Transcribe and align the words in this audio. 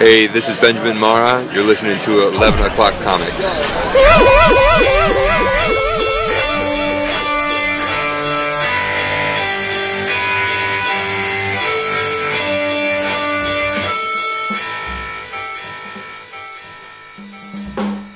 Hey, 0.00 0.26
this 0.28 0.48
is 0.48 0.56
Benjamin 0.56 0.98
Mara. 0.98 1.44
You're 1.52 1.62
listening 1.62 2.00
to 2.00 2.28
11 2.28 2.64
O'Clock 2.64 2.94
Comics. 3.02 3.58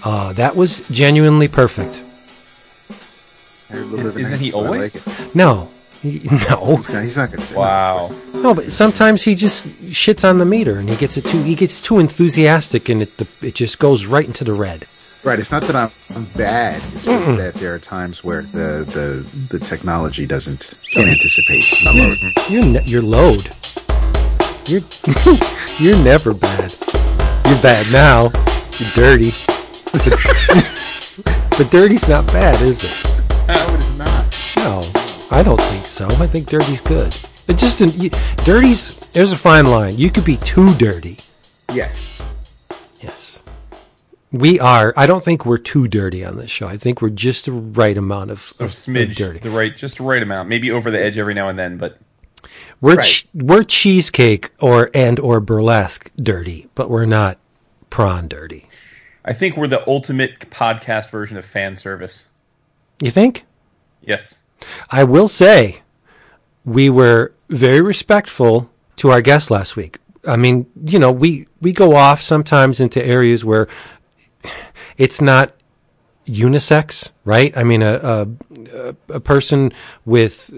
Uh, 0.03 0.33
that 0.37 0.57
was 0.57 0.89
genuinely 0.89 1.49
perfect. 1.49 2.03
Isn't 3.69 4.41
he 4.41 4.55
always? 4.55 5.35
No, 5.35 5.67
he, 5.67 5.74
no, 6.51 6.77
He's 6.77 7.17
not, 7.17 7.31
gonna 7.31 7.41
say 7.41 7.57
Wow. 7.57 8.11
no. 8.35 8.53
But 8.55 8.71
sometimes 8.71 9.23
he 9.23 9.35
just 9.35 9.67
shits 9.91 10.29
on 10.29 10.37
the 10.39 10.45
meter, 10.45 10.79
and 10.79 10.89
he 10.91 10.97
gets 10.97 11.17
it 11.17 11.25
too. 11.25 11.43
He 11.43 11.55
gets 11.55 11.81
too 11.81 11.99
enthusiastic, 11.99 12.91
and 12.91 13.01
it 13.03 13.17
the, 13.17 13.27
it 13.41 13.55
just 13.55 13.79
goes 13.79 14.05
right 14.05 14.27
into 14.27 14.45
the 14.45 14.53
red. 14.53 14.87
Right. 15.23 15.39
It's 15.39 15.51
not 15.51 15.63
that 15.63 15.75
I'm, 15.75 15.91
I'm 16.15 16.27
bad. 16.37 16.83
It's 16.93 17.07
just 17.07 17.37
that 17.39 17.55
there 17.55 17.75
are 17.75 17.79
times 17.79 18.23
where 18.23 18.43
the, 18.43 18.85
the, 18.85 19.25
the 19.49 19.59
technology 19.65 20.27
doesn't 20.27 20.75
can 20.93 21.09
anticipate 21.09 21.65
my 21.87 21.93
load. 21.93 22.19
You're 22.51 22.63
ne- 22.65 22.85
you're 22.85 23.01
load. 23.01 23.51
You're 24.67 24.83
you're 25.79 25.97
never 25.97 26.35
bad. 26.35 26.75
You're 27.47 27.63
bad 27.63 27.91
now. 27.91 28.31
You're 28.79 28.91
dirty. 28.91 29.33
but 31.57 31.71
dirty's 31.71 32.07
not 32.09 32.27
bad, 32.27 32.61
is 32.61 32.85
it? 32.85 32.93
No, 33.49 33.75
it 33.75 33.81
is 33.81 33.84
not. 33.84 33.84
No, 33.84 33.84
I 35.35 35.43
don't 35.43 35.61
think 35.63 35.89
so. 35.89 36.07
I 36.07 36.29
think 36.29 36.49
dirty's 36.49 36.81
good. 36.81 37.13
It 37.49 37.59
just 37.59 37.81
you, 37.81 38.09
dirty's. 38.45 38.95
There's 39.13 39.33
a 39.33 39.37
fine 39.37 39.67
line. 39.67 39.99
You 39.99 40.09
could 40.09 40.25
be 40.25 40.37
too 40.37 40.73
dirty. 40.77 41.19
Yes. 41.73 42.23
Yes. 43.01 43.43
We 44.31 44.61
are. 44.61 44.95
I 44.97 45.07
don't 45.07 45.25
think 45.25 45.45
we're 45.45 45.59
too 45.59 45.89
dirty 45.89 46.25
on 46.25 46.37
this 46.37 46.53
show. 46.53 46.69
I 46.69 46.77
think 46.77 47.03
we're 47.03 47.11
just 47.11 47.47
the 47.47 47.53
right 47.53 47.99
amount 47.99 48.31
of, 48.31 48.55
of, 48.61 48.71
smidge, 48.71 49.11
of 49.11 49.17
dirty. 49.17 49.39
the 49.41 49.51
right, 49.51 49.77
just 49.77 49.97
the 49.99 50.05
right 50.05 50.23
amount. 50.23 50.49
Maybe 50.49 50.71
over 50.71 50.93
the 50.93 51.03
edge 51.03 51.19
every 51.19 51.35
now 51.35 51.49
and 51.49 51.59
then, 51.59 51.79
but 51.79 51.99
We're 52.81 52.95
Right. 52.97 53.05
ch- 53.05 53.27
we're 53.35 53.65
cheesecake 53.65 54.51
or 54.61 54.89
and 54.95 55.19
or 55.19 55.41
burlesque 55.41 56.13
dirty, 56.17 56.69
but 56.77 56.89
we're 56.89 57.07
not 57.07 57.39
prawn 57.91 58.29
dirty. 58.29 58.69
I 59.25 59.33
think 59.33 59.57
we're 59.57 59.67
the 59.67 59.85
ultimate 59.89 60.49
podcast 60.51 61.11
version 61.11 61.37
of 61.37 61.45
fan 61.45 61.75
service. 61.77 62.27
You 63.03 63.11
think? 63.11 63.45
Yes. 64.01 64.39
I 64.91 65.05
will 65.05 65.29
say, 65.29 65.83
we 66.65 66.89
were 66.91 67.33
very 67.51 67.81
respectful 67.81 68.71
to 68.97 69.11
our 69.11 69.21
guest 69.23 69.51
last 69.51 69.77
week. 69.77 69.99
I 70.27 70.37
mean, 70.37 70.67
you 70.85 70.99
know, 70.99 71.13
we 71.13 71.47
we 71.61 71.73
go 71.73 71.95
off 71.97 72.23
sometimes 72.23 72.81
into 72.81 73.05
areas 73.05 73.45
where 73.45 73.69
it's 74.97 75.21
not 75.21 75.55
unisex, 76.27 77.11
right? 77.25 77.55
I 77.57 77.65
mean, 77.65 77.83
a 77.83 78.27
a, 78.73 78.97
a- 79.15 79.21
person 79.21 79.73
with 80.07 80.51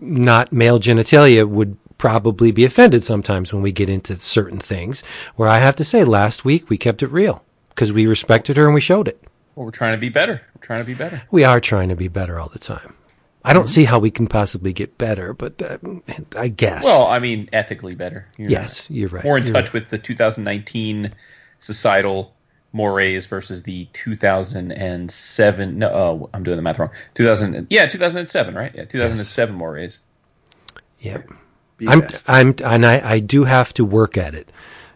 not 0.00 0.52
male 0.52 0.80
genitalia 0.80 1.48
would 1.48 1.76
probably 1.98 2.50
be 2.50 2.64
offended 2.64 3.04
sometimes 3.04 3.52
when 3.52 3.62
we 3.62 3.70
get 3.70 3.88
into 3.88 4.16
certain 4.16 4.58
things. 4.58 5.02
Where 5.36 5.48
I 5.48 5.58
have 5.58 5.76
to 5.76 5.84
say, 5.84 6.02
last 6.04 6.44
week 6.44 6.68
we 6.68 6.76
kept 6.76 7.02
it 7.02 7.08
real 7.08 7.44
because 7.68 7.92
we 7.92 8.06
respected 8.06 8.56
her 8.56 8.64
and 8.66 8.74
we 8.74 8.80
showed 8.80 9.06
it. 9.06 9.22
Well, 9.54 9.66
we're 9.66 9.70
trying 9.70 9.92
to 9.94 10.00
be 10.00 10.08
better. 10.08 10.42
We're 10.56 10.66
trying 10.66 10.80
to 10.80 10.84
be 10.84 10.94
better. 10.94 11.22
We 11.30 11.44
are 11.44 11.60
trying 11.60 11.88
to 11.90 11.96
be 11.96 12.08
better 12.08 12.40
all 12.40 12.48
the 12.48 12.58
time. 12.58 12.94
I 13.44 13.52
don't 13.52 13.68
see 13.68 13.84
how 13.84 13.98
we 13.98 14.10
can 14.10 14.26
possibly 14.26 14.72
get 14.72 14.96
better, 14.96 15.34
but 15.34 15.60
uh, 15.60 15.78
I 16.36 16.48
guess. 16.48 16.84
Well, 16.84 17.06
I 17.06 17.18
mean, 17.18 17.50
ethically 17.52 17.94
better. 17.94 18.26
You're 18.38 18.50
yes, 18.50 18.88
you're 18.90 19.10
right. 19.10 19.22
More 19.22 19.36
in 19.36 19.44
You're 19.44 19.52
touch 19.52 19.66
right. 19.66 19.74
with 19.74 19.90
the 19.90 19.98
2019 19.98 21.10
societal 21.58 22.34
mores 22.72 23.26
versus 23.26 23.62
the 23.62 23.86
2007. 23.92 25.78
No, 25.78 25.88
oh, 25.88 26.30
I'm 26.32 26.42
doing 26.42 26.56
the 26.56 26.62
math 26.62 26.78
wrong. 26.78 26.90
2000. 27.14 27.66
Yeah, 27.70 27.86
2007, 27.86 28.54
right? 28.54 28.72
Yeah, 28.74 28.84
2007 28.84 29.54
mores. 29.54 29.98
Yep. 31.00 31.28
Be 31.76 31.88
I'm, 31.88 32.00
best. 32.00 32.28
I'm, 32.28 32.54
and 32.64 32.86
I, 32.86 33.12
I 33.12 33.18
do 33.18 33.44
have 33.44 33.74
to 33.74 33.84
work 33.84 34.16
at 34.16 34.34
it 34.34 34.50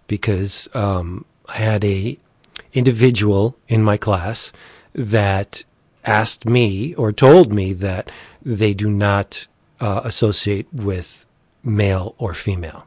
because 0.06 0.68
um, 0.74 1.24
I 1.46 1.58
had 1.58 1.84
a 1.84 2.18
individual 2.72 3.56
in 3.68 3.82
my 3.82 3.96
class 3.96 4.52
that 4.94 5.64
asked 6.08 6.44
me 6.46 6.94
or 6.94 7.12
told 7.12 7.52
me 7.52 7.72
that 7.74 8.10
they 8.42 8.74
do 8.74 8.88
not 8.90 9.46
uh, 9.80 10.00
associate 10.04 10.66
with 10.72 11.26
male 11.62 12.14
or 12.18 12.34
female, 12.34 12.86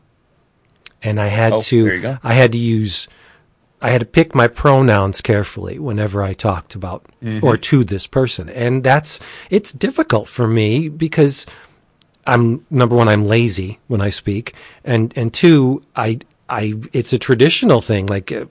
and 1.04 1.20
I 1.20 1.28
had 1.28 1.54
Oh, 1.54 1.60
to, 1.62 1.84
there 1.84 1.96
you 1.96 2.02
go. 2.02 2.18
I 2.24 2.34
had 2.34 2.52
to 2.54 2.58
use, 2.58 3.08
I 3.82 3.90
had 3.92 4.00
to 4.02 4.06
pick 4.06 4.34
my 4.36 4.48
pronouns 4.48 5.22
carefully 5.22 5.80
whenever 5.80 6.22
I 6.24 6.34
talked 6.34 6.76
about 6.76 7.06
Mm-hmm. 7.24 7.46
or 7.46 7.56
to 7.58 7.84
this 7.84 8.08
person, 8.08 8.50
and 8.50 8.84
that's 8.84 9.20
it's 9.52 9.72
difficult 9.72 10.28
for 10.28 10.48
me 10.48 10.90
because 10.90 11.46
I'm 12.26 12.66
number 12.70 12.96
one, 12.96 13.08
I'm 13.08 13.26
lazy 13.28 13.80
when 13.88 14.02
I 14.02 14.10
speak, 14.10 14.54
and 14.84 15.14
and 15.16 15.32
two, 15.34 15.84
I 15.96 16.20
I 16.50 16.74
it's 16.94 17.14
a 17.14 17.20
traditional 17.20 17.80
thing 17.82 18.08
like 18.08 18.32
uh, 18.32 18.46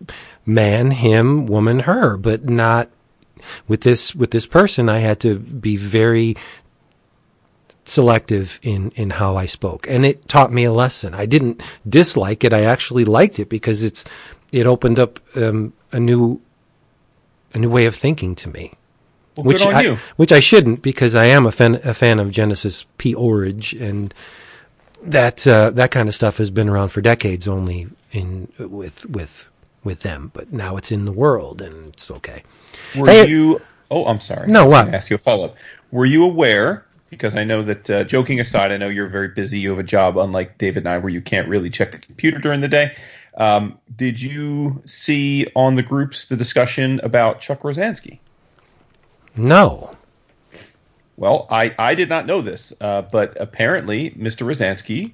man, 0.46 0.92
him, 0.92 1.46
woman, 1.46 1.80
her, 1.80 2.16
but 2.16 2.44
not 2.48 2.88
with 3.68 3.82
this 3.82 4.14
with 4.14 4.30
this 4.30 4.46
person. 4.46 4.88
I 4.88 4.98
had 4.98 5.20
to 5.20 5.38
be 5.38 5.76
very 5.76 6.36
selective 7.84 8.60
in 8.62 8.90
in 8.94 9.10
how 9.10 9.36
I 9.36 9.46
spoke, 9.46 9.86
and 9.88 10.04
it 10.06 10.28
taught 10.28 10.52
me 10.52 10.64
a 10.64 10.72
lesson. 10.72 11.14
I 11.14 11.26
didn't 11.26 11.62
dislike 11.88 12.44
it; 12.44 12.52
I 12.52 12.62
actually 12.62 13.04
liked 13.04 13.38
it 13.38 13.48
because 13.48 13.82
it's 13.82 14.04
it 14.52 14.66
opened 14.66 14.98
up 14.98 15.18
um, 15.36 15.72
a 15.92 16.00
new 16.00 16.40
a 17.52 17.58
new 17.58 17.70
way 17.70 17.86
of 17.86 17.96
thinking 17.96 18.34
to 18.36 18.48
me 18.48 18.72
Well, 19.36 19.44
which 19.46 19.62
I, 19.62 19.80
you. 19.82 19.96
which 20.16 20.32
I 20.32 20.40
shouldn't 20.40 20.82
because 20.82 21.14
I 21.14 21.24
am 21.26 21.46
a 21.46 21.52
fan 21.52 21.80
a 21.84 21.94
fan 21.94 22.18
of 22.20 22.30
Genesis 22.30 22.86
P-Orridge 22.98 23.72
and 23.74 24.14
that 25.02 25.46
uh, 25.46 25.70
that 25.70 25.90
kind 25.90 26.08
of 26.08 26.14
stuff 26.14 26.38
has 26.38 26.50
been 26.50 26.68
around 26.68 26.88
for 26.90 27.00
decades 27.00 27.48
only 27.48 27.88
in 28.12 28.52
with 28.58 29.06
with 29.06 29.48
with 29.82 30.00
them, 30.02 30.30
but 30.34 30.52
now 30.52 30.76
it's 30.76 30.92
in 30.92 31.06
the 31.06 31.12
world 31.12 31.62
and 31.62 31.88
it's 31.88 32.10
okay. 32.10 32.42
Were 32.96 33.06
Hey- 33.06 33.28
you? 33.28 33.60
Oh, 33.90 34.06
I'm 34.06 34.20
sorry. 34.20 34.46
No, 34.48 34.66
what? 34.66 34.92
Ask 34.94 35.10
you 35.10 35.16
a 35.16 35.18
follow 35.18 35.46
up. 35.46 35.56
Were 35.90 36.06
you 36.06 36.24
aware? 36.24 36.84
Because 37.08 37.34
I 37.34 37.42
know 37.42 37.62
that, 37.62 37.90
uh, 37.90 38.04
joking 38.04 38.38
aside, 38.38 38.70
I 38.70 38.76
know 38.76 38.88
you're 38.88 39.08
very 39.08 39.28
busy. 39.28 39.58
You 39.58 39.70
have 39.70 39.80
a 39.80 39.82
job, 39.82 40.16
unlike 40.16 40.58
David 40.58 40.84
and 40.84 40.88
I, 40.88 40.98
where 40.98 41.10
you 41.10 41.20
can't 41.20 41.48
really 41.48 41.68
check 41.68 41.90
the 41.90 41.98
computer 41.98 42.38
during 42.38 42.60
the 42.60 42.68
day. 42.68 42.94
Um, 43.36 43.78
did 43.96 44.20
you 44.22 44.80
see 44.86 45.46
on 45.56 45.74
the 45.74 45.82
groups 45.82 46.26
the 46.26 46.36
discussion 46.36 47.00
about 47.02 47.40
Chuck 47.40 47.62
Rozanski? 47.62 48.18
No, 49.36 49.96
Well, 51.16 51.46
I, 51.50 51.74
I 51.78 51.94
did 51.94 52.08
not 52.08 52.26
know 52.26 52.40
this, 52.42 52.72
uh, 52.80 53.02
but 53.02 53.36
apparently 53.40 54.10
Mr. 54.12 54.46
Rozanski, 54.46 55.12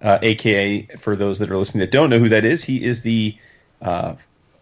uh, 0.00 0.18
aka 0.22 0.82
for 0.98 1.14
those 1.14 1.38
that 1.40 1.50
are 1.50 1.56
listening 1.56 1.80
that 1.80 1.90
don't 1.92 2.08
know 2.10 2.18
who 2.18 2.28
that 2.30 2.44
is, 2.44 2.64
he 2.64 2.82
is 2.82 3.02
the 3.02 3.36
uh, 3.82 4.14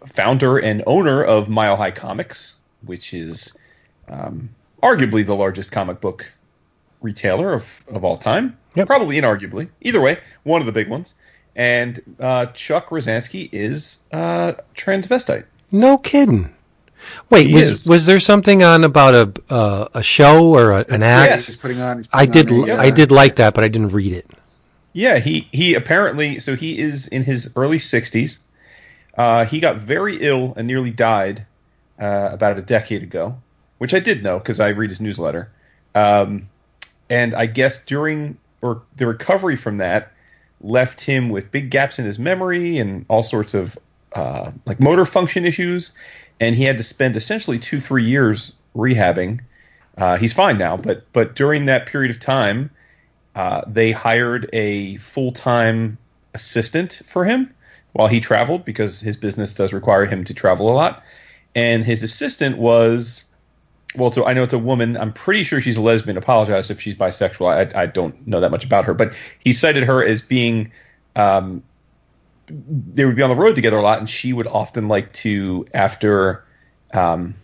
founder 0.07 0.59
and 0.59 0.83
owner 0.87 1.23
of 1.23 1.49
Mile 1.49 1.77
High 1.77 1.91
Comics, 1.91 2.57
which 2.85 3.13
is 3.15 3.57
um, 4.09 4.49
arguably 4.83 5.25
the 5.25 5.35
largest 5.35 5.71
comic 5.73 6.01
book 6.01 6.31
retailer 7.01 7.53
of, 7.53 7.83
of 7.89 8.05
all 8.05 8.17
time. 8.19 8.57
Yep. 8.77 8.87
Probably 8.87 9.17
inarguably. 9.17 9.69
Either 9.81 10.01
way, 10.01 10.19
one 10.45 10.61
of 10.61 10.67
the 10.67 10.73
big 10.73 10.89
ones. 10.89 11.15
And 11.57 12.01
uh, 12.21 12.47
Chuck 12.47 12.91
Rozanski 12.91 13.49
is 13.53 13.99
uh, 14.13 14.53
transvestite. 14.77 15.45
no 15.73 15.99
kidding. 15.99 16.55
Wait, 17.31 17.49
He 17.49 17.55
was 17.55 17.71
is. 17.71 17.89
was 17.89 18.07
there 18.07 18.21
something 18.21 18.63
on 18.63 18.85
about 18.85 19.15
a 19.15 19.53
uh, 19.53 19.89
a 19.95 20.03
show 20.03 20.55
or 20.55 20.71
a, 20.73 20.85
an 20.91 21.03
act? 21.03 21.31
Yes. 21.31 21.47
He's 21.47 21.57
putting 21.57 21.81
on. 21.81 21.97
He's 21.99 22.09
I 22.13 22.27
putting 22.27 22.47
did 22.47 22.71
on 22.71 22.79
a, 22.79 22.83
I 22.83 22.89
uh, 22.89 22.95
did 22.95 23.11
like 23.11 23.37
that, 23.37 23.55
but 23.55 23.65
I 23.65 23.69
didn't 23.69 23.89
read 23.89 24.13
it. 24.13 24.31
Yeah, 24.93 25.19
he 25.19 25.49
he 25.51 25.75
apparently 25.75 26.41
so 26.41 26.55
he 26.55 26.79
is 26.79 27.07
in 27.09 27.23
his 27.25 27.51
early 27.57 27.79
sixties. 27.79 28.39
Uh, 29.21 29.45
he 29.45 29.61
got 29.61 29.77
very 29.77 30.17
ill 30.23 30.55
and 30.57 30.67
nearly 30.67 30.91
died 30.91 31.45
uh, 32.01 32.31
about 32.33 32.57
a 32.57 32.63
decade 32.63 33.03
ago, 33.03 33.39
which 33.77 33.93
I 33.93 34.01
did 34.01 34.23
know 34.23 34.39
because 34.39 34.61
I 34.61 34.71
read 34.71 34.89
his 34.89 34.99
newsletter. 34.99 35.53
Um, 35.95 36.49
and 37.11 37.35
I 37.35 37.45
guess 37.45 37.81
during 37.81 38.39
or 38.63 38.81
the 38.97 39.07
recovery 39.07 39.57
from 39.57 39.77
that 39.77 40.11
left 40.63 41.03
him 41.03 41.29
with 41.29 41.53
big 41.53 41.69
gaps 41.69 41.99
in 41.99 42.07
his 42.07 42.19
memory 42.19 42.79
and 42.79 43.05
all 43.11 43.23
sorts 43.23 43.53
of 43.53 43.79
uh, 44.15 44.53
like 44.65 44.81
motor 44.81 45.05
function 45.05 45.45
issues, 45.45 45.93
and 46.41 46.57
he 46.57 46.65
had 46.65 46.79
to 46.79 46.83
spend 46.83 47.15
essentially 47.15 47.59
two 47.59 47.79
three 47.79 48.05
years 48.05 48.55
rehabbing. 48.75 49.41
Uh, 49.99 50.17
he's 50.17 50.33
fine 50.33 50.57
now, 50.57 50.79
but 50.79 51.05
but 51.13 51.37
during 51.37 51.67
that 51.67 51.85
period 51.85 52.11
of 52.11 52.19
time, 52.21 52.71
uh, 53.35 53.61
they 53.67 53.93
hired 53.93 54.49
a 54.55 54.97
full 54.97 55.31
time 55.31 55.99
assistant 56.33 57.03
for 57.05 57.27
him 57.27 57.53
while 57.93 58.09
he 58.09 58.21
traveled 58.21 58.65
because 58.65 59.01
his 59.01 59.17
business 59.17 59.55
does 59.55 59.73
require 59.73 60.07
him 60.07 60.25
to 60.25 60.35
travel 60.35 60.71
a 60.71 60.75
lot. 60.75 61.03
And 61.55 61.85
his 61.85 62.03
assistant 62.03 62.59
was, 62.59 63.25
well, 63.97 64.13
so 64.13 64.25
I 64.25 64.33
know 64.33 64.45
it's 64.45 64.53
a 64.53 64.59
woman. 64.59 64.97
I'm 64.97 65.13
pretty 65.13 65.43
sure 65.43 65.61
she's 65.61 65.77
a 65.77 65.81
lesbian. 65.81 66.17
Apologize 66.17 66.71
if 66.71 66.81
she's 66.81 66.95
bisexual. 66.95 67.75
I, 67.75 67.83
I 67.83 67.87
don't 67.87 68.27
know 68.27 68.41
that 68.41 68.51
much 68.51 68.65
about 68.65 68.85
her, 68.85 68.95
but 68.95 69.13
he 69.41 69.53
cited 69.53 69.83
her 69.83 70.05
as 70.05 70.23
being 70.23 70.71
um, 71.17 71.63
they 72.95 73.05
would 73.05 73.17
be 73.17 73.23
on 73.23 73.31
the 73.31 73.37
road 73.37 73.55
together 73.55 73.79
a 73.79 73.83
lot, 73.83 73.99
and 73.99 74.09
she 74.09 74.33
would 74.33 74.47
often 74.47 74.89
like 74.89 75.13
to 75.15 75.67
after 75.75 76.45
um, 76.93 77.35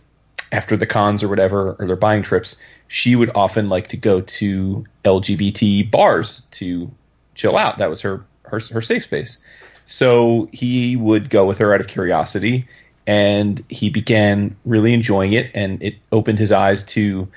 after 0.51 0.77
the 0.77 0.85
cons 0.85 1.23
or 1.23 1.27
whatever 1.27 1.75
or 1.79 1.87
their 1.87 1.95
buying 1.95 2.23
trips, 2.23 2.55
she 2.87 3.15
would 3.15 3.31
often 3.35 3.69
like 3.69 3.87
to 3.87 3.97
go 3.97 4.21
to 4.21 4.85
LGBT 5.05 5.89
bars 5.91 6.43
to 6.51 6.89
chill 7.35 7.57
out. 7.57 7.77
That 7.77 7.89
was 7.89 8.01
her 8.01 8.23
her 8.43 8.59
her 8.71 8.81
safe 8.81 9.03
space. 9.03 9.37
So 9.87 10.49
he 10.51 10.95
would 10.97 11.29
go 11.29 11.45
with 11.45 11.57
her 11.59 11.73
out 11.73 11.81
of 11.81 11.87
curiosity, 11.87 12.67
and 13.07 13.63
he 13.69 13.89
began 13.89 14.55
really 14.65 14.93
enjoying 14.93 15.33
it, 15.33 15.49
and 15.53 15.81
it 15.81 15.95
opened 16.11 16.37
his 16.37 16.51
eyes 16.51 16.83
to 16.83 17.27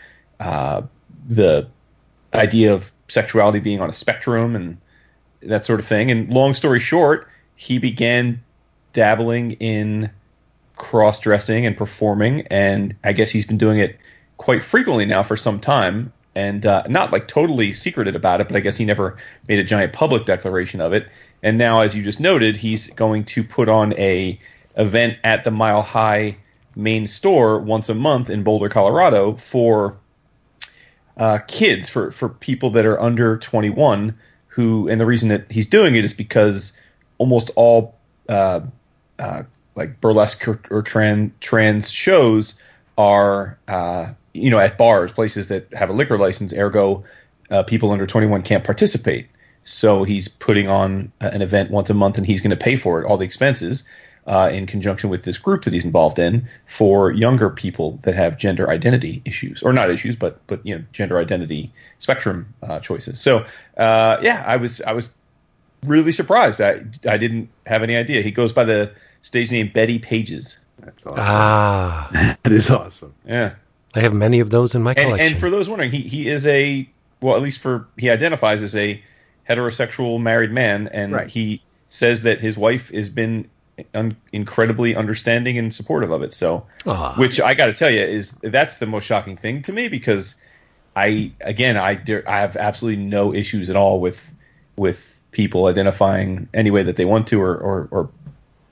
uh, 0.41 0.83
the 1.29 1.69
idea 2.35 2.75
of 2.75 2.93
sexuality 3.09 3.61
being 3.61 3.81
on 3.81 3.89
a 3.89 3.93
spectrum 3.93 4.55
and 4.55 4.77
that 5.43 5.65
sort 5.65 5.81
of 5.81 5.87
thing. 5.87 6.11
And 6.11 6.29
long 6.29 6.55
story 6.55 6.81
short, 6.81 7.29
he 7.55 7.79
began 7.79 8.43
dabbling 8.93 9.53
in 9.53 10.11
cross 10.77 11.21
dressing 11.21 11.65
and 11.67 11.77
performing, 11.77 12.47
and 12.49 12.95
I 13.05 13.13
guess 13.13 13.31
he's 13.31 13.47
been 13.47 13.59
doing 13.59 13.79
it 13.79 13.97
quite 14.39 14.65
frequently 14.65 15.07
now 15.07 15.23
for 15.23 15.37
some 15.37 15.61
time. 15.61 16.13
And 16.37 16.65
uh, 16.65 16.85
not 16.89 17.13
like 17.13 17.27
totally 17.27 17.73
secreted 17.73 18.15
about 18.15 18.41
it, 18.41 18.47
but 18.47 18.57
I 18.57 18.61
guess 18.61 18.77
he 18.77 18.85
never 18.85 19.17
made 19.49 19.59
a 19.59 19.65
giant 19.65 19.93
public 19.93 20.27
declaration 20.27 20.81
of 20.81 20.93
it. 20.93 21.09
And 21.43 21.57
now, 21.57 21.81
as 21.81 21.95
you 21.95 22.03
just 22.03 22.21
noted, 22.21 22.57
he's 22.57 22.89
going 22.91 23.25
to 23.25 23.43
put 23.43 23.69
on 23.69 23.95
a 23.95 24.39
event 24.77 25.19
at 25.25 25.45
the 25.45 25.51
Mile 25.51 25.83
High 25.83 26.37
main 26.77 27.07
store 27.07 27.59
once 27.59 27.89
a 27.89 27.95
month 27.95 28.31
in 28.31 28.43
Boulder, 28.43 28.69
Colorado, 28.69 29.37
for 29.37 29.97
uh, 31.17 31.39
kids, 31.49 31.89
for 31.89 32.11
for 32.11 32.29
people 32.29 32.71
that 32.71 32.87
are 32.87 33.01
under 33.01 33.39
21 33.39 34.17
who, 34.49 34.89
and 34.89 35.01
the 35.01 35.07
reason 35.07 35.29
that 35.29 35.51
he's 35.51 35.67
doing 35.67 35.95
it 35.95 36.05
is 36.05 36.13
because 36.13 36.73
almost 37.19 37.51
all 37.55 37.95
uh, 38.29 38.61
uh, 39.19 39.43
like 39.77 40.01
burlesque 40.01 40.47
or, 40.47 40.61
or 40.71 40.83
trans 40.83 41.33
trans 41.41 41.91
shows 41.91 42.55
are 42.99 43.59
uh, 43.69 44.13
you 44.35 44.51
know 44.51 44.59
at 44.59 44.77
bars, 44.77 45.13
places 45.13 45.49
that 45.49 45.73
have 45.73 45.89
a 45.89 45.93
liquor 45.93 46.19
license. 46.19 46.53
Ergo, 46.53 47.05
uh, 47.51 47.63
people 47.63 47.91
under 47.91 48.07
21 48.07 48.43
can't 48.43 48.65
participate. 48.65 49.29
So 49.71 50.05
he's 50.05 50.29
putting 50.29 50.69
on 50.69 51.13
an 51.21 51.43
event 51.43 51.71
once 51.71 51.91
a 51.91 51.95
month, 51.95 52.19
and 52.19 52.27
he's 52.27 52.41
going 52.41 52.51
to 52.51 52.57
pay 52.57 52.77
for 52.77 53.01
it, 53.01 53.07
all 53.07 53.17
the 53.17 53.25
expenses, 53.25 53.85
uh, 54.27 54.51
in 54.53 54.67
conjunction 54.67 55.11
with 55.11 55.25
this 55.25 55.39
group 55.39 55.65
that 55.65 55.73
he's 55.73 55.85
involved 55.85 56.19
in 56.19 56.47
for 56.67 57.11
younger 57.13 57.51
people 57.51 57.99
that 58.03 58.15
have 58.15 58.37
gender 58.37 58.69
identity 58.69 59.23
issues, 59.25 59.63
or 59.63 59.73
not 59.73 59.91
issues, 59.91 60.17
but 60.17 60.45
but 60.47 60.65
you 60.65 60.77
know 60.77 60.85
gender 60.93 61.19
identity 61.19 61.73
spectrum 61.99 62.53
uh, 62.63 62.81
choices. 62.81 63.21
So 63.21 63.45
uh, 63.77 64.19
yeah, 64.23 64.45
I 64.47 64.57
was 64.57 64.81
I 64.83 64.93
was 64.93 65.11
really 65.85 66.13
surprised. 66.13 66.61
I 66.61 66.83
I 67.09 67.17
didn't 67.17 67.49
have 67.67 67.83
any 67.83 67.97
idea. 67.97 68.23
He 68.23 68.31
goes 68.31 68.53
by 68.53 68.65
the 68.65 68.93
stage 69.23 69.51
name 69.51 69.71
Betty 69.73 69.99
Pages. 69.99 70.59
That's 70.81 71.07
awesome. 71.07 71.19
Ah, 71.19 72.37
that 72.43 72.53
is 72.53 72.71
awesome. 72.71 73.15
Yeah, 73.27 73.55
I 73.95 74.01
have 74.01 74.15
many 74.15 74.41
of 74.41 74.51
those 74.51 74.75
in 74.75 74.83
my 74.83 74.93
and, 74.93 75.07
collection. 75.07 75.33
and 75.33 75.41
for 75.41 75.51
those 75.51 75.69
wondering, 75.69 75.91
he 75.91 76.03
he 76.03 76.29
is 76.29 76.47
a 76.47 76.89
well, 77.21 77.37
at 77.37 77.43
least 77.43 77.61
for 77.61 77.87
he 77.97 78.11
identifies 78.11 78.63
as 78.63 78.77
a 78.77 79.03
heterosexual 79.51 80.21
married 80.21 80.53
man, 80.53 80.89
and 80.89 81.13
Right. 81.13 81.27
he 81.29 81.63
says 81.89 82.23
that 82.23 82.41
his 82.41 82.57
wife 82.57 82.91
has 82.91 83.09
been 83.09 83.49
un- 83.95 84.17
incredibly 84.33 84.95
understanding 84.95 85.59
and 85.59 85.75
supportive 85.75 86.11
of 86.11 86.23
it. 86.23 86.33
So, 86.33 86.65
Aw. 86.87 87.17
which 87.17 87.41
I 87.41 87.55
got 87.55 87.67
to 87.67 87.73
tell 87.75 87.91
you 87.91 88.01
is 88.01 88.31
that's 88.43 88.77
the 88.77 88.87
most 88.87 89.05
shocking 89.05 89.37
thing 89.37 89.63
to 89.63 89.73
me 89.73 89.89
because 89.89 90.37
I 90.97 91.33
again 91.41 91.77
I 91.77 91.95
there, 91.95 92.23
I 92.29 92.41
have 92.41 92.57
absolutely 92.57 93.03
no 93.05 93.35
issues 93.35 93.71
at 93.71 93.77
all 93.77 94.01
with 94.01 94.21
with 94.77 95.17
people 95.33 95.67
identifying 95.67 96.49
any 96.55 96.71
way 96.71 96.83
that 96.83 96.97
they 96.97 97.05
want 97.05 97.27
to 97.29 97.41
or 97.41 97.57
or, 97.57 97.89
or 97.91 98.11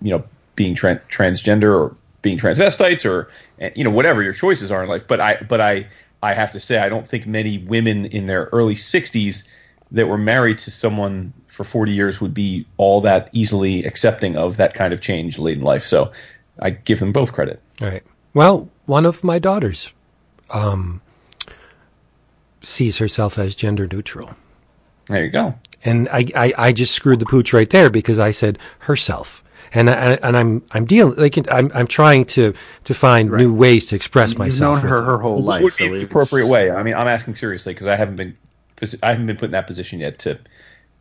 you 0.02 0.10
know 0.10 0.24
being 0.56 0.74
tran 0.74 1.00
transgender 1.10 1.72
or 1.72 1.96
being 2.22 2.38
transvestites 2.38 3.04
or 3.04 3.31
eh, 3.60 3.70
you 3.74 3.84
know 3.84 3.90
whatever 3.90 4.22
your 4.22 4.32
choices 4.32 4.70
are 4.70 4.82
in 4.82 4.88
life. 4.88 5.04
But 5.08 5.20
I 5.20 5.36
but 5.48 5.60
I 5.60 5.86
I 6.22 6.34
have 6.34 6.52
to 6.52 6.60
say 6.60 6.78
I 6.78 6.88
don't 6.88 7.06
think 7.06 7.26
many 7.26 7.58
women 7.58 8.06
in 8.06 8.26
their 8.26 8.48
early 8.52 8.74
60s 8.74 9.44
that 9.93 10.06
were 10.06 10.19
married 10.19 10.58
to 10.58 10.70
someone 10.70 11.32
for 11.46 11.64
40 11.64 11.93
years 11.93 12.20
would 12.20 12.35
be 12.35 12.67
all 12.76 13.00
that 13.00 13.31
easily 13.32 13.85
accepting 13.85 14.37
of 14.37 14.56
that 14.58 14.75
kind 14.75 14.93
of 14.94 15.00
change 15.00 15.38
late 15.38 15.58
in 15.58 15.64
life. 15.64 15.87
So 15.87 16.12
I 16.61 16.70
give 16.70 17.00
them 17.00 17.12
both 17.12 17.32
credit. 17.32 17.61
All 17.81 17.88
right. 17.88 18.02
Well, 18.35 18.69
one 18.87 19.06
of 19.06 19.25
my 19.25 19.38
daughters 19.38 19.93
um, 20.50 21.00
sees 22.62 22.99
herself 22.99 23.38
as 23.38 23.56
gender 23.56 23.88
neutral. 23.90 24.37
There 25.06 25.25
you 25.25 25.31
go. 25.31 25.55
And 25.85 26.08
I, 26.11 26.26
I, 26.37 26.55
I 26.58 26.73
just 26.73 26.94
screwed 26.94 27.20
the 27.20 27.26
pooch 27.26 27.52
right 27.52 27.70
there 27.70 27.91
because 27.91 28.19
I 28.19 28.31
said 28.31 28.58
herself. 28.81 29.43
And 29.73 29.91
I, 29.91 30.14
and 30.23 30.34
I'm 30.34 30.62
I'm 30.70 30.87
dealing 30.87 31.19
like 31.19 31.37
I'm 31.52 31.70
I'm 31.75 31.87
trying 31.87 32.25
to 32.26 32.55
to 32.84 32.94
find 32.94 33.31
new 33.31 33.52
ways 33.52 33.87
to 33.88 33.96
express 33.96 34.31
You've 34.31 34.38
myself. 34.38 34.82
known 34.82 34.91
her 34.91 35.02
her 35.02 35.19
whole 35.19 35.43
life. 35.43 35.62
would 35.62 35.76
be 35.76 35.88
so 35.88 35.94
the 35.94 36.05
appropriate 36.05 36.46
way? 36.46 36.70
I 36.70 36.82
mean, 36.82 36.94
I'm 36.94 37.06
asking 37.06 37.34
seriously 37.34 37.75
because 37.75 37.87
I 37.87 37.94
haven't 37.94 38.17
been 38.17 38.34
I 39.02 39.10
haven't 39.10 39.26
been 39.26 39.36
put 39.36 39.46
in 39.46 39.52
that 39.52 39.66
position 39.66 40.00
yet 40.00 40.19
to 40.20 40.38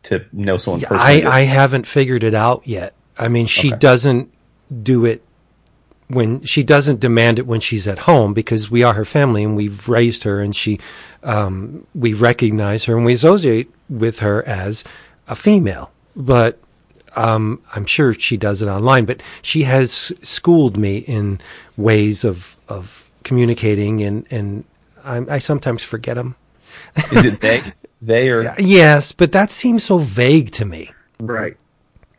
to 0.04 0.24
know 0.32 0.56
someone 0.58 0.80
Yeah, 0.80 0.88
personally. 0.88 1.24
I, 1.24 1.38
I 1.38 1.40
haven't 1.42 1.86
figured 1.86 2.22
it 2.24 2.34
out 2.34 2.62
yet. 2.66 2.94
I 3.18 3.28
mean, 3.28 3.46
she 3.46 3.68
Okay. 3.68 3.78
doesn't 3.78 4.32
do 4.82 5.04
it 5.04 5.22
when 6.08 6.42
she 6.44 6.62
doesn't 6.62 7.00
demand 7.00 7.38
it 7.38 7.46
when 7.46 7.60
she's 7.60 7.86
at 7.88 8.00
home 8.00 8.32
because 8.32 8.70
we 8.70 8.82
are 8.82 8.94
her 8.94 9.04
family 9.04 9.44
and 9.44 9.56
we've 9.56 9.88
raised 9.88 10.22
her 10.22 10.40
and 10.40 10.54
she, 10.56 10.78
um, 11.22 11.86
we 11.94 12.14
recognize 12.14 12.84
her 12.84 12.96
and 12.96 13.04
we 13.04 13.12
associate 13.12 13.70
with 13.90 14.20
her 14.20 14.42
as 14.46 14.84
a 15.26 15.34
female. 15.34 15.90
But 16.16 16.58
um, 17.16 17.60
I'm 17.74 17.84
sure 17.84 18.14
she 18.14 18.36
does 18.36 18.62
it 18.62 18.68
online. 18.68 19.04
But 19.04 19.20
she 19.42 19.64
has 19.64 19.90
schooled 20.22 20.76
me 20.76 20.98
in 20.98 21.40
ways 21.76 22.24
of 22.24 22.56
of 22.68 23.10
communicating 23.24 24.02
and 24.02 24.26
and 24.30 24.64
I, 25.04 25.24
I 25.34 25.38
sometimes 25.38 25.82
forget 25.82 26.14
them. 26.16 26.36
Is 27.12 27.24
it 27.24 27.40
they? 27.40 27.62
They 28.00 28.30
or 28.30 28.54
Yes, 28.60 29.10
but 29.10 29.32
that 29.32 29.50
seems 29.50 29.82
so 29.82 29.98
vague 29.98 30.52
to 30.52 30.64
me. 30.64 30.92
Right. 31.18 31.56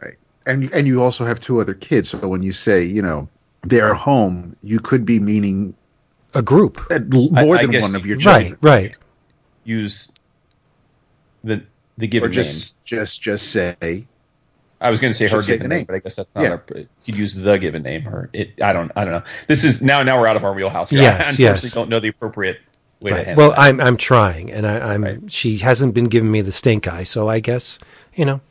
Right. 0.01 0.15
And 0.45 0.69
and 0.73 0.85
you 0.87 1.01
also 1.01 1.23
have 1.23 1.39
two 1.39 1.61
other 1.61 1.73
kids, 1.73 2.09
so 2.09 2.17
when 2.27 2.43
you 2.43 2.51
say, 2.51 2.83
you 2.83 3.01
know, 3.01 3.29
they're 3.63 3.93
home, 3.93 4.57
you 4.61 4.79
could 4.81 5.05
be 5.05 5.19
meaning 5.19 5.73
A 6.33 6.41
group. 6.41 6.81
uh, 6.91 6.99
more 7.31 7.55
I 7.55 7.61
than 7.61 7.71
guess 7.71 7.81
one 7.83 7.95
of 7.95 8.05
your 8.05 8.17
Right, 8.17 8.47
children. 8.49 8.57
right. 8.61 8.81
right. 8.89 8.95
use 9.63 10.11
the 11.45 11.63
the 11.97 12.07
Or 12.07 12.09
given 12.09 12.29
name. 12.31 12.33
just 12.35 12.83
just 12.85 13.21
just 13.21 13.51
say 13.51 14.05
I 14.81 14.89
was 14.89 14.99
going 14.99 15.11
to 15.13 15.17
say 15.17 15.27
her 15.29 15.37
just 15.37 15.47
say 15.47 15.53
given 15.53 15.63
the 15.63 15.69
name, 15.69 15.77
name. 15.79 15.85
but 15.85 15.95
I 15.95 15.99
guess 15.99 16.15
that's 16.17 16.35
not. 16.35 16.41
Yeah. 16.43 16.49
Our, 16.51 16.63
you'd 17.05 17.17
use 17.17 17.35
the 17.35 17.57
given 17.57 17.83
name 17.83 18.05
or 18.07 18.29
it. 18.33 18.51
I 18.61 18.73
don't. 18.73 18.91
I 18.97 19.05
don't 19.05 19.13
know. 19.13 19.23
This 19.47 19.63
is 19.63 19.81
now. 19.81 20.03
Now 20.03 20.19
we're 20.19 20.27
out 20.27 20.35
of 20.35 20.43
our 20.43 20.53
wheelhouse. 20.53 20.89
Here. 20.89 21.01
Yes, 21.01 21.13
I 21.13 21.29
unfortunately 21.29 21.43
yes. 21.67 21.73
don't 21.73 21.89
know 21.89 21.99
the 22.01 22.09
appropriate 22.09 22.59
way 22.99 23.11
to 23.11 23.15
right. 23.15 23.25
handle 23.27 23.47
Well, 23.47 23.49
that. 23.51 23.59
I'm 23.59 23.79
I'm 23.79 23.97
trying, 23.97 24.51
and 24.51 24.65
I, 24.65 24.93
I'm. 24.93 25.03
Right. 25.03 25.31
She 25.31 25.57
hasn't 25.57 25.93
been 25.93 26.05
giving 26.05 26.31
me 26.31 26.41
the 26.41 26.51
stink 26.51 26.87
eye, 26.87 27.03
so 27.03 27.27
I 27.27 27.39
guess 27.39 27.79
you 28.13 28.25
know, 28.25 28.41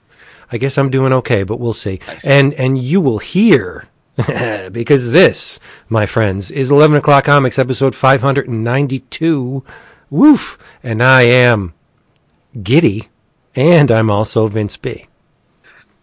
I 0.51 0.59
guess 0.59 0.79
I'm 0.79 0.91
doing 0.91 1.13
okay, 1.13 1.43
but 1.43 1.61
we'll 1.61 1.73
see. 1.73 2.01
Nice. 2.07 2.25
And 2.25 2.55
and 2.55 2.79
you 2.79 3.01
will 3.01 3.19
hear 3.19 3.89
because 4.73 5.13
this, 5.13 5.61
my 5.89 6.07
friends, 6.07 6.51
is 6.51 6.71
11 6.71 6.97
o'clock 6.97 7.25
comics 7.25 7.59
episode 7.59 7.95
592. 7.95 9.65
Woof! 10.11 10.59
And 10.83 11.03
I 11.03 11.23
am 11.23 11.75
giddy, 12.63 13.09
and 13.55 13.91
I'm 13.91 14.11
also 14.11 14.49
Vince 14.49 14.77
B. 14.77 15.07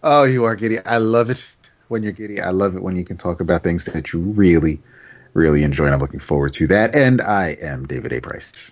Oh, 0.04 0.24
you 0.24 0.46
are 0.46 0.56
giddy. 0.56 0.80
I 0.86 0.98
love 0.98 1.30
it 1.30 1.44
when 1.88 2.04
you're 2.04 2.12
giddy. 2.12 2.40
I 2.40 2.52
love 2.52 2.76
it 2.76 2.84
when 2.84 2.96
you 2.96 3.04
can 3.04 3.18
talk 3.18 3.40
about 3.40 3.64
things 3.64 3.86
that 3.86 4.14
you 4.14 4.20
really, 4.20 4.80
really 5.36 5.62
enjoy. 5.62 5.86
And 5.86 5.94
I'm 5.94 6.02
looking 6.02 6.20
forward 6.20 6.54
to 6.54 6.68
that. 6.68 6.96
And 6.96 7.22
I 7.22 7.58
am 7.62 7.86
David 7.86 8.12
A. 8.14 8.22
Price. 8.22 8.72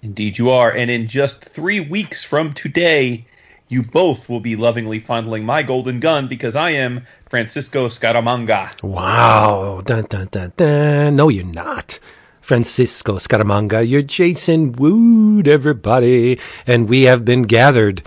Indeed, 0.00 0.38
you 0.38 0.48
are. 0.50 0.70
And 0.70 0.90
in 0.90 1.08
just 1.08 1.44
three 1.44 1.80
weeks 1.80 2.24
from 2.24 2.54
today, 2.54 3.26
you 3.68 3.82
both 3.82 4.28
will 4.28 4.40
be 4.40 4.56
lovingly 4.56 5.00
fondling 5.00 5.44
my 5.44 5.62
golden 5.62 6.00
gun 6.00 6.28
because 6.28 6.56
I 6.56 6.70
am 6.70 7.06
Francisco 7.28 7.88
Scaramanga. 7.88 8.82
Wow. 8.82 9.82
Dun, 9.84 10.06
dun, 10.08 10.28
dun, 10.30 10.52
dun. 10.56 11.16
No, 11.16 11.28
you're 11.28 11.44
not. 11.44 11.98
Francisco 12.40 13.16
Scaramanga, 13.16 13.86
you're 13.86 14.00
Jason 14.00 14.72
Wood, 14.72 15.46
everybody. 15.46 16.38
And 16.66 16.88
we 16.88 17.02
have 17.02 17.22
been 17.22 17.42
gathered 17.42 18.02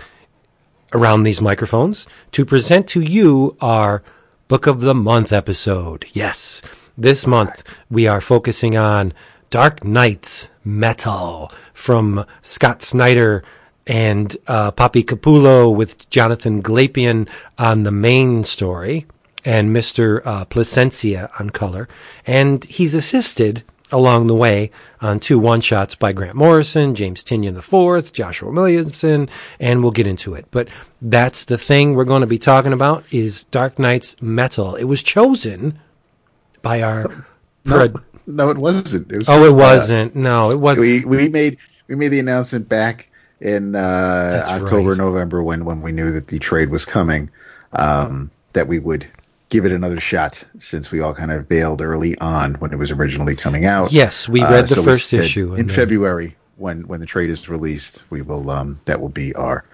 around 0.92 1.22
these 1.22 1.40
microphones 1.40 2.08
to 2.32 2.44
present 2.44 2.88
to 2.88 3.00
you 3.00 3.56
our 3.60 4.02
Book 4.48 4.66
of 4.66 4.80
the 4.80 4.94
Month 4.94 5.32
episode. 5.32 6.06
Yes, 6.12 6.60
this 6.96 7.26
month 7.26 7.62
we 7.90 8.06
are 8.06 8.20
focusing 8.20 8.76
on 8.76 9.12
Dark 9.50 9.84
Nights 9.84 10.50
Metal 10.64 11.52
from 11.74 12.24
Scott 12.42 12.82
Snyder 12.82 13.44
and 13.86 14.36
uh, 14.46 14.70
Papi 14.72 15.04
Capullo 15.04 15.74
with 15.74 16.08
Jonathan 16.10 16.62
Glapion 16.62 17.28
on 17.58 17.82
the 17.82 17.90
main 17.90 18.44
story 18.44 19.06
and 19.44 19.74
Mr. 19.74 20.22
Uh, 20.24 20.44
Plascencia 20.44 21.28
on 21.40 21.50
color. 21.50 21.88
And 22.26 22.64
he's 22.64 22.94
assisted 22.94 23.64
along 23.90 24.26
the 24.26 24.34
way 24.34 24.70
on 25.00 25.20
two 25.20 25.38
one 25.38 25.60
shots 25.60 25.94
by 25.94 26.12
Grant 26.12 26.34
Morrison, 26.34 26.94
James 26.94 27.22
Tynion 27.22 27.56
IV, 27.58 28.12
Joshua 28.12 28.50
Williamson, 28.50 29.28
and 29.60 29.82
we'll 29.82 29.92
get 29.92 30.06
into 30.06 30.34
it. 30.34 30.46
But 30.50 30.68
that's 31.00 31.44
the 31.44 31.58
thing 31.58 31.94
we're 31.94 32.04
going 32.04 32.22
to 32.22 32.26
be 32.26 32.38
talking 32.38 32.72
about 32.72 33.04
is 33.12 33.44
Dark 33.44 33.78
Nights 33.78 34.20
Metal. 34.22 34.76
It 34.76 34.84
was 34.84 35.02
chosen 35.02 35.78
by 36.62 36.82
our. 36.82 37.24
No, 37.64 37.92
no, 38.26 38.50
it 38.50 38.58
wasn't. 38.58 39.10
It 39.10 39.18
was 39.18 39.28
oh, 39.28 39.44
it 39.44 39.50
uh, 39.50 39.54
wasn't. 39.54 40.16
No, 40.16 40.50
it 40.50 40.56
wasn't. 40.58 40.86
we 40.86 41.04
we 41.04 41.28
made 41.28 41.58
we 41.88 41.94
made 41.96 42.08
the 42.08 42.20
announcement 42.20 42.68
back 42.68 43.08
in 43.40 43.74
uh, 43.74 44.44
October, 44.48 44.90
right. 44.90 44.98
November 44.98 45.42
when 45.42 45.64
when 45.64 45.82
we 45.82 45.92
knew 45.92 46.10
that 46.12 46.28
the 46.28 46.38
trade 46.38 46.70
was 46.70 46.84
coming, 46.84 47.30
um, 47.74 48.30
that 48.52 48.66
we 48.66 48.78
would 48.78 49.06
give 49.48 49.66
it 49.66 49.72
another 49.72 50.00
shot 50.00 50.42
since 50.58 50.90
we 50.90 51.00
all 51.00 51.12
kind 51.14 51.30
of 51.30 51.48
bailed 51.48 51.82
early 51.82 52.16
on 52.18 52.54
when 52.54 52.72
it 52.72 52.76
was 52.76 52.90
originally 52.90 53.36
coming 53.36 53.66
out. 53.66 53.92
Yes, 53.92 54.28
we 54.28 54.40
Uh, 54.40 54.50
read 54.50 54.68
the 54.68 54.76
so 54.76 54.82
first 54.82 55.12
issue 55.12 55.54
in 55.54 55.66
then- 55.66 55.76
February 55.76 56.36
when 56.56 56.86
when 56.88 57.00
the 57.00 57.06
trade 57.06 57.30
is 57.30 57.48
released. 57.48 58.04
We 58.10 58.22
will 58.22 58.50
um, 58.50 58.80
that 58.86 59.00
will 59.00 59.08
be 59.10 59.34
our 59.34 59.64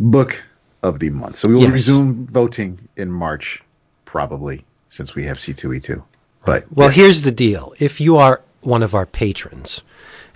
book 0.00 0.42
of 0.82 0.98
the 0.98 1.10
month. 1.10 1.36
So 1.38 1.48
we 1.48 1.54
will 1.54 1.62
Yes. 1.62 1.72
resume 1.72 2.26
voting 2.26 2.78
in 2.96 3.10
March, 3.10 3.62
probably 4.04 4.64
since 4.88 5.14
we 5.14 5.22
have 5.24 5.38
C 5.38 5.52
two 5.52 5.72
E 5.72 5.80
two. 5.80 6.02
But 6.44 6.64
Well, 6.74 6.88
yes. 6.88 6.96
here's 6.96 7.22
the 7.22 7.32
deal. 7.32 7.74
If 7.78 8.00
you 8.00 8.16
are 8.16 8.42
one 8.60 8.82
of 8.82 8.94
our 8.94 9.06
patrons, 9.06 9.82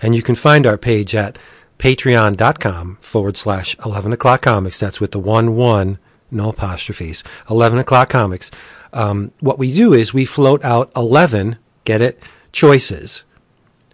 and 0.01 0.15
you 0.15 0.21
can 0.21 0.35
find 0.35 0.65
our 0.65 0.77
page 0.77 1.15
at 1.15 1.37
patreon.com 1.79 2.97
forward 3.01 3.37
slash 3.37 3.75
11 3.85 4.13
o'clock 4.13 4.41
comics, 4.41 4.79
that's 4.79 4.99
with 4.99 5.11
the 5.11 5.19
one 5.19 5.55
one, 5.55 5.97
no 6.31 6.49
apostrophes, 6.49 7.23
11 7.49 7.79
o'clock 7.79 8.09
comics. 8.09 8.51
Um, 8.93 9.31
what 9.39 9.59
we 9.59 9.73
do 9.73 9.93
is 9.93 10.13
we 10.13 10.25
float 10.25 10.63
out 10.63 10.91
11, 10.95 11.57
get 11.85 12.01
it, 12.01 12.21
choices 12.51 13.23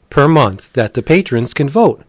per 0.09 0.27
month 0.27 0.73
that 0.73 0.93
the 0.93 1.01
patrons 1.01 1.53
can 1.53 1.67
vote 1.67 2.03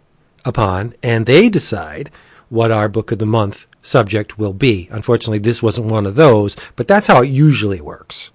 upon, 0.44 0.94
and 1.02 1.24
they 1.26 1.48
decide 1.48 2.10
what 2.48 2.70
our 2.70 2.88
book 2.88 3.10
of 3.10 3.18
the 3.18 3.26
month 3.26 3.66
subject 3.82 4.38
will 4.38 4.52
be. 4.52 4.88
Unfortunately, 4.90 5.38
this 5.38 5.62
wasn't 5.62 5.86
one 5.86 6.06
of 6.06 6.14
those, 6.14 6.56
but 6.76 6.86
that's 6.86 7.06
how 7.06 7.22
it 7.22 7.28
usually 7.28 7.80
works. 7.80 8.30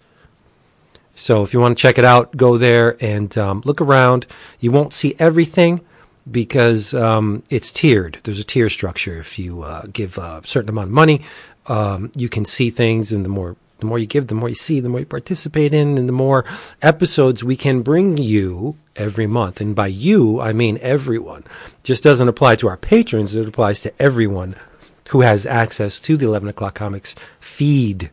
So 1.19 1.43
if 1.43 1.53
you 1.53 1.59
want 1.59 1.77
to 1.77 1.81
check 1.81 1.97
it 1.97 2.05
out, 2.05 2.35
go 2.37 2.57
there 2.57 2.95
and 3.03 3.37
um, 3.37 3.61
look 3.65 3.81
around. 3.81 4.25
You 4.61 4.71
won't 4.71 4.93
see 4.93 5.15
everything 5.19 5.81
because 6.31 6.93
um, 6.93 7.43
it's 7.49 7.73
tiered. 7.73 8.19
There's 8.23 8.39
a 8.39 8.45
tier 8.45 8.69
structure. 8.69 9.17
If 9.19 9.37
you 9.37 9.63
uh, 9.63 9.83
give 9.91 10.17
a 10.17 10.41
certain 10.45 10.69
amount 10.69 10.87
of 10.87 10.93
money, 10.93 11.21
um, 11.67 12.09
you 12.15 12.29
can 12.29 12.45
see 12.45 12.69
things, 12.69 13.11
and 13.11 13.25
the 13.25 13.29
more 13.29 13.57
the 13.79 13.85
more 13.85 13.99
you 13.99 14.05
give, 14.05 14.27
the 14.27 14.35
more 14.35 14.49
you 14.49 14.55
see, 14.55 14.79
the 14.79 14.89
more 14.89 15.01
you 15.01 15.05
participate 15.05 15.73
in, 15.73 15.97
and 15.97 16.07
the 16.07 16.13
more 16.13 16.45
episodes 16.81 17.43
we 17.43 17.55
can 17.55 17.81
bring 17.81 18.17
you 18.17 18.77
every 18.95 19.27
month. 19.27 19.59
And 19.59 19.75
by 19.75 19.87
you, 19.87 20.39
I 20.39 20.53
mean 20.53 20.79
everyone. 20.81 21.43
Just 21.83 22.03
doesn't 22.03 22.27
apply 22.27 22.55
to 22.57 22.67
our 22.67 22.77
patrons. 22.77 23.35
It 23.35 23.47
applies 23.47 23.81
to 23.81 24.01
everyone 24.01 24.55
who 25.09 25.21
has 25.21 25.45
access 25.45 25.99
to 26.01 26.15
the 26.15 26.25
11 26.25 26.47
o'clock 26.49 26.75
comics 26.75 27.15
feed 27.39 28.09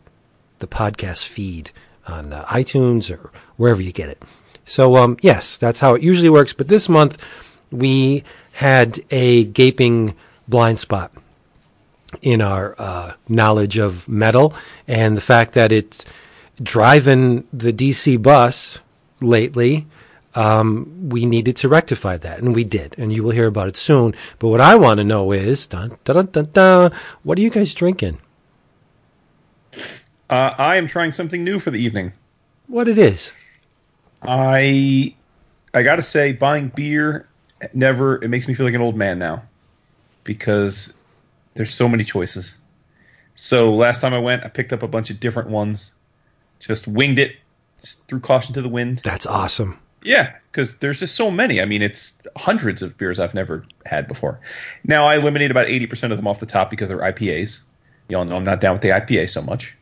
the 0.59 0.67
podcast 0.67 1.27
feed 1.27 1.71
on 2.07 2.33
uh, 2.33 2.45
iTunes 2.47 3.11
or 3.11 3.31
wherever 3.57 3.81
you 3.81 3.93
get 3.93 4.09
it. 4.09 4.23
So, 4.65 4.97
um, 4.97 5.17
yes, 5.23 5.57
that's 5.57 5.81
how 5.81 5.95
it 5.95 6.03
usually 6.03 6.31
works. 6.31 6.53
But 6.53 6.69
this 6.69 6.89
month, 6.89 7.23
we 7.71 8.25
had 8.55 9.01
a 9.11 9.45
gaping 9.45 10.15
blind 10.49 10.79
spot 10.79 11.13
in 12.23 12.41
our 12.41 12.75
uh, 12.79 13.13
knowledge 13.29 13.79
of 13.79 14.09
metal 14.09 14.55
and 14.89 15.17
the 15.17 15.21
fact 15.21 15.55
that 15.55 15.73
it's 15.73 16.05
driving 16.63 17.47
the 17.53 17.73
DC 17.73 18.21
bus 18.21 18.81
lately. 19.21 19.87
Um, 20.35 21.09
we 21.09 21.25
needed 21.25 21.57
to 21.57 21.69
rectify 21.69 22.19
that, 22.19 22.41
and 22.41 22.55
we 22.55 22.63
did, 22.63 22.95
and 22.99 23.11
you 23.11 23.23
will 23.23 23.31
hear 23.31 23.47
about 23.47 23.69
it 23.69 23.77
soon. 23.77 24.15
But 24.39 24.49
what 24.49 24.61
I 24.61 24.75
want 24.77 24.99
to 24.99 25.05
know 25.05 25.33
is, 25.33 25.67
dun, 25.67 25.97
dun, 26.05 26.27
dun, 26.27 26.93
what 27.23 27.39
are 27.39 27.41
you 27.41 27.49
guys 27.49 27.73
drinking? 27.73 28.19
Uh, 30.29 30.55
I 30.59 30.77
am 30.77 30.87
trying 30.87 31.13
something 31.13 31.45
new 31.45 31.59
for 31.59 31.71
the 31.71 31.79
evening. 31.79 32.13
What 32.67 32.89
it 32.89 32.99
is? 32.99 33.33
I 34.23 35.15
I 35.73 35.83
gotta 35.83 36.03
say, 36.03 36.33
buying 36.33 36.69
beer 36.75 37.29
never 37.73 38.23
it 38.23 38.29
makes 38.29 38.47
me 38.47 38.55
feel 38.55 38.67
like 38.67 38.75
an 38.75 38.83
old 38.83 38.97
man 38.97 39.19
now 39.19 39.43
because 40.25 40.93
there's 41.55 41.73
so 41.75 41.89
many 41.89 42.05
choices. 42.05 42.59
So 43.37 43.75
last 43.75 44.01
time 44.01 44.15
I 44.15 44.19
went, 44.19 44.45
I 44.45 44.49
picked 44.49 44.73
up 44.73 44.83
a 44.83 44.89
bunch 44.89 45.11
of 45.11 45.21
different 45.21 45.51
ones, 45.51 45.93
just 46.59 46.89
winged 46.89 47.19
it, 47.19 47.37
just 47.81 48.07
threw 48.09 48.19
caution 48.19 48.55
to 48.55 48.63
the 48.63 48.69
wind. 48.69 49.01
That's 49.05 49.27
awesome. 49.27 49.79
Yeah, 50.03 50.35
because 50.51 50.77
there's 50.79 51.01
just 51.01 51.17
so 51.17 51.31
many. 51.31 51.61
I 51.61 51.65
mean, 51.65 51.83
it's 51.83 52.15
hundreds 52.37 52.81
of 52.81 52.97
beers 52.97 53.19
I've 53.19 53.35
never 53.35 53.65
had 53.85 54.07
before. 54.07 54.39
Now 54.85 55.05
I 55.07 55.17
eliminate 55.17 55.51
about 55.51 55.69
eighty 55.69 55.87
percent 55.87 56.13
of 56.13 56.19
them 56.19 56.27
off 56.27 56.41
the 56.41 56.47
top 56.47 56.71
because 56.71 56.89
they're 56.89 56.99
IPAs. 56.99 57.61
You 58.09 58.19
all 58.19 58.25
know 58.25 58.37
I'm 58.37 58.45
not 58.45 58.61
down 58.61 58.73
with 58.73 58.83
the 58.83 58.91
IPA 58.91 59.31
so 59.31 59.43
much, 59.43 59.75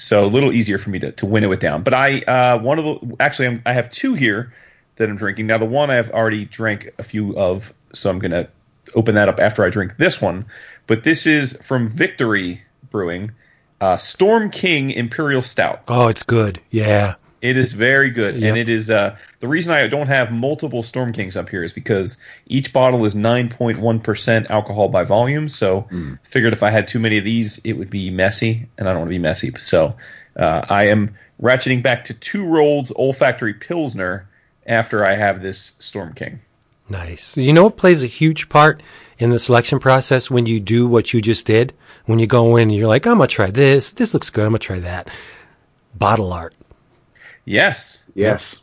so 0.00 0.24
a 0.24 0.26
little 0.26 0.52
easier 0.52 0.78
for 0.78 0.90
me 0.90 0.98
to, 1.00 1.12
to 1.12 1.26
winnow 1.26 1.50
it 1.52 1.60
down. 1.60 1.82
But 1.82 1.92
I 1.92 2.20
uh, 2.22 2.58
one 2.60 2.78
of 2.78 2.84
the 2.84 3.16
actually 3.20 3.48
I'm, 3.48 3.62
I 3.66 3.72
have 3.74 3.90
two 3.90 4.14
here 4.14 4.54
that 4.96 5.10
I'm 5.10 5.16
drinking 5.16 5.48
now. 5.48 5.58
The 5.58 5.64
one 5.66 5.90
I've 5.90 6.10
already 6.12 6.44
drank 6.46 6.90
a 6.98 7.02
few 7.02 7.36
of, 7.36 7.74
so 7.92 8.08
I'm 8.08 8.18
gonna 8.18 8.48
open 8.94 9.14
that 9.16 9.28
up 9.28 9.38
after 9.40 9.64
I 9.64 9.70
drink 9.70 9.96
this 9.98 10.22
one. 10.22 10.46
But 10.86 11.04
this 11.04 11.26
is 11.26 11.58
from 11.62 11.88
Victory 11.88 12.62
Brewing, 12.90 13.32
uh, 13.80 13.96
Storm 13.98 14.50
King 14.50 14.90
Imperial 14.92 15.42
Stout. 15.42 15.82
Oh, 15.88 16.08
it's 16.08 16.22
good. 16.22 16.60
Yeah. 16.70 17.16
It 17.42 17.56
is 17.56 17.72
very 17.72 18.10
good, 18.10 18.36
Yep. 18.36 18.48
and 18.48 18.58
it 18.58 18.68
is 18.68 18.90
uh, 18.90 19.16
the 19.40 19.48
reason 19.48 19.72
I 19.72 19.86
don't 19.86 20.08
have 20.08 20.32
multiple 20.32 20.82
Storm 20.82 21.12
Kings 21.12 21.36
up 21.36 21.48
here 21.48 21.62
is 21.62 21.72
because 21.72 22.16
each 22.46 22.72
bottle 22.72 23.04
is 23.04 23.14
nine 23.14 23.48
point 23.48 23.78
one 23.78 24.00
percent 24.00 24.50
alcohol 24.50 24.88
by 24.88 25.04
volume. 25.04 25.48
So, 25.48 25.86
figured 26.30 26.52
if 26.52 26.62
I 26.62 26.70
had 26.70 26.88
too 26.88 26.98
many 26.98 27.18
of 27.18 27.24
these, 27.24 27.58
it 27.64 27.74
would 27.74 27.90
be 27.90 28.10
messy, 28.10 28.66
and 28.76 28.88
I 28.88 28.92
don't 28.92 29.00
want 29.00 29.08
to 29.08 29.14
be 29.14 29.18
messy. 29.18 29.52
So, 29.58 29.96
uh, 30.36 30.66
I 30.68 30.88
am 30.88 31.14
ratcheting 31.40 31.82
back 31.82 32.04
to 32.06 32.14
Two 32.14 32.44
Roads 32.44 32.92
Ol' 32.96 33.12
Factory 33.12 33.54
pilsner 33.54 34.28
after 34.66 35.04
I 35.04 35.14
have 35.14 35.40
this 35.40 35.72
Storm 35.78 36.14
King. 36.14 36.40
Nice. 36.88 37.36
You 37.36 37.52
know 37.52 37.64
what 37.64 37.76
plays 37.76 38.02
a 38.02 38.06
huge 38.06 38.48
part 38.48 38.82
in 39.18 39.30
the 39.30 39.38
selection 39.38 39.78
process 39.78 40.30
when 40.30 40.46
you 40.46 40.58
do 40.58 40.88
what 40.88 41.12
you 41.12 41.20
just 41.20 41.46
did? 41.46 41.74
When 42.06 42.18
you 42.18 42.26
go 42.26 42.56
in 42.56 42.70
and 42.70 42.74
you're 42.74 42.88
like, 42.88 43.06
I'm 43.06 43.18
going 43.18 43.28
to 43.28 43.34
try 43.34 43.50
this. 43.50 43.92
This 43.92 44.14
looks 44.14 44.30
good. 44.30 44.46
I'm 44.46 44.52
going 44.52 44.60
to 44.60 44.66
try 44.66 44.78
that. 44.78 45.10
Bottle 45.94 46.32
art. 46.32 46.54
Yes, 47.44 48.02
yes, 48.14 48.60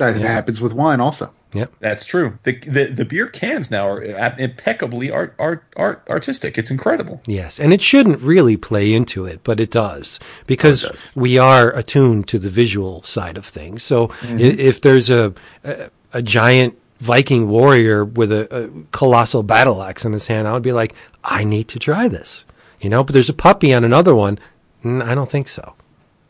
that 0.00 0.20
Yeah. 0.20 0.26
happens 0.32 0.60
with 0.60 0.72
wine 0.74 1.00
also. 1.00 1.32
Yep. 1.52 1.72
that's 1.80 2.04
true. 2.04 2.38
The 2.44 2.56
the, 2.60 2.84
the 2.86 3.04
beer 3.04 3.26
cans 3.26 3.72
now 3.72 3.88
are 3.88 4.02
impeccably 4.38 5.10
art, 5.10 5.34
art, 5.40 5.64
art 5.76 6.06
artistic. 6.08 6.56
It's 6.58 6.70
incredible. 6.70 7.20
Yes. 7.26 7.58
And 7.58 7.72
it 7.72 7.82
shouldn't 7.82 8.20
really 8.20 8.56
play 8.56 8.92
into 8.92 9.26
it, 9.26 9.40
but 9.42 9.58
it 9.58 9.72
does 9.72 10.20
because 10.46 10.84
Oh, 10.84 10.88
it 10.88 10.92
does. 10.92 11.16
we 11.16 11.38
are 11.38 11.70
attuned 11.72 12.28
to 12.28 12.38
the 12.38 12.48
visual 12.48 13.02
side 13.02 13.36
of 13.36 13.44
things. 13.44 13.82
So 13.82 14.08
Mm-hmm. 14.08 14.38
if 14.38 14.80
there's 14.80 15.10
a, 15.10 15.34
a, 15.64 15.90
a 16.12 16.22
giant 16.22 16.76
Viking 17.00 17.48
warrior 17.48 18.04
with 18.04 18.30
a, 18.30 18.46
a 18.54 18.68
colossal 18.92 19.42
battle 19.42 19.82
axe 19.82 20.04
in 20.04 20.12
his 20.12 20.26
hand, 20.28 20.46
I 20.46 20.52
would 20.52 20.62
be 20.62 20.72
like, 20.72 20.94
I 21.24 21.42
need 21.44 21.66
to 21.68 21.78
try 21.80 22.06
this, 22.08 22.44
you 22.80 22.90
know, 22.90 23.02
but 23.02 23.12
there's 23.14 23.30
a 23.30 23.34
puppy 23.34 23.72
on 23.74 23.82
another 23.84 24.14
one. 24.14 24.38
Mm, 24.84 25.02
I 25.02 25.14
don't 25.16 25.30
think 25.30 25.48
so. 25.48 25.74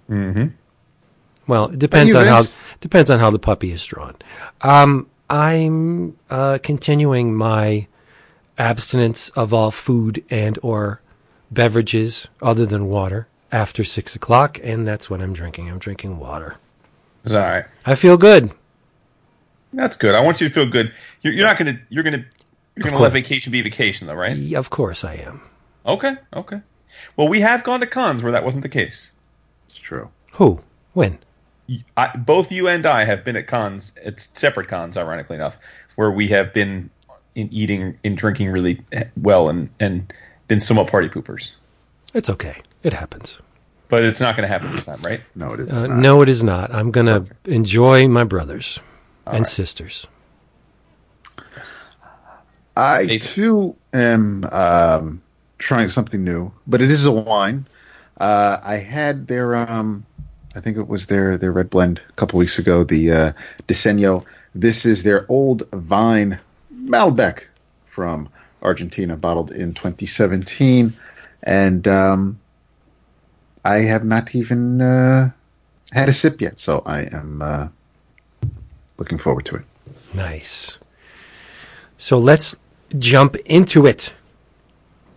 Mm-hmm. 0.08 0.46
Well, 1.48 1.66
it 1.70 1.78
depends 1.80 2.12
you, 2.12 2.18
on 2.18 2.26
how 2.26 2.42
Vince? 2.42 2.54
Depends 2.80 3.10
on 3.10 3.20
how 3.20 3.30
the 3.30 3.38
puppy 3.38 3.70
is 3.72 3.84
drawn. 3.84 4.16
Um, 4.62 5.08
I'm 5.28 6.16
uh, 6.28 6.58
continuing 6.62 7.34
my 7.34 7.86
abstinence 8.58 9.30
of 9.30 9.54
all 9.54 9.70
food 9.70 10.24
and 10.30 10.58
or 10.62 11.00
beverages 11.50 12.28
other 12.42 12.66
than 12.66 12.86
water 12.86 13.26
after 13.52 13.84
six 13.84 14.14
o'clock, 14.16 14.58
and 14.62 14.86
that's 14.86 15.08
what 15.10 15.20
I'm 15.20 15.32
drinking. 15.32 15.68
I'm 15.68 15.78
drinking 15.78 16.18
water. 16.18 16.56
It's 17.24 17.34
all 17.34 17.40
right. 17.40 17.64
I 17.86 17.94
feel 17.94 18.16
good. 18.16 18.50
That's 19.72 19.96
good. 19.96 20.14
I 20.14 20.20
want 20.20 20.40
you 20.40 20.48
to 20.48 20.54
feel 20.54 20.66
good. 20.66 20.92
You're, 21.22 21.32
you're 21.34 21.46
not 21.46 21.58
gonna. 21.58 21.78
You're 21.90 22.02
gonna. 22.02 22.24
You're 22.76 22.84
gonna 22.84 22.96
course. 22.96 23.02
let 23.02 23.12
vacation 23.12 23.52
be 23.52 23.60
vacation, 23.62 24.06
though, 24.06 24.14
right? 24.14 24.36
Y- 24.36 24.56
Of 24.56 24.70
course, 24.70 25.04
I 25.04 25.14
am. 25.16 25.42
Okay. 25.86 26.14
Okay. 26.34 26.60
Well, 27.16 27.28
we 27.28 27.40
have 27.40 27.62
gone 27.62 27.80
to 27.80 27.86
cons 27.86 28.22
where 28.22 28.32
that 28.32 28.44
wasn't 28.44 28.62
the 28.62 28.68
case. 28.68 29.10
It's 29.68 29.76
true. 29.78 30.10
Who? 30.32 30.60
When? 30.92 31.18
I, 31.96 32.16
both 32.16 32.50
you 32.52 32.68
and 32.68 32.86
I 32.86 33.04
have 33.04 33.24
been 33.24 33.36
at 33.36 33.46
cons. 33.46 33.92
It's 34.02 34.28
separate 34.38 34.68
cons, 34.68 34.96
ironically 34.96 35.36
enough, 35.36 35.56
where 35.96 36.10
we 36.10 36.28
have 36.28 36.52
been 36.52 36.90
in 37.34 37.48
eating 37.52 37.96
and 38.04 38.16
drinking 38.16 38.50
really 38.50 38.80
well 39.20 39.48
and 39.48 39.68
and 39.78 40.12
been 40.48 40.60
somewhat 40.60 40.88
party 40.88 41.08
poopers. 41.08 41.52
It's 42.14 42.28
okay. 42.28 42.60
It 42.82 42.92
happens. 42.92 43.40
But 43.88 44.04
it's 44.04 44.20
not 44.20 44.36
going 44.36 44.42
to 44.48 44.52
happen 44.52 44.70
this 44.72 44.84
time, 44.84 45.00
right? 45.02 45.20
No, 45.34 45.52
it 45.52 45.60
is 45.60 45.68
Uh, 45.68 45.86
not. 45.86 45.96
no, 45.98 46.22
it 46.22 46.28
is 46.28 46.42
not. 46.44 46.72
I'm 46.74 46.90
gonna 46.90 47.24
enjoy 47.44 48.06
my 48.08 48.24
brothers 48.24 48.78
and 49.26 49.38
right. 49.40 49.46
sisters. 49.46 50.06
I 52.76 53.04
Nathan. 53.04 53.20
too 53.20 53.76
am 53.92 54.44
um, 54.52 55.20
trying 55.58 55.88
something 55.88 56.22
new, 56.24 56.52
but 56.66 56.80
it 56.80 56.90
is 56.90 57.04
a 57.04 57.12
wine. 57.12 57.66
Uh, 58.18 58.58
I 58.62 58.76
had 58.76 59.26
their 59.26 59.56
um, 59.56 60.04
I 60.54 60.60
think 60.60 60.76
it 60.76 60.88
was 60.88 61.06
their 61.06 61.38
their 61.38 61.52
red 61.52 61.70
blend 61.70 62.00
a 62.08 62.12
couple 62.12 62.38
weeks 62.38 62.58
ago. 62.58 62.84
The 62.84 63.12
uh, 63.12 63.32
Diseño. 63.68 64.24
This 64.54 64.84
is 64.84 65.04
their 65.04 65.26
old 65.28 65.68
Vine 65.70 66.40
Malbec 66.74 67.44
from 67.86 68.28
Argentina, 68.62 69.16
bottled 69.16 69.52
in 69.52 69.74
2017, 69.74 70.92
and 71.44 71.86
um, 71.86 72.40
I 73.64 73.78
have 73.78 74.04
not 74.04 74.34
even 74.34 74.80
uh, 74.80 75.30
had 75.92 76.08
a 76.08 76.12
sip 76.12 76.40
yet, 76.40 76.58
so 76.58 76.82
I 76.84 77.02
am 77.02 77.42
uh, 77.42 77.68
looking 78.98 79.18
forward 79.18 79.44
to 79.46 79.56
it. 79.56 79.62
Nice. 80.14 80.78
So 81.96 82.18
let's 82.18 82.56
jump 82.98 83.36
into 83.44 83.86
it. 83.86 84.14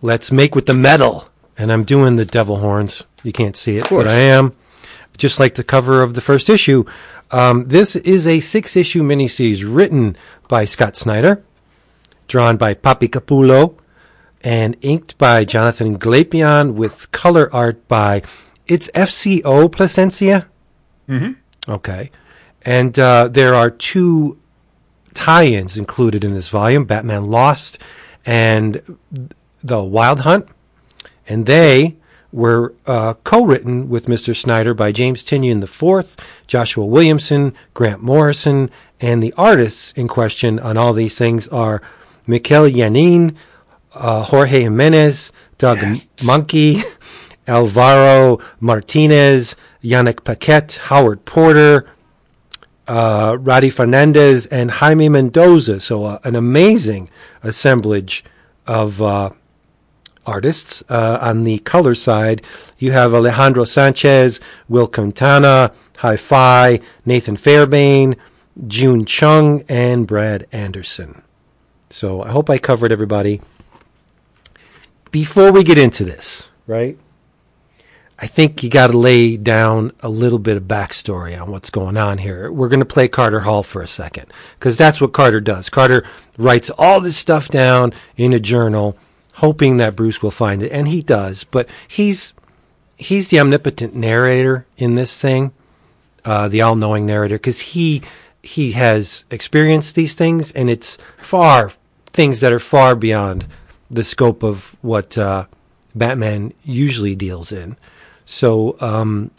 Let's 0.02 0.30
make 0.30 0.54
with 0.54 0.66
the 0.66 0.74
metal. 0.74 1.28
And 1.56 1.72
I'm 1.72 1.84
doing 1.84 2.16
the 2.16 2.24
devil 2.24 2.58
horns. 2.58 3.04
You 3.22 3.32
can't 3.32 3.56
see 3.56 3.78
it, 3.78 3.88
but 3.88 4.08
I 4.08 4.14
am. 4.14 4.54
Just 5.16 5.38
like 5.38 5.54
the 5.54 5.64
cover 5.64 6.02
of 6.02 6.14
the 6.14 6.20
first 6.20 6.50
issue. 6.50 6.84
Um, 7.30 7.64
this 7.64 7.96
is 7.96 8.26
a 8.26 8.40
six 8.40 8.76
issue 8.76 9.02
miniseries 9.02 9.64
written 9.66 10.16
by 10.48 10.64
Scott 10.64 10.96
Snyder, 10.96 11.42
drawn 12.28 12.56
by 12.56 12.74
Papi 12.74 13.08
Capullo, 13.08 13.76
and 14.42 14.76
inked 14.82 15.16
by 15.18 15.44
Jonathan 15.44 15.98
Glapion 15.98 16.74
with 16.74 17.10
color 17.12 17.52
art 17.52 17.86
by 17.88 18.22
it's 18.66 18.90
FCO 18.90 19.68
Plascencia. 19.70 20.46
Mm-hmm. 21.08 21.72
Okay. 21.72 22.10
And 22.62 22.98
uh, 22.98 23.28
there 23.28 23.54
are 23.54 23.70
two 23.70 24.38
tie-ins 25.12 25.76
included 25.76 26.24
in 26.24 26.34
this 26.34 26.48
volume: 26.48 26.84
Batman 26.84 27.30
Lost 27.30 27.78
and 28.24 28.98
The 29.62 29.82
Wild 29.82 30.20
Hunt, 30.20 30.48
and 31.28 31.46
they 31.46 31.96
were 32.34 32.74
uh, 32.86 33.14
co-written 33.22 33.88
with 33.88 34.06
Mr. 34.06 34.34
Snyder 34.34 34.74
by 34.74 34.90
James 34.90 35.22
Tynion 35.22 35.62
IV, 35.62 36.16
Joshua 36.48 36.84
Williamson, 36.84 37.54
Grant 37.74 38.02
Morrison, 38.02 38.70
and 39.00 39.22
the 39.22 39.32
artists 39.36 39.92
in 39.92 40.08
question 40.08 40.58
on 40.58 40.76
all 40.76 40.92
these 40.92 41.16
things 41.16 41.46
are 41.48 41.80
Mikel 42.26 42.68
Janin, 42.68 43.36
uh, 43.94 44.24
Jorge 44.24 44.62
Jimenez, 44.62 45.30
Doug 45.58 45.78
Yes. 45.78 46.06
Mahnke, 46.18 46.82
Alvaro 47.46 48.40
Martinez, 48.58 49.54
Yanick 49.82 50.24
Paquette, 50.24 50.80
Howard 50.88 51.24
Porter, 51.24 51.86
uh, 52.88 53.36
Roddy 53.38 53.70
Fernandez, 53.70 54.46
and 54.46 54.72
Jaime 54.72 55.08
Mendoza. 55.08 55.78
So 55.78 56.04
uh, 56.04 56.18
an 56.24 56.34
amazing 56.34 57.10
assemblage 57.44 58.24
of 58.66 59.00
uh, 59.00 59.30
artists. 60.26 60.82
Uh, 60.88 61.18
on 61.20 61.44
the 61.44 61.58
color 61.60 61.94
side, 61.94 62.42
you 62.78 62.92
have 62.92 63.14
Alejandro 63.14 63.64
Sanchez, 63.64 64.40
Will 64.68 64.86
Quintana, 64.86 65.72
Hi-Fi, 65.98 66.80
Nathan 67.04 67.36
Fairbairn, 67.36 68.16
June 68.66 69.04
Chung, 69.04 69.62
and 69.68 70.06
Brad 70.06 70.46
Anderson. 70.52 71.22
So 71.90 72.22
I 72.22 72.30
hope 72.30 72.50
I 72.50 72.58
covered 72.58 72.92
everybody. 72.92 73.40
Before 75.10 75.52
we 75.52 75.62
get 75.62 75.78
into 75.78 76.04
this, 76.04 76.50
right? 76.66 76.98
I 78.18 78.26
think 78.26 78.62
you 78.62 78.70
got 78.70 78.88
to 78.88 78.98
lay 78.98 79.36
down 79.36 79.92
a 80.00 80.08
little 80.08 80.38
bit 80.38 80.56
of 80.56 80.64
backstory 80.64 81.40
on 81.40 81.50
what's 81.50 81.70
going 81.70 81.96
on 81.96 82.18
here. 82.18 82.50
We're 82.50 82.68
going 82.68 82.80
to 82.80 82.86
play 82.86 83.08
Carter 83.08 83.40
Hall 83.40 83.62
for 83.62 83.82
a 83.82 83.88
second 83.88 84.32
because 84.58 84.76
that's 84.76 85.00
what 85.00 85.12
Carter 85.12 85.40
does. 85.40 85.68
Carter 85.68 86.04
writes 86.38 86.70
all 86.78 87.00
this 87.00 87.16
stuff 87.16 87.48
down 87.48 87.92
in 88.16 88.32
a 88.32 88.38
journal, 88.38 88.96
hoping 89.34 89.78
that 89.78 89.96
Bruce 89.96 90.22
will 90.22 90.30
find 90.30 90.62
it, 90.62 90.72
and 90.72 90.88
he 90.88 91.02
does. 91.02 91.44
But 91.44 91.68
he's 91.88 92.34
he's 92.96 93.28
the 93.28 93.40
omnipotent 93.40 93.94
narrator 93.94 94.66
in 94.76 94.94
this 94.94 95.18
thing, 95.18 95.52
uh, 96.24 96.48
the 96.48 96.62
all-knowing 96.62 97.06
narrator, 97.06 97.36
because 97.36 97.60
he 97.60 98.02
he 98.42 98.72
has 98.72 99.24
experienced 99.30 99.94
these 99.94 100.14
things, 100.14 100.52
and 100.52 100.70
it's 100.70 100.98
far 101.18 101.72
things 102.06 102.40
that 102.40 102.52
are 102.52 102.60
far 102.60 102.94
beyond 102.94 103.46
the 103.90 104.04
scope 104.04 104.42
of 104.42 104.76
what 104.82 105.18
uh, 105.18 105.46
Batman 105.94 106.52
usually 106.62 107.16
deals 107.16 107.50
in. 107.50 107.76
So, 108.26 108.76
um, 108.80 109.30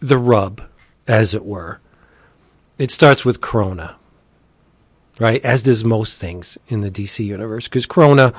the 0.00 0.18
rub, 0.18 0.62
as 1.06 1.34
it 1.34 1.44
were, 1.44 1.80
it 2.78 2.90
starts 2.90 3.24
with 3.24 3.40
Krona, 3.40 3.96
right? 5.20 5.44
As 5.44 5.62
does 5.62 5.84
most 5.84 6.20
things 6.20 6.56
in 6.68 6.80
the 6.80 6.90
DC 6.90 7.24
universe, 7.24 7.68
because 7.68 7.86
Krona 7.86 8.34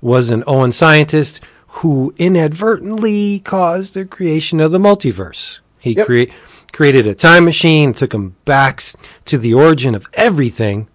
was 0.00 0.30
an 0.30 0.42
Oan 0.46 0.72
scientist 0.72 1.40
who 1.68 2.12
inadvertently 2.18 3.38
caused 3.40 3.94
the 3.94 4.04
creation 4.04 4.60
of 4.60 4.72
the 4.72 4.78
multiverse. 4.78 5.60
He 5.78 5.92
Yep. 5.92 6.06
crea- 6.06 6.32
created 6.72 7.06
a 7.06 7.14
time 7.14 7.44
machine, 7.44 7.92
took 7.92 8.12
him 8.14 8.34
back 8.44 8.82
to 9.26 9.38
the 9.38 9.54
origin 9.54 9.94
of 9.94 10.06
everything. 10.14 10.88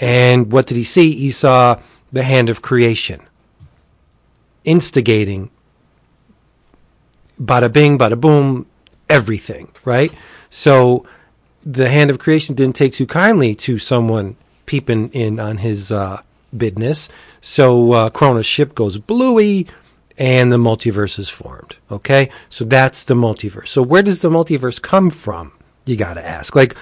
And 0.00 0.52
what 0.52 0.66
did 0.66 0.76
he 0.76 0.84
see? 0.84 1.12
He 1.14 1.30
saw 1.30 1.78
the 2.12 2.22
hand 2.22 2.48
of 2.48 2.62
creation 2.62 3.20
instigating 4.64 5.50
bada 7.40 7.72
bing, 7.72 7.98
bada 7.98 8.20
boom, 8.20 8.66
everything, 9.08 9.68
right? 9.84 10.12
So 10.50 11.06
the 11.64 11.88
hand 11.88 12.10
of 12.10 12.18
creation 12.18 12.54
didn't 12.54 12.76
take 12.76 12.92
too 12.92 13.06
kindly 13.06 13.54
to 13.56 13.78
someone 13.78 14.36
peeping 14.66 15.10
in 15.12 15.40
on 15.40 15.58
his 15.58 15.90
uh, 15.92 16.20
business. 16.56 17.08
So 17.40 17.92
uh, 17.92 18.42
ship 18.42 18.74
goes 18.74 18.98
bluey 18.98 19.66
and 20.16 20.50
the 20.50 20.56
multiverse 20.56 21.18
is 21.18 21.28
formed. 21.28 21.76
Okay? 21.90 22.30
So 22.48 22.64
that's 22.64 23.04
the 23.04 23.14
multiverse. 23.14 23.68
So 23.68 23.82
where 23.82 24.02
does 24.02 24.22
the 24.22 24.30
multiverse 24.30 24.82
come 24.82 25.10
from? 25.10 25.52
You 25.86 25.96
got 25.96 26.14
to 26.14 26.26
ask. 26.26 26.56
Like 26.56 26.74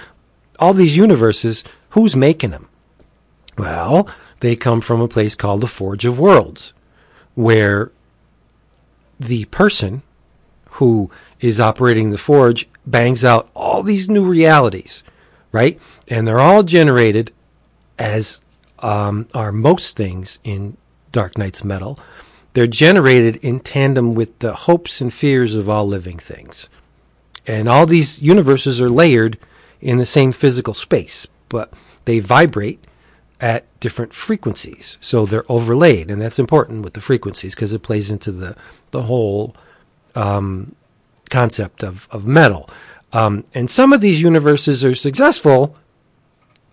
all 0.59 0.73
these 0.73 0.97
universes, 0.97 1.64
who's 1.90 2.16
making 2.16 2.51
them? 2.51 2.69
Well, 3.59 4.09
they 4.40 4.57
come 4.57 4.81
from 4.81 5.01
a 5.01 5.09
place 5.09 5.35
called 5.35 5.61
the 5.61 5.66
Forge 5.66 6.05
of 6.05 6.19
Worlds, 6.19 6.75
where 7.35 7.90
the 9.19 9.47
person 9.47 10.03
who 10.73 11.11
is 11.40 11.59
operating 11.59 12.11
the 12.11 12.19
forge 12.19 12.69
bangs 12.87 13.25
out 13.25 13.49
all 13.55 13.83
these 13.83 14.09
new 14.11 14.25
realities, 14.25 15.05
right? 15.53 15.79
And 16.09 16.27
they're 16.29 16.38
all 16.38 16.62
generated 16.62 17.33
as 17.99 18.40
um, 18.81 19.27
are 19.35 19.53
most 19.53 19.97
things 19.97 20.39
in 20.45 20.77
Dark 21.12 21.39
Nights 21.39 21.65
metal. 21.65 21.99
They're 22.55 22.67
generated 22.67 23.37
in 23.37 23.61
tandem 23.61 24.15
with 24.15 24.39
the 24.39 24.55
hopes 24.55 25.01
and 25.01 25.12
fears 25.12 25.55
of 25.55 25.69
all 25.69 25.87
living 25.87 26.19
things. 26.19 26.69
And 27.47 27.69
all 27.69 27.87
these 27.87 28.21
universes 28.21 28.81
are 28.81 28.91
layered 28.91 29.39
in 29.81 29.99
the 29.99 30.07
same 30.07 30.33
physical 30.33 30.75
space, 30.75 31.27
but 31.49 31.73
they 32.07 32.19
vibrate 32.19 32.83
at 33.41 33.65
different 33.81 34.15
frequencies. 34.15 34.99
So 35.01 35.27
they're 35.27 35.51
overlaid, 35.51 36.11
and 36.11 36.21
that's 36.21 36.39
important 36.39 36.83
with 36.83 36.95
the 36.95 37.01
frequencies 37.01 37.55
because 37.55 37.73
it 37.73 37.83
plays 37.83 38.11
into 38.11 38.33
the, 38.33 38.57
the 38.91 39.03
whole 39.03 39.55
um, 40.15 40.75
concept 41.31 41.83
of, 41.85 42.09
of 42.11 42.27
metal. 42.27 42.69
Um, 43.12 43.45
and 43.55 43.71
some 43.71 43.93
of 43.93 44.01
these 44.01 44.21
universes 44.21 44.85
are 44.85 44.95
successful 44.95 45.77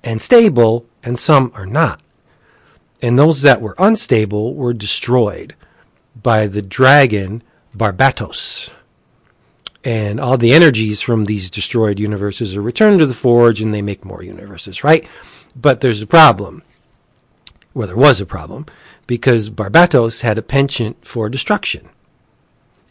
and 0.04 0.22
stable, 0.22 0.86
and 1.04 1.20
some 1.20 1.52
are 1.56 1.66
not. 1.66 2.02
And 3.02 3.20
those 3.20 3.42
that 3.42 3.62
were 3.62 3.76
unstable 3.78 4.56
were 4.56 4.74
destroyed 4.74 5.56
by 6.22 6.48
the 6.48 6.62
dragon 6.62 7.44
Barbatos. 7.76 8.70
And 9.84 10.20
all 10.20 10.38
the 10.38 10.54
energies 10.54 11.02
from 11.02 11.26
these 11.26 11.50
destroyed 11.50 12.00
universes 12.00 12.56
are 12.56 12.62
returned 12.62 13.00
to 13.00 13.06
the 13.06 13.14
Forge 13.14 13.62
and 13.62 13.74
they 13.74 13.82
make 13.82 14.06
more 14.06 14.24
universes, 14.24 14.84
right? 14.84 15.06
But 15.56 15.82
there's 15.82 16.02
a 16.02 16.08
problem. 16.08 16.64
Well, 17.74 17.88
there 17.88 17.98
was 17.98 18.22
a 18.22 18.26
problem 18.26 18.66
because 19.06 19.50
Barbatos 19.50 20.22
had 20.22 20.38
a 20.38 20.42
penchant 20.42 21.06
for 21.06 21.28
destruction. 21.28 21.90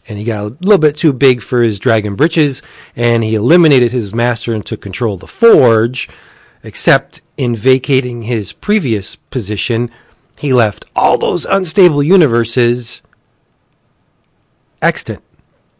And 0.07 0.19
he 0.19 0.25
got 0.25 0.43
a 0.43 0.57
little 0.59 0.77
bit 0.77 0.95
too 0.95 1.13
big 1.13 1.41
for 1.41 1.63
his 1.63 1.79
dragon 1.79 2.15
britches 2.15 2.61
and 2.95 3.23
he 3.23 3.33
eliminated 3.33 3.91
his 3.91 4.13
master 4.13 4.53
and 4.53 4.63
took 4.63 4.81
control 4.81 5.15
of 5.15 5.21
the 5.21 5.27
Forge, 5.27 6.07
except 6.63 7.22
in 7.37 7.55
vacating 7.55 8.23
his 8.23 8.53
previous 8.53 9.15
position, 9.15 9.89
he 10.37 10.53
left 10.53 10.85
all 10.95 11.17
those 11.17 11.45
unstable 11.45 12.03
universes 12.03 13.01
extant. 14.81 15.23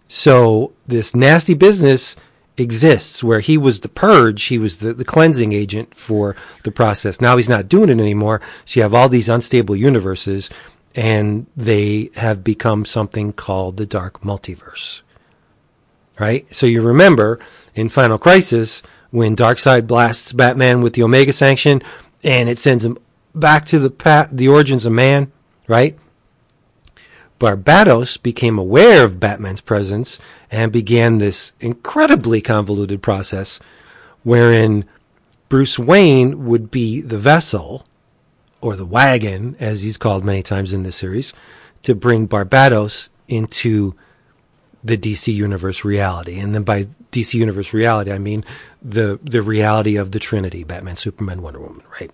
So 0.07 0.73
this 0.87 1.15
nasty 1.15 1.53
business 1.53 2.15
exists 2.57 3.23
where 3.23 3.39
he 3.39 3.57
was 3.57 3.79
the 3.79 3.89
purge, 3.89 4.43
he 4.43 4.57
was 4.57 4.77
the, 4.77 4.93
the 4.93 5.05
cleansing 5.05 5.53
agent 5.53 5.95
for 5.95 6.35
the 6.63 6.71
process. 6.71 7.19
Now 7.19 7.37
he's 7.37 7.49
not 7.49 7.67
doing 7.67 7.89
it 7.89 7.99
anymore. 7.99 8.41
So 8.65 8.79
you 8.79 8.83
have 8.83 8.93
all 8.93 9.09
these 9.09 9.29
unstable 9.29 9.75
universes 9.75 10.49
and 10.95 11.47
they 11.57 12.11
have 12.15 12.43
become 12.43 12.85
something 12.85 13.33
called 13.33 13.77
the 13.77 13.85
dark 13.85 14.21
multiverse. 14.21 15.01
Right? 16.19 16.53
So 16.53 16.67
you 16.67 16.83
remember 16.83 17.39
in 17.73 17.89
Final 17.89 18.19
Crisis 18.19 18.83
when 19.13 19.35
Darkseid 19.35 19.85
blasts 19.85 20.33
Batman 20.33 20.81
with 20.81 20.93
the 20.93 21.03
Omega 21.03 21.31
Sanction 21.31 21.83
and 22.23 22.49
it 22.49 22.57
sends 22.57 22.83
him 22.83 22.97
back 23.35 23.63
to 23.65 23.77
the 23.77 24.27
the 24.31 24.47
origins 24.47 24.87
of 24.87 24.91
man, 24.91 25.31
right? 25.67 25.95
Barbatos 27.39 28.21
became 28.21 28.57
aware 28.57 29.03
of 29.03 29.19
Batman's 29.19 29.61
presence 29.61 30.19
and 30.49 30.71
began 30.71 31.19
this 31.19 31.53
incredibly 31.59 32.41
convoluted 32.41 33.03
process 33.03 33.59
wherein 34.23 34.83
Bruce 35.47 35.77
Wayne 35.77 36.45
would 36.45 36.71
be 36.71 36.99
the 36.99 37.19
vessel 37.19 37.85
or 38.61 38.75
the 38.75 38.83
wagon, 38.85 39.55
as 39.59 39.83
he's 39.83 39.97
called 39.97 40.25
many 40.25 40.41
times 40.41 40.73
in 40.73 40.81
this 40.81 40.95
series, 40.95 41.33
to 41.83 41.93
bring 41.93 42.27
Barbatos 42.27 43.09
into 43.27 43.93
the 44.83 44.97
DC 44.97 45.33
Universe 45.33 45.85
reality. 45.85 46.39
And 46.39 46.53
then 46.53 46.63
by 46.63 46.85
DC 47.11 47.35
Universe 47.35 47.73
reality, 47.73 48.11
I 48.11 48.17
mean 48.17 48.43
the, 48.81 49.19
the 49.23 49.41
reality 49.41 49.95
of 49.95 50.11
the 50.11 50.19
Trinity, 50.19 50.63
Batman, 50.63 50.97
Superman, 50.97 51.41
Wonder 51.41 51.59
Woman, 51.59 51.83
right? 51.99 52.11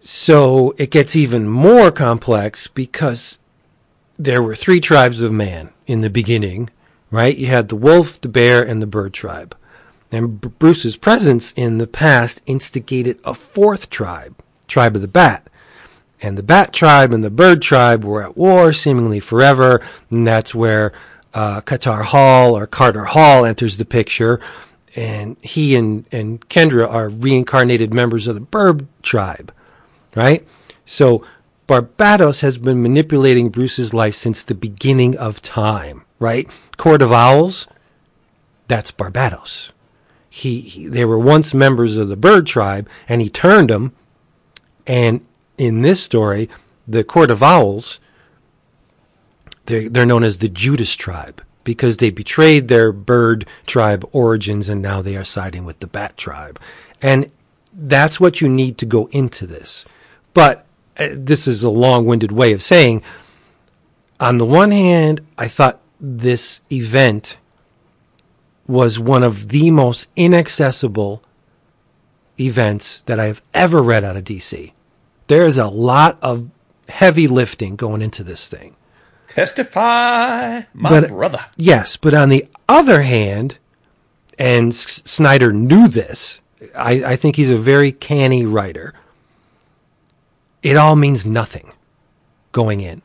So 0.00 0.74
it 0.78 0.90
gets 0.90 1.16
even 1.16 1.48
more 1.48 1.90
complex 1.90 2.68
because 2.68 3.38
there 4.16 4.42
were 4.42 4.54
three 4.54 4.80
tribes 4.80 5.20
of 5.20 5.32
man 5.32 5.70
in 5.86 6.00
the 6.00 6.10
beginning, 6.10 6.70
right? 7.10 7.36
You 7.36 7.48
had 7.48 7.68
the 7.68 7.76
wolf, 7.76 8.20
the 8.20 8.28
bear, 8.28 8.62
and 8.62 8.80
the 8.80 8.86
bird 8.86 9.12
tribe. 9.12 9.56
And 10.12 10.40
Bruce's 10.40 10.96
presence 10.96 11.52
in 11.56 11.78
the 11.78 11.86
past 11.86 12.40
instigated 12.46 13.18
a 13.24 13.34
fourth 13.34 13.90
tribe, 13.90 14.36
tribe 14.68 14.94
of 14.94 15.02
the 15.02 15.08
bat. 15.08 15.48
And 16.22 16.38
the 16.38 16.42
bat 16.42 16.72
tribe 16.72 17.12
and 17.12 17.22
the 17.22 17.30
bird 17.30 17.60
tribe 17.62 18.04
were 18.04 18.22
at 18.22 18.36
war 18.36 18.72
seemingly 18.72 19.20
forever. 19.20 19.82
And 20.10 20.26
that's 20.26 20.54
where 20.54 20.92
uh, 21.34 21.60
Katar 21.60 22.04
Hol 22.04 22.56
or 22.56 22.66
Carter 22.66 23.04
Hall 23.04 23.44
enters 23.44 23.76
the 23.76 23.84
picture. 23.84 24.40
And 24.94 25.36
he 25.42 25.76
and, 25.76 26.06
and 26.10 26.46
Kendra 26.48 26.88
are 26.90 27.10
reincarnated 27.10 27.92
members 27.92 28.26
of 28.26 28.34
the 28.34 28.40
bird 28.40 28.86
tribe, 29.02 29.52
right? 30.14 30.46
So 30.86 31.22
Barbatos 31.68 32.40
has 32.40 32.56
been 32.56 32.80
manipulating 32.80 33.50
Bruce's 33.50 33.92
life 33.92 34.14
since 34.14 34.42
the 34.42 34.54
beginning 34.54 35.16
of 35.18 35.42
time, 35.42 36.04
right? 36.18 36.48
Court 36.78 37.02
of 37.02 37.12
Owls, 37.12 37.66
that's 38.68 38.90
Barbatos. 38.90 39.72
He, 40.30 40.60
he, 40.60 40.86
they 40.86 41.04
were 41.04 41.18
once 41.18 41.52
members 41.52 41.96
of 41.96 42.08
the 42.08 42.16
bird 42.16 42.46
tribe 42.46 42.88
and 43.08 43.20
he 43.20 43.28
turned 43.28 43.70
them 43.70 43.92
and 44.86 45.25
in 45.58 45.82
this 45.82 46.02
story, 46.02 46.48
the 46.86 47.04
Court 47.04 47.30
of 47.30 47.42
Owls, 47.42 48.00
they're, 49.66 49.88
they're 49.88 50.06
known 50.06 50.24
as 50.24 50.38
the 50.38 50.48
Judas 50.48 50.94
tribe 50.94 51.42
because 51.64 51.96
they 51.96 52.10
betrayed 52.10 52.68
their 52.68 52.92
bird 52.92 53.46
tribe 53.66 54.08
origins 54.12 54.68
and 54.68 54.80
now 54.80 55.02
they 55.02 55.16
are 55.16 55.24
siding 55.24 55.64
with 55.64 55.80
the 55.80 55.86
bat 55.86 56.16
tribe. 56.16 56.60
And 57.02 57.30
that's 57.72 58.20
what 58.20 58.40
you 58.40 58.48
need 58.48 58.78
to 58.78 58.86
go 58.86 59.08
into 59.12 59.46
this. 59.46 59.84
But 60.32 60.64
uh, 60.96 61.08
this 61.12 61.46
is 61.46 61.62
a 61.62 61.70
long 61.70 62.06
winded 62.06 62.32
way 62.32 62.52
of 62.52 62.62
saying, 62.62 63.02
on 64.20 64.38
the 64.38 64.46
one 64.46 64.70
hand, 64.70 65.20
I 65.36 65.48
thought 65.48 65.80
this 66.00 66.62
event 66.70 67.36
was 68.66 68.98
one 68.98 69.22
of 69.22 69.48
the 69.48 69.70
most 69.70 70.08
inaccessible 70.16 71.22
events 72.38 73.02
that 73.02 73.20
I've 73.20 73.42
ever 73.54 73.82
read 73.82 74.04
out 74.04 74.16
of 74.16 74.24
DC. 74.24 74.72
There's 75.28 75.58
a 75.58 75.66
lot 75.68 76.18
of 76.22 76.48
heavy 76.88 77.26
lifting 77.28 77.76
going 77.76 78.02
into 78.02 78.22
this 78.22 78.48
thing. 78.48 78.76
Testify, 79.28 80.62
my 80.72 80.88
But- 80.90 81.04
uh, 81.04 81.08
brother. 81.08 81.44
Yes, 81.56 81.96
but 81.96 82.14
on 82.14 82.28
the 82.28 82.46
other 82.68 83.02
hand, 83.02 83.58
and 84.38 84.68
S- 84.72 85.02
Snyder 85.04 85.52
knew 85.52 85.88
this, 85.88 86.40
I, 86.74 87.04
I 87.04 87.16
think 87.16 87.36
he's 87.36 87.50
a 87.50 87.56
very 87.56 87.92
canny 87.92 88.44
writer. 88.46 88.94
It 90.62 90.76
all 90.76 90.96
means 90.96 91.26
nothing 91.26 91.70
going 92.52 92.80
in. 92.80 93.02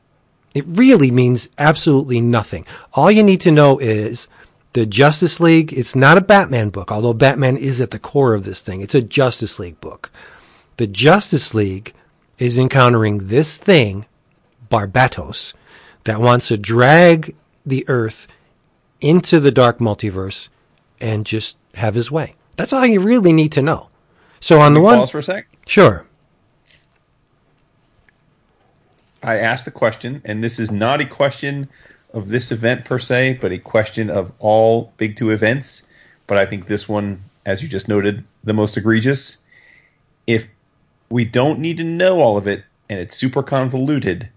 It 0.55 0.65
really 0.67 1.11
means 1.11 1.49
absolutely 1.57 2.21
nothing. 2.21 2.65
All 2.93 3.11
you 3.11 3.23
need 3.23 3.41
to 3.41 3.51
know 3.51 3.77
is 3.79 4.27
the 4.73 4.85
Justice 4.85 5.39
League, 5.39 5.71
it's 5.73 5.95
not 5.95 6.17
a 6.17 6.21
Batman 6.21 6.69
book, 6.69 6.91
although 6.91 7.13
Batman 7.13 7.57
is 7.57 7.79
at 7.81 7.91
the 7.91 7.99
core 7.99 8.33
of 8.33 8.43
this 8.45 8.61
thing. 8.61 8.81
It's 8.81 8.95
a 8.95 9.01
Justice 9.01 9.59
League 9.59 9.79
book. 9.81 10.11
The 10.77 10.87
Justice 10.87 11.53
League 11.53 11.93
is 12.41 12.57
encountering 12.57 13.27
this 13.27 13.57
thing, 13.57 14.05
Barbatos, 14.71 15.53
that 16.05 16.19
wants 16.19 16.47
to 16.47 16.57
drag 16.57 17.35
the 17.65 17.85
Earth 17.87 18.27
into 18.99 19.39
the 19.39 19.51
dark 19.51 19.77
multiverse 19.77 20.49
and 20.99 21.25
just 21.25 21.57
have 21.75 21.93
his 21.93 22.09
way. 22.11 22.35
That's 22.55 22.73
all 22.73 22.85
you 22.85 22.99
really 22.99 23.31
need 23.31 23.51
to 23.53 23.61
know. 23.61 23.89
So 24.39 24.59
on 24.59 24.73
the 24.73 24.81
one, 24.81 24.97
Pause 24.97 25.09
for 25.11 25.19
a 25.19 25.23
sec. 25.23 25.47
sure, 25.67 26.05
I 29.21 29.37
asked 29.37 29.67
a 29.67 29.71
question, 29.71 30.21
and 30.25 30.43
this 30.43 30.59
is 30.59 30.71
not 30.71 30.99
a 30.99 31.05
question 31.05 31.69
of 32.13 32.27
this 32.27 32.51
event 32.51 32.85
per 32.85 32.97
se, 32.97 33.37
but 33.39 33.51
a 33.51 33.59
question 33.59 34.09
of 34.09 34.31
all 34.39 34.91
Big 34.97 35.15
Two 35.15 35.29
events. 35.29 35.83
But 36.25 36.39
I 36.39 36.45
think 36.47 36.65
this 36.65 36.89
one, 36.89 37.23
as 37.45 37.61
you 37.61 37.69
just 37.69 37.87
noted, 37.87 38.23
the 38.43 38.53
most 38.53 38.77
egregious. 38.77 39.37
If 40.25 40.47
we 41.11 41.25
don't 41.25 41.59
need 41.59 41.77
to 41.77 41.83
know 41.83 42.19
all 42.19 42.37
of 42.37 42.47
it 42.47 42.63
and 42.89 42.99
it's 42.99 43.17
super 43.17 43.43
convoluted, 43.43 44.29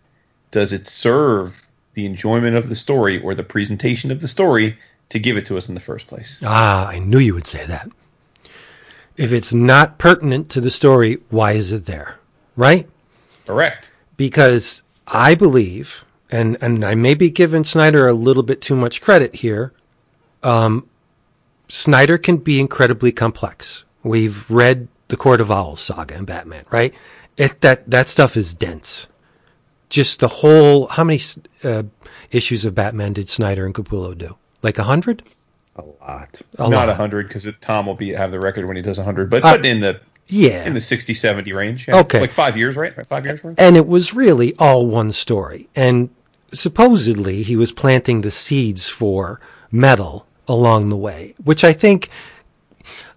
does 0.51 0.73
it 0.73 0.87
serve 0.87 1.67
the 1.95 2.07
enjoyment 2.07 2.57
of 2.57 2.69
the 2.69 2.75
story 2.75 3.21
or 3.23 3.35
the 3.35 3.43
presentation 3.43 4.11
of 4.11 4.21
the 4.21 4.29
story 4.29 4.77
to 5.09 5.19
give 5.19 5.37
it 5.37 5.47
to 5.47 5.57
us 5.57 5.69
in 5.69 5.75
the 5.75 5.81
first 5.81 6.07
place? 6.07 6.39
ah, 6.45 6.87
I 6.89 6.99
knew 6.99 7.19
you 7.19 7.35
would 7.35 7.47
say 7.47 7.65
that. 7.67 7.89
If 9.17 9.33
it's 9.33 9.55
not 9.55 9.99
pertinent 9.99 10.51
to 10.51 10.61
the 10.61 10.71
story, 10.71 11.19
why 11.31 11.53
is 11.53 11.71
it 11.73 11.87
there? 11.87 12.19
Right? 12.57 12.89
Correct. 13.47 13.91
because 14.17 14.83
I 15.07 15.35
believe, 15.35 16.05
and 16.31 16.57
and 16.61 16.85
I 16.85 16.95
may 16.95 17.15
be 17.15 17.29
giving 17.31 17.63
Snyder 17.65 18.09
a 18.09 18.15
little 18.15 18.43
bit 18.43 18.63
too 18.63 18.75
much 18.75 19.03
credit 19.03 19.37
here. 19.37 19.73
Um, 20.43 20.89
Snyder 21.69 22.17
can 22.19 22.39
be 22.39 22.59
incredibly 22.59 23.13
complex. 23.13 23.85
We've 24.03 24.51
read 24.51 24.89
the 25.09 25.17
Court 25.17 25.41
of 25.41 25.51
Owls 25.51 25.81
saga 25.81 26.15
in 26.17 26.25
Batman, 26.25 26.65
right? 26.71 26.95
It, 27.37 27.61
that 27.63 27.91
that 27.91 28.09
stuff 28.09 28.37
is 28.37 28.55
dense. 28.55 29.07
Just 29.89 30.21
the 30.21 30.29
whole. 30.29 30.87
How 30.89 31.05
many 31.05 31.21
uh, 31.63 31.85
issues 32.31 32.65
of 32.65 32.75
Batman 32.75 33.13
did 33.13 33.29
Snyder 33.29 33.67
and 33.67 33.75
Capullo 33.75 34.17
do? 34.17 34.37
Like 34.63 34.79
a 34.79 34.85
hundred? 34.85 35.23
A 35.77 35.83
lot. 35.83 36.41
A 36.59 36.63
not 36.69 36.71
lot. 36.71 36.89
a 36.89 36.95
hundred 36.95 37.29
because 37.29 37.47
Tom 37.61 37.87
will 37.87 37.95
be 37.95 38.11
have 38.11 38.31
the 38.31 38.39
record 38.41 38.67
when 38.67 38.77
he 38.77 38.83
does 38.83 38.99
a 38.99 39.05
hundred, 39.05 39.29
but, 39.31 39.45
Uh, 39.45 39.57
but 39.57 39.67
in 39.67 39.81
the 39.81 40.01
Yeah. 40.29 40.65
in 40.67 40.75
the 40.75 40.81
60, 40.81 41.13
70 41.15 41.53
range. 41.53 41.87
Yeah. 41.89 41.99
Okay. 41.99 42.21
like 42.21 42.31
five 42.33 42.57
years, 42.57 42.77
right? 42.77 42.95
Five 43.09 43.27
years. 43.27 43.43
Right? 43.43 43.55
And 43.59 43.77
it 43.77 43.87
was 43.87 44.15
really 44.15 44.55
all 44.59 44.87
one 44.87 45.11
story. 45.13 45.69
And 45.75 46.11
supposedly 46.53 47.43
he 47.43 47.57
was 47.57 47.73
planting 47.73 48.21
the 48.21 48.31
seeds 48.31 48.89
for 48.89 49.41
metal 49.73 50.27
along 50.47 50.89
the 50.91 50.97
way, 50.97 51.35
which 51.43 51.65
I 51.65 51.73
think, 51.73 52.09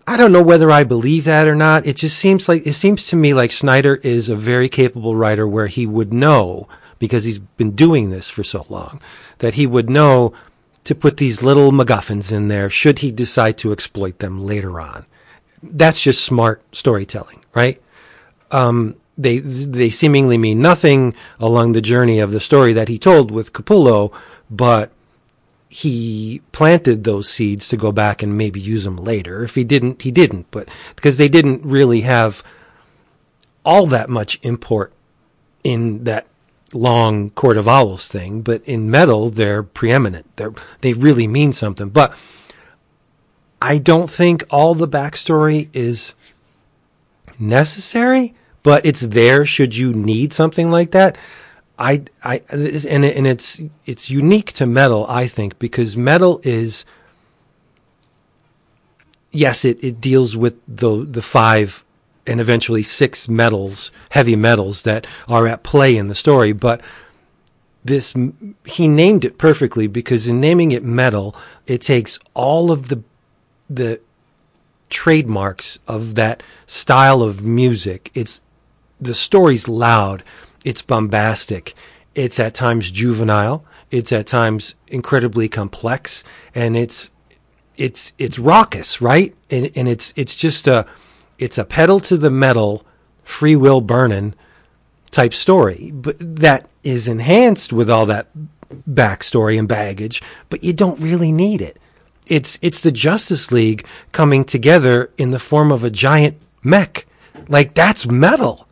I 0.09 0.15
don't 0.15 0.31
know 0.31 0.41
whether 0.41 0.71
I 0.71 0.85
believe 0.85 1.25
that 1.25 1.49
or 1.49 1.55
not. 1.55 1.85
It 1.85 1.97
just 1.97 2.17
seems 2.17 2.47
like, 2.47 2.65
it 2.65 2.73
seems 2.73 3.05
to 3.07 3.17
me 3.17 3.33
like 3.33 3.51
Snyder 3.51 3.95
is 3.95 4.29
a 4.29 4.37
very 4.37 4.69
capable 4.69 5.17
writer 5.17 5.45
where 5.45 5.67
he 5.67 5.85
would 5.85 6.13
know, 6.13 6.69
because 6.97 7.25
he's 7.25 7.39
been 7.39 7.71
doing 7.75 8.09
this 8.09 8.29
for 8.29 8.43
so 8.43 8.65
long, 8.69 9.01
that 9.39 9.55
he 9.55 9.67
would 9.67 9.89
know 9.89 10.31
to 10.85 10.95
put 10.95 11.17
these 11.17 11.43
little 11.43 11.73
MacGuffins 11.73 12.31
in 12.31 12.47
there 12.47 12.69
should 12.69 12.99
he 12.99 13.11
decide 13.11 13.57
to 13.57 13.73
exploit 13.73 14.19
them 14.19 14.41
later 14.41 14.79
on. 14.79 15.05
That's 15.61 16.01
just 16.01 16.23
smart 16.23 16.61
storytelling, 16.71 17.43
right? 17.53 17.81
Um, 18.51 18.95
they 19.17 19.39
they 19.39 19.89
seemingly 19.89 20.37
mean 20.37 20.61
nothing 20.61 21.15
along 21.39 21.73
the 21.73 21.81
journey 21.81 22.19
of 22.19 22.31
the 22.31 22.39
story 22.39 22.71
that 22.73 22.87
he 22.87 22.97
told 22.97 23.31
with 23.31 23.51
Capullo, 23.51 24.13
but 24.49 24.91
he 25.69 26.41
planted 26.51 27.03
those 27.03 27.29
seeds 27.29 27.67
to 27.69 27.77
go 27.77 27.91
back 27.91 28.23
and 28.23 28.37
maybe 28.37 28.59
use 28.59 28.83
them 28.83 28.97
later. 28.97 29.43
If 29.43 29.55
he 29.55 29.63
didn't, 29.63 30.01
he 30.01 30.11
didn't, 30.11 30.47
but 30.51 30.69
because 30.95 31.17
they 31.17 31.27
didn't 31.27 31.63
really 31.63 32.01
have 32.01 32.43
all 33.65 33.85
that 33.87 34.09
much 34.09 34.39
import 34.43 34.93
in 35.63 36.05
that 36.05 36.25
long 36.73 37.29
Court 37.31 37.57
of 37.57 37.67
Owls 37.67 38.07
thing, 38.07 38.41
but 38.41 38.61
in 38.65 38.89
metal 38.89 39.29
they're 39.29 39.63
preeminent. 39.63 40.25
They're 40.37 40.53
they 40.81 40.93
really 40.93 41.27
mean 41.27 41.53
something. 41.53 41.89
But 41.89 42.13
I 43.61 43.77
don't 43.77 44.09
think 44.09 44.45
all 44.49 44.75
the 44.75 44.87
backstory 44.87 45.69
is 45.73 46.13
necessary, 47.39 48.35
but 48.63 48.85
it's 48.85 49.01
there 49.01 49.45
should 49.45 49.75
you 49.75 49.93
need 49.93 50.31
something 50.33 50.71
like 50.71 50.91
that. 50.91 51.17
I, 51.79 52.03
I, 52.23 52.41
and, 52.49 53.05
it- 53.05 53.15
and 53.17 53.27
it's, 53.27 53.61
it's 53.85 54.09
unique 54.09 54.53
to 54.53 54.65
metal, 54.65 55.05
I 55.07 55.27
think, 55.27 55.59
because 55.59 55.95
metal 55.95 56.39
is, 56.43 56.85
yes, 59.31 59.63
it, 59.65 59.83
it 59.83 60.01
deals 60.01 60.35
with 60.35 60.55
the, 60.67 61.05
the 61.05 61.21
five 61.21 61.83
and 62.25 62.41
eventually 62.41 62.83
six 62.83 63.29
metals, 63.29 63.91
heavy 64.09 64.35
metals 64.35 64.81
that 64.83 65.07
are 65.27 65.47
at 65.47 65.63
play 65.63 65.95
in 65.95 66.07
the 66.07 66.15
story, 66.15 66.51
but 66.51 66.81
this, 67.85 68.13
he 68.65 68.87
named 68.87 69.23
it 69.23 69.37
perfectly 69.37 69.87
because 69.87 70.27
in 70.27 70.41
naming 70.41 70.71
it 70.71 70.83
metal, 70.83 71.35
it 71.67 71.81
takes 71.81 72.19
all 72.33 72.69
of 72.71 72.89
the, 72.89 73.01
the 73.69 74.01
trademarks 74.89 75.79
of 75.87 76.15
that 76.15 76.43
style 76.65 77.21
of 77.21 77.43
music. 77.43 78.11
It's 78.13 78.41
the 78.99 79.15
story's 79.15 79.69
loud, 79.69 80.21
it's 80.67 80.81
bombastic, 80.81 81.75
it's 82.13 82.41
at 82.41 82.53
times 82.53 82.91
juvenile, 82.91 83.63
it's 83.89 84.11
at 84.11 84.27
times 84.27 84.75
incredibly 84.89 85.47
complex, 85.47 86.25
and 86.53 86.75
it's 86.75 87.13
it's 87.77 88.11
it's 88.17 88.37
raucous, 88.37 88.99
right? 88.99 89.33
And 89.49 89.71
and 89.77 89.87
it's 89.87 90.13
it's 90.17 90.35
just 90.35 90.67
a 90.67 90.85
it's 91.39 91.57
a 91.57 91.63
pedal 91.63 92.01
to 92.01 92.17
the 92.17 92.29
metal, 92.29 92.85
free 93.23 93.55
will 93.55 93.79
burning 93.79 94.35
type 95.09 95.33
story, 95.33 95.91
but 95.93 96.17
that 96.19 96.67
is 96.83 97.07
enhanced 97.07 97.71
with 97.71 97.89
all 97.89 98.05
that 98.07 98.27
backstory 98.89 99.57
and 99.57 99.69
baggage. 99.69 100.21
But 100.49 100.65
you 100.65 100.73
don't 100.73 100.99
really 100.99 101.31
need 101.31 101.61
it. 101.61 101.77
It's 102.25 102.59
it's 102.61 102.83
the 102.83 102.91
Justice 102.91 103.53
League 103.53 103.87
coming 104.11 104.43
together 104.43 105.13
in 105.17 105.31
the 105.31 105.39
form 105.39 105.71
of 105.71 105.85
a 105.85 105.89
giant 105.89 106.41
mech. 106.61 107.05
Like 107.47 107.73
that's 107.73 108.05
metal, 108.05 108.67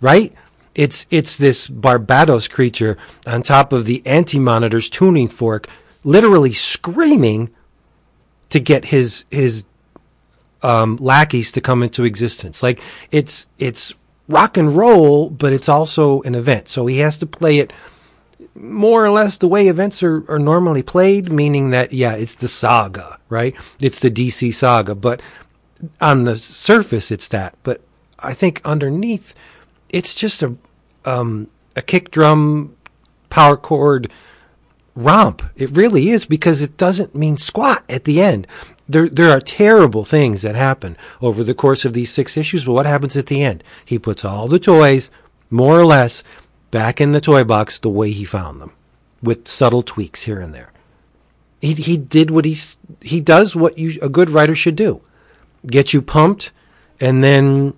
right? 0.00 0.34
It's 0.74 1.06
it's 1.10 1.36
this 1.36 1.68
Barbatos 1.68 2.50
creature 2.50 2.96
on 3.26 3.42
top 3.42 3.72
of 3.72 3.84
the 3.84 4.02
Anti 4.06 4.38
Monitor's 4.38 4.90
tuning 4.90 5.28
fork, 5.28 5.68
literally 6.02 6.52
screaming 6.52 7.50
to 8.50 8.60
get 8.60 8.86
his 8.86 9.24
his 9.30 9.64
um, 10.62 10.96
lackeys 10.96 11.52
to 11.52 11.60
come 11.60 11.82
into 11.82 12.04
existence. 12.04 12.62
Like 12.62 12.80
it's 13.12 13.48
it's 13.58 13.94
rock 14.28 14.56
and 14.56 14.76
roll, 14.76 15.30
but 15.30 15.52
it's 15.52 15.68
also 15.68 16.22
an 16.22 16.34
event. 16.34 16.68
So 16.68 16.86
he 16.86 16.98
has 16.98 17.18
to 17.18 17.26
play 17.26 17.58
it 17.58 17.72
more 18.54 19.04
or 19.04 19.10
less 19.10 19.36
the 19.36 19.48
way 19.48 19.68
events 19.68 20.02
are, 20.02 20.28
are 20.30 20.38
normally 20.38 20.82
played, 20.82 21.30
meaning 21.30 21.70
that 21.70 21.92
yeah, 21.92 22.14
it's 22.14 22.34
the 22.34 22.48
saga, 22.48 23.18
right? 23.28 23.54
It's 23.80 24.00
the 24.00 24.10
DC 24.10 24.54
saga, 24.54 24.94
but 24.94 25.20
on 26.00 26.24
the 26.24 26.36
surface 26.38 27.10
it's 27.10 27.28
that. 27.28 27.56
But 27.62 27.80
I 28.18 28.34
think 28.34 28.60
underneath 28.64 29.34
it's 29.94 30.12
just 30.12 30.42
a 30.42 30.56
um, 31.04 31.48
a 31.76 31.82
kick 31.82 32.10
drum 32.10 32.74
power 33.30 33.56
chord 33.56 34.10
romp. 34.96 35.42
It 35.56 35.70
really 35.70 36.08
is 36.08 36.24
because 36.24 36.62
it 36.62 36.76
doesn't 36.76 37.14
mean 37.14 37.36
squat 37.36 37.84
at 37.88 38.04
the 38.04 38.20
end. 38.20 38.48
There, 38.88 39.08
there 39.08 39.30
are 39.30 39.40
terrible 39.40 40.04
things 40.04 40.42
that 40.42 40.56
happen 40.56 40.96
over 41.22 41.44
the 41.44 41.54
course 41.54 41.84
of 41.84 41.92
these 41.92 42.10
six 42.10 42.36
issues, 42.36 42.64
but 42.64 42.72
what 42.72 42.86
happens 42.86 43.16
at 43.16 43.26
the 43.26 43.42
end? 43.42 43.62
He 43.84 43.98
puts 43.98 44.24
all 44.24 44.48
the 44.48 44.58
toys, 44.58 45.10
more 45.48 45.78
or 45.78 45.86
less, 45.86 46.22
back 46.70 47.00
in 47.00 47.12
the 47.12 47.20
toy 47.20 47.44
box 47.44 47.78
the 47.78 47.88
way 47.88 48.10
he 48.10 48.24
found 48.24 48.60
them, 48.60 48.72
with 49.22 49.48
subtle 49.48 49.82
tweaks 49.82 50.24
here 50.24 50.40
and 50.40 50.54
there. 50.54 50.72
He, 51.60 51.72
he 51.74 51.96
did 51.96 52.30
what 52.30 52.44
he, 52.44 52.56
he 53.00 53.20
does 53.20 53.56
what 53.56 53.78
you, 53.78 53.98
a 54.02 54.08
good 54.08 54.28
writer 54.28 54.54
should 54.54 54.76
do. 54.76 55.02
Get 55.66 55.94
you 55.94 56.02
pumped 56.02 56.52
and 57.00 57.24
then 57.24 57.74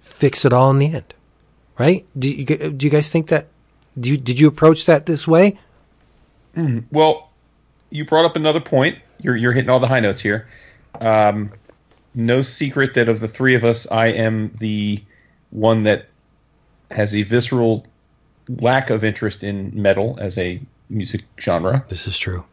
fix 0.00 0.44
it 0.44 0.52
all 0.52 0.70
in 0.70 0.78
the 0.78 0.94
end. 0.94 1.14
Right? 1.78 2.06
Do 2.18 2.28
you, 2.28 2.44
do 2.44 2.86
you 2.86 2.90
guys 2.90 3.10
think 3.10 3.28
that, 3.28 3.48
do 3.98 4.10
you, 4.10 4.16
did 4.16 4.38
you 4.38 4.46
approach 4.46 4.86
that 4.86 5.06
this 5.06 5.26
way? 5.26 5.58
Well, 6.90 7.30
you 7.90 8.04
brought 8.04 8.24
up 8.24 8.36
another 8.36 8.60
point. 8.60 8.98
You're 9.18 9.36
you're 9.36 9.52
hitting 9.52 9.70
all 9.70 9.80
the 9.80 9.88
high 9.88 10.00
notes 10.00 10.20
here. 10.20 10.48
Um, 11.00 11.52
no 12.14 12.42
secret 12.42 12.94
that 12.94 13.08
of 13.08 13.20
the 13.20 13.28
three 13.28 13.54
of 13.54 13.64
us, 13.64 13.86
I 13.90 14.08
am 14.08 14.52
the 14.58 15.02
one 15.50 15.84
that 15.84 16.08
has 16.90 17.14
a 17.14 17.22
visceral 17.22 17.86
lack 18.60 18.90
of 18.90 19.02
interest 19.02 19.42
in 19.42 19.70
metal 19.74 20.18
as 20.20 20.36
a 20.36 20.60
music 20.90 21.22
genre. 21.40 21.84
This 21.88 22.06
is 22.06 22.18
true. 22.18 22.44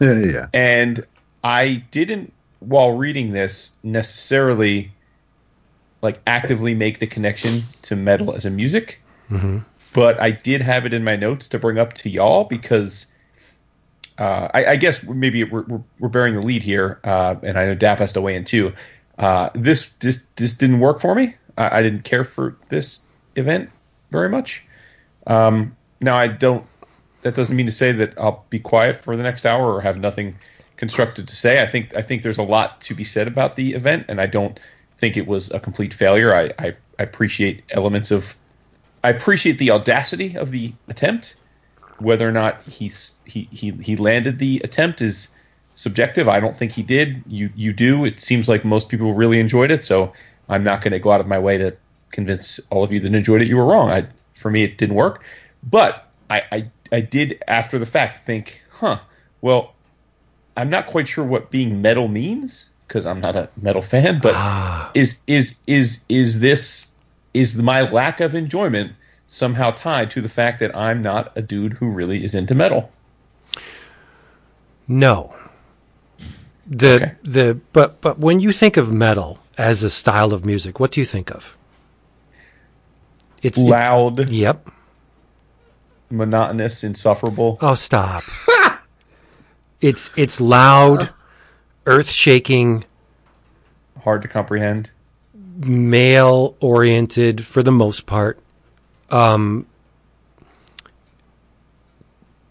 Yeah, 0.00 0.20
yeah. 0.20 0.46
And 0.54 1.04
I 1.42 1.82
didn't, 1.90 2.32
while 2.60 2.92
reading 2.92 3.32
this, 3.32 3.72
necessarily 3.82 4.92
like 6.02 6.20
actively 6.26 6.74
make 6.74 7.00
the 7.00 7.06
connection 7.06 7.62
to 7.82 7.96
metal 7.96 8.34
as 8.34 8.46
a 8.46 8.50
music. 8.50 9.02
Mm-hmm. 9.30 9.58
But 9.92 10.20
I 10.20 10.30
did 10.30 10.60
have 10.60 10.86
it 10.86 10.92
in 10.92 11.02
my 11.02 11.16
notes 11.16 11.48
to 11.48 11.58
bring 11.58 11.78
up 11.78 11.94
to 11.94 12.10
y'all 12.10 12.44
because 12.44 13.06
uh, 14.18 14.48
I, 14.54 14.66
I 14.66 14.76
guess 14.76 15.02
maybe 15.04 15.44
we're, 15.44 15.62
we're, 15.62 15.82
we're 15.98 16.08
bearing 16.08 16.34
the 16.34 16.42
lead 16.42 16.62
here, 16.62 17.00
uh, 17.04 17.36
and 17.42 17.58
I 17.58 17.66
know 17.66 17.74
Dap 17.74 17.98
has 17.98 18.12
to 18.12 18.20
weigh 18.20 18.36
in 18.36 18.44
too. 18.44 18.72
Uh, 19.18 19.50
this 19.54 19.90
this 20.00 20.22
this 20.36 20.54
didn't 20.54 20.80
work 20.80 21.00
for 21.00 21.14
me. 21.14 21.34
I, 21.56 21.78
I 21.78 21.82
didn't 21.82 22.04
care 22.04 22.24
for 22.24 22.56
this 22.68 23.00
event 23.36 23.70
very 24.10 24.28
much. 24.28 24.62
Um, 25.26 25.76
now 26.00 26.16
I 26.16 26.28
don't. 26.28 26.64
That 27.22 27.34
doesn't 27.34 27.56
mean 27.56 27.66
to 27.66 27.72
say 27.72 27.92
that 27.92 28.14
I'll 28.18 28.44
be 28.50 28.60
quiet 28.60 28.96
for 28.96 29.16
the 29.16 29.22
next 29.22 29.44
hour 29.44 29.72
or 29.72 29.80
have 29.80 29.98
nothing 29.98 30.36
constructive 30.76 31.26
to 31.26 31.36
say. 31.36 31.62
I 31.62 31.66
think 31.66 31.94
I 31.94 32.02
think 32.02 32.22
there's 32.22 32.38
a 32.38 32.42
lot 32.42 32.80
to 32.82 32.94
be 32.94 33.04
said 33.04 33.28
about 33.28 33.56
the 33.56 33.74
event, 33.74 34.06
and 34.08 34.20
I 34.20 34.26
don't 34.26 34.58
think 34.98 35.16
it 35.16 35.26
was 35.26 35.50
a 35.52 35.60
complete 35.60 35.94
failure. 35.94 36.34
I, 36.34 36.52
I, 36.58 36.76
I 36.98 37.02
appreciate 37.02 37.64
elements 37.70 38.10
of. 38.10 38.36
I 39.04 39.10
appreciate 39.10 39.58
the 39.58 39.70
audacity 39.70 40.36
of 40.36 40.50
the 40.50 40.72
attempt. 40.88 41.36
Whether 42.00 42.28
or 42.28 42.32
not 42.32 42.62
he's 42.62 43.14
he 43.24 43.48
he 43.50 43.70
he 43.70 43.96
landed 43.96 44.38
the 44.38 44.60
attempt 44.64 45.00
is 45.00 45.28
subjective. 45.74 46.28
I 46.28 46.40
don't 46.40 46.56
think 46.56 46.72
he 46.72 46.82
did. 46.82 47.22
You 47.26 47.50
you 47.54 47.72
do. 47.72 48.04
It 48.04 48.20
seems 48.20 48.48
like 48.48 48.64
most 48.64 48.88
people 48.88 49.12
really 49.14 49.40
enjoyed 49.40 49.70
it. 49.70 49.84
So 49.84 50.12
I'm 50.48 50.64
not 50.64 50.82
going 50.82 50.92
to 50.92 50.98
go 50.98 51.12
out 51.12 51.20
of 51.20 51.26
my 51.26 51.38
way 51.38 51.58
to 51.58 51.76
convince 52.10 52.60
all 52.70 52.82
of 52.84 52.92
you 52.92 53.00
that 53.00 53.14
enjoyed 53.14 53.42
it 53.42 53.48
you 53.48 53.56
were 53.56 53.66
wrong. 53.66 53.90
I 53.90 54.06
for 54.34 54.50
me 54.50 54.62
it 54.64 54.78
didn't 54.78 54.96
work, 54.96 55.22
but 55.62 56.08
I 56.30 56.42
I, 56.52 56.70
I 56.92 57.00
did 57.00 57.42
after 57.48 57.78
the 57.78 57.86
fact 57.86 58.26
think, 58.26 58.60
huh? 58.70 58.98
Well, 59.40 59.74
I'm 60.56 60.70
not 60.70 60.88
quite 60.88 61.06
sure 61.06 61.24
what 61.24 61.50
being 61.50 61.80
metal 61.80 62.08
means 62.08 62.67
because 62.88 63.06
I'm 63.06 63.20
not 63.20 63.36
a 63.36 63.48
metal 63.60 63.82
fan. 63.82 64.18
But 64.20 64.34
ah. 64.34 64.90
is 64.94 65.18
is 65.26 65.54
is 65.66 66.00
is 66.08 66.40
this 66.40 66.88
is 67.34 67.54
my 67.54 67.82
lack 67.88 68.20
of 68.20 68.34
enjoyment 68.34 68.92
somehow 69.28 69.70
tied 69.70 70.10
to 70.12 70.20
the 70.22 70.28
fact 70.28 70.58
that 70.60 70.74
I'm 70.74 71.02
not 71.02 71.32
a 71.36 71.42
dude 71.42 71.74
who 71.74 71.90
really 71.90 72.24
is 72.24 72.34
into 72.34 72.54
metal? 72.54 72.90
No. 74.88 75.36
The 76.66 76.94
Okay. 76.94 77.12
the 77.22 77.60
but 77.72 78.00
but 78.00 78.18
when 78.18 78.40
you 78.40 78.52
think 78.52 78.76
of 78.76 78.90
metal 78.92 79.38
as 79.56 79.82
a 79.82 79.90
style 79.90 80.32
of 80.32 80.44
music, 80.44 80.80
what 80.80 80.90
do 80.92 81.00
you 81.00 81.06
think 81.06 81.30
of? 81.30 81.56
It's 83.42 83.58
it- 83.58 83.64
Loud, 83.64 84.30
yep. 84.30 84.68
monotonous, 86.10 86.82
insufferable. 86.84 87.58
Oh, 87.60 87.74
stop. 87.74 88.24
it's 89.80 90.10
it's 90.16 90.40
loud, 90.40 91.10
earth 91.88 92.10
shaking, 92.10 92.84
hard 94.04 94.22
to 94.22 94.28
comprehend. 94.28 94.90
male 95.34 96.56
oriented 96.60 97.44
for 97.44 97.62
the 97.62 97.72
most 97.72 98.06
part. 98.06 98.38
Um, 99.10 99.66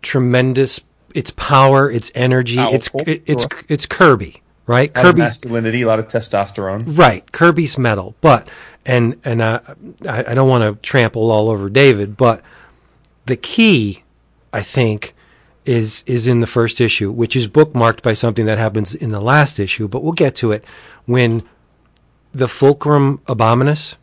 tremendous. 0.01 0.81
Its 1.15 1.31
power, 1.31 1.89
its 1.89 2.11
energy. 2.13 2.59
It's 2.59 2.89
Powerful, 2.89 3.11
it, 3.11 3.23
it's 3.25 3.43
sure. 3.51 3.63
it's 3.69 3.85
Kirby, 3.87 4.41
right? 4.67 4.91
A 4.91 5.01
Kirby, 5.01 5.19
masculinity, 5.21 5.81
a 5.81 5.87
lot 5.87 5.99
of 5.99 6.09
testosterone. 6.09 6.97
right? 6.97 7.29
Kirby's 7.31 7.77
metal, 7.77 8.13
but 8.21 8.47
and 8.85 9.19
and 9.23 9.41
I 9.41 9.61
I 10.07 10.33
don't 10.35 10.49
want 10.49 10.63
to 10.63 10.79
trample 10.87 11.31
all 11.31 11.49
over 11.49 11.69
David, 11.69 12.17
but 12.17 12.43
the 13.25 13.35
key, 13.37 14.03
I 14.53 14.61
think, 14.61 15.15
is 15.67 16.03
is 16.07 16.25
in 16.25 16.39
the 16.39 16.47
first 16.47 16.79
issue, 16.79 17.11
which 17.11 17.35
is 17.35 17.47
bookmarked 17.47 18.01
by 18.01 18.13
something 18.13 18.45
that 18.45 18.57
happens 18.57 18.95
in 18.95 19.11
the 19.11 19.19
last 19.19 19.59
issue. 19.59 19.87
But 19.87 20.01
we'll 20.01 20.13
get 20.13 20.33
to 20.37 20.51
it 20.53 20.63
when 21.05 21.43
the 22.31 22.47
Fulcrum 22.47 23.19
Abominus, 23.27 23.97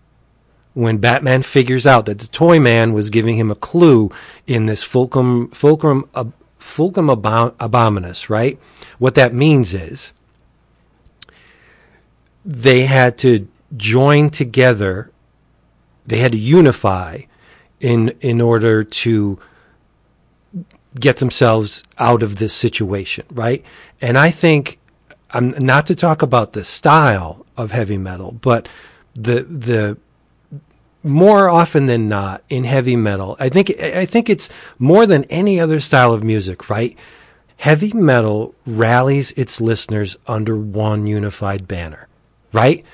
when 0.74 0.98
Batman 0.98 1.42
figures 1.42 1.86
out 1.86 2.04
that 2.06 2.18
the 2.18 2.26
Toy 2.26 2.60
Man 2.60 2.92
was 2.92 3.08
giving 3.08 3.38
him 3.38 3.50
a 3.50 3.56
clue 3.56 4.12
in 4.46 4.64
this 4.64 4.82
Fulcrum 4.82 5.48
Fulcrum 5.48 6.04
Fulcrum 6.58 7.08
Abo- 7.08 7.54
Abominus, 7.56 8.28
right? 8.28 8.58
What 8.98 9.14
that 9.14 9.32
means 9.32 9.72
is 9.72 10.12
they 12.44 12.82
had 12.82 13.16
to 13.18 13.48
join 13.74 14.28
together. 14.28 15.10
They 16.06 16.18
had 16.18 16.32
to 16.32 16.38
unify 16.38 17.22
in 17.80 18.10
in 18.20 18.42
order 18.42 18.84
to 18.84 19.38
get 20.98 21.18
themselves 21.18 21.82
out 21.98 22.22
of 22.22 22.36
this 22.36 22.52
situation, 22.52 23.26
right? 23.30 23.64
And 24.00 24.16
I 24.16 24.30
think 24.30 24.78
I'm 25.30 25.48
not 25.58 25.86
to 25.86 25.96
talk 25.96 26.22
about 26.22 26.52
the 26.52 26.64
style 26.64 27.44
of 27.56 27.72
heavy 27.72 27.98
metal, 27.98 28.32
but 28.32 28.68
the 29.14 29.42
the 29.42 29.98
more 31.02 31.48
often 31.48 31.86
than 31.86 32.08
not 32.08 32.42
in 32.48 32.64
heavy 32.64 32.96
metal, 32.96 33.36
I 33.38 33.48
think 33.48 33.70
I 33.80 34.06
think 34.06 34.30
it's 34.30 34.48
more 34.78 35.06
than 35.06 35.24
any 35.24 35.60
other 35.60 35.80
style 35.80 36.12
of 36.12 36.24
music, 36.24 36.70
right? 36.70 36.96
Heavy 37.56 37.92
metal 37.92 38.54
rallies 38.66 39.30
its 39.32 39.60
listeners 39.60 40.16
under 40.26 40.56
one 40.56 41.06
unified 41.06 41.68
banner, 41.68 42.08
right? 42.52 42.84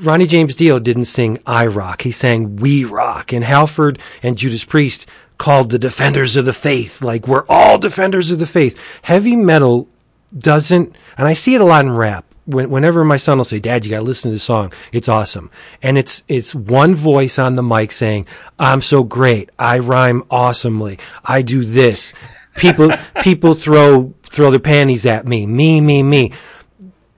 Ronnie 0.00 0.26
James 0.26 0.54
Dio 0.54 0.78
didn't 0.78 1.04
sing 1.04 1.38
I 1.46 1.66
Rock. 1.66 2.02
He 2.02 2.10
sang 2.10 2.56
We 2.56 2.84
Rock. 2.84 3.32
And 3.32 3.44
Halford 3.44 3.98
and 4.22 4.38
Judas 4.38 4.64
Priest 4.64 5.06
called 5.40 5.70
the 5.70 5.78
defenders 5.78 6.36
of 6.36 6.44
the 6.44 6.52
faith. 6.52 7.00
Like 7.00 7.26
we're 7.26 7.46
all 7.48 7.78
defenders 7.78 8.30
of 8.30 8.38
the 8.38 8.46
faith. 8.46 8.78
Heavy 9.02 9.36
metal 9.36 9.88
doesn't, 10.36 10.94
and 11.16 11.26
I 11.26 11.32
see 11.32 11.54
it 11.54 11.62
a 11.62 11.64
lot 11.64 11.84
in 11.86 11.92
rap. 11.92 12.26
when, 12.44 12.68
whenever 12.68 13.04
my 13.04 13.16
son 13.16 13.38
will 13.38 13.44
say, 13.44 13.58
"Dad, 13.58 13.84
you 13.84 13.90
got 13.90 13.98
to 13.98 14.02
listen 14.04 14.30
to 14.30 14.34
this 14.34 14.42
song. 14.42 14.72
It's 14.92 15.08
awesome," 15.08 15.50
and 15.82 15.96
it's 15.96 16.22
it's 16.28 16.54
one 16.54 16.94
voice 16.94 17.38
on 17.38 17.56
the 17.56 17.62
mic 17.62 17.90
saying, 17.90 18.26
"I'm 18.58 18.82
so 18.82 19.02
great. 19.02 19.48
I 19.58 19.78
rhyme 19.78 20.24
awesomely. 20.30 20.98
I 21.24 21.40
do 21.42 21.64
this." 21.64 22.12
People 22.56 22.90
people 23.22 23.54
throw 23.54 24.12
throw 24.24 24.50
their 24.50 24.60
panties 24.60 25.06
at 25.06 25.26
me. 25.26 25.46
Me 25.46 25.80
me 25.80 26.02
me. 26.02 26.32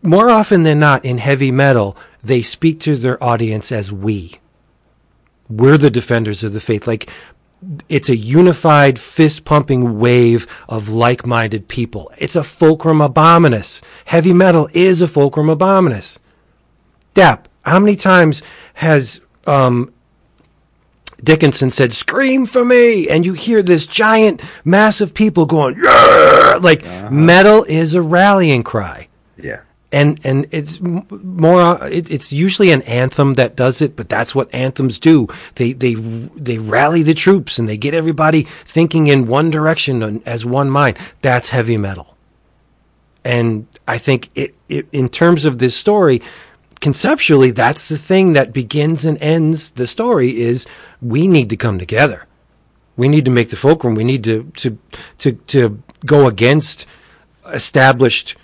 More 0.00 0.30
often 0.30 0.62
than 0.62 0.78
not, 0.78 1.04
in 1.04 1.18
heavy 1.18 1.50
metal, 1.50 1.96
they 2.22 2.42
speak 2.42 2.78
to 2.80 2.96
their 2.96 3.22
audience 3.22 3.72
as 3.72 3.90
we. 3.90 4.38
We're 5.48 5.78
the 5.78 5.90
defenders 5.90 6.42
of 6.42 6.52
the 6.52 6.60
faith. 6.60 6.86
Like 6.86 7.10
it's 7.88 8.08
a 8.08 8.16
unified 8.16 8.98
fist 8.98 9.44
pumping 9.44 9.98
wave 9.98 10.46
of 10.68 10.88
like 10.88 11.26
minded 11.26 11.68
people. 11.68 12.10
It's 12.18 12.36
a 12.36 12.44
fulcrum 12.44 13.00
abominus. 13.00 13.82
Heavy 14.06 14.32
metal 14.32 14.68
is 14.72 15.02
a 15.02 15.08
fulcrum 15.08 15.48
abominus. 15.48 16.18
Dap, 17.14 17.48
how 17.64 17.78
many 17.78 17.96
times 17.96 18.42
has 18.74 19.20
um, 19.46 19.92
Dickinson 21.22 21.70
said, 21.70 21.92
Scream 21.92 22.46
for 22.46 22.64
me? 22.64 23.08
And 23.08 23.24
you 23.24 23.34
hear 23.34 23.62
this 23.62 23.86
giant 23.86 24.42
mass 24.64 25.00
of 25.00 25.14
people 25.14 25.46
going, 25.46 25.78
yeah! 25.82 26.58
Like 26.60 26.84
metal 27.10 27.64
is 27.64 27.94
a 27.94 28.02
rallying 28.02 28.62
cry 28.62 29.08
Yeah. 29.36 29.60
And 29.92 30.18
and 30.24 30.48
it's 30.50 30.80
more 30.80 31.78
it, 31.86 32.10
it's 32.10 32.32
usually 32.32 32.72
an 32.72 32.82
anthem 32.82 33.34
that 33.34 33.54
does 33.54 33.82
it 33.82 33.94
but 33.94 34.08
that's 34.08 34.34
what 34.34 34.52
anthems 34.54 34.98
do. 34.98 35.28
They 35.56 35.72
they 35.74 35.94
they 35.94 36.58
rally 36.58 37.02
the 37.02 37.14
troops 37.14 37.58
and 37.58 37.68
they 37.68 37.76
get 37.76 37.94
everybody 37.94 38.44
thinking 38.64 39.06
in 39.06 39.26
one 39.26 39.50
direction 39.50 40.22
as 40.24 40.44
one 40.44 40.70
mind. 40.70 40.96
That's 41.20 41.50
heavy 41.50 41.76
metal. 41.76 42.16
And 43.24 43.66
i 43.86 43.98
think 43.98 44.30
it, 44.34 44.54
it 44.68 44.86
in 44.92 45.08
terms 45.08 45.44
of 45.44 45.58
this 45.58 45.76
story 45.76 46.22
conceptually 46.80 47.50
that's 47.50 47.88
the 47.88 47.98
thing 47.98 48.32
that 48.32 48.52
begins 48.52 49.04
and 49.04 49.16
ends 49.22 49.72
the 49.72 49.86
story 49.86 50.40
is 50.40 50.66
we 51.00 51.28
need 51.28 51.50
to 51.50 51.56
come 51.56 51.78
together. 51.78 52.26
We 52.96 53.08
need 53.08 53.24
to 53.24 53.30
make 53.30 53.50
the 53.50 53.56
fulcrum. 53.56 53.94
We 53.94 54.04
need 54.04 54.24
to 54.24 54.50
to 54.56 54.78
to 55.18 55.32
to 55.32 55.82
go 56.04 56.26
against 56.26 56.86
established 57.46 58.36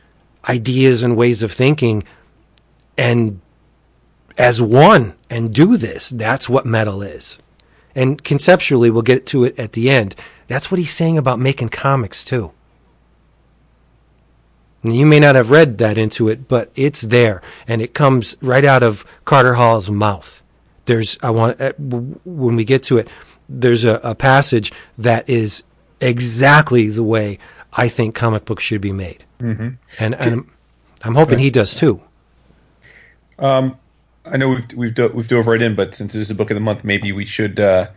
ideas 0.49 1.03
and 1.03 1.17
ways 1.17 1.43
of 1.43 1.53
thinking 1.53 2.05
and 2.97 3.41
as 4.37 4.63
one 4.63 5.15
and 5.29 5.55
do 5.55 5.77
this. 5.77 6.09
That's 6.09 6.49
what 6.49 6.65
metal 6.65 7.03
is. 7.03 7.39
And 7.95 8.23
conceptually, 8.23 8.91
we'll 8.91 9.03
get 9.03 9.27
to 9.27 9.45
it 9.45 9.59
at 9.59 9.73
the 9.73 9.91
end. 9.91 10.15
That's 10.47 10.71
what 10.71 10.79
he's 10.79 10.93
saying 10.95 11.19
about 11.19 11.41
making 11.41 11.71
comics 11.71 12.25
too. 12.25 12.53
And 14.83 14.95
you 14.95 15.07
may 15.07 15.19
not 15.19 15.35
have 15.35 15.51
read 15.51 15.79
that 15.79 15.99
into 15.99 16.29
it, 16.29 16.47
but 16.47 16.71
it's 16.77 17.03
there 17.03 17.43
and 17.67 17.83
it 17.83 17.95
comes 17.95 18.37
right 18.41 18.65
out 18.65 18.83
of 18.83 19.05
Carter 19.25 19.55
Hall's 19.55 19.91
mouth. 19.91 20.43
There's, 20.85 21.19
I 21.23 21.31
want, 21.31 21.61
uh, 21.61 21.73
when 21.77 22.57
we 22.57 22.65
get 22.65 22.85
to 22.85 22.99
it, 22.99 23.09
there's 23.49 23.85
a, 23.85 24.01
a 24.05 24.15
passage 24.15 24.73
that 24.97 25.29
is 25.29 25.65
exactly 26.01 26.89
the 26.89 27.03
way 27.03 27.39
I 27.73 27.89
think 27.89 28.15
comic 28.15 28.45
books 28.45 28.63
should 28.63 28.81
be 28.81 28.93
made. 28.93 29.25
Mm-hmm. 29.41 29.69
And, 29.99 30.15
and 30.15 30.35
I'm, 30.35 30.51
I'm 31.03 31.15
hoping 31.15 31.39
he 31.39 31.51
does 31.51 31.75
too. 31.75 32.03
I 34.33 34.37
know 34.37 34.49
we've 34.49 34.73
we've 34.75 34.95
do, 34.95 35.09
we've 35.09 35.29
dove 35.29 35.47
right 35.47 35.61
in, 35.61 35.75
but 35.75 35.95
since 35.95 36.13
this 36.13 36.23
is 36.23 36.31
a 36.31 36.35
book 36.35 36.51
of 36.51 36.55
the 36.55 36.61
month, 36.61 36.85
maybe 36.85 37.13
we 37.13 37.25
should. 37.27 37.61
Uh, 37.61 37.89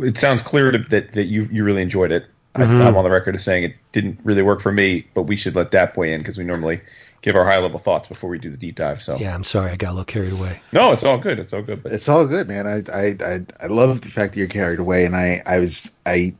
it 0.00 0.18
sounds 0.18 0.42
clear 0.42 0.70
to, 0.70 0.78
that 0.78 1.12
that 1.12 1.24
you 1.24 1.48
you 1.52 1.64
really 1.64 1.82
enjoyed 1.82 2.12
it. 2.12 2.26
I, 2.54 2.62
I'm 2.62 2.96
on 2.96 3.04
the 3.04 3.10
record 3.10 3.34
as 3.34 3.44
saying 3.44 3.64
it 3.64 3.74
didn't 3.92 4.18
really 4.24 4.40
work 4.40 4.62
for 4.62 4.72
me, 4.72 5.06
but 5.12 5.24
we 5.24 5.36
should 5.36 5.54
let 5.54 5.72
that 5.72 5.94
weigh 5.94 6.14
in 6.14 6.22
because 6.22 6.38
we 6.38 6.44
normally 6.44 6.80
give 7.20 7.36
our 7.36 7.44
high 7.44 7.58
level 7.58 7.78
thoughts 7.78 8.08
before 8.08 8.30
we 8.30 8.38
do 8.38 8.50
the 8.50 8.56
deep 8.56 8.76
dive. 8.76 9.02
So 9.02 9.16
Yeah, 9.18 9.34
I'm 9.34 9.44
sorry. 9.44 9.72
I 9.72 9.76
got 9.76 9.88
a 9.88 9.92
little 9.92 10.04
carried 10.04 10.32
away. 10.32 10.60
no, 10.72 10.92
it's 10.92 11.04
all 11.04 11.18
good. 11.18 11.38
It's 11.38 11.52
all 11.52 11.60
good. 11.60 11.82
But 11.82 11.92
It's 11.92 12.08
all 12.08 12.26
good, 12.26 12.48
man. 12.48 12.66
I 12.66 12.82
I 12.90 13.16
I, 13.20 13.64
I 13.64 13.66
love 13.66 14.00
the 14.00 14.08
fact 14.08 14.32
that 14.32 14.38
you're 14.38 14.48
carried 14.48 14.78
away, 14.78 15.04
and 15.04 15.14
I 15.14 15.42
I 15.44 15.58
was 15.58 15.90
I 16.06 16.34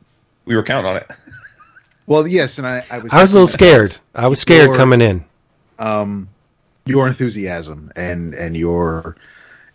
we 0.45 0.55
were 0.55 0.63
counting 0.63 0.89
on 0.89 0.97
it. 0.97 1.07
well 2.07 2.27
yes, 2.27 2.57
and 2.57 2.65
I 2.65 2.83
I 2.89 2.97
was 2.99 3.13
I 3.13 3.21
was 3.21 3.31
a 3.31 3.35
little 3.35 3.47
scared. 3.47 3.95
I 4.15 4.27
was 4.27 4.39
scared 4.39 4.69
Your- 4.69 4.75
coming 4.77 5.01
in. 5.01 5.23
your 6.87 7.07
enthusiasm 7.07 7.91
and 7.95 8.33
and 8.33 8.55
your 8.57 9.15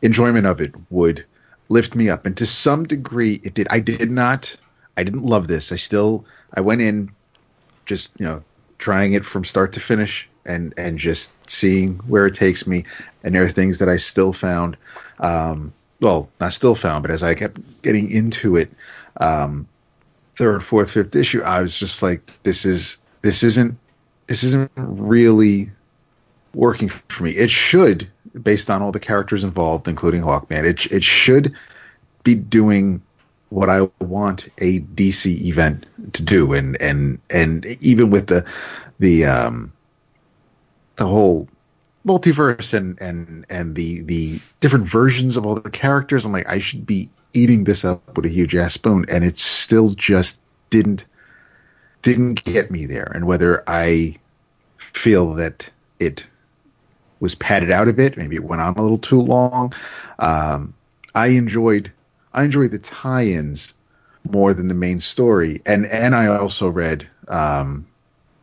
enjoyment 0.02 0.46
of 0.46 0.60
it 0.60 0.72
would 0.90 1.24
lift 1.68 1.94
me 1.94 2.08
up 2.10 2.26
and 2.26 2.36
to 2.36 2.46
some 2.46 2.84
degree 2.84 3.40
it 3.44 3.54
did 3.54 3.66
i 3.70 3.78
did 3.78 4.10
not 4.10 4.54
i 4.96 5.02
didn't 5.02 5.22
love 5.22 5.46
this 5.46 5.72
i 5.72 5.76
still 5.76 6.24
i 6.54 6.60
went 6.60 6.80
in 6.80 7.10
just 7.86 8.18
you 8.18 8.26
know 8.26 8.42
trying 8.78 9.12
it 9.12 9.24
from 9.24 9.44
start 9.44 9.72
to 9.72 9.80
finish 9.80 10.28
and 10.44 10.74
and 10.76 10.98
just 10.98 11.32
seeing 11.48 11.94
where 12.08 12.26
it 12.26 12.34
takes 12.34 12.66
me 12.66 12.84
and 13.22 13.34
there 13.34 13.42
are 13.42 13.48
things 13.48 13.78
that 13.78 13.88
i 13.88 13.96
still 13.96 14.32
found 14.32 14.76
um 15.20 15.72
well 16.00 16.28
not 16.40 16.52
still 16.52 16.74
found 16.74 17.02
but 17.02 17.10
as 17.10 17.22
i 17.22 17.34
kept 17.34 17.60
getting 17.82 18.10
into 18.10 18.56
it 18.56 18.70
um 19.18 19.66
third 20.36 20.64
fourth 20.64 20.90
fifth 20.90 21.14
issue 21.14 21.42
i 21.42 21.60
was 21.60 21.76
just 21.76 22.02
like 22.02 22.42
this 22.42 22.64
is 22.64 22.98
this 23.22 23.42
isn't 23.42 23.76
this 24.26 24.42
isn't 24.42 24.70
really 24.76 25.70
working 26.54 26.88
for 26.88 27.24
me. 27.24 27.32
It 27.32 27.50
should, 27.50 28.08
based 28.42 28.70
on 28.70 28.82
all 28.82 28.92
the 28.92 29.00
characters 29.00 29.44
involved, 29.44 29.88
including 29.88 30.22
Hawkman, 30.22 30.64
it 30.64 30.86
it 30.86 31.02
should 31.02 31.54
be 32.24 32.34
doing 32.34 33.02
what 33.50 33.68
I 33.68 33.88
want 34.00 34.48
a 34.58 34.80
DC 34.80 35.26
event 35.42 35.86
to 36.14 36.22
do, 36.22 36.52
and 36.52 36.80
and 36.80 37.18
and 37.30 37.66
even 37.80 38.10
with 38.10 38.28
the 38.28 38.44
the 38.98 39.26
um 39.26 39.72
the 40.96 41.06
whole 41.06 41.48
multiverse 42.06 42.74
and 42.74 43.00
and 43.00 43.44
and 43.50 43.74
the 43.74 44.02
the 44.02 44.40
different 44.60 44.86
versions 44.86 45.36
of 45.36 45.46
all 45.46 45.54
the 45.54 45.70
characters, 45.70 46.24
I'm 46.24 46.32
like 46.32 46.48
I 46.48 46.58
should 46.58 46.86
be 46.86 47.10
eating 47.32 47.64
this 47.64 47.84
up 47.84 48.16
with 48.16 48.26
a 48.26 48.30
huge 48.30 48.54
ass 48.54 48.74
spoon, 48.74 49.04
and 49.08 49.24
it 49.24 49.38
still 49.38 49.90
just 49.90 50.40
didn't 50.70 51.04
didn't 52.02 52.42
get 52.44 52.70
me 52.70 52.86
there. 52.86 53.10
And 53.14 53.26
whether 53.26 53.62
I 53.68 54.16
feel 54.78 55.34
that 55.34 55.68
it 55.98 56.26
was 57.20 57.34
padded 57.36 57.70
out 57.70 57.88
a 57.88 57.92
bit. 57.92 58.16
Maybe 58.16 58.36
it 58.36 58.44
went 58.44 58.60
on 58.60 58.74
a 58.74 58.82
little 58.82 58.98
too 58.98 59.20
long. 59.20 59.72
Um, 60.18 60.74
I 61.14 61.28
enjoyed 61.28 61.90
I 62.34 62.44
enjoyed 62.44 62.72
the 62.72 62.78
tie-ins 62.78 63.74
more 64.28 64.52
than 64.52 64.68
the 64.68 64.74
main 64.74 64.98
story, 64.98 65.62
and 65.64 65.86
and 65.86 66.14
I 66.14 66.26
also 66.26 66.68
read 66.68 67.08
um, 67.28 67.86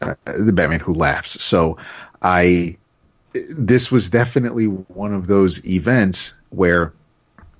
uh, 0.02 0.16
the 0.26 0.54
Batman 0.54 0.80
Who 0.80 0.94
Laughs. 0.94 1.44
So 1.44 1.78
I 2.22 2.78
this 3.34 3.92
was 3.92 4.10
definitely 4.10 4.66
one 4.66 5.14
of 5.14 5.28
those 5.28 5.64
events 5.66 6.34
where 6.50 6.94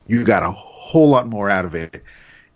you 0.08 0.24
got 0.24 0.42
a 0.42 0.52
whole 0.90 1.08
lot 1.08 1.28
more 1.28 1.52
out 1.52 1.66
of 1.66 1.76
it 1.76 2.04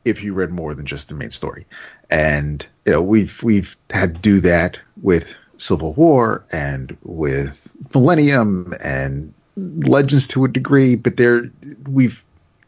if 0.06 0.24
you 0.24 0.34
read 0.34 0.50
more 0.50 0.74
than 0.74 0.88
just 0.88 1.08
the 1.08 1.14
main 1.14 1.30
story. 1.30 1.68
And 2.10 2.66
you 2.86 2.94
know, 2.94 3.02
we've 3.02 3.44
we've 3.44 3.78
had 3.92 4.16
to 4.16 4.22
do 4.22 4.40
that 4.40 4.80
with 5.04 5.36
Civil 5.58 5.94
War 5.94 6.44
and 6.52 6.98
with 7.04 7.76
Millennium 7.94 8.74
and 8.84 9.32
Legends 9.56 10.28
to 10.30 10.46
a 10.46 10.48
degree, 10.48 10.96
but 10.96 11.18
there 11.18 11.52
we've 11.88 12.26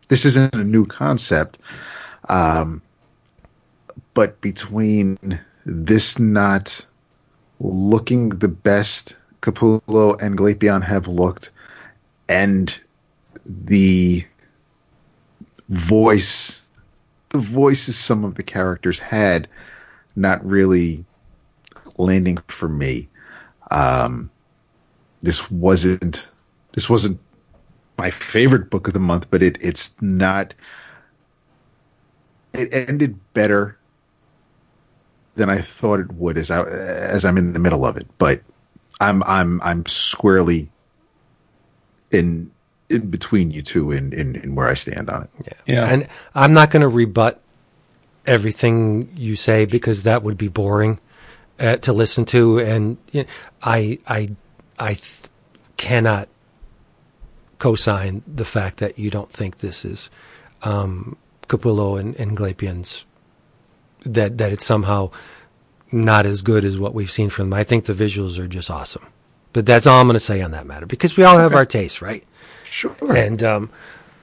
this 0.08 0.24
isn't 0.24 0.54
a 0.54 0.64
new 0.64 0.86
concept. 0.86 1.58
Um, 2.30 2.80
but 4.14 4.40
between 4.42 5.18
this 5.66 6.20
not 6.20 6.86
looking 7.60 8.30
the 8.30 8.48
best 8.48 9.16
Capullo 9.42 10.22
and 10.22 10.38
Glapion 10.38 10.84
have 10.84 11.08
looked, 11.08 11.50
and 12.30 12.80
the 13.46 14.26
voice, 15.70 16.62
the 17.30 17.40
voices 17.40 17.98
some 17.98 18.24
of 18.24 18.36
the 18.36 18.44
characters 18.44 19.00
had, 19.00 19.48
not 20.16 20.46
really 20.46 21.06
landing 21.98 22.38
for 22.48 22.70
me. 22.70 23.08
Um, 23.72 24.30
this 25.22 25.50
wasn't 25.50 26.28
this 26.74 26.90
wasn't 26.90 27.20
my 27.98 28.12
favorite 28.12 28.70
book 28.70 28.88
of 28.88 28.94
the 28.94 29.00
month, 29.00 29.30
but 29.30 29.42
it 29.42 29.58
it's 29.62 30.00
not. 30.02 30.54
It 32.54 32.74
ended 32.74 33.20
better 33.34 33.78
than 35.36 35.50
I 35.50 35.58
thought 35.58 36.00
it 36.00 36.12
would 36.14 36.38
as 36.38 36.52
I 36.52 36.64
as 36.64 37.26
I'm 37.26 37.38
in 37.38 37.54
the 37.54 37.60
middle 37.60 37.86
of 37.86 37.98
it, 37.98 38.08
but 38.18 38.42
I'm 39.02 39.24
I'm 39.24 39.62
I'm 39.62 39.86
squarely 39.86 40.70
in 42.12 42.52
in 42.90 43.10
between 43.10 43.52
you 43.52 43.62
two 43.62 43.92
in 43.92 44.14
in, 44.14 44.36
in 44.36 44.56
where 44.56 44.68
I 44.68 44.74
stand 44.74 45.10
on 45.10 45.24
it. 45.24 45.30
Yeah. 45.46 45.54
yeah. 45.66 45.86
And 45.86 46.08
I'm 46.34 46.54
not 46.54 46.72
going 46.72 46.82
to 46.82 46.88
rebut 46.88 47.42
everything 48.26 49.10
you 49.16 49.36
say 49.36 49.66
because 49.66 50.04
that 50.04 50.24
would 50.24 50.38
be 50.38 50.48
boring 50.48 51.00
uh, 51.60 51.78
to 51.78 51.94
listen 51.94 52.26
to. 52.26 52.60
And 52.60 52.98
you 53.12 53.24
know, 53.24 53.30
I, 53.62 54.00
I, 54.08 54.30
I 54.80 54.94
th- 54.94 55.28
cannot 55.78 56.28
co-sign 57.60 58.24
the 58.28 58.46
fact 58.46 58.78
that 58.78 59.00
you 59.00 59.10
don't 59.10 59.32
think 59.32 59.58
this 59.58 59.86
is 59.86 60.10
um, 60.64 61.18
Capullo 61.48 62.00
and, 62.00 62.16
and 62.16 62.36
Glapion's 62.36 63.06
that 64.02 64.38
that 64.38 64.52
it's 64.52 64.66
somehow 64.66 65.10
not 65.92 66.26
as 66.26 66.42
good 66.42 66.66
as 66.66 66.78
what 66.78 66.94
we've 66.94 67.12
seen 67.12 67.30
from 67.30 67.50
them. 67.50 67.60
I 67.60 67.64
think 67.64 67.86
the 67.86 67.94
visuals 67.94 68.38
are 68.38 68.48
just 68.48 68.70
awesome. 68.70 69.06
But 69.54 69.66
that's 69.66 69.88
all 69.88 70.02
I'm 70.02 70.08
going 70.08 70.16
to 70.16 70.20
say 70.20 70.42
on 70.42 70.52
that 70.52 70.66
matter 70.68 70.86
because 70.86 71.16
we 71.16 71.24
all 71.24 71.38
have 71.38 71.56
our 71.56 71.66
tastes, 71.66 72.02
right? 72.02 72.26
Sure. 72.76 73.16
And 73.16 73.42
um, 73.42 73.70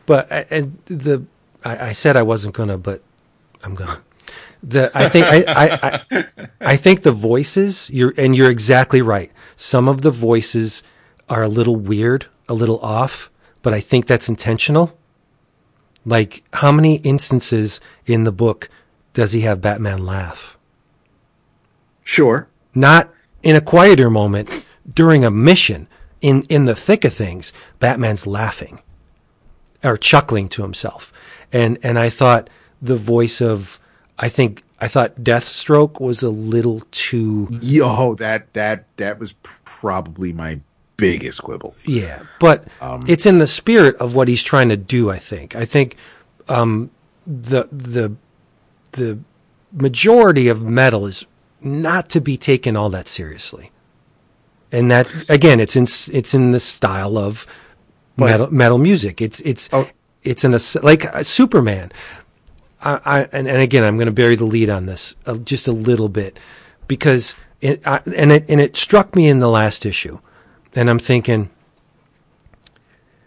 but 0.05 0.29
and 0.51 0.77
the 0.85 1.25
I, 1.65 1.89
I 1.89 1.93
said 1.93 2.19
I 2.19 2.23
wasn't 2.23 2.55
gonna, 2.55 2.77
but 2.77 3.01
I'm 3.65 3.75
gonna. 3.75 4.03
The 4.63 4.91
I 4.95 5.09
think 5.09 5.27
I, 5.27 5.45
I, 5.49 6.05
I 6.11 6.49
I 6.61 6.77
think 6.77 7.01
the 7.01 7.13
voices 7.13 7.89
you're 7.89 8.13
and 8.19 8.37
you're 8.37 8.51
exactly 8.51 9.01
right. 9.01 9.33
Some 9.57 9.89
of 9.89 10.03
the 10.03 10.11
voices 10.11 10.83
are 11.31 11.43
a 11.43 11.49
little 11.49 11.77
weird, 11.77 12.27
a 12.47 12.53
little 12.53 12.79
off, 12.81 13.31
but 13.63 13.73
I 13.73 13.81
think 13.81 14.05
that's 14.07 14.29
intentional. 14.29 14.99
Like 16.05 16.45
how 16.53 16.73
many 16.73 16.97
instances 16.97 17.81
in 18.05 18.25
the 18.25 18.33
book 18.33 18.69
does 19.15 19.33
he 19.33 19.41
have 19.41 19.63
Batman 19.63 20.05
laugh? 20.05 20.59
Sure. 22.05 22.49
Not 22.75 23.11
in 23.43 23.57
a 23.57 23.63
quieter 23.63 24.11
moment 24.11 24.67
during 24.95 25.25
a 25.25 25.31
mission 25.31 25.89
in 26.23 26.45
in 26.45 26.65
the 26.65 26.75
thick 26.75 27.05
of 27.05 27.13
things. 27.13 27.53
Batman's 27.79 28.27
laughing 28.27 28.81
or 29.85 29.97
chuckling 29.99 30.49
to 30.51 30.63
himself. 30.63 31.13
And 31.53 31.79
and 31.83 31.99
I 31.99 32.09
thought 32.09 32.49
the 32.81 32.97
voice 32.97 33.43
of 33.43 33.79
I 34.19 34.29
think 34.29 34.63
I 34.81 34.89
thought 34.89 35.17
Deathstroke 35.17 36.01
was 36.01 36.23
a 36.23 36.31
little 36.31 36.81
too 36.91 37.49
Yo, 37.61 38.15
that 38.15 38.53
that 38.55 38.87
that 38.97 39.19
was 39.19 39.35
probably 39.65 40.33
my 40.33 40.61
biggest 40.97 41.43
quibble. 41.43 41.75
yeah, 41.85 42.23
but 42.39 42.69
it's 43.09 43.27
in 43.27 43.39
the 43.39 43.47
spirit 43.49 43.97
of 43.97 44.15
what 44.15 44.29
he's 44.29 44.43
trying 44.43 44.69
to 44.69 44.77
do. 44.77 45.11
I 45.11 45.19
think. 45.19 45.57
I 45.57 45.65
think 45.65 45.97
um, 46.49 46.91
the 47.27 47.69
the 47.73 48.15
the 48.93 49.19
majority 49.73 50.49
of 50.49 50.63
metal 50.63 51.07
is 51.07 51.27
not 51.61 52.09
to 52.11 52.21
be 52.21 52.37
taken 52.37 52.77
all 52.77 52.91
that 52.91 53.09
seriously, 53.09 53.72
and 54.73 54.91
that 54.91 55.07
again, 55.29 55.61
it's 55.61 55.77
in 55.77 55.85
it's 55.85 56.35
in 56.35 56.51
the 56.53 56.61
style 56.61 57.17
of 57.19 57.47
But- 58.17 58.27
metal 58.31 58.51
metal 58.53 58.79
music. 58.79 59.21
It's 59.21 59.41
it's 59.41 59.69
Oh. 59.73 59.89
it's 60.25 60.45
in 60.45 60.55
a 60.55 60.61
like 60.83 61.05
uh, 61.05 61.23
Superman. 61.23 61.93
I, 62.81 63.01
I 63.05 63.21
and, 63.33 63.47
and 63.47 63.63
again, 63.63 63.85
I'm 63.85 63.97
going 63.97 64.07
to 64.07 64.13
bury 64.13 64.35
the 64.35 64.45
lead 64.45 64.69
on 64.71 64.87
this 64.87 65.15
uh, 65.27 65.37
just 65.37 65.69
a 65.69 65.73
little 65.73 66.09
bit 66.09 66.39
because 66.89 67.37
it 67.61 67.87
I, 67.87 68.01
and 68.17 68.33
it 68.33 68.47
and 68.51 68.61
it 68.61 68.75
struck 68.77 69.15
me 69.15 69.29
in 69.29 69.39
the 69.39 69.49
last 69.49 69.87
issue, 69.87 70.19
and 70.75 70.91
I'm 70.91 70.99
thinking 70.99 71.51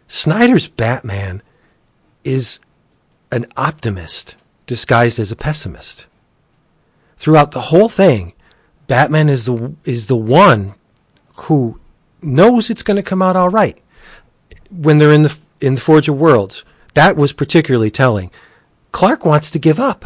Snyder's 0.07 0.67
Batman 0.67 1.41
is 2.23 2.59
an 3.31 3.45
optimist 3.57 4.35
disguised 4.65 5.19
as 5.19 5.31
a 5.31 5.35
pessimist. 5.35 6.05
Throughout 7.17 7.51
the 7.51 7.61
whole 7.61 7.89
thing, 7.89 8.33
Batman 8.87 9.29
is 9.29 9.45
the 9.45 9.73
is 9.85 10.07
the 10.07 10.17
one 10.17 10.75
who 11.35 11.79
knows 12.21 12.69
it's 12.69 12.83
going 12.83 12.97
to 12.97 13.03
come 13.03 13.21
out 13.21 13.35
all 13.35 13.49
right 13.49 13.77
when 14.69 14.97
they're 14.97 15.11
in 15.11 15.23
the 15.23 15.37
in 15.61 15.75
the 15.75 15.81
Forge 15.81 16.09
of 16.09 16.17
Worlds. 16.17 16.63
That 16.93 17.15
was 17.15 17.33
particularly 17.33 17.91
telling. 17.91 18.31
Clark 18.91 19.25
wants 19.25 19.49
to 19.51 19.59
give 19.59 19.79
up. 19.79 20.05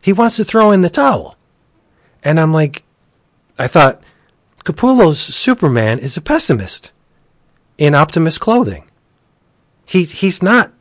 He 0.00 0.12
wants 0.12 0.36
to 0.36 0.44
throw 0.44 0.70
in 0.70 0.80
the 0.80 0.90
towel. 0.90 1.36
And 2.24 2.40
I'm 2.40 2.52
like, 2.52 2.82
I 3.58 3.66
thought, 3.66 4.02
Capullo's 4.64 5.20
Superman 5.20 5.98
is 5.98 6.16
a 6.16 6.20
pessimist 6.20 6.92
in 7.78 7.94
optimist 7.94 8.40
clothing. 8.40 8.88
He's 9.84 10.20
he's 10.20 10.42
not 10.42 10.72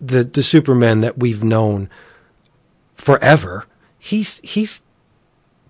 the 0.00 0.24
the 0.24 0.42
Superman 0.42 1.00
that 1.00 1.18
we've 1.18 1.44
known 1.44 1.88
forever. 2.94 3.66
He's 3.98 4.38
he's 4.44 4.82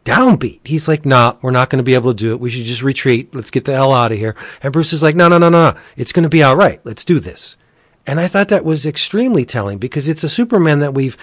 downbeat. 0.04 0.60
He's 0.64 0.88
like, 0.88 1.06
nah, 1.06 1.36
we're 1.42 1.50
not 1.50 1.70
going 1.70 1.78
to 1.78 1.84
be 1.84 1.94
able 1.94 2.12
to 2.12 2.16
do 2.16 2.32
it. 2.32 2.40
We 2.40 2.50
should 2.50 2.64
just 2.64 2.82
retreat. 2.82 3.34
Let's 3.34 3.50
get 3.50 3.64
the 3.64 3.72
hell 3.72 3.92
out 3.92 4.12
of 4.12 4.18
here. 4.18 4.36
And 4.62 4.72
Bruce 4.72 4.92
is 4.92 5.02
like, 5.02 5.16
no, 5.16 5.28
no, 5.28 5.38
no, 5.38 5.48
no, 5.48 5.72
no. 5.72 5.80
It's 5.96 6.12
going 6.12 6.24
to 6.24 6.28
be 6.28 6.42
all 6.42 6.56
right. 6.56 6.80
Let's 6.84 7.04
do 7.04 7.20
this. 7.20 7.56
And 8.06 8.18
I 8.18 8.26
thought 8.26 8.48
that 8.48 8.64
was 8.64 8.84
extremely 8.84 9.44
telling 9.44 9.78
because 9.78 10.08
it's 10.08 10.24
a 10.24 10.28
Superman 10.28 10.80
that 10.80 10.94
we've 10.94 11.16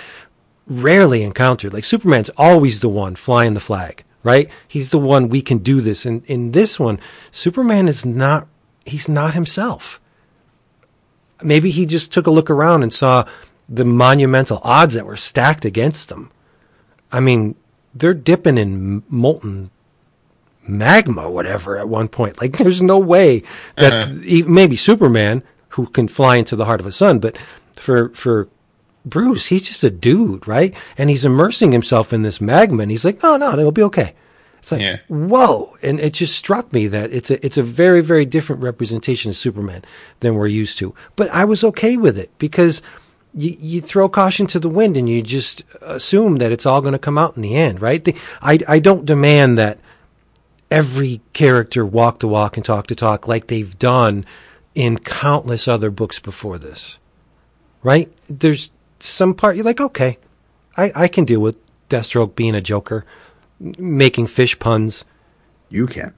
rarely 0.66 1.24
encountered. 1.24 1.74
Like 1.74 1.84
Superman's 1.84 2.30
always 2.38 2.80
the 2.80 2.90
one 2.90 3.16
flying 3.16 3.54
the 3.54 3.60
flag, 3.60 4.04
right? 4.24 4.50
He's 4.68 4.92
the 4.92 5.00
one 5.00 5.28
we 5.28 5.42
can 5.42 5.58
do 5.58 5.82
this. 5.82 6.06
And 6.06 6.24
in 6.26 6.52
this 6.54 6.80
one, 6.80 7.00
Superman 7.32 7.88
is 7.88 8.06
not, 8.06 8.48
he's 8.86 9.10
not 9.10 9.34
himself. 9.34 10.00
Maybe 11.42 11.70
he 11.72 11.86
just 11.86 12.14
took 12.14 12.28
a 12.28 12.32
look 12.32 12.50
around 12.50 12.84
and 12.84 12.94
saw 12.94 13.26
the 13.68 13.86
monumental 13.86 14.60
odds 14.64 14.94
that 14.94 15.06
were 15.06 15.18
stacked 15.18 15.66
against 15.66 16.10
them. 16.10 16.32
I 17.12 17.20
mean, 17.20 17.56
they're 17.94 18.14
dipping 18.14 18.58
in 18.58 19.04
molten 19.10 19.72
magma, 20.68 21.30
whatever, 21.30 21.78
at 21.78 21.90
one 21.90 22.08
point. 22.08 22.40
Like, 22.40 22.58
there's 22.58 22.82
no 22.82 23.00
way 23.00 23.44
that 23.76 23.94
uh-huh. 23.94 24.14
even 24.24 24.54
maybe 24.54 24.76
Superman, 24.76 25.44
who 25.70 25.88
can 25.88 26.08
fly 26.08 26.38
into 26.38 26.56
the 26.56 26.66
heart 26.66 26.80
of 26.80 26.86
a 26.86 26.92
sun, 26.92 27.20
but 27.20 27.38
for 27.76 28.10
for 28.10 28.48
Bruce, 29.06 29.48
he's 29.48 29.68
just 29.68 29.84
a 29.84 29.90
dude, 29.90 30.48
right? 30.48 30.76
And 30.98 31.10
he's 31.10 31.26
immersing 31.26 31.72
himself 31.72 32.12
in 32.14 32.24
this 32.24 32.42
magma, 32.42 32.84
and 32.84 32.92
he's 32.92 33.06
like, 33.06 33.20
"Oh 33.24 33.38
no, 33.38 33.52
it'll 33.52 33.72
be 33.72 33.84
okay." 33.84 34.14
It's 34.60 34.74
like, 34.74 34.82
Yeah. 34.82 34.98
whoa! 35.08 35.78
And 35.82 36.00
it 36.02 36.14
just 36.14 36.36
struck 36.36 36.74
me 36.74 36.88
that 36.88 37.12
it's 37.14 37.32
a 37.32 37.44
it's 37.46 37.58
a 37.58 37.64
very 37.64 38.02
very 38.02 38.26
different 38.26 38.62
representation 38.62 39.30
of 39.30 39.38
Superman 39.38 39.84
than 40.20 40.36
we're 40.36 40.48
used 40.48 40.78
to. 40.80 40.94
But 41.16 41.30
I 41.30 41.46
was 41.46 41.64
okay 41.64 41.96
with 41.98 42.18
it 42.18 42.30
because 42.38 42.82
you, 43.34 43.56
you 43.60 43.82
throw 43.82 44.10
caution 44.10 44.48
to 44.48 44.60
the 44.60 44.70
wind 44.70 44.98
and 44.98 45.08
you 45.10 45.22
just 45.22 45.64
assume 45.82 46.38
that 46.38 46.52
it's 46.52 46.66
all 46.66 46.82
going 46.82 46.94
to 46.94 47.00
come 47.00 47.18
out 47.18 47.36
in 47.36 47.42
the 47.42 47.56
end, 47.56 47.82
right? 47.82 48.04
The, 48.04 48.16
I 48.42 48.60
I 48.68 48.80
don't 48.80 49.06
demand 49.06 49.58
that 49.58 49.80
every 50.72 51.22
character 51.34 51.86
walk 51.86 52.20
to 52.20 52.28
walk 52.28 52.58
and 52.58 52.66
talk 52.66 52.88
to 52.88 52.96
talk 52.96 53.28
like 53.28 53.48
they've 53.48 53.78
done 53.80 54.26
in 54.76 54.98
countless 54.98 55.68
other 55.68 55.90
books 55.92 56.20
before 56.20 56.58
this, 56.58 56.98
right? 57.84 58.12
There's 58.28 58.72
some 59.00 59.34
part 59.34 59.56
you're 59.56 59.66
like, 59.66 59.82
okay, 59.82 60.18
I, 60.78 60.92
I 60.96 61.08
can 61.08 61.26
deal 61.26 61.40
with 61.40 61.58
Deathstroke 61.90 62.36
being 62.36 62.54
a 62.56 62.62
Joker, 62.62 63.06
making 63.60 64.28
fish 64.28 64.58
puns, 64.60 65.06
You 65.70 65.88
can. 65.88 66.14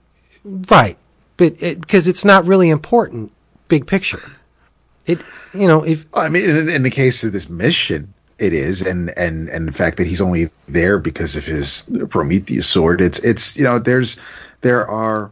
right? 0.69 0.97
But 1.37 1.61
it, 1.63 1.79
because 1.81 2.07
it's 2.07 2.25
not 2.25 2.45
really 2.45 2.69
important, 2.69 3.31
big 3.67 3.87
picture. 3.87 4.19
It, 5.11 5.19
you 5.53 5.67
know, 5.67 5.83
if 5.83 6.05
I 6.13 6.29
mean, 6.29 6.49
in, 6.49 6.69
in 6.69 6.83
the 6.83 6.89
case 6.89 7.23
of 7.23 7.33
this 7.33 7.49
mission, 7.49 8.13
it 8.39 8.53
is, 8.53 8.81
and 8.81 9.15
and 9.17 9.49
and 9.49 9.67
the 9.67 9.71
fact 9.71 9.97
that 9.97 10.07
he's 10.07 10.21
only 10.21 10.49
there 10.67 10.97
because 10.97 11.35
of 11.35 11.45
his 11.45 11.89
Prometheus 12.09 12.67
sword. 12.67 13.01
It's 13.01 13.19
it's 13.19 13.57
you 13.57 13.63
know, 13.63 13.77
there's 13.77 14.17
there 14.61 14.87
are, 14.87 15.29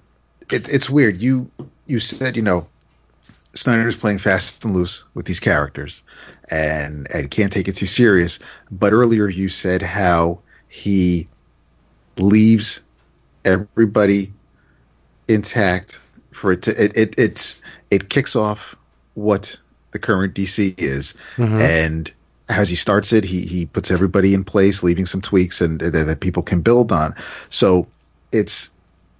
it, 0.51 0.67
it's 0.69 0.89
weird. 0.89 1.21
You 1.21 1.49
you 1.87 1.99
said 1.99 2.35
you 2.35 2.41
know, 2.41 2.67
Snyder's 3.55 3.97
playing 3.97 4.19
fast 4.19 4.63
and 4.65 4.75
loose 4.75 5.03
with 5.13 5.25
these 5.25 5.39
characters, 5.39 6.03
and 6.51 7.07
and 7.13 7.31
can't 7.31 7.51
take 7.51 7.67
it 7.67 7.75
too 7.75 7.87
serious. 7.87 8.37
But 8.71 8.93
earlier 8.93 9.27
you 9.27 9.49
said 9.49 9.81
how 9.81 10.39
he 10.67 11.27
leaves 12.17 12.81
everybody 13.45 14.33
intact 15.27 15.99
for 16.31 16.51
it 16.51 16.61
to 16.63 16.83
it, 16.83 16.95
it 16.95 17.15
it's 17.17 17.61
it 17.91 18.09
kicks 18.09 18.35
off 18.35 18.75
what 19.15 19.57
the 19.91 19.99
current 19.99 20.33
DC 20.33 20.75
is 20.77 21.13
and 21.59 22.11
as 22.49 22.69
he 22.69 22.75
starts 22.75 23.13
it 23.13 23.23
he 23.23 23.45
he 23.45 23.65
puts 23.67 23.91
everybody 23.91 24.33
in 24.33 24.43
place 24.43 24.83
leaving 24.83 25.05
some 25.05 25.21
tweaks 25.21 25.61
and 25.61 25.79
that, 25.81 25.91
that 25.91 26.19
people 26.19 26.43
can 26.43 26.61
build 26.61 26.91
on 26.91 27.13
so 27.49 27.87
it's 28.31 28.69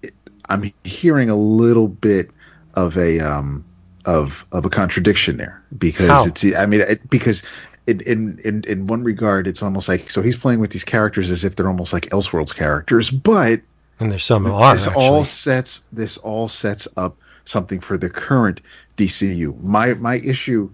it, 0.02 0.14
I'm 0.50 0.72
hearing 0.84 1.30
a 1.30 1.36
little 1.36 1.88
bit 1.88 2.30
of 2.76 2.98
a 2.98 3.20
um 3.20 3.64
of 4.06 4.46
of 4.52 4.66
a 4.66 4.70
contradiction 4.70 5.38
there 5.38 5.62
because 5.78 6.08
How? 6.08 6.26
it's 6.26 6.56
I 6.56 6.66
mean 6.66 6.82
it, 6.82 7.08
because 7.10 7.44
in, 7.88 8.02
in 8.02 8.40
in 8.44 8.64
in 8.68 8.88
one 8.88 9.04
regard 9.04 9.48
it's 9.48 9.62
almost 9.62 9.88
like 9.88 10.10
so 10.10 10.22
he's 10.22 10.38
playing 10.38 10.60
with 10.60 10.72
these 10.72 10.84
characters 10.84 11.32
as 11.32 11.44
if 11.44 11.56
they're 11.56 11.68
almost 11.68 11.94
like 11.94 12.10
Elseworlds 12.10 12.56
characters 12.56 13.10
but 13.10 13.62
and 14.00 14.12
there's 14.12 14.24
some 14.24 14.46
are 14.46 14.74
this 14.74 14.88
actually. 14.88 15.06
all 15.06 15.24
sets 15.24 15.84
this 15.92 16.18
all 16.18 16.48
sets 16.48 16.88
up 16.98 17.18
something 17.50 17.80
for 17.80 17.98
the 17.98 18.10
current 18.10 18.62
DCU. 18.98 19.60
My 19.62 19.94
my 19.96 20.16
issue 20.16 20.70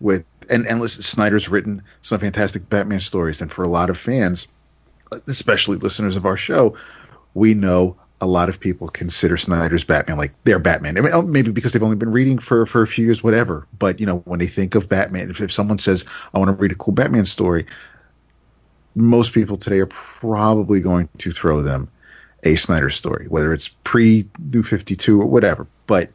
with 0.00 0.24
and 0.50 0.66
and 0.66 0.80
listen, 0.80 1.02
Snyder's 1.02 1.48
written 1.48 1.82
some 2.02 2.18
fantastic 2.18 2.68
Batman 2.68 3.00
stories, 3.00 3.40
and 3.40 3.50
for 3.50 3.62
a 3.62 3.68
lot 3.68 3.90
of 3.90 3.98
fans, 3.98 4.46
especially 5.26 5.76
listeners 5.78 6.16
of 6.16 6.26
our 6.26 6.36
show, 6.36 6.76
we 7.34 7.54
know 7.54 7.96
a 8.20 8.26
lot 8.26 8.48
of 8.48 8.58
people 8.58 8.88
consider 8.88 9.36
Snyder's 9.36 9.84
Batman 9.84 10.16
like 10.16 10.32
their 10.44 10.58
Batman. 10.58 10.96
I 10.96 11.02
mean, 11.02 11.12
oh, 11.12 11.22
maybe 11.22 11.52
because 11.52 11.72
they've 11.72 11.82
only 11.82 11.96
been 11.96 12.12
reading 12.12 12.38
for 12.38 12.66
for 12.66 12.82
a 12.82 12.86
few 12.86 13.04
years, 13.04 13.22
whatever. 13.22 13.66
But 13.78 14.00
you 14.00 14.06
know, 14.06 14.18
when 14.20 14.40
they 14.40 14.46
think 14.46 14.74
of 14.74 14.88
Batman, 14.88 15.30
if, 15.30 15.40
if 15.40 15.52
someone 15.52 15.78
says, 15.78 16.04
"I 16.34 16.38
want 16.38 16.48
to 16.48 16.54
read 16.54 16.72
a 16.72 16.76
cool 16.76 16.94
Batman 16.94 17.24
story," 17.24 17.66
most 18.94 19.32
people 19.32 19.56
today 19.56 19.80
are 19.80 19.86
probably 19.86 20.80
going 20.80 21.08
to 21.18 21.30
throw 21.30 21.62
them 21.62 21.88
a 22.44 22.56
Snyder 22.56 22.90
story, 22.90 23.26
whether 23.28 23.52
it's 23.52 23.68
pre 23.84 24.24
New 24.38 24.62
52 24.62 25.20
or 25.20 25.26
whatever. 25.26 25.66
But 25.86 26.10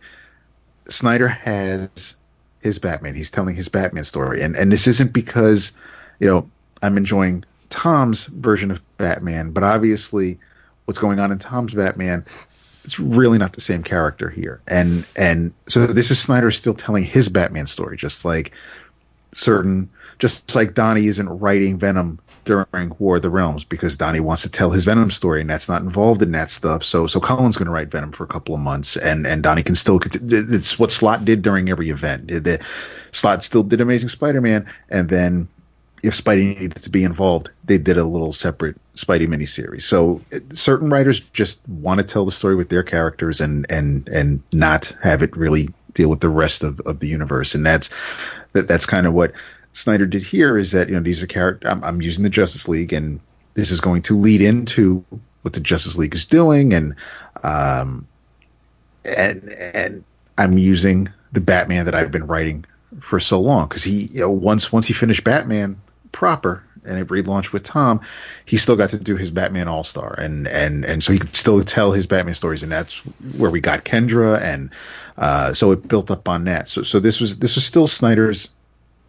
Snyder 0.89 1.28
has 1.28 2.15
his 2.61 2.80
Batman. 2.80 3.15
He's 3.15 3.32
telling 3.32 3.55
his 3.55 3.69
Batman 3.69 4.03
story. 4.03 4.41
And 4.41 4.55
and 4.55 4.72
this 4.72 4.88
isn't 4.88 5.13
because, 5.13 5.72
you 6.19 6.28
know, 6.28 6.49
I'm 6.82 6.97
enjoying 6.97 7.43
Tom's 7.69 8.26
version 8.26 8.72
of 8.72 8.82
Batman, 8.97 9.51
but 9.51 9.63
obviously 9.63 10.38
what's 10.86 10.99
going 10.99 11.19
on 11.19 11.32
in 11.32 11.39
Tom's 11.39 11.74
Batman 11.74 12.26
it's 12.84 12.99
really 12.99 13.38
not 13.38 13.53
the 13.53 13.61
same 13.61 13.84
character 13.84 14.30
here. 14.30 14.61
And 14.67 15.05
and 15.15 15.53
so 15.67 15.86
this 15.86 16.11
is 16.11 16.19
Snyder 16.19 16.51
still 16.51 16.74
telling 16.74 17.03
his 17.03 17.30
Batman 17.30 17.67
story, 17.67 17.97
just 17.97 18.26
like 18.26 18.51
certain, 19.34 19.89
just 20.19 20.55
like 20.55 20.74
Donny 20.74 21.07
isn't 21.07 21.30
writing 21.30 21.78
Venom 21.78 22.19
during 22.46 22.96
War 23.00 23.18
of 23.18 23.22
the 23.22 23.30
Realms 23.30 23.64
because 23.64 23.98
Donny 23.98 24.20
wants 24.20 24.42
to 24.44 24.50
tell 24.50 24.72
his 24.72 24.86
Venom 24.86 25.12
story, 25.12 25.42
and 25.42 25.50
that's 25.50 25.70
not 25.70 25.82
involved 25.82 26.22
in 26.22 26.32
that 26.32 26.50
stuff. 26.50 26.84
So 26.84 27.08
so 27.08 27.20
Cullen's 27.20 27.58
going 27.58 27.68
to 27.68 27.72
write 27.72 27.89
Venom 27.89 28.12
for 28.12 28.24
a 28.24 28.28
couple 28.28 28.56
of 28.56 28.62
months, 28.62 28.98
and 28.98 29.28
and 29.28 29.44
Donny 29.44 29.64
can 29.64 29.76
still. 29.76 30.00
It's 30.14 30.80
what 30.80 30.92
Slott 30.92 31.26
did 31.26 31.42
during 31.42 31.70
every 31.70 31.89
event. 31.89 32.28
The, 32.28 32.60
Slott 33.12 33.44
still 33.44 33.64
did 33.64 33.82
Amazing 33.82 34.10
Spider-Man, 34.10 34.66
and 34.89 35.10
then 35.10 35.48
if 36.04 36.16
Spidey 36.16 36.60
needed 36.60 36.76
to 36.82 36.89
be 36.89 37.04
involved, 37.04 37.52
they 37.66 37.78
did 37.78 37.98
a 37.98 38.06
little 38.06 38.34
separate 38.34 38.78
Spidey 38.96 39.28
miniseries. 39.28 39.84
So 39.84 40.22
certain 40.54 40.89
writers 40.89 41.20
just 41.20 41.68
want 41.70 42.00
to 42.00 42.04
tell 42.04 42.26
the 42.26 42.32
story 42.32 42.56
with 42.56 42.70
their 42.70 42.84
characters 42.84 43.39
and 43.39 43.66
and 43.70 44.08
and 44.08 44.42
not 44.52 44.96
have 45.04 45.22
it 45.22 45.36
really 45.36 45.70
deal 45.94 46.10
with 46.10 46.22
the 46.22 46.30
rest 46.30 46.64
of, 46.64 46.80
of 46.82 47.00
the 47.00 47.08
universe. 47.08 47.54
And 47.54 47.66
that's 47.66 47.89
that 48.54 48.68
that's 48.68 48.86
kind 48.86 49.06
of 49.06 49.14
what 49.14 49.32
Snyder 49.74 50.05
did 50.05 50.24
here. 50.24 50.57
Is 50.57 50.72
that 50.72 50.89
you 50.89 50.95
know 50.95 51.01
these 51.01 51.22
are 51.22 51.28
character. 51.28 51.67
I'm, 51.67 51.84
I'm 51.84 52.01
using 52.01 52.24
the 52.24 52.30
Justice 52.30 52.67
League, 52.67 52.93
and 52.93 53.19
this 53.53 53.72
is 53.72 53.82
going 53.82 54.01
to 54.03 54.17
lead 54.17 54.41
into 54.41 55.03
what 55.41 55.53
the 55.53 55.59
Justice 55.59 55.97
League 55.97 56.15
is 56.15 56.26
doing, 56.26 56.74
and 56.74 56.95
um, 57.43 58.07
and 59.05 59.49
and 59.49 60.03
I'm 60.38 60.57
using 60.57 61.09
the 61.32 61.41
Batman 61.41 61.86
that 61.86 61.95
I've 61.95 62.11
been 62.11 62.28
writing 62.28 62.65
for 62.99 63.19
so 63.19 63.39
long 63.39 63.67
because 63.67 63.84
he 63.84 64.07
you 64.07 64.22
know, 64.22 64.30
once 64.30 64.72
once 64.72 64.88
he 64.88 64.93
finished 64.93 65.24
Batman 65.24 65.80
proper 66.11 66.63
and 66.84 66.97
it 66.97 67.07
relaunched 67.07 67.53
with 67.53 67.63
Tom, 67.63 68.01
he 68.45 68.57
still 68.57 68.76
got 68.76 68.89
to 68.89 68.99
do 68.99 69.15
his 69.15 69.30
Batman 69.30 69.67
All 69.67 69.84
Star, 69.84 70.15
and 70.17 70.47
and 70.47 70.84
and 70.86 71.03
so 71.03 71.13
he 71.13 71.19
could 71.19 71.36
still 71.36 71.63
tell 71.63 71.91
his 71.91 72.05
Batman 72.05 72.36
stories, 72.36 72.63
and 72.63 72.72
that's 72.72 72.97
where 73.38 73.51
we 73.51 73.61
got 73.61 73.86
Kendra, 73.86 74.41
and 74.41 74.69
uh, 75.17 75.53
so 75.53 75.72
it 75.72 75.88
built 75.88 76.11
up 76.11 76.28
on 76.28 76.45
that. 76.45 76.67
So 76.67 76.84
so 76.84 76.99
this 76.99 77.19
was 77.19 77.39
this 77.39 77.55
was 77.55 77.65
still 77.65 77.88
Snyder's 77.88 78.49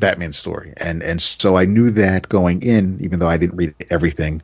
Batman 0.03 0.33
story, 0.33 0.73
and 0.79 1.01
and 1.01 1.23
so 1.23 1.57
I 1.57 1.65
knew 1.65 1.89
that 1.91 2.29
going 2.29 2.61
in, 2.61 2.99
even 3.01 3.21
though 3.21 3.29
I 3.29 3.37
didn't 3.37 3.57
read 3.57 3.73
everything 3.89 4.43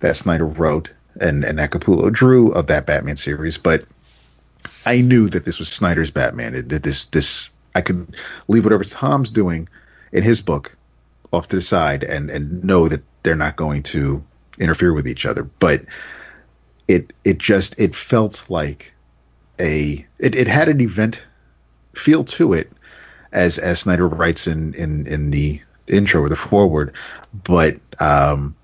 that 0.00 0.14
Snyder 0.14 0.44
wrote 0.44 0.90
and 1.22 1.42
and 1.42 1.58
that 1.58 1.70
Capullo 1.70 2.12
drew 2.12 2.52
of 2.52 2.66
that 2.66 2.84
Batman 2.84 3.16
series, 3.16 3.56
but 3.56 3.86
I 4.84 5.00
knew 5.00 5.30
that 5.30 5.46
this 5.46 5.58
was 5.58 5.68
Snyder's 5.68 6.10
Batman. 6.10 6.68
That 6.68 6.82
this 6.82 7.06
this 7.06 7.48
I 7.74 7.80
could 7.80 8.14
leave 8.48 8.64
whatever 8.64 8.84
Tom's 8.84 9.30
doing 9.30 9.70
in 10.12 10.22
his 10.22 10.42
book 10.42 10.76
off 11.32 11.48
to 11.48 11.56
the 11.56 11.62
side 11.62 12.04
and 12.04 12.28
and 12.28 12.62
know 12.62 12.86
that 12.88 13.02
they're 13.22 13.34
not 13.34 13.56
going 13.56 13.82
to 13.84 14.22
interfere 14.58 14.92
with 14.92 15.08
each 15.08 15.24
other. 15.24 15.44
But 15.44 15.80
it 16.88 17.10
it 17.24 17.38
just 17.38 17.74
it 17.80 17.96
felt 17.96 18.44
like 18.50 18.92
a 19.58 20.06
it, 20.18 20.34
it 20.34 20.46
had 20.46 20.68
an 20.68 20.82
event 20.82 21.22
feel 21.94 22.22
to 22.24 22.52
it 22.52 22.70
as 23.32 23.58
as 23.58 23.80
Snyder 23.80 24.08
writes 24.08 24.46
in 24.46 24.74
in 24.74 25.06
in 25.06 25.30
the 25.30 25.60
intro 25.86 26.22
or 26.22 26.28
the 26.28 26.36
forward, 26.36 26.94
but 27.44 27.76
um, 28.00 28.54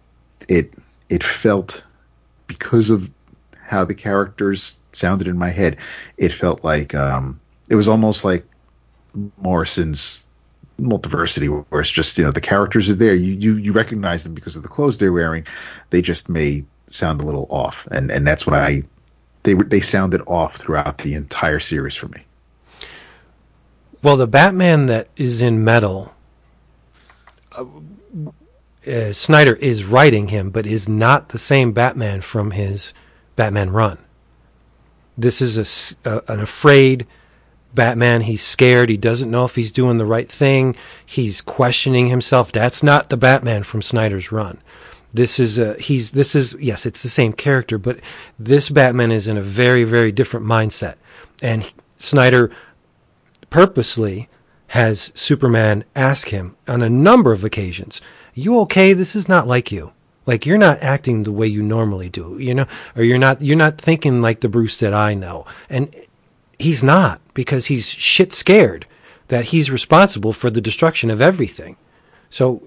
it 0.49 0.73
it 1.09 1.23
felt 1.23 1.83
because 2.47 2.91
of 2.91 3.11
how 3.61 3.85
the 3.85 3.95
characters 3.95 4.79
sounded 4.93 5.27
in 5.27 5.37
my 5.37 5.51
head, 5.51 5.77
it 6.17 6.33
felt 6.33 6.65
like 6.65 6.95
um, 6.95 7.41
it 7.69 7.75
was 7.75 7.89
almost 7.89 8.25
like 8.25 8.45
Morrison's 9.39 10.25
multiversity 10.81 11.49
where 11.71 11.81
it's 11.81 11.91
just 11.91 12.19
you 12.19 12.25
know 12.25 12.31
the 12.31 12.41
characters 12.41 12.89
are 12.89 12.95
there. 12.95 13.15
You 13.15 13.33
you 13.33 13.57
you 13.57 13.73
recognize 13.73 14.25
them 14.25 14.35
because 14.35 14.57
of 14.57 14.63
the 14.63 14.69
clothes 14.69 14.99
they're 14.99 15.13
wearing. 15.13 15.47
They 15.91 16.03
just 16.03 16.29
may 16.29 16.65
sound 16.89 17.21
a 17.21 17.25
little 17.25 17.47
off. 17.51 17.87
And 17.91 18.11
and 18.11 18.27
that's 18.27 18.47
what 18.47 18.57
i 18.57 18.83
they 19.43 19.55
they 19.55 19.81
sounded 19.81 20.23
off 20.27 20.57
throughout 20.57 20.99
the 20.99 21.15
entire 21.15 21.61
series 21.61 21.95
for 21.95 22.09
me 22.09 22.26
well 24.07 24.17
the 24.17 24.27
batman 24.27 24.87
that 24.87 25.09
is 25.17 25.43
in 25.43 25.65
metal 25.65 26.15
uh, 27.53 27.65
uh, 28.87 29.13
snyder 29.13 29.55
is 29.57 29.85
writing 29.85 30.29
him 30.29 30.51
but 30.51 30.65
is 30.65 30.89
not 30.89 31.31
the 31.31 31.39
same 31.39 31.73
batman 31.73 32.21
from 32.21 32.53
his 32.53 32.95
batman 33.35 33.71
run 33.71 33.99
this 35.19 35.43
is 35.43 35.97
a, 36.05 36.23
an 36.29 36.39
afraid 36.39 37.05
Batman. 37.75 38.23
He's 38.23 38.43
scared. 38.43 38.89
He 38.89 38.97
doesn't 38.97 39.31
know 39.31 39.45
if 39.45 39.55
he's 39.55 39.71
doing 39.71 39.99
the 39.99 40.07
right 40.07 40.29
thing. 40.29 40.75
He's 41.05 41.41
questioning 41.41 42.09
himself. 42.09 42.51
That's 42.51 42.83
not 42.83 43.11
the 43.11 43.17
Batman 43.17 43.63
from 43.63 43.83
Snyder's 43.83 44.33
run. 44.33 44.61
This 45.13 45.39
is 45.39 45.59
a, 45.59 45.75
he's, 45.75 46.11
this 46.11 46.35
is, 46.35 46.57
yes, 46.59 46.85
it's 46.85 47.03
the 47.03 47.09
same 47.09 47.33
character, 47.33 47.79
but 47.79 48.01
this 48.39 48.71
Batman 48.71 49.13
is 49.13 49.29
in 49.29 49.37
a 49.37 49.43
very, 49.43 49.85
very 49.85 50.11
different 50.11 50.47
mindset. 50.47 50.97
And 51.43 51.63
he, 51.63 51.75
Snyder 51.99 52.51
purposely 53.51 54.29
has 54.69 55.13
Superman 55.15 55.85
ask 55.95 56.29
him 56.29 56.57
on 56.67 56.83
a 56.83 56.91
number 56.91 57.33
of 57.33 57.45
occasions, 57.45 58.01
you 58.35 58.59
okay? 58.61 58.93
This 58.93 59.15
is 59.15 59.29
not 59.29 59.47
like 59.47 59.71
you. 59.71 59.93
Like 60.27 60.45
you're 60.45 60.59
not 60.59 60.83
acting 60.83 61.23
the 61.23 61.33
way 61.33 61.47
you 61.47 61.63
normally 61.63 62.09
do, 62.09 62.37
you 62.39 62.53
know, 62.53 62.67
or 62.97 63.05
you're 63.05 63.19
not, 63.19 63.43
you're 63.43 63.57
not 63.57 63.79
thinking 63.79 64.21
like 64.21 64.41
the 64.41 64.49
Bruce 64.49 64.79
that 64.79 64.93
I 64.93 65.15
know. 65.15 65.47
And 65.71 65.95
he's 66.59 66.83
not 66.83 67.21
because 67.33 67.67
he's 67.67 67.89
shit 67.89 68.33
scared 68.33 68.87
that 69.29 69.47
he's 69.47 69.71
responsible 69.71 70.33
for 70.33 70.51
the 70.51 70.61
destruction 70.61 71.11
of 71.11 71.21
everything. 71.21 71.77
So 72.29 72.67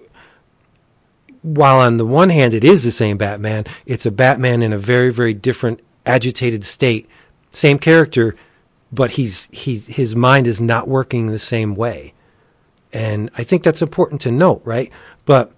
while 1.42 1.80
on 1.80 1.98
the 1.98 2.06
one 2.06 2.30
hand 2.30 2.54
it 2.54 2.64
is 2.64 2.84
the 2.84 2.92
same 2.92 3.18
Batman, 3.18 3.66
it's 3.86 4.06
a 4.06 4.12
Batman 4.12 4.62
in 4.62 4.74
a 4.74 4.78
very 4.78 5.12
very 5.12 5.34
different 5.34 5.82
agitated 6.06 6.64
state, 6.64 7.08
same 7.52 7.78
character, 7.78 8.36
but 8.92 9.12
he's 9.12 9.48
he 9.52 9.78
his 9.78 10.16
mind 10.16 10.48
is 10.48 10.62
not 10.62 10.88
working 10.88 11.28
the 11.28 11.40
same 11.40 11.76
way. 11.76 12.14
And 12.92 13.30
I 13.38 13.44
think 13.44 13.64
that's 13.64 13.82
important 13.82 14.22
to 14.22 14.32
note, 14.32 14.62
right? 14.66 14.92
But 15.26 15.52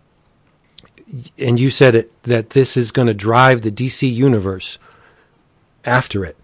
and 1.37 1.59
you 1.59 1.69
said 1.69 1.95
it 1.95 2.11
that 2.23 2.51
this 2.51 2.75
is 2.75 2.91
going 2.91 3.07
to 3.07 3.13
drive 3.13 3.61
the 3.61 3.71
DC 3.71 4.11
universe 4.13 4.77
after 5.85 6.25
it. 6.25 6.37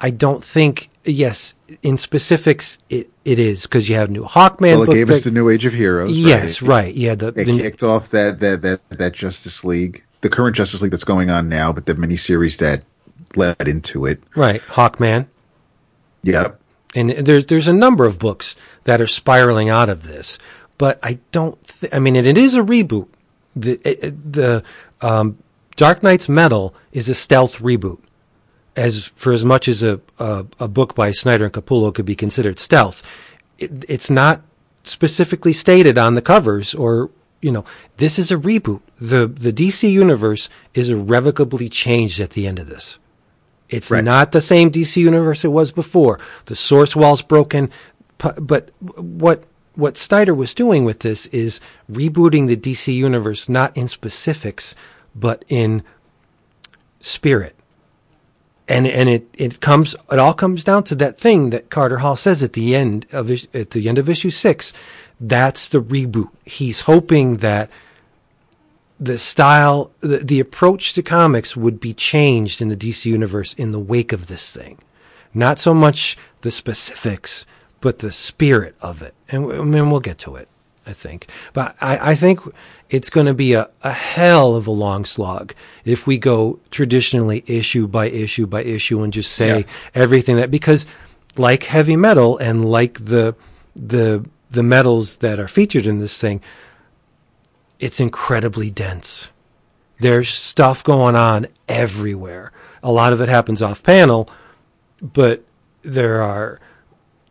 I 0.00 0.10
don't 0.10 0.42
think 0.42 0.90
yes, 1.04 1.54
in 1.82 1.96
specifics, 1.96 2.78
it, 2.90 3.10
it 3.24 3.38
is 3.38 3.62
because 3.62 3.88
you 3.88 3.96
have 3.96 4.10
new 4.10 4.24
Hawkman. 4.24 4.78
Well, 4.78 4.90
it 4.90 4.94
gave 4.94 5.10
us 5.10 5.22
the 5.22 5.30
new 5.30 5.48
Age 5.48 5.66
of 5.66 5.72
Heroes. 5.72 6.16
Yes, 6.16 6.62
right. 6.62 6.68
right. 6.68 6.94
Yeah, 6.94 7.14
the, 7.14 7.28
it 7.28 7.44
the, 7.46 7.58
kicked 7.58 7.82
off 7.82 8.10
that, 8.10 8.40
that 8.40 8.62
that 8.62 8.80
that 8.90 9.12
Justice 9.12 9.64
League, 9.64 10.02
the 10.20 10.28
current 10.28 10.56
Justice 10.56 10.82
League 10.82 10.90
that's 10.90 11.04
going 11.04 11.30
on 11.30 11.48
now, 11.48 11.72
but 11.72 11.86
the 11.86 11.94
miniseries 11.94 12.58
that 12.58 12.82
led 13.36 13.68
into 13.68 14.06
it. 14.06 14.22
Right, 14.34 14.60
Hawkman. 14.62 15.26
Yep. 16.24 16.60
And 16.96 17.10
there's 17.10 17.46
there's 17.46 17.68
a 17.68 17.72
number 17.72 18.04
of 18.04 18.18
books 18.18 18.56
that 18.84 19.00
are 19.00 19.06
spiraling 19.06 19.68
out 19.68 19.88
of 19.88 20.04
this, 20.04 20.38
but 20.78 20.98
I 21.02 21.18
don't. 21.32 21.62
Th- 21.66 21.92
I 21.92 21.98
mean, 21.98 22.16
it, 22.16 22.26
it 22.26 22.38
is 22.38 22.54
a 22.54 22.62
reboot. 22.62 23.08
The 23.56 23.80
it, 23.84 24.32
the 24.32 24.62
um, 25.00 25.38
Dark 25.76 26.02
Nights 26.02 26.28
Metal 26.28 26.74
is 26.92 27.08
a 27.08 27.14
stealth 27.14 27.58
reboot 27.58 28.00
as 28.76 29.06
for 29.06 29.32
as 29.32 29.44
much 29.44 29.68
as 29.68 29.82
a, 29.82 30.00
a, 30.18 30.46
a 30.60 30.68
book 30.68 30.94
by 30.94 31.12
Snyder 31.12 31.44
and 31.44 31.52
Capullo 31.54 31.94
could 31.94 32.06
be 32.06 32.16
considered 32.16 32.58
stealth, 32.58 33.02
it, 33.58 33.84
it's 33.88 34.10
not 34.10 34.42
specifically 34.82 35.52
stated 35.52 35.96
on 35.96 36.14
the 36.14 36.22
covers 36.22 36.74
or 36.74 37.10
you 37.40 37.52
know 37.52 37.64
this 37.98 38.18
is 38.18 38.30
a 38.30 38.36
reboot. 38.36 38.80
the 38.98 39.26
The 39.26 39.52
DC 39.52 39.90
universe 39.90 40.48
is 40.74 40.90
irrevocably 40.90 41.68
changed 41.68 42.20
at 42.20 42.30
the 42.30 42.46
end 42.46 42.58
of 42.58 42.68
this. 42.68 42.98
It's 43.68 43.90
right. 43.90 44.04
not 44.04 44.32
the 44.32 44.40
same 44.40 44.70
DC 44.70 44.96
universe 44.96 45.44
it 45.44 45.48
was 45.48 45.72
before. 45.72 46.20
The 46.46 46.56
source 46.56 46.94
wall's 46.94 47.22
broken, 47.22 47.70
but 48.18 48.70
what 48.78 49.44
what 49.74 49.96
Snyder 49.96 50.34
was 50.34 50.54
doing 50.54 50.84
with 50.84 51.00
this 51.00 51.26
is 51.26 51.60
rebooting 51.90 52.46
the 52.46 52.56
DC 52.56 52.94
universe 52.94 53.48
not 53.48 53.76
in 53.76 53.88
specifics 53.88 54.74
but 55.16 55.44
in 55.48 55.82
spirit 57.00 57.56
and 58.68 58.86
and 58.86 59.08
it 59.08 59.28
it 59.34 59.60
comes 59.60 59.94
it 60.10 60.18
all 60.18 60.34
comes 60.34 60.64
down 60.64 60.84
to 60.84 60.94
that 60.94 61.18
thing 61.18 61.50
that 61.50 61.70
Carter 61.70 61.98
Hall 61.98 62.16
says 62.16 62.42
at 62.42 62.54
the 62.54 62.74
end 62.74 63.06
of 63.12 63.30
at 63.54 63.70
the 63.70 63.88
end 63.88 63.98
of 63.98 64.08
issue 64.08 64.30
six. 64.30 64.72
That's 65.20 65.68
the 65.68 65.82
reboot. 65.82 66.30
He's 66.44 66.80
hoping 66.80 67.38
that 67.38 67.70
the 69.04 69.18
style, 69.18 69.90
the, 70.00 70.18
the 70.18 70.40
approach 70.40 70.94
to 70.94 71.02
comics 71.02 71.56
would 71.56 71.80
be 71.80 71.94
changed 71.94 72.60
in 72.60 72.68
the 72.68 72.76
DC 72.76 73.06
universe 73.06 73.54
in 73.54 73.72
the 73.72 73.78
wake 73.78 74.12
of 74.12 74.26
this 74.26 74.52
thing. 74.54 74.78
Not 75.32 75.58
so 75.58 75.74
much 75.74 76.16
the 76.42 76.50
specifics, 76.50 77.46
but 77.80 77.98
the 77.98 78.12
spirit 78.12 78.76
of 78.80 79.02
it. 79.02 79.14
And, 79.28 79.50
and 79.50 79.90
we'll 79.90 80.00
get 80.00 80.18
to 80.18 80.36
it. 80.36 80.48
I 80.86 80.92
think. 80.92 81.28
But 81.54 81.76
I, 81.80 82.10
I 82.10 82.14
think 82.14 82.40
it's 82.90 83.08
going 83.08 83.24
to 83.24 83.32
be 83.32 83.54
a, 83.54 83.70
a 83.82 83.92
hell 83.92 84.54
of 84.54 84.66
a 84.66 84.70
long 84.70 85.06
slog 85.06 85.54
if 85.84 86.06
we 86.06 86.18
go 86.18 86.60
traditionally 86.70 87.42
issue 87.46 87.86
by 87.86 88.10
issue 88.10 88.46
by 88.46 88.62
issue 88.62 89.02
and 89.02 89.10
just 89.10 89.32
say 89.32 89.60
yeah. 89.60 89.66
everything 89.94 90.36
that 90.36 90.50
because 90.50 90.86
like 91.36 91.62
heavy 91.62 91.96
metal 91.96 92.36
and 92.36 92.70
like 92.70 93.06
the 93.06 93.34
the 93.74 94.28
the 94.50 94.62
metals 94.62 95.16
that 95.16 95.40
are 95.40 95.48
featured 95.48 95.86
in 95.86 95.98
this 95.98 96.20
thing, 96.20 96.40
it's 97.84 98.00
incredibly 98.00 98.70
dense. 98.70 99.28
There's 100.00 100.30
stuff 100.30 100.82
going 100.82 101.16
on 101.16 101.48
everywhere. 101.68 102.50
A 102.82 102.90
lot 102.90 103.12
of 103.12 103.20
it 103.20 103.28
happens 103.28 103.60
off 103.60 103.82
panel, 103.82 104.26
but 105.02 105.44
there 105.82 106.22
are 106.22 106.60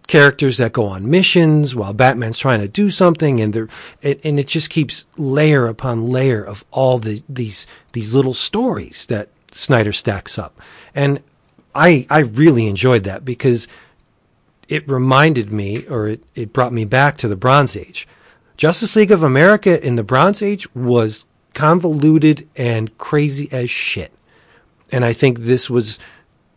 characters 0.06 0.58
that 0.60 0.72
go 0.72 0.86
on 0.86 1.10
missions 1.10 1.76
while 1.76 1.92
Batman's 1.92 2.38
trying 2.38 2.62
to 2.62 2.68
do 2.68 2.92
something, 2.92 3.42
and 3.42 3.52
there, 3.52 3.68
it, 4.04 4.22
and 4.24 4.40
it 4.40 4.46
just 4.46 4.70
keeps 4.70 5.08
layer 5.18 5.66
upon 5.66 6.10
layer 6.10 6.44
of 6.44 6.64
all 6.70 7.00
the 7.00 7.24
these 7.28 7.66
these 7.94 8.14
little 8.14 8.36
stories 8.36 9.08
that 9.08 9.30
Snyder 9.50 9.92
stacks 9.92 10.38
up, 10.38 10.62
and 10.94 11.24
I 11.74 12.06
I 12.12 12.20
really 12.20 12.68
enjoyed 12.68 13.06
that 13.06 13.26
because 13.26 13.68
it 14.70 14.88
reminded 14.88 15.52
me, 15.52 15.88
or 15.88 16.10
it, 16.10 16.24
it 16.36 16.54
brought 16.54 16.74
me 16.74 16.86
back 16.86 17.18
to 17.18 17.28
the 17.28 17.36
Bronze 17.36 17.76
Age. 17.76 18.08
Justice 18.58 18.96
League 18.96 19.12
of 19.12 19.24
America 19.24 19.86
in 19.86 19.96
the 19.96 20.04
Bronze 20.04 20.42
Age 20.42 20.74
was 20.76 21.26
convoluted 21.54 22.48
and 22.56 22.96
crazy 22.98 23.48
as 23.52 23.70
shit. 23.70 24.12
And 24.92 25.04
I 25.04 25.14
think 25.14 25.40
this 25.40 25.70
was 25.70 26.00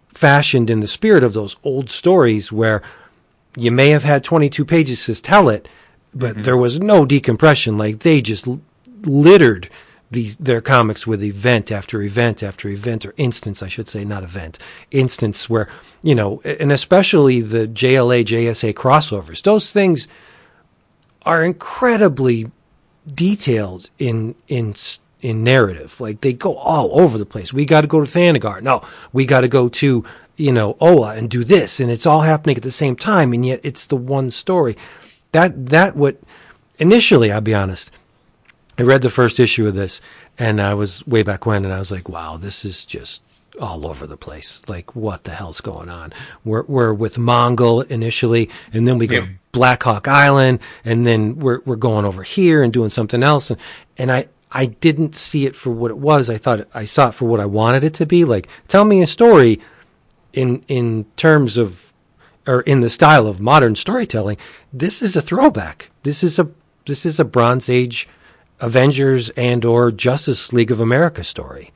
fashioned 0.09 0.71
in 0.71 0.81
the 0.81 0.89
spirit 0.89 1.23
of 1.23 1.33
those 1.33 1.57
old 1.63 1.91
stories 1.91 2.51
where 2.51 2.83
you 3.57 3.71
may 3.71 3.91
have 3.91 4.05
had 4.05 4.25
22 4.25 4.65
pages 4.65 5.05
to 5.07 5.21
tell 5.21 5.49
it, 5.49 5.69
but 6.15 6.33
mm-hmm. 6.33 6.43
there 6.43 6.57
was 6.57 6.81
no 6.81 7.07
decompression. 7.07 7.79
Like 7.79 8.01
they 8.01 8.21
just 8.21 8.47
littered 9.03 9.71
these 10.11 10.37
their 10.37 10.61
comics 10.61 11.07
with 11.07 11.23
event 11.23 11.73
after 11.73 12.01
event 12.01 12.43
after 12.43 12.69
event 12.69 13.05
or 13.05 13.15
instance, 13.17 13.63
I 13.63 13.69
should 13.69 13.89
say, 13.89 14.05
not 14.05 14.23
event, 14.23 14.59
instance 14.91 15.51
where 15.51 15.69
you 16.03 16.15
know, 16.15 16.41
and 16.45 16.71
especially 16.71 17.41
the 17.41 17.67
JLA 17.67 18.25
JSA 18.25 18.75
crossovers. 18.75 19.43
Those 19.43 19.71
things 19.71 20.09
are 21.27 21.43
incredibly 21.43 22.51
detailed 23.13 23.91
in 23.99 24.35
in 24.49 24.75
in 25.21 25.43
narrative. 25.43 26.01
Like 26.01 26.21
they 26.21 26.33
go 26.33 26.55
all 26.57 26.99
over 27.01 27.19
the 27.19 27.27
place. 27.27 27.53
We 27.53 27.65
got 27.65 27.83
to 27.83 27.87
go 27.87 28.05
to 28.05 28.11
Thanagar. 28.11 28.63
No, 28.63 28.83
we 29.13 29.27
got 29.27 29.41
to 29.43 29.49
go 29.49 29.69
to 29.69 30.05
you 30.37 30.53
know 30.53 30.77
Oa 30.81 31.17
and 31.17 31.29
do 31.29 31.45
this, 31.45 31.81
and 31.81 31.91
it's 31.91 32.07
all 32.07 32.23
happening 32.23 32.57
at 32.57 32.63
the 32.63 32.71
same 32.71 32.97
time, 32.97 33.33
and 33.33 33.45
yet 33.45 33.61
it's 33.63 33.87
the 33.87 33.97
one 33.97 34.31
story. 34.31 34.77
That 35.33 35.67
that 35.67 35.97
what 35.97 36.19
initially, 36.79 37.33
I'll 37.33 37.41
be 37.41 37.55
honest. 37.55 37.91
I 38.79 38.83
read 38.83 39.01
the 39.01 39.11
first 39.11 39.41
issue 39.41 39.67
of 39.67 39.75
this, 39.75 40.03
and 40.39 40.61
I 40.61 40.75
was 40.75 41.07
way 41.07 41.23
back 41.23 41.47
when, 41.47 41.65
and 41.65 41.73
I 41.73 41.79
was 41.79 41.91
like, 41.91 42.11
"Wow, 42.11 42.37
this 42.37 42.65
is 42.65 42.85
just 42.85 43.23
all 43.61 43.87
over 43.87 44.07
the 44.07 44.17
place. 44.17 44.61
Like, 44.69 44.95
what 44.95 45.25
the 45.25 45.33
hell's 45.33 45.61
going 45.61 45.89
on? 45.89 46.13
We're, 46.45 46.65
we're 46.65 46.93
with 46.93 47.17
Mongul 47.17 47.87
initially, 47.89 48.51
and 48.73 48.87
then 48.87 48.99
we 48.99 49.07
go 49.07 49.21
yeah. 49.21 49.29
Black 49.53 49.83
Hawk 49.83 50.09
Island, 50.09 50.61
and 50.85 51.07
then 51.07 51.39
we're, 51.39 51.61
we're 51.65 51.77
going 51.77 52.05
over 52.05 52.23
here 52.23 52.63
and 52.63 52.73
doing 52.73 52.91
something 52.91 53.23
else. 53.23 53.51
And, 53.51 53.61
and 53.97 54.13
I, 54.13 54.29
I 54.51 54.67
didn't 54.67 55.15
see 55.15 55.47
it 55.47 55.57
for 55.57 55.71
what 55.71 55.91
it 55.91 55.99
was. 55.99 56.31
I 56.31 56.39
thought 56.39 56.69
I 56.75 56.85
saw 56.85 57.09
it 57.09 57.15
for 57.15 57.27
what 57.27 57.41
I 57.41 57.47
wanted 57.47 57.85
it 57.85 57.95
to 57.95 58.07
be. 58.07 58.25
Like, 58.25 58.49
tell 58.69 58.85
me 58.85 59.03
a 59.03 59.07
story 59.07 59.61
in, 60.33 60.65
in 60.69 61.07
terms 61.17 61.57
of, 61.57 61.93
or 62.47 62.61
in 62.63 62.81
the 62.81 62.91
style 62.91 63.27
of 63.27 63.41
modern 63.41 63.75
storytelling. 63.75 64.37
This 64.73 65.03
is 65.03 65.17
a 65.17 65.23
throwback. 65.23 65.91
This 66.03 66.23
is 66.23 66.39
a, 66.39 66.49
this 66.87 67.05
is 67.05 67.19
a 67.19 67.25
Bronze 67.25 67.69
Age 67.69 68.09
Avengers 68.61 69.31
and 69.31 69.65
or 69.65 69.91
Justice 69.91 70.53
League 70.53 70.71
of 70.71 70.81
America 70.81 71.25
story 71.25 71.73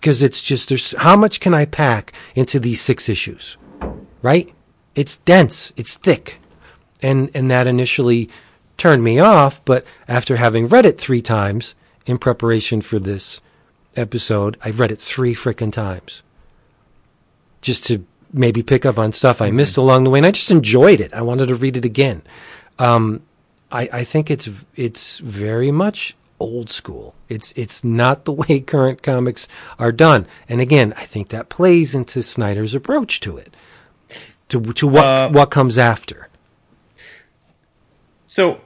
because 0.00 0.22
it's 0.22 0.40
just 0.42 0.68
there's 0.68 0.96
how 0.96 1.16
much 1.16 1.40
can 1.40 1.54
I 1.54 1.64
pack 1.64 2.12
into 2.34 2.60
these 2.60 2.80
six 2.80 3.08
issues, 3.08 3.56
right? 4.22 4.52
It's 4.94 5.18
dense, 5.18 5.72
it's 5.76 5.96
thick, 5.96 6.38
and 7.02 7.30
and 7.34 7.50
that 7.50 7.66
initially 7.66 8.28
turned 8.76 9.02
me 9.02 9.18
off. 9.18 9.64
But 9.64 9.84
after 10.06 10.36
having 10.36 10.68
read 10.68 10.86
it 10.86 10.98
three 10.98 11.20
times 11.20 11.74
in 12.06 12.18
preparation 12.18 12.80
for 12.80 12.98
this 12.98 13.40
episode, 13.96 14.56
I've 14.62 14.78
read 14.78 14.92
it 14.92 14.98
three 15.00 15.34
freaking 15.34 15.72
times 15.72 16.22
just 17.60 17.84
to 17.86 18.04
maybe 18.32 18.62
pick 18.62 18.86
up 18.86 18.98
on 18.98 19.10
stuff 19.10 19.42
I 19.42 19.50
missed 19.50 19.76
along 19.76 20.04
the 20.04 20.10
way, 20.10 20.20
and 20.20 20.26
I 20.26 20.30
just 20.30 20.50
enjoyed 20.50 21.00
it. 21.00 21.12
I 21.12 21.22
wanted 21.22 21.46
to 21.46 21.56
read 21.56 21.76
it 21.76 21.84
again. 21.84 22.22
Um, 22.78 23.22
I, 23.72 23.88
I 23.92 24.04
think 24.04 24.30
it's 24.30 24.48
it's 24.76 25.18
very 25.18 25.70
much 25.72 26.16
old 26.40 26.70
school. 26.70 27.14
It's 27.28 27.52
it's 27.52 27.82
not 27.84 28.24
the 28.24 28.32
way 28.42 28.60
current 28.60 29.02
comics 29.02 29.48
are 29.78 29.92
done. 29.92 30.26
And 30.48 30.60
again, 30.60 30.94
I 30.96 31.04
think 31.04 31.28
that 31.28 31.48
plays 31.48 31.94
into 31.94 32.22
Snyder's 32.22 32.74
approach 32.74 33.20
to 33.20 33.36
it. 33.36 33.54
To 34.48 34.60
to 34.60 34.86
what 34.86 35.04
uh, 35.04 35.28
what 35.30 35.50
comes 35.50 35.78
after. 35.78 36.28
So 38.26 38.60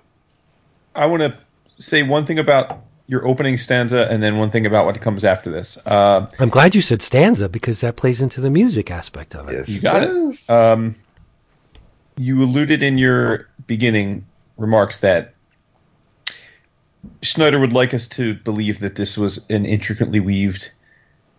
I 0.95 1.07
want 1.07 1.23
to 1.23 1.37
say 1.79 2.03
one 2.03 2.27
thing 2.27 2.39
about 2.39 2.85
your 3.07 3.27
opening 3.27 3.59
stanza 3.59 4.09
and 4.11 4.23
then 4.23 4.39
one 4.39 4.51
thing 4.51 4.65
about 4.65 4.87
what 4.87 5.01
comes 5.01 5.25
after 5.25 5.51
this. 5.51 5.79
Uh, 5.85 6.27
I'm 6.39 6.49
glad 6.49 6.75
you 6.75 6.81
said 6.81 7.03
stanza 7.03 7.49
because 7.49 7.81
that 7.81 7.97
plays 7.97 8.23
into 8.23 8.41
the 8.41 8.51
music 8.51 8.91
aspect 8.91 9.35
of 9.35 9.49
it. 9.49 9.55
Yes, 9.55 9.69
you 9.69 9.81
got 9.81 10.03
it. 10.05 10.51
Um, 10.51 10.95
you 12.17 12.43
alluded 12.43 12.83
in 12.83 12.99
your 12.99 13.49
beginning 13.67 14.25
remarks 14.57 14.99
that 15.01 15.32
Snyder 17.23 17.59
would 17.59 17.73
like 17.73 17.95
us 17.95 18.07
to 18.09 18.35
believe 18.35 18.81
that 18.81 18.97
this 18.97 19.17
was 19.17 19.49
an 19.51 19.67
intricately 19.67 20.21
weaved 20.21 20.71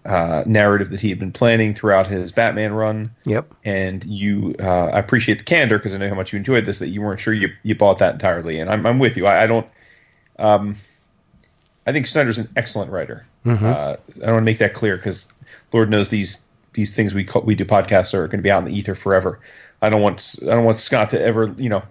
uh, 0.06 0.44
narrative 0.46 0.90
that 0.90 1.00
he 1.00 1.10
had 1.10 1.20
been 1.20 1.32
planning 1.32 1.74
throughout 1.74 2.08
his 2.08 2.32
Batman 2.32 2.74
run. 2.74 3.10
Yep. 3.26 3.54
And 3.64 4.04
you, 4.04 4.56
uh, 4.60 4.88
I 4.88 5.00
appreciate 5.00 5.38
the 5.38 5.46
candor 5.46 5.78
because 5.78 5.94
I 5.94 5.98
know 5.98 6.10
how 6.10 6.16
much 6.16 6.34
you 6.34 6.38
enjoyed 6.38 6.66
this. 6.66 6.80
That 6.80 6.90
you 6.90 7.02
weren't 7.02 7.20
sure 7.20 7.34
you 7.34 7.50
you 7.64 7.76
bought 7.76 8.00
that 8.00 8.14
entirely, 8.14 8.60
and 8.60 8.70
I'm 8.70 8.86
I'm 8.86 9.00
with 9.00 9.16
you. 9.16 9.26
I, 9.26 9.44
I 9.44 9.48
don't. 9.48 9.68
Um, 10.40 10.76
I 11.86 11.92
think 11.92 12.08
Snyder's 12.08 12.38
an 12.38 12.50
excellent 12.56 12.92
writer. 12.92 13.26
Mm-hmm. 13.46 13.66
Uh, 13.66 13.96
I 14.26 14.32
want 14.32 14.42
to 14.42 14.46
make 14.46 14.60
that 14.60 14.74
clear 14.74 14.98
because 14.98 15.28
Lord 15.72 15.90
knows 15.90 16.10
these 16.10 16.44
these 16.74 16.94
things 16.94 17.14
we 17.14 17.24
call, 17.24 17.44
we 17.44 17.56
do 17.56 17.66
podcasts 17.66 18.14
are 18.14 18.28
going 18.28 18.40
to 18.40 18.44
be 18.44 18.52
out 18.52 18.60
in 18.60 18.66
the 18.66 18.78
ether 18.78 18.96
forever. 18.96 19.40
I 19.82 19.90
don't 19.90 20.02
want 20.02 20.36
I 20.44 20.48
don't 20.48 20.66
want 20.66 20.78
Scott 20.80 21.10
to 21.12 21.22
ever 21.22 21.54
you 21.58 21.70
know 21.70 21.84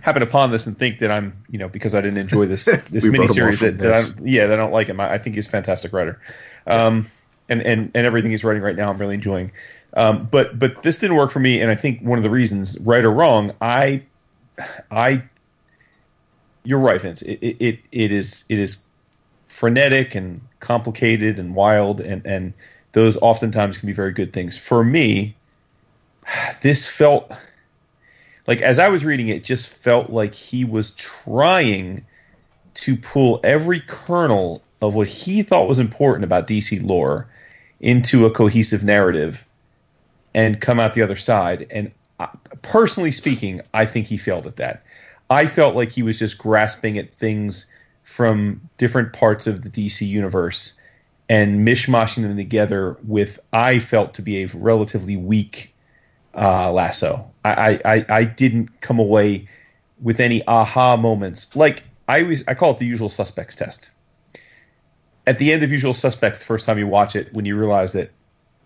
happen 0.00 0.22
upon 0.22 0.50
this 0.50 0.66
and 0.66 0.78
think 0.78 0.98
that 1.00 1.10
I'm, 1.10 1.36
you 1.50 1.58
know, 1.58 1.68
because 1.68 1.94
I 1.94 2.00
didn't 2.00 2.18
enjoy 2.18 2.46
this 2.46 2.64
this 2.90 3.04
miniseries 3.04 3.60
that, 3.60 3.78
that 3.78 3.94
I'm, 3.94 4.26
yeah 4.26 4.46
that 4.46 4.54
I 4.58 4.62
don't 4.62 4.72
like 4.72 4.88
him. 4.88 5.00
I, 5.00 5.14
I 5.14 5.18
think 5.18 5.36
he's 5.36 5.46
a 5.46 5.50
fantastic 5.50 5.92
writer, 5.92 6.20
um, 6.66 7.06
and 7.48 7.62
and 7.62 7.90
and 7.94 8.06
everything 8.06 8.30
he's 8.30 8.44
writing 8.44 8.62
right 8.62 8.76
now 8.76 8.90
I'm 8.90 8.98
really 8.98 9.14
enjoying. 9.14 9.52
Um, 9.94 10.28
but 10.30 10.58
but 10.58 10.82
this 10.82 10.98
didn't 10.98 11.16
work 11.16 11.32
for 11.32 11.40
me, 11.40 11.60
and 11.60 11.70
I 11.70 11.74
think 11.74 12.00
one 12.02 12.18
of 12.18 12.22
the 12.22 12.30
reasons, 12.30 12.78
right 12.80 13.04
or 13.04 13.10
wrong, 13.10 13.52
I 13.60 14.02
I 14.90 15.22
you're 16.64 16.78
right, 16.78 17.00
Vince. 17.00 17.22
It 17.22 17.38
it 17.42 17.78
it 17.92 18.12
is 18.12 18.44
it 18.48 18.58
is 18.58 18.78
frenetic 19.46 20.14
and 20.14 20.40
complicated 20.60 21.38
and 21.38 21.54
wild, 21.54 22.00
and 22.00 22.24
and 22.26 22.52
those 22.92 23.16
oftentimes 23.18 23.76
can 23.76 23.86
be 23.86 23.92
very 23.92 24.12
good 24.12 24.32
things. 24.32 24.56
For 24.56 24.84
me, 24.84 25.34
this 26.62 26.88
felt 26.88 27.32
like 28.50 28.62
as 28.62 28.80
I 28.80 28.88
was 28.88 29.04
reading 29.04 29.28
it, 29.28 29.44
just 29.44 29.68
felt 29.68 30.10
like 30.10 30.34
he 30.34 30.64
was 30.64 30.90
trying 30.96 32.04
to 32.74 32.96
pull 32.96 33.38
every 33.44 33.78
kernel 33.78 34.60
of 34.82 34.96
what 34.96 35.06
he 35.06 35.44
thought 35.44 35.68
was 35.68 35.78
important 35.78 36.24
about 36.24 36.48
DC 36.48 36.84
lore 36.84 37.28
into 37.78 38.26
a 38.26 38.30
cohesive 38.32 38.82
narrative 38.82 39.46
and 40.34 40.60
come 40.60 40.80
out 40.80 40.94
the 40.94 41.02
other 41.02 41.16
side. 41.16 41.64
And 41.70 41.92
personally 42.62 43.12
speaking, 43.12 43.60
I 43.72 43.86
think 43.86 44.08
he 44.08 44.16
failed 44.16 44.48
at 44.48 44.56
that. 44.56 44.82
I 45.30 45.46
felt 45.46 45.76
like 45.76 45.92
he 45.92 46.02
was 46.02 46.18
just 46.18 46.36
grasping 46.36 46.98
at 46.98 47.12
things 47.12 47.66
from 48.02 48.68
different 48.78 49.12
parts 49.12 49.46
of 49.46 49.62
the 49.62 49.70
DC 49.70 50.04
universe 50.04 50.76
and 51.28 51.64
mishmashing 51.64 52.22
them 52.22 52.36
together 52.36 52.96
with 53.06 53.38
I 53.52 53.78
felt 53.78 54.14
to 54.14 54.22
be 54.22 54.42
a 54.42 54.48
relatively 54.48 55.16
weak 55.16 55.72
uh, 56.34 56.72
lasso. 56.72 57.29
I, 57.44 57.80
I, 57.84 58.06
I 58.08 58.24
didn't 58.24 58.80
come 58.80 58.98
away 58.98 59.48
with 60.02 60.20
any 60.20 60.46
aha 60.46 60.96
moments. 60.96 61.54
Like 61.54 61.82
I 62.08 62.22
always 62.22 62.46
I 62.48 62.54
call 62.54 62.72
it 62.72 62.78
the 62.78 62.86
usual 62.86 63.08
suspects 63.08 63.54
test. 63.56 63.90
At 65.26 65.38
the 65.38 65.52
end 65.52 65.62
of 65.62 65.70
Usual 65.70 65.94
Suspects, 65.94 66.40
the 66.40 66.44
first 66.44 66.64
time 66.64 66.78
you 66.78 66.86
watch 66.86 67.14
it, 67.14 67.32
when 67.32 67.44
you 67.44 67.56
realize 67.56 67.92
that 67.92 68.10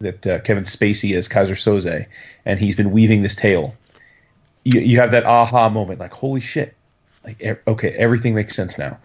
that 0.00 0.26
uh, 0.26 0.38
Kevin 0.40 0.64
Spacey 0.64 1.14
is 1.14 1.28
Keyser 1.28 1.54
Söze 1.54 2.06
and 2.46 2.58
he's 2.58 2.74
been 2.74 2.90
weaving 2.90 3.22
this 3.22 3.34
tale, 3.34 3.74
you, 4.64 4.80
you 4.80 4.98
have 5.00 5.10
that 5.12 5.24
aha 5.24 5.68
moment, 5.68 6.00
like 6.00 6.12
holy 6.12 6.40
shit, 6.40 6.74
like 7.24 7.60
okay, 7.66 7.90
everything 7.90 8.34
makes 8.34 8.56
sense 8.56 8.78
now. 8.78 8.98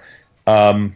Um, 0.47 0.93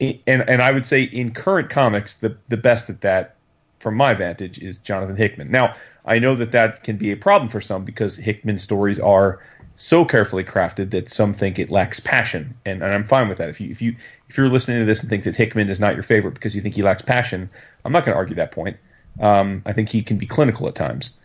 and 0.00 0.20
and 0.26 0.62
I 0.62 0.72
would 0.72 0.86
say 0.86 1.04
in 1.04 1.32
current 1.32 1.70
comics, 1.70 2.16
the 2.16 2.36
the 2.48 2.56
best 2.56 2.90
at 2.90 3.00
that, 3.00 3.36
from 3.80 3.94
my 3.94 4.14
vantage, 4.14 4.58
is 4.58 4.78
Jonathan 4.78 5.16
Hickman. 5.16 5.50
Now 5.50 5.74
I 6.08 6.18
know 6.18 6.34
that 6.36 6.52
that 6.52 6.82
can 6.82 6.96
be 6.96 7.12
a 7.12 7.16
problem 7.16 7.50
for 7.50 7.60
some 7.60 7.84
because 7.84 8.16
Hickman's 8.16 8.62
stories 8.62 8.98
are 8.98 9.40
so 9.76 10.04
carefully 10.04 10.42
crafted 10.42 10.90
that 10.90 11.08
some 11.08 11.32
think 11.32 11.58
it 11.58 11.70
lacks 11.70 12.00
passion, 12.00 12.54
and, 12.64 12.82
and 12.82 12.92
I'm 12.92 13.04
fine 13.04 13.28
with 13.28 13.38
that. 13.38 13.48
If 13.48 13.60
you 13.60 13.70
if 13.70 13.80
you 13.80 13.94
if 14.28 14.36
you're 14.36 14.48
listening 14.48 14.78
to 14.78 14.84
this 14.86 15.00
and 15.00 15.08
think 15.08 15.24
that 15.24 15.36
Hickman 15.36 15.68
is 15.68 15.78
not 15.78 15.94
your 15.94 16.02
favorite 16.02 16.34
because 16.34 16.56
you 16.56 16.62
think 16.62 16.74
he 16.74 16.82
lacks 16.82 17.02
passion, 17.02 17.48
I'm 17.84 17.92
not 17.92 18.04
going 18.04 18.14
to 18.14 18.16
argue 18.16 18.34
that 18.36 18.50
point. 18.50 18.76
Um, 19.20 19.62
I 19.66 19.72
think 19.72 19.88
he 19.90 20.02
can 20.02 20.16
be 20.16 20.26
clinical 20.26 20.66
at 20.66 20.74
times, 20.74 21.16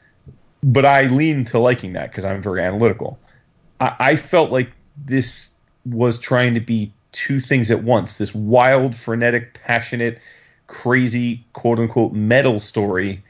but 0.61 0.86
I 0.86 1.03
lean 1.03 1.45
to 1.45 1.59
liking 1.59 1.93
that 1.93 2.11
because 2.11 2.25
I'm 2.25 2.41
very 2.41 2.61
analytical. 2.61 3.17
I, 3.79 3.95
I 3.99 4.15
felt 4.17 4.51
like 4.51 4.71
this 4.97 5.49
was 5.86 6.19
trying 6.19 6.53
to 6.55 6.59
be 6.59 6.93
two 7.13 7.39
things 7.39 7.71
at 7.71 7.84
once: 7.84 8.17
this 8.17 8.36
wild, 8.36 8.95
frenetic, 8.95 9.59
passionate, 9.63 10.19
crazy, 10.67 11.43
quote 11.53 11.79
unquote, 11.79 12.11
metal 12.11 12.59
story 12.59 13.23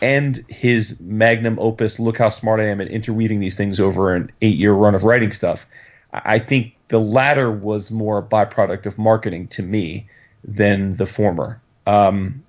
and 0.00 0.44
his 0.48 0.98
magnum 1.00 1.58
opus, 1.58 1.98
look 1.98 2.18
how 2.18 2.30
smart 2.30 2.60
I 2.60 2.64
am 2.64 2.80
at 2.80 2.88
interweaving 2.88 3.40
these 3.40 3.56
things 3.56 3.80
over 3.80 4.14
an 4.14 4.30
eight 4.42 4.56
year 4.56 4.72
run 4.72 4.94
of 4.94 5.04
writing 5.04 5.32
stuff. 5.32 5.66
I 6.12 6.38
think 6.38 6.74
the 6.88 7.00
latter 7.00 7.50
was 7.50 7.90
more 7.90 8.18
a 8.18 8.22
byproduct 8.22 8.86
of 8.86 8.98
marketing 8.98 9.48
to 9.48 9.62
me 9.62 10.08
than 10.44 10.96
the 10.96 11.06
former. 11.06 11.60
Um, 11.86 12.42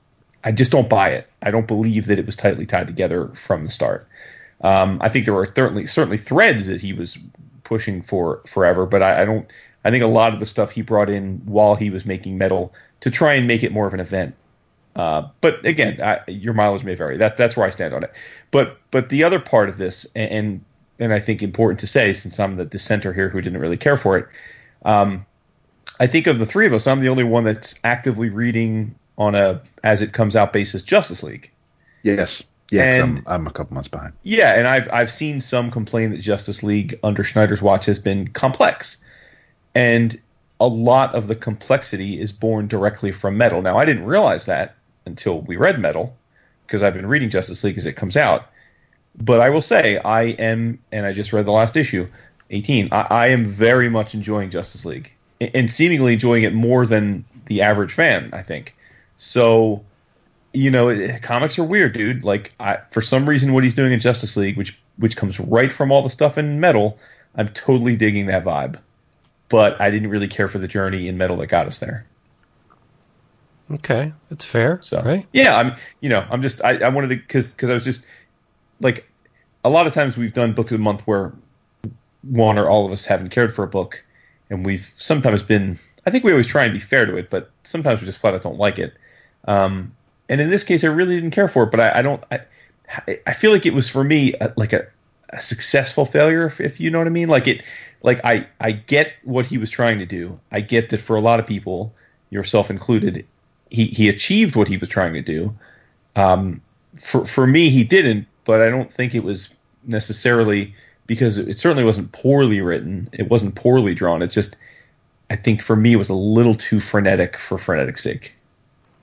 I 0.43 0.51
just 0.51 0.71
don't 0.71 0.89
buy 0.89 1.09
it. 1.09 1.27
I 1.41 1.51
don't 1.51 1.67
believe 1.67 2.07
that 2.07 2.19
it 2.19 2.25
was 2.25 2.35
tightly 2.35 2.65
tied 2.65 2.87
together 2.87 3.27
from 3.29 3.65
the 3.65 3.69
start. 3.69 4.07
Um, 4.61 4.97
I 5.01 5.09
think 5.09 5.25
there 5.25 5.33
were 5.33 5.45
certainly 5.45 5.87
certainly 5.87 6.17
threads 6.17 6.67
that 6.67 6.81
he 6.81 6.93
was 6.93 7.17
pushing 7.63 8.01
for 8.01 8.41
forever, 8.45 8.85
but 8.85 9.01
I, 9.01 9.21
I, 9.21 9.25
don't. 9.25 9.51
I 9.85 9.91
think 9.91 10.03
a 10.03 10.07
lot 10.07 10.33
of 10.33 10.39
the 10.39 10.45
stuff 10.45 10.71
he 10.71 10.81
brought 10.81 11.09
in 11.09 11.41
while 11.45 11.75
he 11.75 11.89
was 11.89 12.05
making 12.05 12.37
metal 12.37 12.73
to 13.01 13.11
try 13.11 13.33
and 13.33 13.47
make 13.47 13.63
it 13.63 13.71
more 13.71 13.87
of 13.87 13.93
an 13.93 13.99
event. 13.99 14.35
Uh, 14.95 15.27
but 15.41 15.63
again, 15.65 16.01
I, 16.01 16.19
your 16.27 16.53
mileage 16.53 16.83
may 16.83 16.95
vary. 16.95 17.17
That 17.17 17.37
that's 17.37 17.55
where 17.55 17.65
I 17.65 17.69
stand 17.69 17.93
on 17.93 18.03
it. 18.03 18.11
But 18.51 18.77
but 18.91 19.09
the 19.09 19.23
other 19.23 19.39
part 19.39 19.69
of 19.69 19.77
this, 19.77 20.05
and 20.15 20.63
and 20.99 21.13
I 21.13 21.19
think 21.19 21.41
important 21.41 21.79
to 21.79 21.87
say, 21.87 22.11
since 22.13 22.39
I'm 22.39 22.55
the 22.55 22.65
dissenter 22.65 23.13
here 23.13 23.29
who 23.29 23.41
didn't 23.41 23.59
really 23.59 23.77
care 23.77 23.97
for 23.97 24.17
it, 24.17 24.27
um, 24.83 25.25
I 25.99 26.07
think 26.07 26.27
of 26.27 26.39
the 26.39 26.45
three 26.45 26.65
of 26.65 26.73
us, 26.73 26.87
I'm 26.87 27.01
the 27.01 27.09
only 27.09 27.23
one 27.23 27.43
that's 27.43 27.75
actively 27.83 28.29
reading 28.29 28.95
on 29.17 29.35
a 29.35 29.61
as 29.83 30.01
it 30.01 30.13
comes 30.13 30.35
out 30.35 30.53
basis 30.53 30.83
Justice 30.83 31.23
League. 31.23 31.51
Yes. 32.03 32.43
Yeah, 32.71 33.03
I'm, 33.03 33.23
I'm 33.25 33.47
a 33.47 33.51
couple 33.51 33.73
months 33.73 33.87
behind. 33.87 34.13
Yeah, 34.21 34.55
and 34.55 34.67
I've 34.67 34.87
I've 34.93 35.11
seen 35.11 35.39
some 35.39 35.71
complain 35.71 36.11
that 36.11 36.19
Justice 36.19 36.61
League 36.61 36.99
under 37.03 37.23
Snyder's 37.23 37.63
watch 37.63 37.85
has 37.85 37.97
been 37.97 38.27
complex, 38.27 38.97
and 39.73 40.19
a 40.59 40.67
lot 40.67 41.15
of 41.15 41.27
the 41.27 41.35
complexity 41.35 42.19
is 42.19 42.31
born 42.31 42.67
directly 42.67 43.11
from 43.11 43.37
Metal. 43.37 43.63
Now, 43.63 43.77
I 43.77 43.85
didn't 43.85 44.05
realize 44.05 44.45
that 44.45 44.75
until 45.09 45.41
we 45.41 45.57
read 45.57 45.79
Metal, 45.79 46.15
because 46.65 46.83
I've 46.83 46.93
been 46.93 47.07
reading 47.07 47.29
Justice 47.29 47.63
League 47.63 47.77
as 47.77 47.85
it 47.85 47.93
comes 47.93 48.15
out. 48.15 48.45
But 49.19 49.41
I 49.41 49.49
will 49.49 49.61
say, 49.61 49.97
I 49.97 50.23
am, 50.23 50.79
and 50.91 51.05
I 51.05 51.13
just 51.13 51.33
read 51.33 51.45
the 51.45 51.51
last 51.51 51.75
issue, 51.75 52.07
18. 52.51 52.89
I, 52.91 53.01
I 53.09 53.27
am 53.27 53.45
very 53.45 53.89
much 53.89 54.13
enjoying 54.13 54.49
Justice 54.49 54.85
League, 54.85 55.11
and 55.41 55.71
seemingly 55.71 56.13
enjoying 56.13 56.43
it 56.43 56.53
more 56.53 56.85
than 56.85 57.25
the 57.47 57.61
average 57.61 57.93
fan. 57.93 58.29
I 58.31 58.43
think 58.43 58.75
so 59.17 59.83
you 60.53 60.71
know, 60.71 61.19
comics 61.21 61.59
are 61.59 61.63
weird, 61.63 61.93
dude. 61.93 62.23
Like, 62.23 62.53
I, 62.59 62.77
for 62.91 63.01
some 63.01 63.29
reason, 63.29 63.53
what 63.53 63.63
he's 63.63 63.75
doing 63.75 63.93
in 63.93 63.99
Justice 63.99 64.35
League, 64.35 64.57
which 64.57 64.77
which 64.97 65.15
comes 65.15 65.39
right 65.39 65.71
from 65.71 65.91
all 65.91 66.01
the 66.01 66.09
stuff 66.09 66.37
in 66.37 66.59
Metal, 66.59 66.97
I'm 67.35 67.49
totally 67.49 67.95
digging 67.95 68.25
that 68.25 68.43
vibe. 68.43 68.77
But 69.47 69.79
I 69.79 69.89
didn't 69.89 70.09
really 70.09 70.27
care 70.27 70.47
for 70.47 70.59
the 70.59 70.67
journey 70.67 71.07
in 71.07 71.17
Metal 71.17 71.37
that 71.37 71.47
got 71.47 71.67
us 71.67 71.79
there. 71.79 72.05
Okay, 73.71 74.13
that's 74.29 74.45
fair. 74.45 74.79
So, 74.81 75.01
right? 75.01 75.27
Yeah, 75.31 75.57
I'm. 75.57 75.75
You 76.01 76.09
know, 76.09 76.25
I'm 76.29 76.41
just. 76.41 76.63
I, 76.63 76.77
I 76.77 76.89
wanted 76.89 77.09
to 77.09 77.15
because 77.17 77.51
because 77.51 77.69
I 77.69 77.73
was 77.73 77.83
just 77.83 78.03
like, 78.81 79.07
a 79.63 79.69
lot 79.69 79.85
of 79.85 79.93
times 79.93 80.17
we've 80.17 80.33
done 80.33 80.53
books 80.53 80.71
of 80.71 80.79
the 80.79 80.83
month 80.83 81.01
where 81.01 81.33
one 82.23 82.57
or 82.57 82.67
all 82.67 82.85
of 82.85 82.91
us 82.91 83.05
haven't 83.05 83.29
cared 83.29 83.53
for 83.53 83.63
a 83.63 83.67
book, 83.67 84.03
and 84.49 84.65
we've 84.65 84.91
sometimes 84.97 85.43
been. 85.43 85.77
I 86.05 86.11
think 86.11 86.23
we 86.23 86.31
always 86.31 86.47
try 86.47 86.63
and 86.63 86.73
be 86.73 86.79
fair 86.79 87.05
to 87.05 87.17
it, 87.17 87.29
but 87.29 87.51
sometimes 87.63 88.01
we 88.01 88.07
just 88.07 88.19
flat 88.19 88.33
out 88.33 88.41
don't 88.41 88.57
like 88.57 88.79
it. 88.79 88.95
Um, 89.45 89.91
and 90.29 90.41
in 90.41 90.49
this 90.49 90.63
case, 90.63 90.83
I 90.83 90.87
really 90.87 91.15
didn't 91.15 91.31
care 91.31 91.47
for 91.47 91.63
it. 91.63 91.71
But 91.71 91.79
I, 91.79 91.99
I 91.99 92.01
don't. 92.01 92.23
I, 92.31 92.39
I 93.27 93.33
feel 93.33 93.51
like 93.51 93.67
it 93.67 93.73
was 93.75 93.87
for 93.87 94.03
me 94.03 94.33
a, 94.41 94.51
like 94.57 94.73
a, 94.73 94.87
a 95.29 95.39
successful 95.39 96.05
failure, 96.05 96.47
if, 96.47 96.59
if 96.59 96.79
you 96.79 96.89
know 96.89 96.97
what 96.97 97.07
I 97.07 97.11
mean. 97.11 97.29
Like 97.29 97.47
it, 97.47 97.63
like 98.01 98.19
I 98.23 98.47
I 98.59 98.71
get 98.71 99.13
what 99.23 99.45
he 99.45 99.59
was 99.59 99.69
trying 99.69 99.99
to 99.99 100.07
do. 100.07 100.39
I 100.51 100.61
get 100.61 100.89
that 100.89 101.01
for 101.01 101.15
a 101.15 101.21
lot 101.21 101.39
of 101.39 101.45
people, 101.45 101.93
yourself 102.31 102.71
included, 102.71 103.27
he 103.69 103.85
he 103.85 104.09
achieved 104.09 104.55
what 104.55 104.67
he 104.67 104.77
was 104.77 104.89
trying 104.89 105.13
to 105.13 105.21
do. 105.21 105.53
Um, 106.15 106.61
for 106.97 107.25
for 107.25 107.47
me, 107.47 107.69
he 107.69 107.83
didn't. 107.83 108.27
But 108.45 108.61
I 108.61 108.69
don't 108.69 108.91
think 108.91 109.13
it 109.13 109.23
was 109.23 109.53
necessarily 109.85 110.73
because 111.05 111.37
it 111.37 111.57
certainly 111.57 111.83
wasn't 111.83 112.11
poorly 112.11 112.61
written. 112.61 113.09
It 113.13 113.29
wasn't 113.29 113.55
poorly 113.55 113.95
drawn. 113.95 114.21
It 114.21 114.27
just, 114.27 114.57
I 115.29 115.35
think 115.35 115.63
for 115.63 115.75
me, 115.75 115.93
it 115.93 115.97
was 115.97 116.09
a 116.09 116.13
little 116.13 116.55
too 116.55 116.79
frenetic 116.79 117.37
for 117.37 117.57
frenetic's 117.57 118.03
sake. 118.03 118.33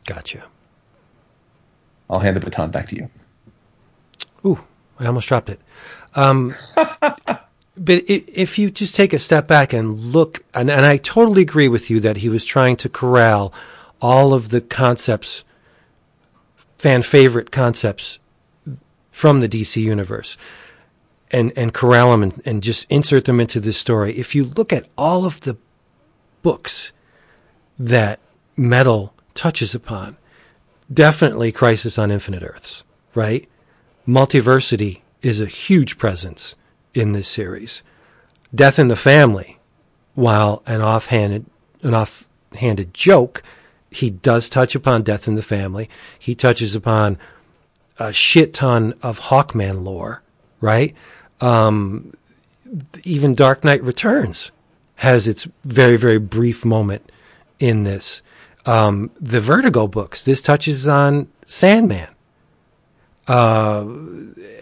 Gotcha. 0.04 0.44
I'll 2.08 2.20
hand 2.20 2.36
the 2.36 2.40
baton 2.40 2.70
back 2.70 2.86
to 2.88 2.96
you. 2.96 3.10
Ooh, 4.44 4.60
I 5.00 5.06
almost 5.06 5.26
dropped 5.26 5.48
it. 5.48 5.60
Um, 6.14 6.54
but 6.76 8.04
if 8.06 8.58
you 8.58 8.70
just 8.70 8.94
take 8.94 9.12
a 9.12 9.18
step 9.18 9.48
back 9.48 9.72
and 9.72 9.98
look, 9.98 10.44
and, 10.54 10.70
and 10.70 10.86
I 10.86 10.98
totally 10.98 11.42
agree 11.42 11.68
with 11.68 11.90
you 11.90 11.98
that 12.00 12.18
he 12.18 12.28
was 12.28 12.44
trying 12.44 12.76
to 12.76 12.88
corral 12.88 13.52
all 14.00 14.34
of 14.34 14.50
the 14.50 14.60
concepts, 14.60 15.44
fan 16.78 17.02
favorite 17.02 17.50
concepts 17.50 18.18
from 19.10 19.40
the 19.40 19.48
DC 19.48 19.80
universe 19.80 20.36
and, 21.30 21.52
and 21.56 21.72
corral 21.72 22.10
them 22.10 22.22
and, 22.22 22.42
and 22.46 22.62
just 22.62 22.90
insert 22.90 23.24
them 23.24 23.40
into 23.40 23.60
this 23.60 23.78
story. 23.78 24.16
If 24.16 24.34
you 24.34 24.44
look 24.44 24.72
at 24.72 24.86
all 24.96 25.24
of 25.24 25.40
the 25.40 25.56
books 26.42 26.92
that 27.78 28.20
Metal 28.56 29.12
touches 29.34 29.74
upon, 29.74 30.16
definitely 30.92 31.52
Crisis 31.52 31.98
on 31.98 32.10
Infinite 32.10 32.42
Earths, 32.42 32.84
right? 33.14 33.48
Multiversity 34.06 35.02
is 35.22 35.40
a 35.40 35.46
huge 35.46 35.98
presence 35.98 36.54
in 36.94 37.12
this 37.12 37.28
series. 37.28 37.82
Death 38.54 38.78
in 38.78 38.88
the 38.88 38.96
Family, 38.96 39.58
while 40.14 40.62
an 40.66 40.80
offhanded 40.80 41.46
an 41.82 41.94
offhanded 41.94 42.94
joke, 42.94 43.42
he 43.90 44.10
does 44.10 44.48
touch 44.48 44.74
upon 44.74 45.02
death 45.02 45.28
in 45.28 45.34
the 45.34 45.42
family. 45.42 45.88
He 46.18 46.34
touches 46.34 46.74
upon 46.74 47.18
a 47.98 48.12
shit 48.12 48.52
ton 48.52 48.94
of 49.02 49.20
Hawkman 49.20 49.84
lore, 49.84 50.22
right? 50.60 50.94
Um, 51.40 52.12
even 53.04 53.34
Dark 53.34 53.64
Knight 53.64 53.82
Returns 53.82 54.50
has 54.96 55.28
its 55.28 55.46
very, 55.64 55.96
very 55.96 56.18
brief 56.18 56.64
moment 56.64 57.10
in 57.58 57.84
this 57.84 58.22
um, 58.66 59.10
the 59.20 59.40
Vertigo 59.40 59.86
books. 59.86 60.24
This 60.24 60.42
touches 60.42 60.88
on 60.88 61.28
Sandman, 61.46 62.08
uh, 63.28 63.86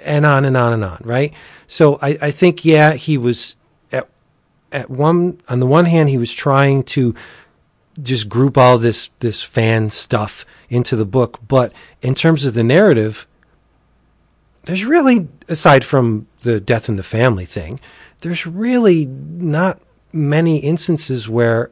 and 0.04 0.26
on 0.26 0.44
and 0.44 0.56
on 0.56 0.72
and 0.74 0.84
on. 0.84 1.00
Right. 1.04 1.32
So 1.66 1.98
I, 2.00 2.18
I 2.20 2.30
think 2.30 2.64
yeah, 2.64 2.92
he 2.92 3.16
was 3.16 3.56
at 3.90 4.08
at 4.70 4.90
one 4.90 5.40
on 5.48 5.60
the 5.60 5.66
one 5.66 5.86
hand 5.86 6.10
he 6.10 6.18
was 6.18 6.32
trying 6.32 6.84
to 6.84 7.14
just 8.02 8.28
group 8.28 8.58
all 8.58 8.78
this 8.78 9.10
this 9.20 9.42
fan 9.42 9.90
stuff 9.90 10.44
into 10.68 10.96
the 10.96 11.06
book, 11.06 11.38
but 11.46 11.72
in 12.02 12.14
terms 12.14 12.44
of 12.44 12.54
the 12.54 12.64
narrative, 12.64 13.26
there's 14.64 14.84
really 14.84 15.28
aside 15.48 15.84
from 15.84 16.26
the 16.40 16.60
death 16.60 16.88
in 16.88 16.96
the 16.96 17.02
family 17.02 17.44
thing, 17.44 17.80
there's 18.20 18.46
really 18.46 19.06
not 19.06 19.80
many 20.12 20.58
instances 20.58 21.28
where 21.28 21.70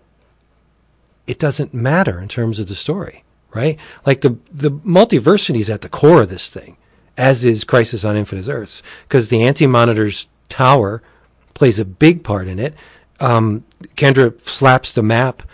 it 1.27 1.39
doesn't 1.39 1.73
matter 1.73 2.21
in 2.21 2.29
terms 2.29 2.59
of 2.59 2.69
the 2.69 2.75
story, 2.75 3.25
right? 3.55 3.79
Like 4.05 4.23
the, 4.23 4.39
the 4.51 4.71
multiversity 4.71 5.61
is 5.61 5.71
at 5.71 5.83
the 5.83 5.89
core 5.89 6.23
of 6.23 6.29
this 6.29 6.49
thing, 6.49 6.77
as 7.17 7.45
is 7.45 7.65
Crisis 7.65 8.05
on 8.05 8.17
Infinite 8.17 8.49
Earths, 8.49 8.83
because 9.09 9.29
the 9.29 9.43
Anti-Monitor's 9.43 10.27
tower 10.49 11.03
plays 11.55 11.79
a 11.79 11.85
big 11.85 12.25
part 12.25 12.49
in 12.49 12.59
it. 12.59 12.75
Um, 13.21 13.65
Kendra 13.95 14.39
slaps 14.41 14.93
the 14.93 15.03
map 15.03 15.45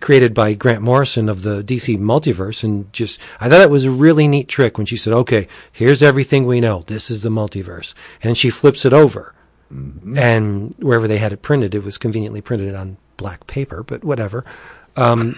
created 0.00 0.34
by 0.34 0.54
Grant 0.54 0.82
Morrison 0.82 1.28
of 1.28 1.42
the 1.42 1.62
DC 1.62 1.98
multiverse 1.98 2.62
and 2.62 2.92
just, 2.92 3.20
I 3.40 3.48
thought 3.48 3.62
it 3.62 3.70
was 3.70 3.84
a 3.84 3.90
really 3.90 4.28
neat 4.28 4.48
trick 4.48 4.76
when 4.76 4.86
she 4.86 4.96
said, 4.96 5.12
okay, 5.12 5.48
here's 5.72 6.02
everything 6.02 6.46
we 6.46 6.60
know. 6.60 6.84
This 6.86 7.10
is 7.10 7.22
the 7.22 7.30
multiverse. 7.30 7.94
And 8.22 8.36
she 8.36 8.50
flips 8.50 8.84
it 8.84 8.92
over. 8.92 9.34
Mm-hmm. 9.72 10.18
And 10.18 10.74
wherever 10.78 11.08
they 11.08 11.18
had 11.18 11.32
it 11.32 11.42
printed, 11.42 11.74
it 11.74 11.84
was 11.84 11.98
conveniently 11.98 12.40
printed 12.40 12.74
on 12.74 12.96
black 13.16 13.46
paper, 13.46 13.82
but 13.82 14.04
whatever. 14.04 14.44
Um, 14.96 15.36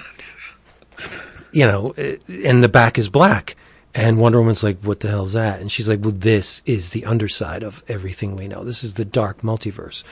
you 1.53 1.67
know, 1.67 1.95
and 1.97 2.63
the 2.63 2.69
back 2.69 2.99
is 2.99 3.09
black. 3.09 3.57
And 3.93 4.19
Wonder 4.19 4.39
Woman's 4.39 4.63
like, 4.63 4.81
what 4.83 5.01
the 5.01 5.09
hell's 5.09 5.33
that? 5.33 5.61
And 5.61 5.71
she's 5.71 5.89
like, 5.89 6.01
well, 6.01 6.13
this 6.13 6.63
is 6.65 6.91
the 6.91 7.05
underside 7.05 7.65
of 7.65 7.83
everything 7.89 8.37
we 8.37 8.47
know. 8.47 8.63
This 8.63 8.85
is 8.85 8.95
the 8.95 9.05
dark 9.05 9.43
multiverse. 9.43 10.05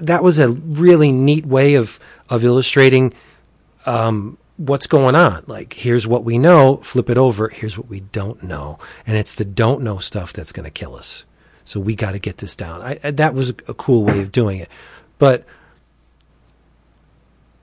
That 0.00 0.22
was 0.22 0.38
a 0.38 0.50
really 0.50 1.12
neat 1.12 1.44
way 1.44 1.74
of, 1.74 2.00
of 2.30 2.42
illustrating, 2.42 3.12
um, 3.86 4.38
what's 4.56 4.86
going 4.86 5.14
on. 5.14 5.44
Like, 5.46 5.72
here's 5.72 6.06
what 6.06 6.24
we 6.24 6.38
know, 6.38 6.76
flip 6.78 7.10
it 7.10 7.18
over, 7.18 7.48
here's 7.48 7.76
what 7.76 7.88
we 7.88 8.00
don't 8.00 8.42
know. 8.42 8.78
And 9.06 9.16
it's 9.16 9.34
the 9.34 9.44
don't 9.44 9.82
know 9.82 9.98
stuff 9.98 10.32
that's 10.32 10.52
going 10.52 10.64
to 10.64 10.70
kill 10.70 10.94
us. 10.94 11.24
So 11.64 11.80
we 11.80 11.94
got 11.94 12.12
to 12.12 12.18
get 12.18 12.38
this 12.38 12.56
down. 12.56 12.82
I, 12.82 12.94
that 13.10 13.34
was 13.34 13.50
a 13.50 13.74
cool 13.74 14.04
way 14.04 14.20
of 14.20 14.32
doing 14.32 14.58
it. 14.58 14.68
But 15.18 15.44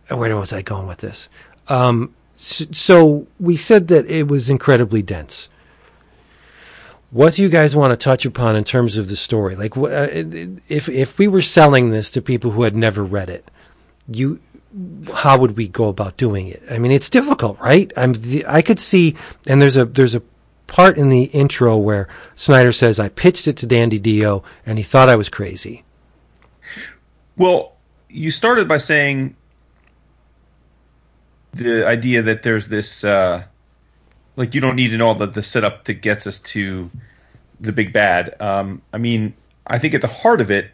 where 0.07 0.36
was 0.38 0.53
I 0.53 0.61
going 0.61 0.88
with 0.88 0.99
this? 0.99 1.30
Um, 1.67 2.15
so, 2.38 2.65
so 2.72 3.28
we 3.39 3.57
said 3.57 3.89
that 3.89 4.05
it 4.05 4.28
was 4.28 4.49
incredibly 4.49 5.01
dense. 5.01 5.49
What 7.11 7.34
do 7.34 7.41
you 7.41 7.49
guys 7.49 7.76
want 7.76 7.91
to 7.91 8.03
touch 8.03 8.26
upon 8.26 8.55
in 8.55 8.63
terms 8.63 8.97
of 8.97 9.09
the 9.09 9.15
story? 9.15 9.55
Like, 9.55 9.76
uh, 9.76 10.07
if 10.11 10.88
if 10.88 11.17
we 11.17 11.28
were 11.28 11.41
selling 11.41 11.89
this 11.89 12.11
to 12.11 12.22
people 12.22 12.51
who 12.51 12.63
had 12.63 12.76
never 12.76 13.03
read 13.03 13.30
it, 13.32 13.49
you, 14.07 14.39
how 15.13 15.38
would 15.38 15.57
we 15.57 15.67
go 15.67 15.88
about 15.88 16.17
doing 16.17 16.47
it? 16.47 16.61
I 16.70 16.78
mean, 16.78 16.91
it's 16.91 17.09
difficult, 17.09 17.59
right? 17.59 17.91
I'm, 17.97 18.13
the, 18.13 18.45
I 18.47 18.61
could 18.61 18.80
see, 18.80 19.15
and 19.47 19.61
there's 19.61 19.78
a 19.78 19.86
there's 19.86 20.15
a 20.15 20.22
part 20.67 20.97
in 20.97 21.09
the 21.09 21.24
intro 21.24 21.78
where 21.78 22.07
Snyder 22.36 22.72
says, 22.72 22.99
I 22.99 23.09
pitched 23.09 23.47
it 23.47 23.57
to 23.57 23.67
Dan 23.67 23.89
DiDio 23.89 24.43
and 24.65 24.78
he 24.78 24.84
thought 24.84 25.09
I 25.09 25.15
was 25.15 25.28
crazy. 25.28 25.84
Well, 27.36 27.74
you 28.07 28.32
started 28.32 28.67
by 28.67 28.78
saying 28.78 29.36
the 31.53 31.88
idea 31.88 32.22
that 32.22 32.43
there's 32.43 32.67
this, 32.67 33.03
uh, 33.03 33.43
like, 34.36 34.53
you 34.53 34.61
don't 34.61 34.76
need 34.76 34.89
to 34.89 34.97
know 34.97 35.13
the, 35.15 35.26
the 35.26 35.43
setup 35.43 35.86
that 35.86 35.95
gets 35.95 36.28
us 36.28 36.39
to 36.39 36.89
the 37.59 37.72
big 37.72 37.91
bad. 37.91 38.39
Um, 38.39 38.82
I 38.93 38.99
mean, 38.99 39.34
I 39.65 39.80
think 39.80 39.95
at 39.95 40.01
the 40.01 40.07
heart 40.07 40.39
of 40.39 40.51
it, 40.51 40.72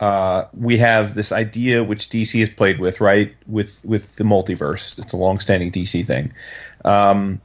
uh, 0.00 0.46
we 0.52 0.76
have 0.78 1.14
this 1.14 1.32
idea 1.32 1.84
which 1.84 2.10
DC 2.10 2.38
has 2.40 2.50
played 2.50 2.80
with, 2.80 3.00
right? 3.00 3.34
With 3.46 3.84
with 3.84 4.16
the 4.16 4.24
multiverse, 4.24 4.98
it's 4.98 5.12
a 5.12 5.16
long-standing 5.16 5.70
DC 5.70 6.04
thing. 6.06 6.32
Um, 6.84 7.40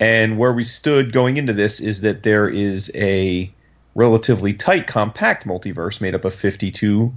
and 0.00 0.36
where 0.36 0.52
we 0.52 0.64
stood 0.64 1.12
going 1.12 1.36
into 1.36 1.52
this 1.52 1.78
is 1.78 2.00
that 2.00 2.24
there 2.24 2.48
is 2.48 2.90
a 2.94 3.52
relatively 3.94 4.52
tight, 4.52 4.86
compact 4.86 5.46
multiverse 5.46 6.00
made 6.00 6.14
up 6.14 6.24
of 6.24 6.34
52 6.34 7.12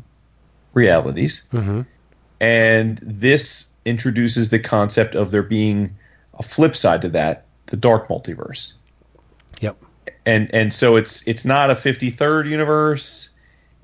realities. 0.73 1.43
Mm-hmm. 1.51 1.81
And 2.39 2.99
this 3.01 3.67
introduces 3.85 4.49
the 4.49 4.59
concept 4.59 5.15
of 5.15 5.31
there 5.31 5.41
being 5.41 5.95
a 6.37 6.43
flip 6.43 6.75
side 6.75 7.01
to 7.01 7.09
that, 7.09 7.45
the 7.67 7.77
dark 7.77 8.07
multiverse. 8.07 8.73
Yep. 9.61 9.77
And 10.25 10.53
and 10.53 10.73
so 10.73 10.95
it's 10.95 11.23
it's 11.25 11.45
not 11.45 11.71
a 11.71 11.75
53rd 11.75 12.49
universe. 12.49 13.29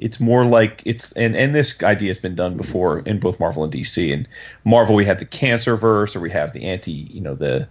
It's 0.02 0.20
more 0.20 0.45
like 0.45 0.82
it's 0.84 1.12
and 1.14 1.36
and 1.36 1.54
this 1.54 1.82
idea 1.84 2.10
has 2.10 2.18
been 2.18 2.36
done 2.36 2.58
before 2.58 2.99
in 3.02 3.20
both 3.20 3.39
Marvel 3.39 3.64
and 3.64 3.72
DC. 3.72 4.12
And 4.12 4.28
Marvel 4.66 4.95
we 4.95 5.06
have 5.06 5.20
the 5.20 5.26
Cancerverse 5.26 6.16
or 6.16 6.20
we 6.20 6.32
have 6.32 6.54
the 6.54 6.64
anti, 6.64 6.91
you 6.91 7.22
know, 7.22 7.36
the 7.36 7.68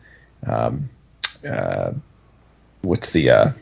um, 0.47 0.89
uh, 1.47 1.91
what's 2.83 3.11
the 3.11 3.31
uh, 3.31 3.53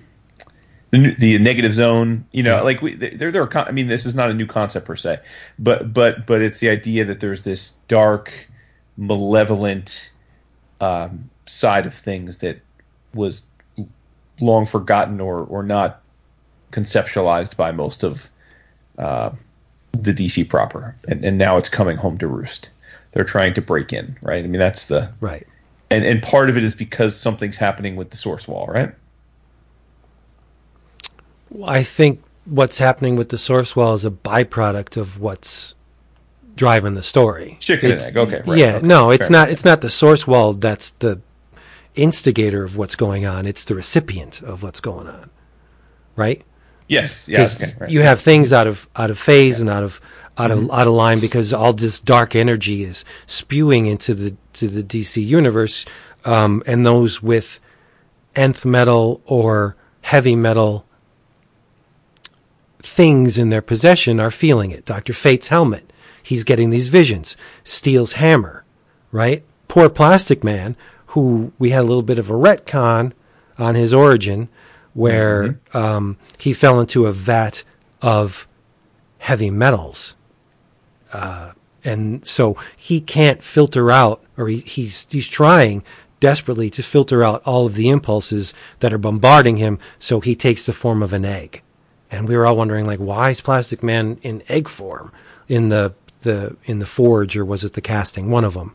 the 0.91 1.14
the 1.14 1.39
negative 1.39 1.73
zone. 1.73 2.27
You 2.33 2.43
know, 2.43 2.62
like 2.62 2.83
we 2.83 2.95
there 2.95 3.33
there 3.33 3.43
are. 3.43 3.59
I 3.59 3.71
mean, 3.71 3.89
this 3.89 4.05
is 4.05 4.14
not 4.14 4.31
a 4.31 4.35
new 4.35 4.47
concept 4.47 4.87
per 4.87 4.97
se, 4.97 5.19
but 5.59 5.93
but 5.93 6.27
but 6.27 6.43
it's 6.43 6.61
the 6.61 6.69
idea 6.69 7.07
that 7.07 7.21
there's 7.21 7.45
this 7.45 7.71
dark, 7.89 8.33
malevolent 8.99 10.11
um, 10.83 11.31
side 11.47 11.87
of 11.87 11.95
things 11.95 12.39
that 12.39 12.61
was 13.14 13.47
long 14.41 14.66
forgotten 14.66 15.21
or 15.21 15.41
or 15.45 15.62
not 15.62 16.03
conceptualized 16.71 17.57
by 17.57 17.73
most 17.73 18.05
of 18.05 18.29
uh, 18.99 19.30
the 19.92 20.12
DC 20.12 20.49
proper, 20.49 20.94
and 21.09 21.24
and 21.24 21.38
now 21.38 21.57
it's 21.57 21.68
coming 21.68 21.96
home 21.96 22.18
to 22.18 22.26
roost. 22.26 22.70
They're 23.12 23.24
trying 23.24 23.55
to 23.55 23.62
break 23.62 23.92
in, 23.92 24.16
right? 24.22 24.44
I 24.44 24.46
mean, 24.46 24.59
that's 24.61 24.84
the 24.86 25.11
Right. 25.20 25.46
and 25.90 26.05
and 26.05 26.22
part 26.22 26.51
of 26.51 26.57
it 26.59 26.64
is 26.64 26.74
because 26.74 27.16
something's 27.16 27.57
happening 27.57 27.96
with 27.96 28.11
the 28.11 28.16
source 28.16 28.46
wall, 28.46 28.66
right? 28.66 28.92
I 31.64 31.82
think 31.82 32.22
what's 32.44 32.78
happening 32.78 33.16
with 33.16 33.30
the 33.30 33.38
source 33.38 33.74
wall 33.74 33.94
is 33.94 34.05
a 34.05 34.11
byproduct 34.11 34.96
of 34.96 35.18
what's 35.20 35.74
driving 36.57 36.94
the 36.94 37.03
story. 37.03 37.57
Chicken 37.61 37.92
and 37.92 38.03
egg. 38.03 38.16
Okay, 38.16 38.42
right, 38.46 38.59
yeah, 38.59 38.76
okay, 38.76 38.86
no, 38.86 39.11
it's 39.11 39.30
not. 39.30 39.44
enough. 39.44 39.53
It's 39.53 39.64
not 39.64 39.80
the 39.80 39.90
source 39.90 40.26
wall 40.26 40.53
that's 40.55 40.90
the 40.92 41.20
instigator 41.94 42.64
of 42.64 42.76
what's 42.76 42.94
going 42.96 43.24
on. 43.24 43.46
It's 43.46 43.64
the 43.64 43.74
recipient 43.74 44.42
of 44.42 44.62
what's 44.62 44.80
going 44.80 45.09
on, 45.09 45.30
right? 46.16 46.42
Yes, 46.89 47.28
yeah, 47.28 47.47
okay, 47.55 47.74
right. 47.78 47.91
you 47.91 48.01
have 48.01 48.20
things 48.20 48.53
out 48.53 48.66
of 48.66 48.89
out 48.97 49.11
of 49.11 49.18
phase 49.18 49.61
and 49.61 49.68
out 49.68 49.84
of 49.84 50.01
out 50.39 50.51
of 50.51 50.70
out 50.70 50.86
of 50.86 50.95
line 50.95 51.20
because 51.20 51.53
all 51.53 51.72
this 51.72 52.01
dark 52.01 52.34
energy 52.34 52.82
is 52.82 53.05
spewing 53.26 53.86
into 53.86 54.14
the 54.14 54.36
to 54.55 54.68
the 54.68 54.82
DC 54.82 55.24
universe, 55.24 55.84
um, 56.24 56.62
and 56.66 56.86
those 56.86 57.22
with 57.22 57.61
nth 58.34 58.64
metal 58.64 59.20
or 59.26 59.76
heavy 60.03 60.34
metal 60.34 60.86
things 62.80 63.36
in 63.36 63.51
their 63.51 63.62
possession 63.62 64.20
are 64.20 64.30
feeling 64.30 64.70
it. 64.70 64.84
Doctor 64.84 65.12
Fate's 65.12 65.49
helmet, 65.49 65.93
he's 66.22 66.45
getting 66.45 66.70
these 66.70 66.89
visions. 66.89 67.36
Steel's 67.64 68.14
hammer, 68.14 68.64
right? 69.12 69.45
Poor 69.66 69.91
Plastic 69.91 70.43
Man, 70.43 70.76
who 71.09 71.53
we 71.59 71.70
had 71.70 71.80
a 71.80 71.84
little 71.84 72.03
bit 72.03 72.18
of 72.18 72.30
a 72.30 72.34
retcon 72.34 73.12
on 73.59 73.74
his 73.74 73.93
origin, 73.93 74.49
where 74.95 75.59
um, 75.74 76.16
he 76.39 76.53
fell 76.53 76.80
into 76.80 77.07
a 77.07 77.12
vat 77.12 77.64
of 78.03 78.49
heavy 79.18 79.51
metals. 79.51 80.16
Uh, 81.12 81.53
and 81.84 82.26
so 82.26 82.57
he 82.76 83.01
can't 83.01 83.43
filter 83.43 83.91
out, 83.91 84.22
or 84.36 84.49
he, 84.49 84.59
he's 84.59 85.07
he's 85.11 85.28
trying 85.28 85.82
desperately 86.20 86.68
to 86.70 86.82
filter 86.82 87.22
out 87.22 87.43
all 87.47 87.66
of 87.66 87.74
the 87.74 87.89
impulses 87.89 88.53
that 88.80 88.93
are 88.93 88.99
bombarding 88.99 89.57
him. 89.59 89.78
So 89.99 90.20
he 90.20 90.34
takes 90.34 90.66
the 90.66 90.72
form 90.72 91.03
of 91.03 91.12
an 91.12 91.24
egg, 91.24 91.62
and 92.11 92.28
we 92.28 92.36
were 92.36 92.47
all 92.47 92.57
wondering, 92.57 92.84
like, 92.84 92.99
why 92.99 93.30
is 93.30 93.41
Plastic 93.41 93.82
Man 93.82 94.18
in 94.22 94.43
egg 94.49 94.68
form 94.68 95.12
in 95.49 95.68
the 95.68 95.95
the 96.20 96.57
in 96.64 96.78
the 96.78 96.86
forge, 96.86 97.36
or 97.36 97.45
was 97.45 97.64
it 97.64 97.74
the 97.74 97.80
casting? 97.80 98.30
One 98.30 98.45
of 98.45 98.55
them, 98.55 98.74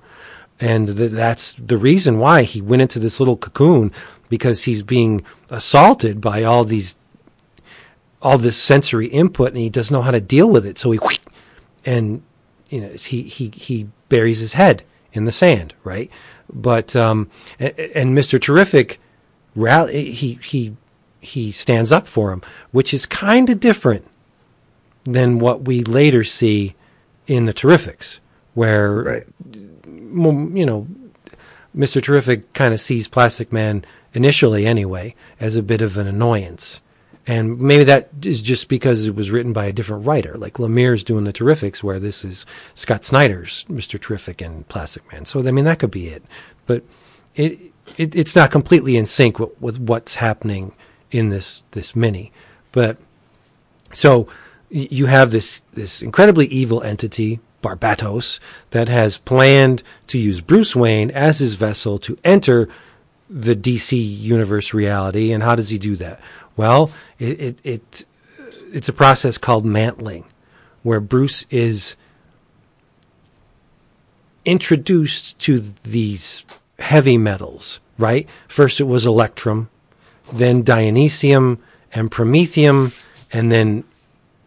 and 0.60 0.88
th- 0.88 1.12
that's 1.12 1.54
the 1.54 1.78
reason 1.78 2.18
why 2.18 2.44
he 2.44 2.62
went 2.62 2.82
into 2.82 3.00
this 3.00 3.20
little 3.20 3.38
cocoon 3.38 3.92
because 4.34 4.64
he's 4.64 4.82
being 4.82 5.24
assaulted 5.52 6.20
by 6.20 6.44
all 6.44 6.64
these 6.64 6.96
all 8.20 8.40
this 8.40 8.58
sensory 8.58 9.06
input, 9.06 9.50
and 9.50 9.58
he 9.60 9.70
doesn't 9.70 9.94
know 9.94 10.02
how 10.02 10.10
to 10.10 10.20
deal 10.20 10.50
with 10.50 10.66
it. 10.66 10.80
So 10.80 10.90
he 10.90 11.00
and 11.86 12.24
you 12.68 12.82
know 12.82 12.90
he 12.94 13.22
he 13.22 13.52
he 13.54 13.88
buries 14.10 14.40
his 14.40 14.54
head 14.54 14.82
in 15.12 15.26
the 15.26 15.32
sand, 15.32 15.76
right? 15.84 16.10
But 16.52 16.96
um, 16.96 17.30
and, 17.60 17.78
and 17.78 18.18
Mr. 18.18 18.42
Terrific 18.42 19.00
rally 19.56 20.10
he 20.10 20.40
he 20.42 20.76
he 21.22 21.52
stands 21.52 21.92
up 21.92 22.08
for 22.08 22.32
him, 22.32 22.42
which 22.72 22.92
is 22.92 23.06
kind 23.06 23.52
of 23.52 23.60
different 23.60 24.08
than 25.04 25.38
what 25.38 25.66
we 25.66 25.84
later 25.84 26.24
see 26.24 26.74
in 27.28 27.46
the 27.46 27.54
Terrifics, 27.54 28.20
where 28.56 28.92
Right. 28.96 29.28
you 29.86 30.66
know, 30.66 30.88
Mr. 31.78 32.02
Terrific 32.02 32.52
kind 32.54 32.74
of 32.74 32.82
sees 32.82 33.08
Plastic 33.08 33.52
Man 33.54 33.86
initially, 34.14 34.66
anyway, 34.66 35.16
as 35.40 35.56
a 35.56 35.64
bit 35.64 35.82
of 35.82 35.98
an 35.98 36.08
annoyance. 36.08 36.82
And 37.26 37.60
maybe 37.60 37.86
that 37.86 38.10
is 38.24 38.42
just 38.42 38.68
because 38.68 39.08
it 39.08 39.16
was 39.16 39.32
written 39.32 39.54
by 39.54 39.66
a 39.66 39.74
different 39.74 40.06
writer, 40.06 40.36
like 40.38 40.56
Lemire's 40.56 41.04
doing 41.04 41.24
the 41.24 41.32
Terrifics, 41.32 41.82
where 41.82 42.00
this 42.00 42.26
is 42.26 42.46
Scott 42.74 43.06
Snyder's 43.06 43.66
Mr. 43.70 44.00
Terrific 44.00 44.42
and 44.42 44.68
Plastic 44.68 45.10
Man. 45.12 45.26
So, 45.26 45.46
I 45.46 45.52
mean, 45.52 45.66
that 45.66 45.80
could 45.80 45.92
be 45.92 46.08
it. 46.08 46.24
But 46.66 46.84
it, 47.36 47.60
it 47.98 48.14
it's 48.14 48.36
not 48.36 48.52
completely 48.52 48.98
in 48.98 49.06
sync 49.06 49.40
with, 49.40 49.62
with 49.62 49.80
what's 49.80 50.16
happening 50.16 50.74
in 51.12 51.30
this, 51.30 51.64
this 51.72 51.96
mini. 51.96 52.34
But 52.74 52.98
so 53.94 54.28
you 54.70 55.06
have 55.06 55.32
this 55.32 55.62
this 55.74 56.02
incredibly 56.02 56.48
evil 56.48 56.82
entity, 56.82 57.40
Barbatos, 57.62 58.40
that 58.72 58.90
has 58.90 59.20
planned 59.20 59.84
to 60.08 60.18
use 60.18 60.42
Bruce 60.42 60.76
Wayne 60.76 61.12
as 61.12 61.40
his 61.40 61.56
vessel 61.56 62.00
to 62.00 62.18
enter 62.24 62.68
the 63.34 63.56
DC 63.56 63.98
universe 64.20 64.74
reality. 64.74 65.32
And 65.32 65.42
how 65.42 65.56
does 65.56 65.70
he 65.70 65.80
do 65.80 65.96
that? 65.96 66.22
Well, 66.56 66.92
it 67.18 67.40
it, 67.40 67.60
it 67.64 68.06
it's 68.72 68.88
a 68.88 68.94
process 68.94 69.38
called 69.38 69.66
mantling, 69.66 70.26
where 70.84 71.00
Bruce 71.00 71.48
is 71.50 71.96
introduced 74.46 75.40
to 75.40 75.64
these 75.84 76.46
heavy 76.78 77.18
metals. 77.18 77.80
Right? 77.98 78.28
First, 78.48 78.80
it 78.80 78.86
was 78.86 79.06
electrum, 79.06 79.70
then 80.32 80.64
Dionysium 80.64 81.60
and 81.94 82.12
Promethium, 82.12 82.92
and 83.32 83.52
then 83.52 83.84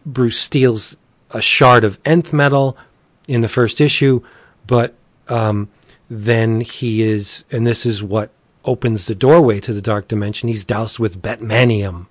Bruce 0.05 0.39
steals 0.39 0.97
a 1.31 1.41
shard 1.41 1.85
of 1.85 1.99
nth 2.05 2.33
metal 2.33 2.77
in 3.29 3.41
the 3.41 3.49
first 3.49 3.81
issue, 3.81 4.23
but 4.67 4.95
um, 5.29 5.69
then 6.09 6.61
he 6.61 7.03
is, 7.03 7.45
and 7.51 7.67
this 7.67 7.87
is 7.87 8.03
what 8.03 8.31
opens 8.67 9.07
the 9.07 9.15
doorway 9.15 9.61
to 9.61 9.73
the 9.73 9.83
dark 9.83 10.09
dimension. 10.09 10.49
He's 10.49 10.65
doused 10.65 10.99
with 10.99 11.23
Batmanium, 11.23 12.07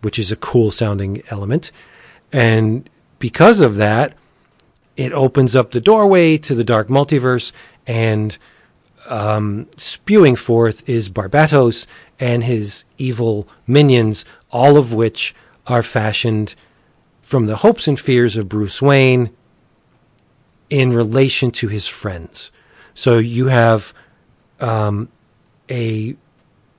which 0.00 0.18
is 0.18 0.32
a 0.32 0.36
cool 0.36 0.70
sounding 0.70 1.22
element, 1.30 1.70
and 2.32 2.88
because 3.18 3.60
of 3.60 3.76
that, 3.76 4.14
it 4.96 5.12
opens 5.12 5.54
up 5.54 5.70
the 5.70 5.80
doorway 5.80 6.38
to 6.38 6.54
the 6.54 6.64
dark 6.64 6.88
multiverse 6.88 7.52
and 7.86 8.36
um, 9.08 9.68
spewing 9.76 10.36
forth 10.36 10.88
is 10.88 11.08
Barbatos 11.08 11.86
and 12.18 12.44
his 12.44 12.84
evil 12.98 13.48
minions, 13.66 14.24
all 14.50 14.76
of 14.76 14.92
which 14.92 15.34
are 15.66 15.82
fashioned 15.82 16.54
from 17.22 17.46
the 17.46 17.56
hopes 17.56 17.86
and 17.86 17.98
fears 17.98 18.36
of 18.36 18.48
Bruce 18.48 18.82
Wayne 18.82 19.30
in 20.68 20.92
relation 20.92 21.50
to 21.52 21.68
his 21.68 21.86
friends. 21.86 22.50
So 22.94 23.18
you 23.18 23.46
have 23.46 23.94
um, 24.60 25.08
a 25.70 26.16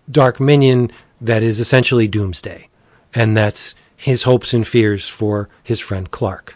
dark 0.10 0.40
minion 0.40 0.92
that 1.22 1.44
is 1.44 1.60
essentially 1.60 2.08
Doomsday, 2.08 2.70
and 3.14 3.36
that's 3.36 3.76
his 3.96 4.24
hopes 4.24 4.54
and 4.54 4.68
fears 4.68 5.08
for 5.08 5.50
his 5.64 5.80
friend 5.80 6.10
Clark. 6.12 6.56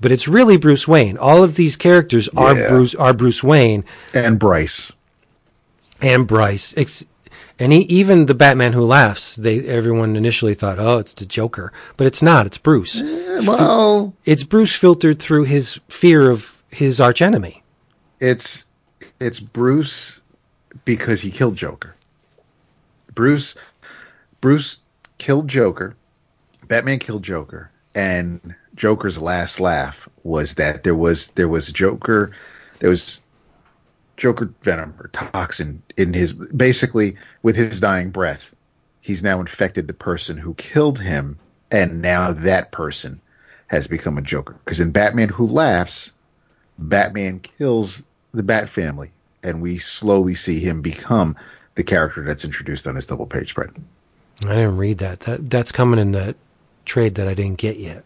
But 0.00 0.12
it's 0.12 0.28
really 0.28 0.56
Bruce 0.56 0.86
Wayne. 0.86 1.16
All 1.16 1.42
of 1.42 1.56
these 1.56 1.76
characters 1.76 2.28
are 2.36 2.56
Yeah. 2.56 2.68
Bruce 2.68 2.94
are 2.94 3.12
Bruce 3.14 3.42
Wayne, 3.42 3.84
and 4.14 4.38
Bryce. 4.38 4.92
and 6.00 6.26
Bryce. 6.26 6.74
Ex- 6.76 7.06
And 7.60 7.72
he, 7.72 7.80
even 7.80 8.26
the 8.26 8.34
Batman 8.34 8.72
Who 8.74 8.82
Laughs, 8.84 9.34
they 9.34 9.66
everyone 9.66 10.14
initially 10.14 10.54
thought, 10.54 10.78
oh, 10.78 10.98
it's 10.98 11.14
the 11.14 11.26
Joker, 11.26 11.72
but 11.96 12.06
it's 12.06 12.22
not. 12.22 12.46
It's 12.46 12.58
Bruce. 12.58 13.00
Eh, 13.00 13.40
well, 13.44 14.14
It's 14.24 14.44
Bruce 14.44 14.76
filtered 14.76 15.18
through 15.18 15.44
his 15.44 15.80
fear 15.88 16.30
of 16.30 16.62
his 16.70 17.00
archenemy. 17.00 17.64
it's 18.20 18.64
it's 19.20 19.40
Bruce 19.40 20.17
because 20.84 21.20
he 21.20 21.30
killed 21.30 21.56
Joker. 21.56 21.94
Bruce 23.14 23.54
Bruce 24.40 24.78
killed 25.18 25.48
Joker. 25.48 25.96
Batman 26.66 26.98
killed 26.98 27.22
Joker, 27.22 27.70
and 27.94 28.54
Joker's 28.74 29.18
last 29.18 29.58
laugh 29.58 30.08
was 30.22 30.54
that 30.54 30.84
there 30.84 30.94
was 30.94 31.28
there 31.28 31.48
was 31.48 31.72
Joker, 31.72 32.30
there 32.78 32.90
was 32.90 33.20
Joker 34.16 34.52
venom 34.62 34.94
or 35.00 35.08
toxin 35.08 35.82
in 35.96 36.12
his 36.12 36.32
basically 36.32 37.16
with 37.42 37.56
his 37.56 37.80
dying 37.80 38.10
breath. 38.10 38.54
He's 39.00 39.22
now 39.22 39.40
infected 39.40 39.86
the 39.86 39.94
person 39.94 40.36
who 40.36 40.54
killed 40.54 41.00
him, 41.00 41.38
and 41.70 42.02
now 42.02 42.32
that 42.32 42.72
person 42.72 43.20
has 43.68 43.86
become 43.86 44.18
a 44.18 44.22
Joker. 44.22 44.56
Because 44.64 44.80
in 44.80 44.90
Batman 44.90 45.28
Who 45.28 45.46
Laughs, 45.46 46.12
Batman 46.78 47.40
kills 47.40 48.02
the 48.32 48.42
Bat 48.42 48.68
family, 48.68 49.10
and 49.42 49.60
we 49.62 49.78
slowly 49.78 50.34
see 50.34 50.60
him 50.60 50.82
become 50.82 51.36
the 51.74 51.84
character 51.84 52.24
that's 52.24 52.44
introduced 52.44 52.86
on 52.86 52.94
his 52.94 53.06
double 53.06 53.26
page 53.26 53.50
spread. 53.50 53.70
I 54.42 54.54
didn't 54.54 54.76
read 54.76 54.98
that. 54.98 55.20
That 55.20 55.50
that's 55.50 55.72
coming 55.72 55.98
in 55.98 56.12
that 56.12 56.36
trade 56.84 57.16
that 57.16 57.28
I 57.28 57.34
didn't 57.34 57.58
get 57.58 57.76
yet. 57.78 58.04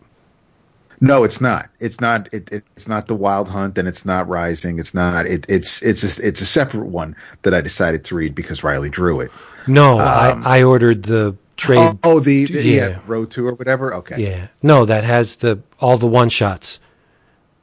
No, 1.01 1.25
it's 1.25 1.41
not. 1.41 1.69
It's 1.81 2.01
not. 2.01 2.33
It, 2.33 2.49
it's 2.53 2.87
not 2.89 3.09
the 3.09 3.15
Wild 3.15 3.49
Hunt, 3.49 3.77
and 3.77 3.89
it's 3.89 4.07
not 4.07 4.29
Rising. 4.29 4.79
It's 4.79 4.95
not. 4.95 5.27
It, 5.27 5.45
it's 5.49 5.83
it's 5.83 6.19
a, 6.19 6.27
it's 6.27 6.41
a 6.41 6.47
separate 6.47 6.87
one 6.87 7.17
that 7.43 7.53
I 7.53 7.61
decided 7.61 8.05
to 8.05 8.15
read 8.15 8.35
because 8.37 8.63
Riley 8.63 8.89
drew 8.89 9.21
it. 9.21 9.31
No, 9.67 9.99
I, 9.99 10.41
I 10.45 10.63
ordered 10.63 11.03
the 11.03 11.37
trade. 11.57 11.79
Um, 11.79 11.99
Oh, 12.05 12.13
oh, 12.13 12.21
the, 12.21 12.47
the 12.47 12.63
yeah. 12.63 12.89
Yeah. 12.89 13.01
Road 13.07 13.33
Two 13.33 13.49
or 13.49 13.55
whatever. 13.55 13.93
Okay. 13.95 14.23
Yeah, 14.23 14.49
no, 14.63 14.85
that 14.85 15.03
has 15.03 15.37
the 15.37 15.61
all 15.81 15.99
the 15.99 16.07
one 16.07 16.29
shots 16.29 16.79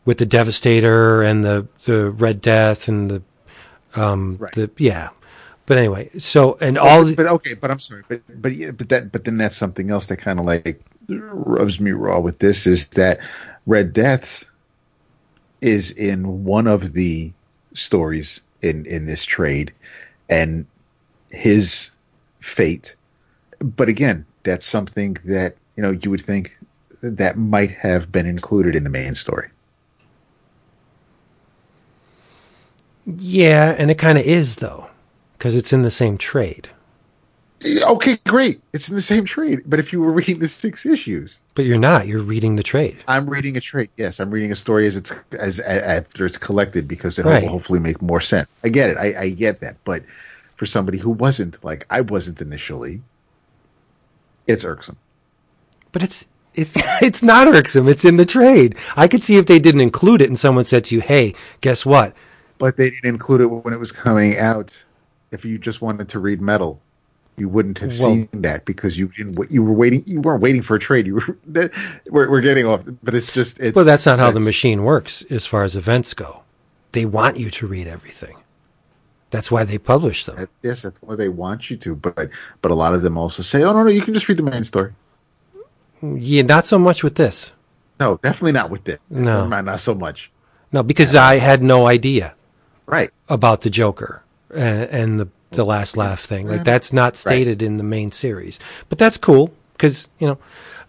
with 0.04 0.18
the 0.18 0.26
Devastator 0.26 1.22
and 1.22 1.44
the 1.44 1.68
the 1.86 2.10
Red 2.12 2.42
Death 2.42 2.90
and 2.90 3.10
the 3.10 3.22
um 3.96 4.38
Right. 4.40 4.54
the 4.54 4.70
yeah. 4.78 5.10
But 5.66 5.78
anyway, 5.78 6.10
so 6.18 6.58
and 6.62 6.78
all 6.80 7.04
the, 7.04 7.16
but 7.16 7.28
okay, 7.28 7.54
but 7.54 7.70
I'm 7.70 7.80
sorry, 7.80 8.04
but 8.10 8.22
but 8.42 8.54
yeah, 8.54 8.72
but 8.72 8.90
that 8.90 9.12
but 9.12 9.24
then 9.26 9.38
that's 9.38 9.56
something 9.56 9.92
else 9.92 10.08
that 10.08 10.18
kind 10.18 10.40
of 10.40 10.46
like 10.46 10.82
rubs 11.08 11.80
me 11.80 11.92
raw 11.92 12.20
with 12.20 12.40
this 12.40 12.66
is 12.66 12.88
that 12.90 13.20
Red 13.68 13.94
Death 13.94 14.46
is 15.62 15.92
in 15.92 16.44
one 16.44 16.68
of 16.68 16.94
the 16.94 17.32
stories 17.74 18.42
in 18.62 18.86
in 18.88 19.06
this 19.06 19.24
trade, 19.24 19.72
and 20.30 20.66
his 21.30 21.92
fate. 22.40 22.96
But 23.60 23.90
again, 23.90 24.26
that's 24.44 24.66
something 24.66 25.18
that 25.26 25.56
you 25.76 25.84
know 25.84 25.92
you 25.92 26.10
would 26.10 26.22
think 26.22 26.58
that 27.04 27.38
might 27.38 27.72
have 27.72 28.12
been 28.12 28.26
included 28.26 28.76
in 28.76 28.84
the 28.84 28.90
main 28.90 29.16
story. 29.16 29.50
Yeah, 33.18 33.76
and 33.78 33.90
it 33.92 33.98
kind 33.98 34.18
of 34.18 34.26
is 34.26 34.58
though, 34.58 34.88
because 35.38 35.56
it's 35.56 35.74
in 35.74 35.82
the 35.82 35.92
same 35.92 36.18
trade. 36.18 36.70
Okay, 37.86 38.16
great. 38.26 38.62
It's 38.72 38.90
in 38.90 38.96
the 38.96 39.02
same 39.02 39.26
trade. 39.26 39.64
But 39.66 39.80
if 39.80 39.92
you 39.92 40.00
were 40.00 40.14
reading 40.14 40.40
the 40.40 40.48
six 40.48 40.86
issues, 40.86 41.40
But 41.56 41.66
you're 41.66 41.78
not. 41.78 42.08
You're 42.08 42.22
reading 42.22 42.56
the 42.56 42.64
trade. 42.64 42.96
I'm 43.08 43.30
reading 43.30 43.58
a 43.58 43.60
trade. 43.62 43.90
Yes, 43.98 44.22
I'm 44.22 44.32
reading 44.32 44.52
a 44.54 44.56
story 44.56 44.88
as 44.88 44.96
it's 44.96 45.12
as, 45.34 45.60
as 45.60 45.82
after 45.82 46.26
it's 46.26 46.38
collected 46.38 46.88
because 46.88 47.20
it 47.20 47.26
Right. 47.26 47.44
will 47.44 47.50
hopefully 47.50 47.80
make 47.80 48.02
more 48.02 48.22
sense. 48.22 48.48
I 48.64 48.70
get 48.70 48.92
it. 48.92 48.98
I, 48.98 49.24
I 49.24 49.30
get 49.32 49.60
that. 49.60 49.76
But 49.84 50.04
for 50.56 50.66
somebody 50.66 50.98
who 50.98 51.10
wasn't 51.10 51.62
like 51.64 51.86
I 51.90 52.00
wasn't 52.02 52.40
initially, 52.40 53.02
it's 54.48 54.64
irksome. 54.64 54.98
But 55.92 56.04
it's 56.04 56.28
it's 56.56 56.74
it's 57.02 57.22
not 57.24 57.48
irksome. 57.48 57.90
It's 57.90 58.06
in 58.06 58.16
the 58.16 58.26
trade. 58.26 58.76
I 58.96 59.10
could 59.10 59.22
see 59.24 59.36
if 59.38 59.48
they 59.48 59.60
didn't 59.60 59.82
include 59.82 60.22
it 60.22 60.30
and 60.30 60.40
someone 60.40 60.64
said 60.64 60.86
to 60.86 60.96
you, 60.96 61.02
"Hey, 61.02 61.36
guess 61.60 61.86
what? 61.86 62.14
But 62.60 62.78
they 62.78 62.92
didn't 62.92 63.10
include 63.10 63.42
it 63.42 63.48
when 63.48 63.74
it 63.74 63.80
was 63.80 63.92
coming 63.92 64.38
out. 64.38 64.84
If 65.32 65.44
you 65.46 65.58
just 65.58 65.82
wanted 65.82 66.10
to 66.10 66.20
read 66.20 66.42
metal, 66.42 66.80
you 67.38 67.48
wouldn't 67.50 67.78
have 67.80 67.90
Well- 68.00 68.12
seen 68.12 68.30
that 68.34 68.66
because 68.66 68.98
you 69.00 69.08
didn't. 69.10 69.52
You 69.52 69.64
were 69.64 69.74
waiting. 69.74 70.04
You 70.06 70.22
weren't 70.22 70.42
waiting 70.42 70.62
for 70.62 70.76
a 70.76 70.80
trade. 70.80 71.08
You 71.08 71.16
were. 71.16 71.38
We're, 72.10 72.30
we're 72.30 72.42
getting 72.42 72.66
off. 72.66 72.84
But 73.02 73.16
it's 73.16 73.32
just. 73.32 73.60
It's, 73.60 73.76
Well, 73.76 73.86
that's 73.86 74.06
not 74.06 74.20
how 74.20 74.30
the 74.32 74.40
machine 74.40 74.84
works 74.84 75.24
as 75.32 75.46
far 75.46 75.64
as 75.64 75.76
events 75.76 76.14
go. 76.14 76.44
They 76.92 77.06
want 77.06 77.38
you 77.38 77.50
to 77.52 77.68
read 77.68 77.88
everything. 77.88 78.36
That's 79.32 79.52
why 79.52 79.64
they 79.64 79.78
publish 79.78 80.26
them. 80.26 80.36
That- 80.38 80.50
Yes, 80.64 80.82
that's 80.82 80.98
why 81.02 81.16
they 81.16 81.30
want 81.30 81.70
you 81.70 81.78
to, 81.78 81.96
but 81.96 82.30
but 82.62 82.72
a 82.72 82.76
lot 82.76 82.94
of 82.94 83.04
them 83.04 83.18
also 83.18 83.42
say, 83.44 83.64
"Oh 83.64 83.74
no, 83.74 83.84
no, 83.84 83.90
you 83.90 84.02
can 84.02 84.14
just 84.14 84.28
read 84.28 84.38
the 84.38 84.44
main 84.44 84.64
story." 84.64 84.92
Yeah, 86.02 86.42
not 86.44 86.66
so 86.66 86.80
much 86.80 87.04
with 87.04 87.16
this. 87.16 87.54
No, 88.00 88.18
definitely 88.18 88.54
not 88.54 88.70
with 88.70 88.86
this. 88.86 89.00
No. 89.10 89.46
Not 89.48 89.80
so 89.80 89.94
much. 89.94 90.32
No, 90.72 90.82
because 90.84 91.16
uh, 91.16 91.22
I 91.22 91.36
had 91.38 91.62
no 91.62 91.88
idea 91.88 92.34
Right. 92.90 93.12
about 93.28 93.62
the 93.62 93.70
Joker 93.70 94.24
and, 94.54 94.90
and 94.90 95.20
the 95.20 95.28
the 95.52 95.64
last 95.64 95.98
laugh 95.98 96.22
thing. 96.22 96.48
Like 96.48 96.64
that's 96.64 96.94
not 96.94 97.16
stated 97.16 97.62
in 97.62 97.78
the 97.78 97.84
main 97.84 98.12
series, 98.12 98.60
but 98.88 98.98
that's 98.98 99.18
cool 99.18 99.54
because 99.74 100.10
you 100.20 100.28
know. 100.28 100.38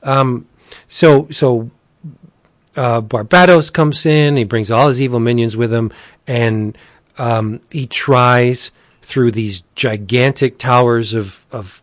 Um, 0.02 0.46
so 0.88 1.28
so 1.30 1.70
uh, 2.76 3.00
Barbatos 3.00 3.72
comes 3.72 4.04
in. 4.06 4.36
He 4.36 4.44
brings 4.44 4.70
all 4.70 4.88
his 4.88 5.00
evil 5.00 5.20
minions 5.20 5.56
with 5.56 5.72
him, 5.72 5.92
and 6.26 6.76
um, 7.18 7.60
he 7.70 7.86
tries 7.86 8.70
through 9.02 9.30
these 9.32 9.62
gigantic 9.74 10.58
towers 10.58 11.14
of 11.14 11.46
of 11.52 11.82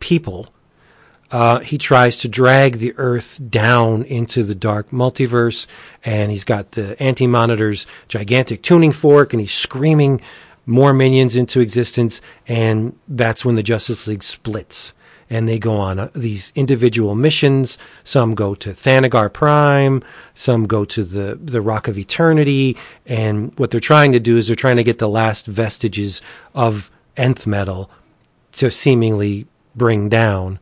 people. 0.00 0.52
Uh, 1.30 1.58
he 1.60 1.76
tries 1.76 2.16
to 2.18 2.28
drag 2.28 2.74
the 2.76 2.94
Earth 2.96 3.40
down 3.48 4.02
into 4.04 4.42
the 4.44 4.54
dark 4.54 4.90
multiverse, 4.90 5.66
and 6.04 6.30
he's 6.30 6.44
got 6.44 6.72
the 6.72 7.00
Anti 7.02 7.26
Monitor's 7.26 7.86
gigantic 8.08 8.62
tuning 8.62 8.92
fork, 8.92 9.32
and 9.32 9.40
he's 9.40 9.52
screaming 9.52 10.20
more 10.66 10.92
minions 10.92 11.36
into 11.36 11.60
existence, 11.60 12.20
and 12.46 12.96
that's 13.08 13.44
when 13.44 13.54
the 13.54 13.62
Justice 13.62 14.06
League 14.06 14.22
splits. 14.22 14.92
And 15.28 15.48
they 15.48 15.58
go 15.58 15.74
on 15.76 15.98
uh, 15.98 16.10
these 16.14 16.52
individual 16.54 17.16
missions. 17.16 17.78
Some 18.04 18.36
go 18.36 18.54
to 18.54 18.70
Thanagar 18.70 19.32
Prime, 19.32 20.04
some 20.34 20.66
go 20.66 20.84
to 20.84 21.02
the, 21.02 21.36
the 21.42 21.60
Rock 21.60 21.88
of 21.88 21.98
Eternity, 21.98 22.76
and 23.04 23.56
what 23.58 23.72
they're 23.72 23.80
trying 23.80 24.12
to 24.12 24.20
do 24.20 24.36
is 24.36 24.46
they're 24.46 24.54
trying 24.54 24.76
to 24.76 24.84
get 24.84 24.98
the 24.98 25.08
last 25.08 25.46
vestiges 25.46 26.22
of 26.54 26.92
Nth 27.16 27.44
Metal 27.44 27.90
to 28.52 28.70
seemingly 28.70 29.48
bring 29.74 30.08
down 30.08 30.60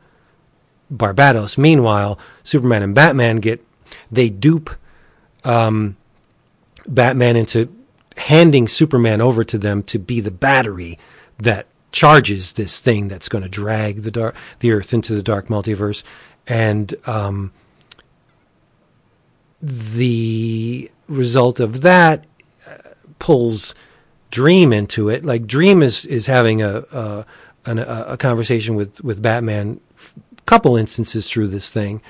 Barbatos. 0.95 1.59
Meanwhile, 1.59 2.19
Superman 2.43 2.83
and 2.83 2.95
Batman 2.95 3.37
get 3.37 3.65
they 4.11 4.29
dupe 4.31 4.71
um, 5.45 5.97
Batman 6.87 7.37
into 7.37 7.69
handing 8.17 8.69
Superman 8.69 9.21
over 9.21 9.45
to 9.45 9.59
them 9.59 9.83
to 9.85 9.99
be 9.99 10.21
the 10.21 10.31
battery 10.31 10.99
that 11.39 11.67
charges 11.93 12.55
this 12.55 12.81
thing 12.81 13.09
that's 13.09 13.29
going 13.29 13.43
to 13.43 13.49
drag 13.49 14.03
the 14.03 14.11
dark 14.11 14.37
the 14.61 14.73
Earth 14.73 14.93
into 14.93 15.15
the 15.15 15.23
dark 15.23 15.49
multiverse, 15.49 16.03
and 16.47 16.95
um, 17.07 17.53
the 19.61 20.91
result 21.09 21.61
of 21.61 21.83
that 21.83 22.25
uh, 22.69 22.77
pulls 23.19 23.75
Dream 24.31 24.73
into 24.73 25.09
it. 25.09 25.25
Like 25.25 25.47
Dream 25.47 25.81
is 25.81 26.05
is 26.05 26.27
having 26.27 26.61
a 26.61 26.79
a, 26.91 27.27
a, 27.67 28.05
a 28.09 28.17
conversation 28.17 28.75
with 28.75 29.03
with 29.05 29.23
Batman, 29.23 29.81
couple 30.47 30.77
instances 30.77 31.31
through 31.31 31.49
this 31.49 31.71
thing, 31.71 32.01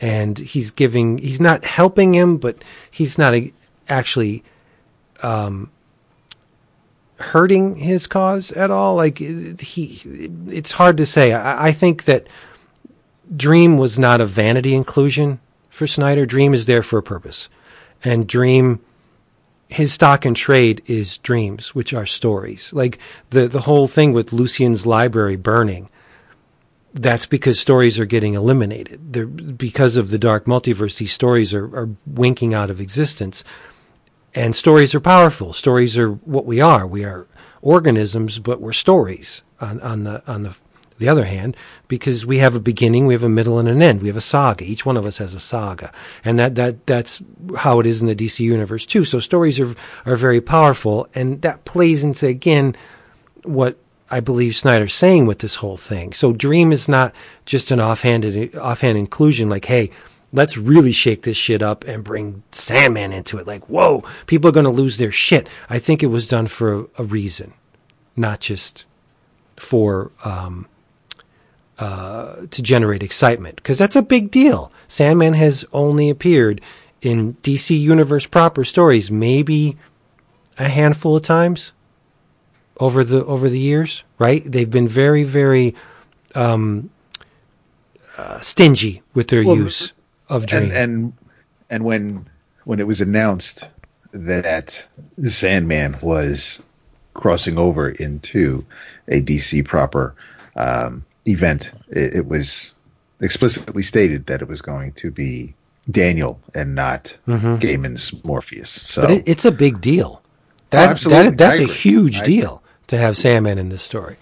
and 0.00 0.38
he's 0.38 0.70
giving 0.70 1.18
he's 1.18 1.40
not 1.40 1.64
helping 1.64 2.14
him, 2.14 2.36
but 2.36 2.62
he's 2.90 3.18
not 3.18 3.34
a, 3.34 3.52
actually 3.88 4.42
um, 5.22 5.70
hurting 7.18 7.76
his 7.76 8.06
cause 8.06 8.52
at 8.52 8.70
all. 8.70 8.96
Like 8.96 9.18
he, 9.18 10.00
it's 10.48 10.72
hard 10.72 10.96
to 10.98 11.06
say. 11.06 11.32
I, 11.32 11.68
I 11.68 11.72
think 11.72 12.04
that 12.04 12.26
Dream 13.34 13.78
was 13.78 13.98
not 13.98 14.20
a 14.20 14.26
vanity 14.26 14.74
inclusion 14.74 15.40
for 15.70 15.86
Snyder. 15.86 16.26
Dream 16.26 16.54
is 16.54 16.66
there 16.66 16.82
for 16.82 16.98
a 16.98 17.02
purpose, 17.02 17.48
and 18.02 18.26
Dream 18.26 18.80
his 19.68 19.92
stock 19.92 20.24
and 20.24 20.36
trade 20.36 20.82
is 20.86 21.18
dreams, 21.18 21.74
which 21.74 21.92
are 21.92 22.06
stories. 22.06 22.72
Like 22.72 22.98
the 23.30 23.48
the 23.48 23.62
whole 23.62 23.88
thing 23.88 24.12
with 24.12 24.32
Lucien's 24.32 24.86
library 24.86 25.36
burning. 25.36 25.88
That's 26.94 27.26
because 27.26 27.58
stories 27.58 27.98
are 27.98 28.06
getting 28.06 28.34
eliminated. 28.34 29.12
They're, 29.12 29.26
because 29.26 29.96
of 29.96 30.10
the 30.10 30.18
dark 30.18 30.44
multiverse, 30.44 30.98
these 30.98 31.12
stories 31.12 31.52
are, 31.52 31.64
are 31.76 31.90
winking 32.06 32.54
out 32.54 32.70
of 32.70 32.80
existence. 32.80 33.42
And 34.32 34.54
stories 34.54 34.94
are 34.94 35.00
powerful. 35.00 35.52
Stories 35.52 35.98
are 35.98 36.10
what 36.10 36.46
we 36.46 36.60
are. 36.60 36.86
We 36.86 37.04
are 37.04 37.26
organisms, 37.62 38.38
but 38.38 38.60
we're 38.60 38.72
stories 38.72 39.42
on, 39.60 39.80
on 39.80 40.04
the 40.04 40.22
on 40.26 40.42
the 40.44 40.56
the 40.98 41.08
other 41.08 41.24
hand, 41.24 41.56
because 41.88 42.24
we 42.24 42.38
have 42.38 42.54
a 42.54 42.60
beginning, 42.60 43.06
we 43.06 43.14
have 43.14 43.24
a 43.24 43.28
middle, 43.28 43.58
and 43.58 43.68
an 43.68 43.82
end. 43.82 44.00
We 44.00 44.06
have 44.06 44.16
a 44.16 44.20
saga. 44.20 44.64
Each 44.64 44.86
one 44.86 44.96
of 44.96 45.04
us 45.04 45.18
has 45.18 45.34
a 45.34 45.40
saga, 45.40 45.92
and 46.24 46.38
that 46.38 46.54
that 46.54 46.86
that's 46.86 47.22
how 47.58 47.80
it 47.80 47.86
is 47.86 48.00
in 48.00 48.06
the 48.06 48.14
DC 48.14 48.40
universe 48.40 48.86
too. 48.86 49.04
So 49.04 49.18
stories 49.18 49.58
are 49.58 49.74
are 50.06 50.16
very 50.16 50.40
powerful, 50.40 51.08
and 51.14 51.42
that 51.42 51.64
plays 51.64 52.04
into 52.04 52.26
again 52.26 52.76
what 53.42 53.78
I 54.14 54.20
believe 54.20 54.54
Snyder's 54.54 54.94
saying 54.94 55.26
with 55.26 55.40
this 55.40 55.56
whole 55.56 55.76
thing. 55.76 56.12
So 56.12 56.32
Dream 56.32 56.70
is 56.70 56.88
not 56.88 57.12
just 57.46 57.72
an 57.72 57.80
offhanded 57.80 58.56
offhand 58.56 58.96
inclusion 58.96 59.48
like, 59.48 59.64
hey, 59.64 59.90
let's 60.32 60.56
really 60.56 60.92
shake 60.92 61.22
this 61.22 61.36
shit 61.36 61.62
up 61.62 61.82
and 61.82 62.04
bring 62.04 62.44
Sandman 62.52 63.12
into 63.12 63.38
it. 63.38 63.46
Like, 63.48 63.68
whoa, 63.68 64.04
people 64.26 64.48
are 64.48 64.52
going 64.52 64.66
to 64.66 64.70
lose 64.70 64.98
their 64.98 65.10
shit. 65.10 65.48
I 65.68 65.80
think 65.80 66.00
it 66.00 66.06
was 66.06 66.28
done 66.28 66.46
for 66.46 66.72
a, 66.72 66.86
a 66.98 67.02
reason, 67.02 67.54
not 68.14 68.38
just 68.38 68.84
for 69.56 70.12
um, 70.24 70.68
uh, 71.80 72.46
to 72.52 72.62
generate 72.62 73.02
excitement 73.02 73.56
because 73.56 73.78
that's 73.78 73.96
a 73.96 74.02
big 74.02 74.30
deal. 74.30 74.70
Sandman 74.86 75.34
has 75.34 75.64
only 75.72 76.08
appeared 76.08 76.60
in 77.02 77.34
DC 77.42 77.76
Universe 77.76 78.26
proper 78.26 78.62
stories 78.62 79.10
maybe 79.10 79.76
a 80.56 80.68
handful 80.68 81.16
of 81.16 81.22
times 81.22 81.72
over 82.78 83.04
the 83.04 83.24
over 83.24 83.48
the 83.48 83.58
years, 83.58 84.04
right? 84.18 84.42
They've 84.44 84.70
been 84.70 84.88
very 84.88 85.24
very 85.24 85.74
um, 86.34 86.90
uh, 88.18 88.40
stingy 88.40 89.02
with 89.14 89.28
their 89.28 89.44
Well, 89.44 89.56
use 89.56 89.92
of 90.28 90.46
Dream. 90.46 90.64
and 90.64 90.72
and 90.72 91.12
and 91.70 91.84
when 91.84 92.28
when 92.64 92.80
it 92.80 92.86
was 92.86 93.00
announced 93.00 93.68
that 94.12 94.86
Sandman 95.26 95.96
was 96.00 96.60
crossing 97.14 97.58
over 97.58 97.90
into 97.90 98.64
a 99.08 99.20
DC 99.20 99.64
proper 99.64 100.14
um, 100.56 101.04
event, 101.26 101.72
it, 101.90 102.14
it 102.16 102.26
was 102.26 102.72
explicitly 103.20 103.82
stated 103.82 104.26
that 104.26 104.42
it 104.42 104.48
was 104.48 104.60
going 104.62 104.92
to 104.92 105.10
be 105.10 105.54
Daniel 105.90 106.40
and 106.54 106.74
not 106.74 107.16
Gaiman's 107.28 108.12
Morpheus. 108.24 108.70
So 108.70 109.02
Mm-hmm. 109.02 109.12
But 109.12 109.18
it, 109.20 109.28
it's 109.28 109.44
a 109.44 109.52
big 109.52 109.80
deal. 109.80 110.22
That, 110.70 110.90
absolutely. 110.90 111.30
that 111.30 111.38
that's 111.38 111.58
I 111.58 111.62
a 111.62 111.64
agree. 111.64 111.74
huge 111.76 112.20
I 112.20 112.24
deal 112.24 112.62
to 112.86 112.98
have 112.98 113.16
Sandman 113.16 113.58
in 113.58 113.68
this 113.68 113.82
story. 113.82 114.16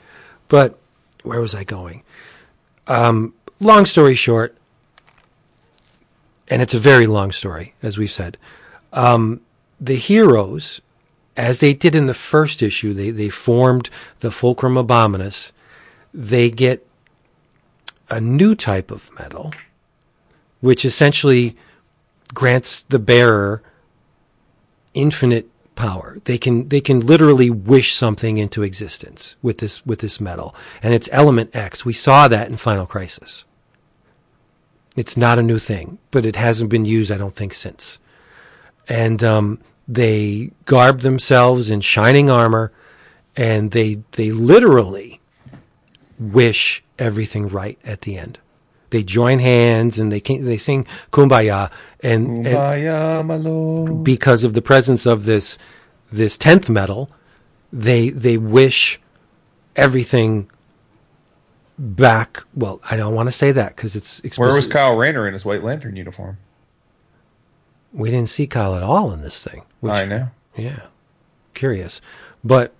But 0.48 0.78
where 1.22 1.40
was 1.40 1.54
I 1.54 1.64
going? 1.64 2.02
Um, 2.86 3.34
long 3.60 3.86
story 3.86 4.14
short, 4.14 4.56
and 6.48 6.60
it's 6.60 6.74
a 6.74 6.78
very 6.78 7.06
long 7.06 7.32
story, 7.32 7.74
as 7.82 7.96
we've 7.96 8.12
said. 8.12 8.36
Um, 8.92 9.40
the 9.80 9.96
heroes, 9.96 10.80
as 11.36 11.60
they 11.60 11.72
did 11.72 11.94
in 11.94 12.06
the 12.06 12.14
first 12.14 12.62
issue, 12.62 12.92
they 12.92 13.10
they 13.10 13.28
formed 13.28 13.88
the 14.20 14.30
Fulcrum 14.30 14.74
Abominus. 14.74 15.52
They 16.12 16.50
get 16.50 16.86
a 18.10 18.20
new 18.20 18.54
type 18.54 18.90
of 18.90 19.10
metal, 19.18 19.52
which 20.60 20.84
essentially 20.84 21.56
grants 22.34 22.82
the 22.82 22.98
bearer 22.98 23.62
infinite 24.94 25.48
power. 25.74 26.18
They 26.24 26.38
can 26.38 26.68
they 26.68 26.80
can 26.80 27.00
literally 27.00 27.50
wish 27.50 27.94
something 27.94 28.38
into 28.38 28.62
existence 28.62 29.36
with 29.42 29.58
this 29.58 29.84
with 29.86 30.00
this 30.00 30.20
metal, 30.20 30.54
and 30.82 30.94
it's 30.94 31.08
Element 31.12 31.54
X. 31.54 31.84
We 31.84 31.92
saw 31.92 32.28
that 32.28 32.48
in 32.48 32.56
Final 32.56 32.86
Crisis. 32.86 33.44
It's 34.96 35.16
not 35.16 35.38
a 35.38 35.42
new 35.42 35.58
thing, 35.58 35.98
but 36.10 36.26
it 36.26 36.36
hasn't 36.36 36.70
been 36.70 36.84
used, 36.84 37.10
I 37.10 37.16
don't 37.16 37.34
think, 37.34 37.54
since. 37.54 37.98
And 38.88 39.24
um, 39.24 39.58
they 39.88 40.50
garb 40.66 41.00
themselves 41.00 41.70
in 41.70 41.80
shining 41.80 42.30
armor, 42.30 42.72
and 43.36 43.70
they 43.70 44.02
they 44.12 44.30
literally 44.30 45.20
wish 46.18 46.84
everything 46.98 47.48
right 47.48 47.78
at 47.84 48.02
the 48.02 48.16
end. 48.16 48.38
They 48.92 49.02
join 49.02 49.40
hands 49.40 49.98
and 49.98 50.12
they 50.12 50.20
can, 50.20 50.44
they 50.44 50.58
sing 50.58 50.86
"Kumbaya," 51.10 51.72
and, 52.00 52.46
and 52.46 52.46
Kumbaya, 52.46 53.26
my 53.26 53.36
lord. 53.36 54.04
because 54.04 54.44
of 54.44 54.54
the 54.54 54.62
presence 54.62 55.04
of 55.06 55.24
this 55.24 55.58
this 56.12 56.38
tenth 56.38 56.70
metal, 56.70 57.10
they 57.72 58.10
they 58.10 58.36
wish 58.36 59.00
everything 59.74 60.48
back. 61.78 62.44
Well, 62.54 62.80
I 62.88 62.96
don't 62.96 63.14
want 63.14 63.28
to 63.28 63.32
say 63.32 63.50
that 63.50 63.74
because 63.74 63.96
it's 63.96 64.20
Where 64.38 64.48
was 64.48 64.58
explicit. 64.58 64.72
Kyle 64.72 64.94
Rayner 64.94 65.26
in 65.26 65.32
his 65.34 65.44
White 65.44 65.64
Lantern 65.64 65.96
uniform? 65.96 66.38
we 67.92 68.10
didn't 68.10 68.28
see 68.28 68.46
Kyle 68.46 68.74
at 68.74 68.82
all 68.82 69.12
in 69.12 69.22
this 69.22 69.42
thing. 69.44 69.62
Which, 69.80 69.92
I 69.92 70.04
know. 70.04 70.28
Yeah, 70.56 70.86
curious, 71.54 72.00
but 72.44 72.72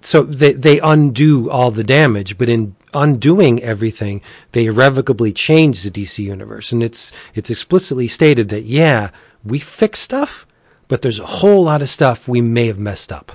so 0.00 0.22
they 0.22 0.52
they 0.52 0.80
undo 0.80 1.50
all 1.50 1.70
the 1.70 1.84
damage, 1.84 2.38
but 2.38 2.48
in 2.48 2.74
undoing 2.94 3.62
everything, 3.62 4.20
they 4.52 4.66
irrevocably 4.66 5.32
change 5.32 5.82
the 5.82 5.90
DC 5.90 6.22
universe, 6.22 6.72
and 6.72 6.82
it's 6.82 7.12
it's 7.34 7.50
explicitly 7.50 8.08
stated 8.08 8.48
that 8.48 8.64
yeah, 8.64 9.10
we 9.44 9.58
fix 9.58 9.98
stuff, 9.98 10.46
but 10.88 11.02
there's 11.02 11.18
a 11.18 11.26
whole 11.26 11.64
lot 11.64 11.82
of 11.82 11.88
stuff 11.88 12.28
we 12.28 12.40
may 12.40 12.66
have 12.66 12.78
messed 12.78 13.12
up, 13.12 13.32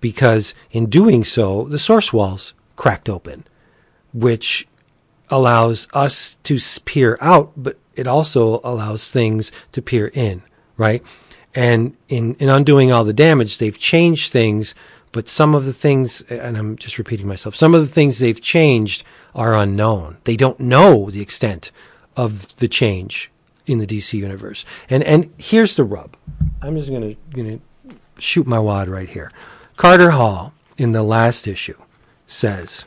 because 0.00 0.54
in 0.70 0.86
doing 0.86 1.24
so, 1.24 1.64
the 1.64 1.78
source 1.78 2.12
walls 2.12 2.54
cracked 2.76 3.08
open, 3.08 3.44
which 4.12 4.66
allows 5.30 5.86
us 5.92 6.36
to 6.42 6.58
peer 6.84 7.16
out, 7.20 7.52
but 7.56 7.78
it 7.94 8.06
also 8.06 8.60
allows 8.64 9.10
things 9.10 9.52
to 9.72 9.82
peer 9.82 10.10
in, 10.14 10.42
right? 10.76 11.02
And 11.54 11.96
in, 12.08 12.34
in 12.36 12.48
undoing 12.48 12.92
all 12.92 13.04
the 13.04 13.12
damage, 13.12 13.58
they've 13.58 13.78
changed 13.78 14.32
things, 14.32 14.74
but 15.12 15.28
some 15.28 15.54
of 15.54 15.64
the 15.64 15.72
things, 15.72 16.22
and 16.22 16.56
I'm 16.56 16.76
just 16.76 16.98
repeating 16.98 17.26
myself, 17.26 17.54
some 17.54 17.74
of 17.74 17.80
the 17.80 17.92
things 17.92 18.18
they've 18.18 18.40
changed 18.40 19.04
are 19.34 19.54
unknown. 19.54 20.18
They 20.24 20.36
don't 20.36 20.60
know 20.60 21.10
the 21.10 21.20
extent 21.20 21.72
of 22.16 22.56
the 22.56 22.68
change 22.68 23.30
in 23.66 23.78
the 23.78 23.86
DC 23.86 24.14
universe. 24.14 24.64
And, 24.88 25.02
and 25.02 25.32
here's 25.38 25.76
the 25.76 25.84
rub. 25.84 26.16
I'm 26.62 26.76
just 26.76 26.90
gonna, 26.90 27.14
gonna 27.32 27.58
shoot 28.18 28.46
my 28.46 28.58
wad 28.58 28.88
right 28.88 29.08
here. 29.08 29.32
Carter 29.76 30.10
Hall 30.10 30.52
in 30.76 30.92
the 30.92 31.02
last 31.02 31.46
issue 31.46 31.80
says, 32.26 32.84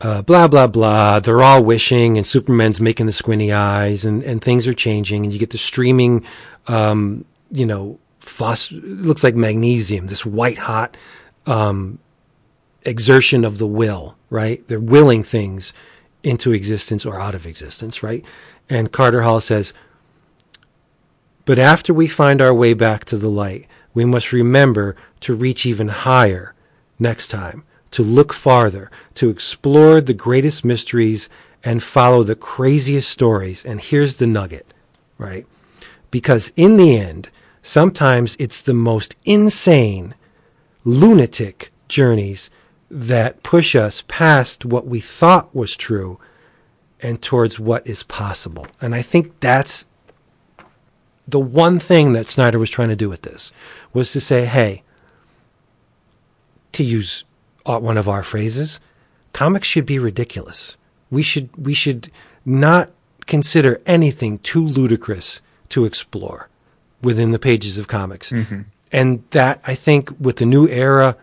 uh, 0.00 0.22
blah 0.22 0.46
blah 0.46 0.66
blah. 0.66 1.18
They're 1.20 1.42
all 1.42 1.62
wishing, 1.64 2.16
and 2.16 2.26
Superman's 2.26 2.80
making 2.80 3.06
the 3.06 3.12
squinty 3.12 3.52
eyes, 3.52 4.04
and, 4.04 4.22
and 4.22 4.40
things 4.40 4.68
are 4.68 4.74
changing, 4.74 5.24
and 5.24 5.32
you 5.32 5.38
get 5.38 5.50
the 5.50 5.58
streaming, 5.58 6.24
um, 6.68 7.24
you 7.50 7.66
know, 7.66 7.98
phos- 8.38 8.70
looks 8.70 9.24
like 9.24 9.34
magnesium, 9.34 10.06
this 10.06 10.24
white 10.24 10.58
hot 10.58 10.96
um, 11.46 11.98
exertion 12.84 13.44
of 13.44 13.58
the 13.58 13.66
will, 13.66 14.16
right? 14.30 14.66
They're 14.68 14.80
willing 14.80 15.24
things 15.24 15.72
into 16.22 16.52
existence 16.52 17.04
or 17.04 17.20
out 17.20 17.34
of 17.34 17.46
existence, 17.46 18.02
right? 18.02 18.24
And 18.70 18.92
Carter 18.92 19.22
Hall 19.22 19.40
says, 19.40 19.72
but 21.44 21.58
after 21.58 21.92
we 21.92 22.06
find 22.06 22.40
our 22.40 22.54
way 22.54 22.74
back 22.74 23.04
to 23.06 23.16
the 23.16 23.30
light, 23.30 23.66
we 23.92 24.04
must 24.04 24.32
remember 24.32 24.94
to 25.20 25.34
reach 25.34 25.66
even 25.66 25.88
higher 25.88 26.54
next 26.98 27.28
time, 27.28 27.64
to 27.90 28.02
look 28.02 28.32
farther, 28.32 28.90
to 29.14 29.30
explore 29.30 30.00
the 30.00 30.14
greatest 30.14 30.64
mysteries 30.64 31.28
and 31.64 31.82
follow 31.82 32.22
the 32.22 32.36
craziest 32.36 33.10
stories. 33.10 33.64
And 33.64 33.80
here's 33.80 34.18
the 34.18 34.26
nugget, 34.26 34.72
right? 35.16 35.46
Because 36.10 36.52
in 36.54 36.76
the 36.76 36.96
end, 36.98 37.30
sometimes 37.62 38.36
it's 38.38 38.62
the 38.62 38.74
most 38.74 39.16
insane, 39.24 40.14
lunatic 40.84 41.72
journeys 41.88 42.50
that 42.90 43.42
push 43.42 43.74
us 43.74 44.04
past 44.08 44.64
what 44.64 44.86
we 44.86 45.00
thought 45.00 45.54
was 45.54 45.76
true 45.76 46.18
and 47.00 47.20
towards 47.22 47.58
what 47.58 47.86
is 47.86 48.02
possible. 48.02 48.66
And 48.80 48.94
I 48.94 49.02
think 49.02 49.40
that's 49.40 49.86
the 51.26 51.38
one 51.38 51.78
thing 51.78 52.14
that 52.14 52.28
Snyder 52.28 52.58
was 52.58 52.70
trying 52.70 52.88
to 52.88 52.96
do 52.96 53.08
with 53.08 53.22
this 53.22 53.52
was 53.92 54.12
to 54.12 54.20
say, 54.20 54.46
hey, 54.46 54.82
to 56.72 56.82
use 56.82 57.24
one 57.64 57.98
of 57.98 58.08
our 58.08 58.22
phrases, 58.22 58.80
comics 59.32 59.68
should 59.68 59.84
be 59.84 59.98
ridiculous. 59.98 60.76
We 61.10 61.22
should 61.22 61.50
we 61.56 61.74
should 61.74 62.10
not 62.44 62.90
consider 63.26 63.80
anything 63.84 64.38
too 64.38 64.64
ludicrous 64.64 65.42
to 65.70 65.84
explore 65.84 66.48
within 67.02 67.30
the 67.30 67.38
pages 67.38 67.78
of 67.78 67.88
comics. 67.88 68.32
Mm-hmm. 68.32 68.62
And 68.90 69.22
that 69.30 69.60
I 69.64 69.74
think 69.74 70.10
with 70.18 70.36
the 70.36 70.46
new 70.46 70.66
era 70.68 71.16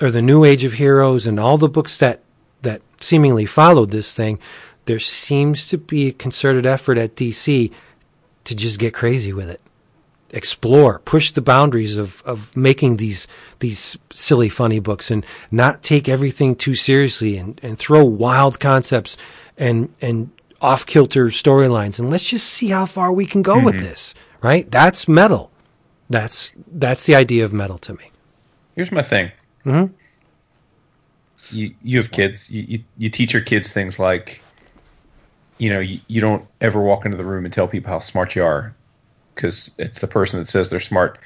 or 0.00 0.10
the 0.10 0.22
new 0.22 0.44
age 0.44 0.64
of 0.64 0.74
heroes 0.74 1.26
and 1.26 1.40
all 1.40 1.58
the 1.58 1.68
books 1.68 1.98
that 1.98 2.20
that 2.62 2.82
seemingly 3.00 3.46
followed 3.46 3.90
this 3.90 4.14
thing, 4.14 4.38
there 4.84 5.00
seems 5.00 5.66
to 5.68 5.78
be 5.78 6.08
a 6.08 6.12
concerted 6.12 6.66
effort 6.66 6.98
at 6.98 7.16
DC 7.16 7.72
to 8.44 8.54
just 8.54 8.78
get 8.78 8.94
crazy 8.94 9.32
with 9.32 9.48
it. 9.50 9.60
Explore, 10.32 11.00
push 11.00 11.32
the 11.32 11.42
boundaries 11.42 11.96
of, 11.96 12.22
of 12.24 12.56
making 12.56 12.98
these 12.98 13.26
these 13.58 13.98
silly 14.14 14.48
funny 14.48 14.78
books 14.78 15.10
and 15.10 15.26
not 15.50 15.82
take 15.82 16.08
everything 16.08 16.54
too 16.54 16.74
seriously 16.74 17.36
and, 17.36 17.60
and 17.64 17.78
throw 17.78 18.04
wild 18.04 18.60
concepts 18.60 19.16
and 19.58 19.92
and 20.00 20.30
off 20.60 20.86
kilter 20.86 21.26
storylines 21.26 21.98
and 21.98 22.10
let's 22.10 22.28
just 22.28 22.46
see 22.46 22.68
how 22.68 22.86
far 22.86 23.12
we 23.12 23.26
can 23.26 23.42
go 23.42 23.62
with 23.62 23.74
mm-hmm. 23.74 23.86
this. 23.86 24.14
Right? 24.42 24.70
That's 24.70 25.08
metal. 25.08 25.50
That's 26.08 26.52
that's 26.72 27.06
the 27.06 27.14
idea 27.14 27.44
of 27.44 27.52
metal 27.52 27.78
to 27.78 27.94
me. 27.94 28.10
Here's 28.74 28.90
my 28.92 29.02
thing. 29.02 29.30
Mhm. 29.64 29.90
You 31.50 31.74
you 31.82 31.98
have 31.98 32.10
kids. 32.10 32.50
You, 32.50 32.62
you 32.68 32.84
you 32.98 33.10
teach 33.10 33.32
your 33.32 33.42
kids 33.42 33.70
things 33.72 33.98
like, 33.98 34.42
you 35.58 35.68
know, 35.70 35.80
you, 35.80 36.00
you 36.06 36.20
don't 36.20 36.44
ever 36.60 36.80
walk 36.80 37.04
into 37.04 37.16
the 37.16 37.24
room 37.24 37.44
and 37.44 37.52
tell 37.52 37.68
people 37.68 37.90
how 37.90 38.00
smart 38.00 38.34
you 38.36 38.44
are, 38.44 38.74
because 39.34 39.70
it's 39.78 40.00
the 40.00 40.06
person 40.06 40.38
that 40.40 40.48
says 40.48 40.70
they're 40.70 40.80
smart 40.80 41.18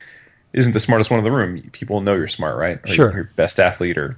isn't 0.54 0.72
the 0.72 0.80
smartest 0.80 1.10
one 1.10 1.18
in 1.18 1.24
the 1.24 1.32
room, 1.32 1.60
people 1.72 2.00
know 2.00 2.14
you're 2.14 2.28
smart, 2.28 2.56
right? 2.56 2.78
Or 2.84 2.86
Sure. 2.86 3.12
You're 3.12 3.30
best 3.36 3.58
athlete, 3.58 3.98
or 3.98 4.16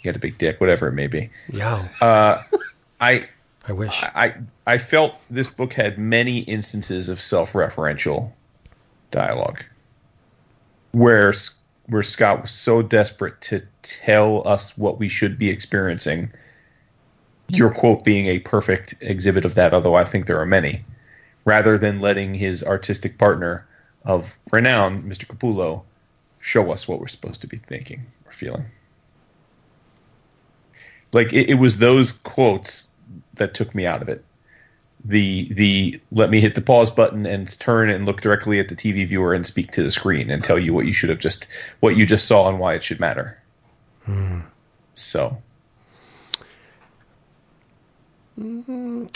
you 0.00 0.04
got 0.04 0.16
a 0.16 0.18
big 0.18 0.36
dick, 0.36 0.60
whatever 0.60 0.88
it 0.88 0.92
may 0.92 1.06
be. 1.06 1.30
Yeah, 1.52 1.86
Uh, 2.00 2.42
I 3.00 3.28
I 3.68 3.72
wish. 3.72 4.02
I 4.14 4.34
I 4.66 4.78
felt 4.78 5.16
this 5.28 5.50
book 5.50 5.74
had 5.74 5.98
many 5.98 6.38
instances 6.40 7.10
of 7.10 7.20
self-referential 7.20 8.32
dialogue, 9.10 9.62
where 10.92 11.34
where 11.86 12.02
Scott 12.02 12.42
was 12.42 12.50
so 12.50 12.80
desperate 12.80 13.40
to 13.42 13.62
tell 13.82 14.46
us 14.48 14.76
what 14.78 14.98
we 14.98 15.08
should 15.08 15.38
be 15.38 15.50
experiencing. 15.50 16.30
Your 17.48 17.70
quote 17.70 18.04
being 18.04 18.26
a 18.26 18.40
perfect 18.40 18.94
exhibit 19.00 19.44
of 19.44 19.54
that, 19.54 19.74
although 19.74 19.94
I 19.94 20.04
think 20.04 20.26
there 20.26 20.40
are 20.40 20.46
many, 20.46 20.84
rather 21.44 21.76
than 21.78 22.00
letting 22.00 22.34
his 22.34 22.62
artistic 22.62 23.16
partner 23.18 23.66
of 24.04 24.34
renown, 24.50 25.02
Mr. 25.02 25.26
Capullo, 25.26 25.82
show 26.40 26.70
us 26.72 26.86
what 26.86 27.00
we're 27.00 27.08
supposed 27.08 27.40
to 27.42 27.46
be 27.46 27.56
thinking 27.56 28.06
or 28.26 28.32
feeling. 28.32 28.66
Like 31.12 31.32
it, 31.32 31.48
it 31.50 31.54
was 31.54 31.78
those 31.78 32.12
quotes 32.12 32.90
that 33.38 33.54
took 33.54 33.74
me 33.74 33.86
out 33.86 34.02
of 34.02 34.08
it. 34.08 34.24
The 35.04 35.52
the 35.52 36.00
let 36.10 36.30
me 36.30 36.40
hit 36.40 36.54
the 36.54 36.60
pause 36.60 36.90
button 36.90 37.24
and 37.24 37.58
turn 37.60 37.88
and 37.88 38.04
look 38.04 38.20
directly 38.20 38.58
at 38.58 38.68
the 38.68 38.74
TV 38.74 39.06
viewer 39.06 39.32
and 39.32 39.46
speak 39.46 39.70
to 39.72 39.82
the 39.82 39.92
screen 39.92 40.28
and 40.30 40.42
tell 40.42 40.58
you 40.58 40.74
what 40.74 40.86
you 40.86 40.92
should 40.92 41.08
have 41.08 41.20
just 41.20 41.46
what 41.80 41.96
you 41.96 42.04
just 42.04 42.26
saw 42.26 42.48
and 42.48 42.58
why 42.58 42.74
it 42.74 42.82
should 42.82 42.98
matter. 42.98 43.38
Hmm. 44.04 44.40
So 44.94 45.40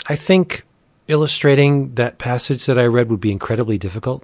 I 0.07 0.15
think 0.15 0.63
illustrating 1.07 1.95
that 1.95 2.17
passage 2.17 2.65
that 2.65 2.77
I 2.77 2.85
read 2.85 3.09
would 3.09 3.21
be 3.21 3.31
incredibly 3.31 3.77
difficult. 3.77 4.23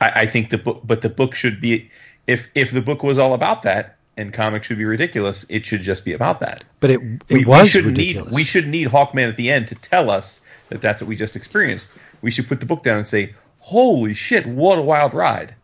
I, 0.00 0.10
I 0.10 0.26
think 0.26 0.50
the 0.50 0.58
book, 0.58 0.80
but 0.84 1.02
the 1.02 1.08
book 1.08 1.34
should 1.34 1.60
be 1.60 1.90
if 2.26 2.48
if 2.54 2.70
the 2.70 2.80
book 2.80 3.02
was 3.02 3.18
all 3.18 3.34
about 3.34 3.62
that 3.62 3.97
and 4.18 4.32
comics 4.34 4.66
should 4.66 4.76
be 4.78 4.84
ridiculous, 4.84 5.46
it 5.48 5.64
should 5.64 5.80
just 5.82 6.04
be 6.04 6.12
about 6.12 6.40
that. 6.40 6.64
But 6.80 6.90
it 6.90 7.00
it 7.28 7.34
we, 7.38 7.44
was 7.46 7.62
we 7.62 7.68
shouldn't 7.68 7.96
ridiculous. 7.98 8.30
need 8.32 8.34
we 8.34 8.44
should 8.44 8.68
need 8.68 8.88
Hawkman 8.88 9.28
at 9.28 9.36
the 9.36 9.50
end 9.50 9.68
to 9.68 9.74
tell 9.76 10.10
us 10.10 10.40
that 10.68 10.82
that's 10.82 11.00
what 11.00 11.08
we 11.08 11.16
just 11.16 11.36
experienced. 11.36 11.90
We 12.20 12.30
should 12.30 12.48
put 12.48 12.60
the 12.60 12.66
book 12.66 12.82
down 12.82 12.98
and 12.98 13.06
say, 13.06 13.34
"Holy 13.60 14.12
shit, 14.12 14.46
what 14.46 14.78
a 14.78 14.82
wild 14.82 15.14
ride! 15.14 15.54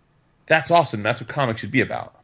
That's 0.47 0.71
awesome. 0.71 1.03
That's 1.03 1.21
what 1.21 1.29
comics 1.29 1.61
should 1.61 1.71
be 1.73 1.81
about." 1.83 2.15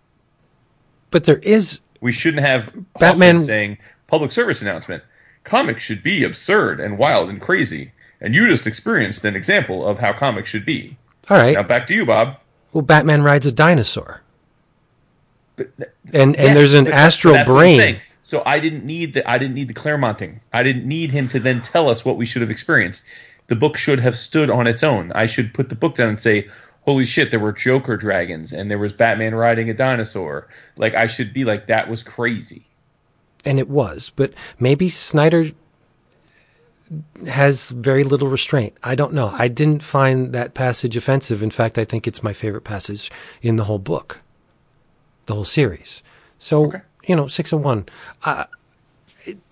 but 1.11 1.25
there 1.25 1.39
is 1.39 1.81
We 2.01 2.13
shouldn't 2.13 2.47
have 2.47 2.71
Batman- 3.01 3.41
Hawkman 3.41 3.47
saying 3.47 3.79
public 4.07 4.31
service 4.33 4.63
announcement. 4.63 5.03
Comics 5.43 5.83
should 5.83 6.03
be 6.05 6.23
absurd 6.23 6.79
and 6.81 6.97
wild 6.99 7.29
and 7.31 7.41
crazy, 7.41 7.91
and 8.21 8.33
you 8.35 8.47
just 8.47 8.67
experienced 8.67 9.25
an 9.25 9.35
example 9.35 9.85
of 9.87 9.99
how 9.99 10.13
comics 10.13 10.49
should 10.51 10.65
be. 10.65 10.97
all 11.29 11.37
right. 11.39 11.57
Now 11.57 11.63
back 11.65 11.89
to 11.89 11.95
you, 11.95 12.07
Bob. 12.07 12.37
Well, 12.73 12.83
Batman 12.83 13.23
rides 13.23 13.47
a 13.47 13.51
dinosaur, 13.53 14.23
But 15.61 15.77
th- 15.77 15.91
and 16.15 16.35
and 16.37 16.49
Yes, 16.49 16.57
there's 16.57 16.75
an 16.75 16.85
but- 16.87 16.95
astral 16.95 17.35
but 17.35 17.39
that's 17.39 17.49
what 17.51 17.57
I'm 17.67 17.77
brain. 17.77 18.01
So 18.23 18.43
I 18.47 18.61
didn't 18.61 18.85
need 18.87 19.13
the 19.15 19.29
I 19.29 19.37
didn't 19.39 19.55
need 19.55 19.69
the 19.69 19.75
Claremonting. 19.75 20.41
I 20.55 20.63
didn't 20.63 20.87
need 20.87 21.11
him 21.11 21.29
to 21.31 21.39
then 21.41 21.61
tell 21.61 21.89
us 21.91 22.05
what 22.05 22.17
we 22.17 22.25
should 22.27 22.41
have 22.43 22.51
experienced. 22.51 23.05
The 23.49 23.57
book 23.57 23.77
should 23.77 24.01
have 24.01 24.17
stood 24.17 24.49
on 24.51 24.67
its 24.67 24.83
own. 24.83 25.13
I 25.13 25.27
should 25.27 25.53
put 25.53 25.69
the 25.69 25.75
book 25.75 25.97
down 25.97 26.09
and 26.11 26.21
say, 26.21 26.49
"Holy 26.83 27.05
shit, 27.05 27.31
there 27.31 27.41
were 27.41 27.53
Joker 27.53 27.97
dragons 27.97 28.53
and 28.53 28.71
there 28.71 28.79
was 28.79 28.93
Batman 28.93 29.35
riding 29.35 29.69
a 29.69 29.75
dinosaur." 29.75 30.47
Like 30.77 30.95
I 30.95 31.07
should 31.07 31.33
be 31.35 31.45
like 31.45 31.67
that 31.67 31.89
was 31.91 32.03
crazy. 32.03 32.67
and 33.45 33.59
it 33.59 33.69
was. 33.69 34.13
But 34.17 34.33
maybe 34.59 34.89
Snyder 34.89 35.51
has 37.29 37.71
very 37.71 38.03
little 38.05 38.29
restraint. 38.29 38.75
I 38.83 38.95
don't 38.95 39.13
know. 39.15 39.29
I 39.33 39.49
didn't 39.49 39.83
find 39.83 40.33
that 40.33 40.55
passage 40.55 40.97
offensive. 40.97 41.43
In 41.43 41.51
fact, 41.51 41.79
I 41.79 41.85
think 41.85 42.07
it's 42.09 42.23
my 42.23 42.33
favorite 42.33 42.65
passage 42.65 43.11
in 43.43 43.57
the 43.57 43.65
whole 43.65 43.79
book, 43.79 44.21
the 45.31 45.35
whole 45.37 45.45
series. 45.47 46.03
So 46.39 46.67
Okay. 46.67 46.83
you 47.09 47.17
know, 47.17 47.29
six 47.29 47.53
and 47.53 47.65
one. 47.65 47.87
Uh, 48.25 48.45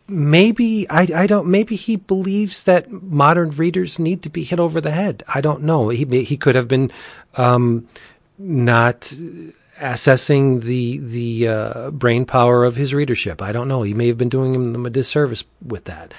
maybe 0.09 0.89
I, 0.91 1.09
I 1.15 1.27
don't. 1.27 1.49
Maybe 1.49 1.77
he 1.77 1.97
believes 1.97 2.65
that 2.65 2.91
modern 2.91 3.51
readers 3.53 3.99
need 3.99 4.23
to 4.23 4.31
be 4.31 4.45
hit 4.45 4.61
over 4.61 4.81
the 4.81 4.91
head. 4.91 5.23
I 5.35 5.41
don't 5.41 5.63
know. 5.63 5.89
He 5.91 6.05
he 6.25 6.37
could 6.37 6.57
have 6.57 6.69
been 6.69 6.91
um, 7.37 7.89
not 8.39 9.13
assessing 9.81 10.61
the 10.61 10.99
the 10.99 11.49
uh, 11.49 11.91
brain 11.93 12.25
power 12.27 12.65
of 12.65 12.77
his 12.77 12.95
readership. 12.95 13.43
I 13.43 13.53
don't 13.53 13.69
know. 13.69 13.83
He 13.83 13.95
may 13.95 14.09
have 14.09 14.19
been 14.19 14.31
doing 14.31 14.73
them 14.73 14.87
a 14.87 14.91
disservice 14.91 15.45
with 15.65 15.85
that. 15.85 16.15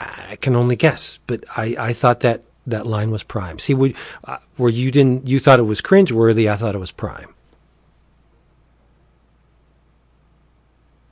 I 0.00 0.36
can 0.36 0.56
only 0.56 0.76
guess, 0.76 1.20
but 1.26 1.44
I, 1.56 1.76
I 1.78 1.92
thought 1.94 2.20
that 2.20 2.42
that 2.66 2.86
line 2.86 3.10
was 3.12 3.22
prime. 3.22 3.58
See, 3.58 3.74
would, 3.74 3.94
uh, 4.24 4.38
where 4.56 4.70
you 4.70 4.90
didn't 4.90 5.28
you 5.28 5.40
thought 5.40 5.60
it 5.60 5.64
was 5.64 5.80
cringeworthy, 5.80 6.50
I 6.50 6.56
thought 6.56 6.74
it 6.74 6.78
was 6.80 6.92
prime. 6.92 7.34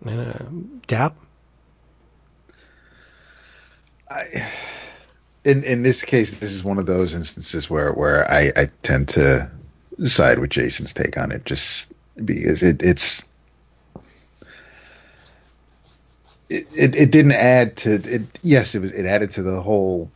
Uh, 0.06 0.32
Dap, 0.86 1.16
in 5.44 5.62
in 5.64 5.82
this 5.82 6.04
case, 6.04 6.38
this 6.40 6.52
is 6.52 6.64
one 6.64 6.78
of 6.78 6.86
those 6.86 7.14
instances 7.14 7.70
where 7.70 7.92
where 7.92 8.30
I, 8.30 8.52
I 8.56 8.70
tend 8.82 9.08
to 9.10 9.48
side 10.04 10.38
with 10.38 10.50
Jason's 10.50 10.92
take 10.92 11.16
on 11.16 11.32
it, 11.32 11.44
just 11.44 11.92
because 12.24 12.62
it, 12.62 12.82
it's 12.82 13.24
it, 16.48 16.66
it 16.76 16.94
it 16.94 17.10
didn't 17.10 17.32
add 17.32 17.76
to 17.78 17.94
it. 17.94 18.22
Yes, 18.42 18.74
it 18.74 18.80
was 18.80 18.92
it 18.92 19.06
added 19.06 19.30
to 19.30 19.42
the 19.42 19.60
whole 19.60 20.10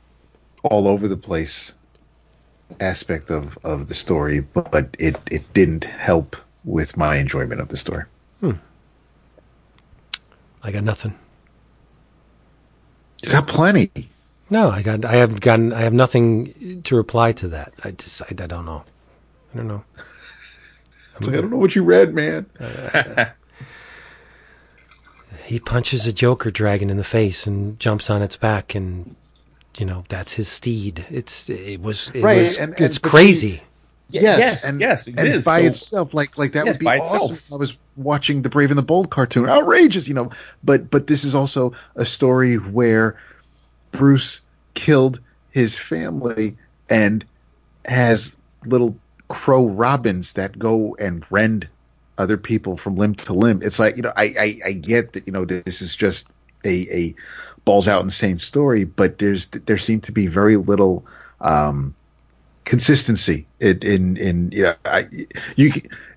all 0.64 0.88
over 0.88 1.08
the 1.08 1.16
place 1.16 1.74
aspect 2.80 3.30
of 3.30 3.58
of 3.64 3.88
the 3.88 3.94
story, 3.94 4.40
but, 4.40 4.70
but 4.70 4.96
it 4.98 5.16
it 5.30 5.52
didn't 5.54 5.84
help 5.84 6.36
with 6.64 6.96
my 6.96 7.16
enjoyment 7.16 7.60
of 7.60 7.68
the 7.68 7.76
story. 7.76 8.04
I 10.62 10.70
got 10.72 10.84
nothing. 10.84 11.14
You 13.22 13.30
got 13.32 13.48
plenty. 13.48 14.08
No, 14.50 14.70
I 14.70 14.82
got 14.82 15.04
I 15.04 15.16
have 15.16 15.40
gotten 15.40 15.72
I 15.72 15.80
have 15.80 15.92
nothing 15.92 16.82
to 16.82 16.96
reply 16.96 17.32
to 17.32 17.48
that. 17.48 17.72
I 17.84 17.90
just 17.92 18.22
I, 18.22 18.26
I 18.30 18.46
don't 18.46 18.64
know. 18.64 18.84
I 19.52 19.56
don't 19.56 19.68
know. 19.68 19.84
It's 21.16 21.26
like 21.26 21.36
I 21.36 21.40
don't 21.40 21.50
know 21.50 21.56
what 21.56 21.74
you 21.74 21.82
read, 21.82 22.14
man. 22.14 22.46
He 25.44 25.58
punches 25.58 26.06
a 26.06 26.12
Joker 26.12 26.50
dragon 26.50 26.90
in 26.90 26.98
the 26.98 27.04
face 27.04 27.46
and 27.46 27.78
jumps 27.80 28.10
on 28.10 28.20
its 28.20 28.36
back, 28.36 28.74
and 28.74 29.16
you 29.78 29.86
know 29.86 30.04
that's 30.08 30.34
his 30.34 30.46
steed. 30.48 31.06
It's 31.08 31.48
it 31.48 31.80
was 31.80 32.10
it 32.14 32.22
Right, 32.22 32.42
was, 32.42 32.58
and- 32.58 32.74
and- 32.74 32.82
it's 32.84 32.98
but 32.98 33.10
crazy. 33.10 33.62
Yes, 34.10 34.22
yes, 34.38 34.64
and, 34.64 34.80
yes, 34.80 35.06
it 35.06 35.18
and 35.18 35.28
is. 35.28 35.44
by 35.44 35.62
So- 35.62 35.66
itself, 35.68 36.14
like 36.14 36.36
like 36.36 36.52
that 36.52 36.66
Yes, 36.66 36.74
would 36.74 36.78
be 36.80 36.84
by 36.84 36.98
awesome. 36.98 37.34
itself. 37.34 37.52
I 37.52 37.56
was 37.56 37.72
watching 37.98 38.42
the 38.42 38.48
Brave 38.48 38.70
and 38.70 38.78
the 38.78 38.82
Bold 38.82 39.10
cartoon, 39.10 39.48
outrageous, 39.48 40.08
you 40.08 40.14
know. 40.14 40.30
But 40.64 40.90
but 40.90 41.06
this 41.06 41.24
is 41.24 41.34
also 41.34 41.72
a 41.96 42.04
story 42.06 42.56
where 42.56 43.18
Bruce 43.92 44.40
killed 44.74 45.20
his 45.50 45.76
family 45.76 46.56
and 46.88 47.24
has 47.86 48.36
little 48.66 48.96
crow 49.28 49.66
robins 49.66 50.32
that 50.34 50.58
go 50.58 50.96
and 50.98 51.24
rend 51.30 51.68
other 52.18 52.36
people 52.36 52.76
from 52.76 52.96
limb 52.96 53.14
to 53.14 53.32
limb. 53.32 53.60
It's 53.62 53.78
like 53.78 53.96
you 53.96 54.02
know, 54.02 54.12
I 54.16 54.34
I, 54.38 54.58
I 54.66 54.72
get 54.72 55.12
that 55.12 55.26
you 55.26 55.32
know 55.32 55.44
this 55.44 55.82
is 55.82 55.94
just 55.96 56.30
a 56.64 56.86
a 56.92 57.14
balls 57.64 57.88
out 57.88 58.02
insane 58.02 58.38
story, 58.38 58.84
but 58.84 59.18
there's 59.18 59.46
there 59.48 59.78
seemed 59.78 60.04
to 60.04 60.12
be 60.12 60.26
very 60.26 60.56
little. 60.56 61.04
um 61.40 61.94
consistency 62.64 63.46
in 63.60 63.78
in, 63.78 64.16
in 64.18 64.50
yeah 64.52 64.74
I, 64.84 65.08
you 65.56 65.72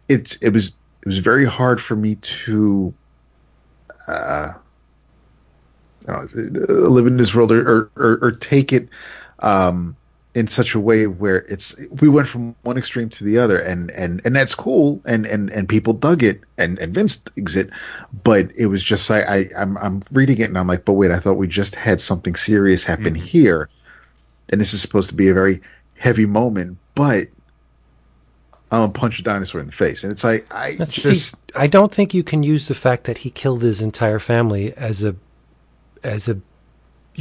it's 0.09 0.35
it 0.41 0.49
was 0.49 0.73
it 1.01 1.05
was 1.05 1.19
very 1.19 1.45
hard 1.45 1.81
for 1.81 1.95
me 1.95 2.15
to 2.15 2.93
uh 4.07 4.49
know, 6.07 6.27
live 6.33 7.05
in 7.05 7.17
this 7.17 7.33
world 7.33 7.51
or, 7.51 7.91
or, 7.95 8.19
or, 8.21 8.31
take 8.31 8.73
it 8.73 8.89
um 9.39 9.95
in 10.33 10.47
such 10.47 10.73
a 10.75 10.79
way 10.79 11.07
where 11.07 11.39
it's 11.49 11.75
we 12.01 12.07
went 12.07 12.27
from 12.27 12.55
one 12.61 12.77
extreme 12.77 13.09
to 13.09 13.23
the 13.23 13.37
other 13.37 13.59
and 13.59 13.91
and 13.91 14.21
and 14.23 14.35
that's 14.35 14.55
cool 14.55 15.01
and 15.05 15.25
and 15.25 15.49
and 15.51 15.67
people 15.67 15.93
dug 15.93 16.23
it 16.23 16.41
and 16.57 16.79
and 16.79 16.93
Vince 16.93 17.17
digs 17.17 17.57
it 17.57 17.69
but 18.23 18.49
it 18.55 18.67
was 18.67 18.83
just 18.83 19.11
I, 19.11 19.21
I 19.21 19.49
I'm 19.57 19.77
I'm 19.77 20.01
reading 20.11 20.39
it 20.39 20.45
and 20.45 20.57
I'm 20.57 20.67
like 20.67 20.85
but 20.85 20.93
wait 20.93 21.11
I 21.11 21.19
thought 21.19 21.33
we 21.33 21.47
just 21.47 21.75
had 21.75 21.99
something 21.99 22.35
serious 22.35 22.83
happen 22.83 23.13
here. 23.13 23.69
And 24.51 24.59
this 24.59 24.73
is 24.73 24.81
supposed 24.81 25.09
to 25.09 25.15
be 25.15 25.29
a 25.29 25.33
very 25.33 25.61
heavy 25.95 26.25
moment 26.25 26.77
but 26.95 27.27
I'm 28.71 28.81
gonna 28.83 28.93
punch 28.93 29.19
a 29.19 29.23
dinosaur 29.23 29.59
in 29.59 29.67
the 29.67 29.73
face 29.73 30.03
and 30.03 30.11
it's 30.11 30.23
like 30.23 30.53
I 30.53 30.75
just 30.75 31.35
see. 31.35 31.37
I 31.55 31.67
don't 31.67 31.93
think 31.93 32.13
you 32.13 32.23
can 32.23 32.41
use 32.41 32.69
the 32.69 32.75
fact 32.75 33.03
that 33.03 33.19
he 33.19 33.29
killed 33.29 33.63
his 33.63 33.81
entire 33.81 34.19
family 34.19 34.73
as 34.73 35.03
a 35.03 35.15
as 36.03 36.29
a 36.29 36.39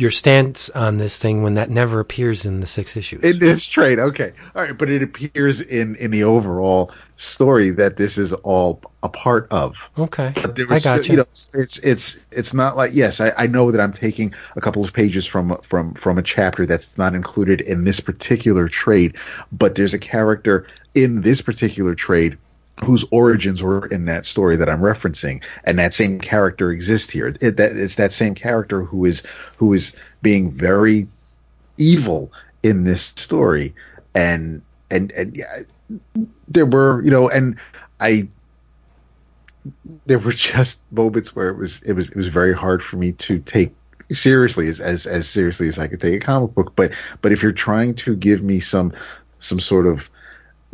your 0.01 0.10
stance 0.10 0.70
on 0.70 0.97
this 0.97 1.18
thing 1.18 1.43
when 1.43 1.55
that 1.55 1.70
never 1.70 2.01
appears 2.01 2.44
in 2.44 2.60
the 2.60 2.66
six 2.66 2.97
issues. 2.97 3.22
in 3.22 3.39
this 3.39 3.64
trade 3.66 3.98
okay. 3.98 4.32
All 4.55 4.62
right 4.64 4.77
but 4.77 4.89
it 4.89 5.02
appears 5.02 5.60
in 5.60 5.94
in 5.97 6.10
the 6.10 6.24
overall 6.24 6.90
story 7.16 7.68
that 7.70 7.97
this 7.98 8.16
is 8.16 8.32
all 8.32 8.81
a 9.02 9.09
part 9.09 9.47
of. 9.51 9.90
Okay, 9.98 10.32
But 10.35 10.56
there 10.56 10.66
I 10.70 10.74
was, 10.74 10.85
got 10.85 11.01
still- 11.01 11.12
you 11.12 11.16
know, 11.18 11.27
it's 11.55 11.78
it's 11.78 12.18
it's 12.31 12.55
not 12.55 12.77
like 12.77 12.90
yes, 12.94 13.20
I, 13.20 13.32
I 13.36 13.47
know 13.47 13.70
that 13.70 13.81
I'm 13.81 13.93
taking 13.93 14.32
a 14.56 14.60
couple 14.60 14.82
of 14.85 14.93
pages 14.93 15.27
from 15.27 15.56
from 15.62 15.94
from 15.94 16.18
a 16.18 16.22
chapter 16.22 16.64
that's 16.66 16.97
not 16.98 17.14
included 17.14 17.60
in 17.62 17.85
this 17.85 18.01
particular 18.01 18.68
trade, 18.68 19.16
but 19.52 19.74
there's 19.74 19.94
a 19.94 19.98
character 19.98 20.66
in 20.94 21.20
this 21.22 21.40
particular 21.43 21.94
trade 21.94 22.36
whose 22.85 23.05
origins 23.11 23.62
were 23.62 23.86
in 23.86 24.07
that 24.07 24.24
story 24.24 24.57
that 24.57 24.69
I'm 24.69 24.81
referencing, 24.81 25.43
and 25.65 25.78
that 25.78 25.94
same 25.94 26.19
character 26.20 26.70
exists 26.70 27.11
here. 27.11 27.35
It, 27.40 27.57
that 27.57 27.77
it's 27.77 27.97
that 27.97 28.12
same 28.12 28.35
character 28.35 28.82
who 28.82 29.05
is 29.05 29.23
who 29.57 29.73
is 29.73 29.94
being 30.23 30.51
very 30.51 31.07
evil 31.77 32.32
in 32.62 32.85
this 32.85 33.12
story, 33.16 33.74
and 34.15 34.62
and 34.90 35.12
and 35.12 35.36
yeah, 35.36 35.62
there 36.48 36.66
were 36.66 37.02
you 37.02 37.11
know, 37.11 37.28
and 37.28 37.57
I 38.01 38.28
there 40.07 40.19
were 40.19 40.32
just 40.55 40.81
moments 40.90 41.35
where 41.35 41.48
it 41.48 41.57
was 41.57 41.82
it 41.82 41.93
was 41.93 42.11
it 42.11 42.16
was 42.16 42.28
very 42.28 42.55
hard 42.55 42.82
for 42.82 42.97
me 42.97 43.12
to 43.12 43.39
take 43.40 43.74
seriously 44.11 44.69
as 44.69 44.81
as, 44.81 45.07
as 45.07 45.28
seriously 45.28 45.69
as 45.69 45.78
I 45.78 45.86
could 45.86 46.01
take 46.01 46.15
a 46.15 46.24
comic 46.24 46.55
book. 46.55 46.73
But 46.77 46.93
but 47.23 47.32
if 47.32 47.43
you're 47.43 47.52
trying 47.52 47.94
to 47.97 48.16
give 48.16 48.43
me 48.43 48.61
some 48.61 48.93
some 49.39 49.61
sort 49.61 49.86
of 49.86 50.09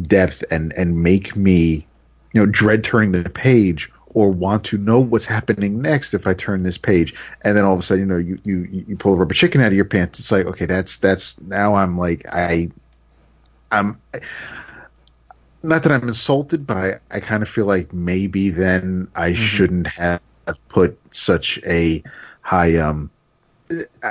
depth 0.02 0.44
and 0.50 0.72
and 0.74 1.02
make 1.02 1.36
me 1.36 1.86
you 2.36 2.42
know 2.42 2.52
dread 2.52 2.84
turning 2.84 3.12
the 3.12 3.30
page 3.30 3.90
or 4.10 4.30
want 4.30 4.62
to 4.64 4.76
know 4.76 5.00
what's 5.00 5.24
happening 5.24 5.80
next 5.80 6.12
if 6.12 6.26
I 6.26 6.34
turn 6.34 6.62
this 6.64 6.76
page, 6.76 7.14
and 7.42 7.56
then 7.56 7.64
all 7.64 7.72
of 7.72 7.80
a 7.80 7.82
sudden, 7.82 8.00
you 8.00 8.06
know, 8.06 8.18
you 8.18 8.38
you 8.44 8.84
you 8.86 8.96
pull 8.96 9.14
a 9.14 9.16
rubber 9.16 9.32
chicken 9.32 9.62
out 9.62 9.68
of 9.68 9.72
your 9.72 9.86
pants. 9.86 10.18
It's 10.18 10.30
like, 10.30 10.44
okay, 10.44 10.66
that's 10.66 10.98
that's 10.98 11.40
now 11.40 11.74
I'm 11.74 11.98
like 11.98 12.26
I, 12.30 12.68
I'm. 13.72 13.98
Not 15.62 15.82
that 15.82 15.90
I'm 15.90 16.06
insulted, 16.06 16.66
but 16.66 16.76
I, 16.76 16.94
I 17.10 17.20
kind 17.20 17.42
of 17.42 17.48
feel 17.48 17.64
like 17.64 17.92
maybe 17.92 18.50
then 18.50 19.08
I 19.16 19.30
mm-hmm. 19.30 19.42
shouldn't 19.42 19.86
have 19.88 20.20
put 20.68 20.96
such 21.10 21.58
a 21.66 22.02
high 22.42 22.76
um 22.76 23.10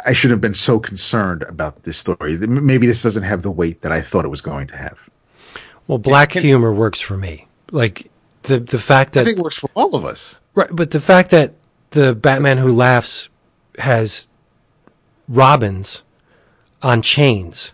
I 0.06 0.14
should 0.14 0.31
have 0.31 0.41
been 0.41 0.56
so 0.56 0.80
concerned 0.80 1.43
about 1.43 1.84
this 1.84 1.97
story. 1.97 2.35
Maybe 2.38 2.88
this 2.88 3.03
doesn't 3.03 3.23
have 3.23 3.43
the 3.43 3.52
weight 3.52 3.81
that 3.84 3.91
I 3.91 4.02
thought 4.02 4.26
it 4.26 4.30
was 4.30 4.41
going 4.41 4.68
to 4.68 4.76
have. 4.76 4.97
Well, 5.88 5.99
black 5.99 6.31
can, 6.31 6.41
humor 6.41 6.73
works 6.73 6.99
for 6.99 7.15
me. 7.15 7.47
Like 7.72 8.11
the 8.45 8.59
the 8.59 8.80
fact 8.80 9.13
that 9.13 9.22
I 9.22 9.26
think 9.26 9.39
works 9.39 9.57
for 9.57 9.69
all 9.73 9.95
of 9.95 10.05
us. 10.05 10.38
Right, 10.53 10.69
but 10.72 10.91
the 10.91 11.01
fact 11.01 11.31
that 11.31 11.53
the 11.91 12.15
Batman 12.15 12.57
Who 12.57 12.72
Laughs 12.72 13.30
has 13.80 14.27
Robins 15.27 16.03
on 16.81 17.01
chains, 17.01 17.73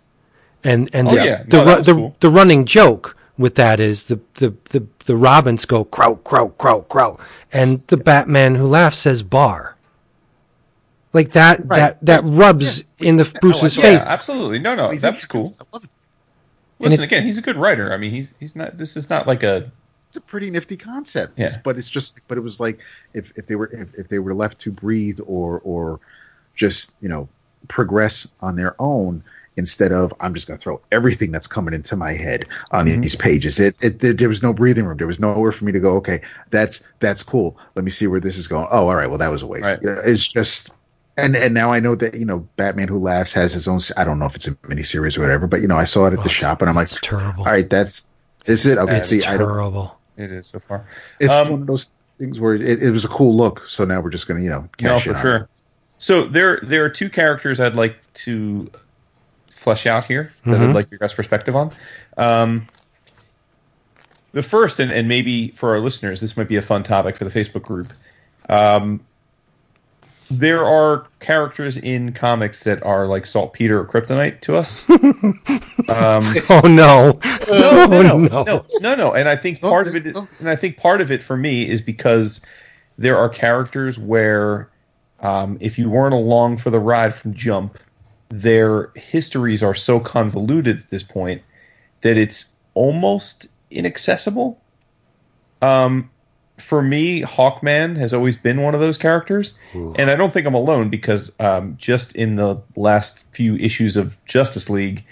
and 0.63 0.89
and 0.93 1.07
oh, 1.07 1.15
the 1.15 1.23
yeah. 1.23 1.43
the, 1.47 1.63
no, 1.63 1.81
the, 1.81 1.93
cool. 1.93 2.15
the 2.19 2.29
running 2.29 2.65
joke 2.65 3.15
with 3.37 3.55
that 3.55 3.79
is 3.79 4.05
the 4.05 4.19
the 4.35 4.55
the, 4.65 4.87
the 5.05 5.15
Robins 5.15 5.65
go 5.65 5.83
crow 5.83 6.15
crow 6.17 6.49
crow 6.49 6.81
crow, 6.81 7.19
and 7.51 7.85
the 7.87 7.97
Batman 7.97 8.55
Who 8.55 8.67
Laughs 8.67 8.97
says 8.97 9.23
bar. 9.23 9.75
Like 11.13 11.31
that, 11.31 11.59
right. 11.65 11.99
that 11.99 12.05
that 12.05 12.23
rubs 12.23 12.85
yeah. 12.97 13.09
in 13.09 13.15
the 13.17 13.37
Bruce's 13.41 13.75
yeah, 13.75 13.83
face. 13.83 14.01
absolutely. 14.05 14.59
No, 14.59 14.75
no, 14.75 14.95
that's 14.95 15.25
cool. 15.25 15.53
Listen, 16.79 17.03
again, 17.03 17.23
he's 17.23 17.37
a 17.37 17.41
good 17.41 17.57
writer. 17.57 17.91
I 17.91 17.97
mean, 17.97 18.11
he's 18.11 18.29
he's 18.39 18.55
not. 18.55 18.77
This 18.77 18.95
is 18.95 19.09
not 19.09 19.27
like 19.27 19.43
a 19.43 19.69
it's 20.11 20.17
a 20.17 20.21
pretty 20.21 20.51
nifty 20.51 20.75
concept. 20.75 21.39
Yeah. 21.39 21.55
But 21.63 21.77
it's 21.77 21.89
just, 21.89 22.19
but 22.27 22.37
it 22.37 22.41
was 22.41 22.59
like 22.59 22.81
if, 23.13 23.31
if 23.37 23.47
they 23.47 23.55
were 23.55 23.67
if, 23.67 23.93
if 23.93 24.09
they 24.09 24.19
were 24.19 24.33
left 24.33 24.59
to 24.59 24.71
breathe 24.71 25.21
or 25.25 25.61
or 25.63 26.01
just 26.53 26.93
you 26.99 27.07
know 27.07 27.29
progress 27.69 28.27
on 28.41 28.57
their 28.57 28.75
own 28.77 29.23
instead 29.55 29.93
of 29.93 30.13
I'm 30.19 30.33
just 30.33 30.47
going 30.47 30.57
to 30.57 30.61
throw 30.61 30.81
everything 30.91 31.31
that's 31.31 31.47
coming 31.47 31.73
into 31.73 31.95
my 31.95 32.11
head 32.11 32.45
on 32.71 32.87
mm-hmm. 32.87 32.99
these 32.99 33.15
pages. 33.15 33.57
It, 33.57 33.81
it, 33.81 34.03
it, 34.03 34.17
there 34.17 34.27
was 34.27 34.43
no 34.43 34.51
breathing 34.51 34.83
room. 34.83 34.97
There 34.97 35.07
was 35.07 35.19
nowhere 35.19 35.53
for 35.53 35.63
me 35.63 35.71
to 35.71 35.79
go. 35.79 35.95
Okay, 35.95 36.19
that's 36.49 36.83
that's 36.99 37.23
cool. 37.23 37.57
Let 37.75 37.85
me 37.85 37.91
see 37.91 38.07
where 38.07 38.19
this 38.19 38.37
is 38.37 38.49
going. 38.49 38.67
Oh, 38.69 38.89
all 38.89 38.95
right. 38.95 39.07
Well, 39.07 39.19
that 39.19 39.31
was 39.31 39.43
a 39.43 39.47
waste. 39.47 39.63
Right. 39.63 39.79
It's 39.81 40.27
just. 40.27 40.71
And 41.17 41.37
and 41.37 41.53
now 41.53 41.71
I 41.71 41.79
know 41.79 41.95
that 41.95 42.15
you 42.15 42.25
know 42.25 42.39
Batman 42.57 42.89
Who 42.89 42.97
Laughs 42.97 43.31
has 43.31 43.53
his 43.53 43.65
own. 43.65 43.79
I 43.95 44.03
don't 44.03 44.19
know 44.19 44.25
if 44.25 44.35
it's 44.35 44.47
a 44.47 44.55
miniseries 44.55 45.17
or 45.17 45.21
whatever, 45.21 45.47
but 45.47 45.61
you 45.61 45.67
know 45.67 45.77
I 45.77 45.85
saw 45.85 46.05
it 46.07 46.13
at 46.13 46.19
oh, 46.19 46.23
the 46.23 46.29
shop 46.29 46.61
and 46.61 46.69
I'm 46.69 46.75
like, 46.75 46.85
it's 46.85 46.99
terrible. 47.01 47.43
All 47.43 47.51
right, 47.51 47.69
that's 47.69 48.05
is 48.45 48.65
it? 48.65 48.77
Okay, 48.77 48.97
it's 48.97 49.09
see, 49.09 49.19
terrible. 49.19 49.97
It 50.17 50.31
is 50.31 50.47
so 50.47 50.59
far. 50.59 50.85
It's 51.19 51.31
um, 51.31 51.49
one 51.49 51.61
of 51.61 51.67
those 51.67 51.89
things 52.17 52.39
where 52.39 52.55
it, 52.55 52.83
it, 52.83 52.91
was 52.91 53.05
a 53.05 53.07
cool 53.07 53.35
look. 53.35 53.67
So 53.67 53.85
now 53.85 54.01
we're 54.01 54.09
just 54.09 54.27
going 54.27 54.37
to, 54.37 54.43
you 54.43 54.49
know, 54.49 54.67
cash 54.77 55.07
no, 55.07 55.13
for 55.13 55.19
sure. 55.19 55.35
It. 55.37 55.47
So 55.97 56.27
there, 56.27 56.59
there 56.63 56.83
are 56.83 56.89
two 56.89 57.09
characters 57.09 57.59
I'd 57.59 57.75
like 57.75 57.97
to 58.13 58.69
flesh 59.49 59.85
out 59.85 60.05
here 60.05 60.33
that 60.45 60.51
mm-hmm. 60.51 60.63
I'd 60.63 60.75
like 60.75 60.91
your 60.91 60.97
guys' 60.97 61.13
perspective 61.13 61.55
on. 61.55 61.71
Um, 62.17 62.67
the 64.31 64.43
first, 64.43 64.79
and, 64.79 64.91
and 64.91 65.07
maybe 65.07 65.49
for 65.49 65.69
our 65.71 65.79
listeners, 65.79 66.21
this 66.21 66.37
might 66.37 66.47
be 66.47 66.55
a 66.55 66.61
fun 66.61 66.83
topic 66.83 67.17
for 67.17 67.25
the 67.25 67.31
Facebook 67.31 67.63
group. 67.63 67.91
Um, 68.49 69.01
there 70.31 70.65
are 70.65 71.07
characters 71.19 71.75
in 71.77 72.13
comics 72.13 72.63
that 72.63 72.81
are 72.83 73.07
like 73.07 73.25
saltpeter 73.25 73.79
or 73.79 73.85
kryptonite 73.85 74.39
to 74.41 74.55
us. 74.55 74.89
um, 74.89 75.01
oh 76.49 76.61
no. 76.67 77.19
No, 77.49 77.85
no, 77.85 78.01
no, 78.01 78.17
no, 78.17 78.43
no, 78.43 78.65
no, 78.79 78.95
no. 78.95 79.13
And 79.13 79.27
I 79.27 79.35
think 79.35 79.59
part 79.59 79.87
of 79.87 79.95
it, 79.95 80.07
is, 80.07 80.15
and 80.39 80.49
I 80.49 80.55
think 80.55 80.77
part 80.77 81.01
of 81.01 81.11
it 81.11 81.21
for 81.23 81.35
me 81.35 81.67
is 81.67 81.81
because 81.81 82.41
there 82.97 83.17
are 83.17 83.27
characters 83.27 83.97
where, 83.97 84.69
um, 85.21 85.57
if 85.59 85.77
you 85.77 85.89
weren't 85.89 86.13
along 86.13 86.57
for 86.57 86.69
the 86.69 86.79
ride 86.79 87.13
from 87.13 87.33
Jump, 87.33 87.77
their 88.29 88.91
histories 88.95 89.61
are 89.61 89.75
so 89.75 89.99
convoluted 89.99 90.79
at 90.79 90.89
this 90.89 91.03
point 91.03 91.41
that 92.01 92.17
it's 92.17 92.45
almost 92.73 93.47
inaccessible. 93.69 94.61
Um, 95.61 96.09
for 96.61 96.81
me, 96.81 97.21
Hawkman 97.21 97.97
has 97.97 98.13
always 98.13 98.37
been 98.37 98.61
one 98.61 98.73
of 98.73 98.79
those 98.79 98.97
characters, 98.97 99.57
Ooh. 99.75 99.93
and 99.97 100.09
I 100.09 100.15
don't 100.15 100.31
think 100.31 100.47
I'm 100.47 100.53
alone 100.53 100.89
because 100.89 101.31
um, 101.39 101.75
just 101.77 102.15
in 102.15 102.35
the 102.35 102.61
last 102.75 103.23
few 103.31 103.55
issues 103.57 103.97
of 103.97 104.17
Justice 104.25 104.69
League, 104.69 105.03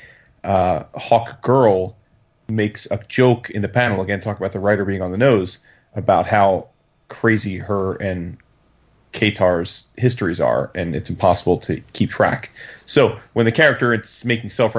uh, 0.43 0.83
Hawk 0.95 1.41
Girl 1.41 1.95
makes 2.47 2.87
a 2.91 2.99
joke 3.07 3.49
in 3.49 3.61
the 3.61 3.67
panel 3.67 4.01
again, 4.01 4.21
talk 4.21 4.37
about 4.37 4.53
the 4.53 4.59
writer 4.59 4.85
being 4.85 5.01
on 5.01 5.11
the 5.11 5.17
nose 5.17 5.59
about 5.95 6.25
how 6.25 6.67
crazy 7.09 7.57
her 7.57 7.95
and 7.95 8.37
Katar's 9.11 9.87
histories 9.97 10.39
are, 10.39 10.71
and 10.75 10.95
it's 10.95 11.09
impossible 11.09 11.57
to 11.59 11.81
keep 11.93 12.11
track. 12.11 12.49
So 12.85 13.19
when 13.33 13.45
the 13.45 13.51
character 13.51 13.93
is 13.93 14.23
making 14.23 14.51
self 14.51 14.75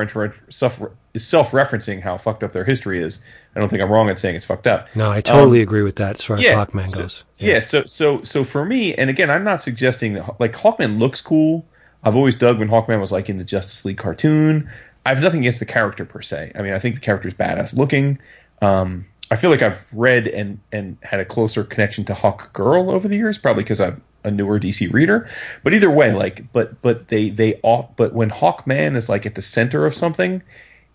self 0.50 0.82
is 1.14 1.26
self 1.26 1.50
referencing 1.50 2.00
how 2.00 2.16
fucked 2.16 2.44
up 2.44 2.52
their 2.52 2.64
history 2.64 3.02
is, 3.02 3.24
I 3.54 3.60
don't 3.60 3.68
think 3.68 3.82
I'm 3.82 3.90
wrong 3.90 4.08
in 4.08 4.16
saying 4.16 4.36
it's 4.36 4.46
fucked 4.46 4.66
up. 4.66 4.88
No, 4.94 5.10
I 5.10 5.20
totally 5.20 5.58
um, 5.58 5.62
agree 5.64 5.82
with 5.82 5.96
that 5.96 6.20
as 6.20 6.24
far 6.24 6.36
as 6.36 6.44
yeah, 6.44 6.54
Hawkman 6.54 6.90
so, 6.90 7.02
goes. 7.02 7.24
Yeah. 7.38 7.54
yeah. 7.54 7.60
so 7.60 7.84
so 7.84 8.22
so 8.22 8.44
for 8.44 8.64
me, 8.64 8.94
and 8.94 9.10
again, 9.10 9.30
I'm 9.30 9.44
not 9.44 9.62
suggesting 9.62 10.14
that 10.14 10.40
like 10.40 10.52
Hawkman 10.52 10.98
looks 10.98 11.20
cool. 11.20 11.66
I've 12.04 12.16
always 12.16 12.34
dug 12.34 12.58
when 12.58 12.68
Hawkman 12.68 13.00
was 13.00 13.12
like 13.12 13.28
in 13.28 13.38
the 13.38 13.44
Justice 13.44 13.84
League 13.84 13.98
cartoon. 13.98 14.70
I 15.04 15.08
have 15.10 15.20
nothing 15.20 15.40
against 15.40 15.58
the 15.58 15.66
character 15.66 16.04
per 16.04 16.22
se. 16.22 16.52
I 16.54 16.62
mean, 16.62 16.72
I 16.72 16.78
think 16.78 16.94
the 16.94 17.00
character 17.00 17.28
is 17.28 17.34
badass 17.34 17.76
looking. 17.76 18.18
Um, 18.62 19.06
I 19.30 19.36
feel 19.36 19.50
like 19.50 19.62
I've 19.62 19.84
read 19.92 20.28
and 20.28 20.60
and 20.70 20.96
had 21.02 21.20
a 21.20 21.24
closer 21.24 21.64
connection 21.64 22.04
to 22.06 22.14
Hawk 22.14 22.52
Girl 22.52 22.90
over 22.90 23.08
the 23.08 23.16
years, 23.16 23.38
probably 23.38 23.64
because 23.64 23.80
I'm 23.80 24.02
a 24.24 24.30
newer 24.30 24.60
DC 24.60 24.92
reader. 24.92 25.28
But 25.62 25.74
either 25.74 25.90
way, 25.90 26.12
like, 26.12 26.52
but 26.52 26.80
but 26.82 27.08
they 27.08 27.30
they 27.30 27.54
all 27.56 27.92
but 27.96 28.12
when 28.12 28.30
Hawkman 28.30 28.96
is 28.96 29.08
like 29.08 29.26
at 29.26 29.34
the 29.34 29.42
center 29.42 29.86
of 29.86 29.94
something, 29.94 30.42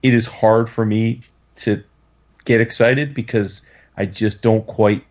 it 0.04 0.14
is 0.14 0.26
hard 0.26 0.70
for 0.70 0.86
me 0.86 1.22
to 1.58 1.84
get 2.46 2.62
excited 2.62 3.14
because 3.14 3.62
I 3.98 4.06
just 4.06 4.42
don't 4.42 4.66
quite 4.68 5.04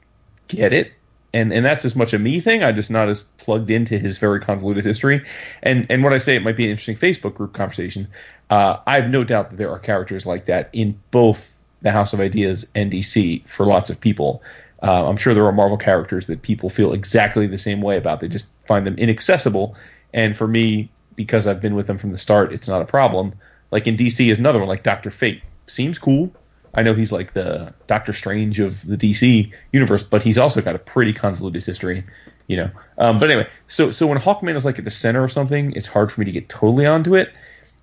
get 0.49 0.73
it. 0.73 0.93
And 1.33 1.53
and 1.53 1.67
that's 1.67 1.85
as 1.85 1.97
much 1.97 2.13
a 2.13 2.19
me 2.19 2.41
thing. 2.41 2.63
I'm 2.63 2.77
just 2.77 2.91
not 2.91 3.09
as 3.09 3.25
plugged 3.39 3.71
into 3.71 3.99
his 3.99 4.19
very 4.19 4.41
convoluted 4.41 4.85
history. 4.85 5.25
And 5.63 5.87
and 5.91 6.05
when 6.05 6.13
I 6.13 6.19
say 6.19 6.37
it 6.37 6.43
might 6.43 6.57
be 6.57 6.65
an 6.65 6.71
interesting 6.71 6.97
Facebook 6.97 7.35
group 7.35 7.55
conversation, 7.55 8.07
uh, 8.51 8.79
I 8.87 9.01
have 9.01 9.11
no 9.11 9.25
doubt 9.25 9.51
that 9.51 9.57
there 9.57 9.71
are 9.71 9.79
characters 9.79 10.27
like 10.27 10.47
that 10.47 10.71
in 10.73 10.99
both 11.11 11.53
the 11.83 11.91
House 11.91 12.13
of 12.13 12.21
Ideas 12.21 12.67
and 12.75 12.91
DC 12.91 13.47
for 13.49 13.67
lots 13.67 13.91
of 13.91 14.01
people. 14.01 14.43
Uh, 14.83 15.09
I'm 15.09 15.17
sure 15.17 15.35
there 15.35 15.47
are 15.47 15.53
Marvel 15.53 15.79
characters 15.79 16.27
that 16.27 16.43
people 16.43 16.71
feel 16.71 16.93
exactly 16.93 17.47
the 17.47 17.59
same 17.59 17.81
way 17.81 17.97
about. 17.97 18.21
They 18.21 18.29
just 18.29 18.51
find 18.67 18.87
them 18.87 18.97
inaccessible. 18.97 19.77
And 20.13 20.37
for 20.37 20.47
me, 20.47 20.91
because 21.17 21.47
I've 21.47 21.61
been 21.61 21.75
with 21.75 21.87
them 21.87 21.99
from 21.99 22.11
the 22.11 22.19
start, 22.19 22.53
it's 22.53 22.69
not 22.69 22.83
a 22.83 22.85
problem. 22.85 23.35
Like 23.71 23.87
in 23.87 23.97
DC 23.97 24.31
is 24.31 24.39
another 24.39 24.59
one, 24.59 24.69
like 24.69 24.83
Doctor 24.83 25.11
Fate. 25.11 25.43
Seems 25.67 25.99
cool, 25.99 26.31
I 26.75 26.83
know 26.83 26.95
he's 26.95 27.13
like 27.13 27.35
the 27.35 27.73
Doctor 27.87 28.13
Strange 28.13 28.61
of 28.61 28.87
the 28.87 28.97
DC 28.97 29.53
universe, 29.73 30.03
but 30.03 30.23
he's 30.23 30.39
also 30.39 30.61
got 30.61 30.75
a 30.75 30.79
pretty 30.79 31.13
convoluted 31.13 31.65
history, 31.65 32.05
you 32.49 32.57
know. 32.57 32.71
Um, 32.99 33.19
but 33.19 33.31
anyway, 33.31 33.49
so 33.69 33.91
so 33.91 34.07
when 34.07 34.19
Hawkman 34.19 34.57
is 34.57 34.65
like 34.65 34.79
at 34.79 34.85
the 34.85 34.91
center 34.91 35.25
of 35.25 35.33
something, 35.33 35.73
it's 35.73 35.87
hard 35.87 36.11
for 36.11 36.21
me 36.21 36.25
to 36.27 36.33
get 36.33 36.49
totally 36.49 36.87
onto 36.87 37.15
it. 37.15 37.33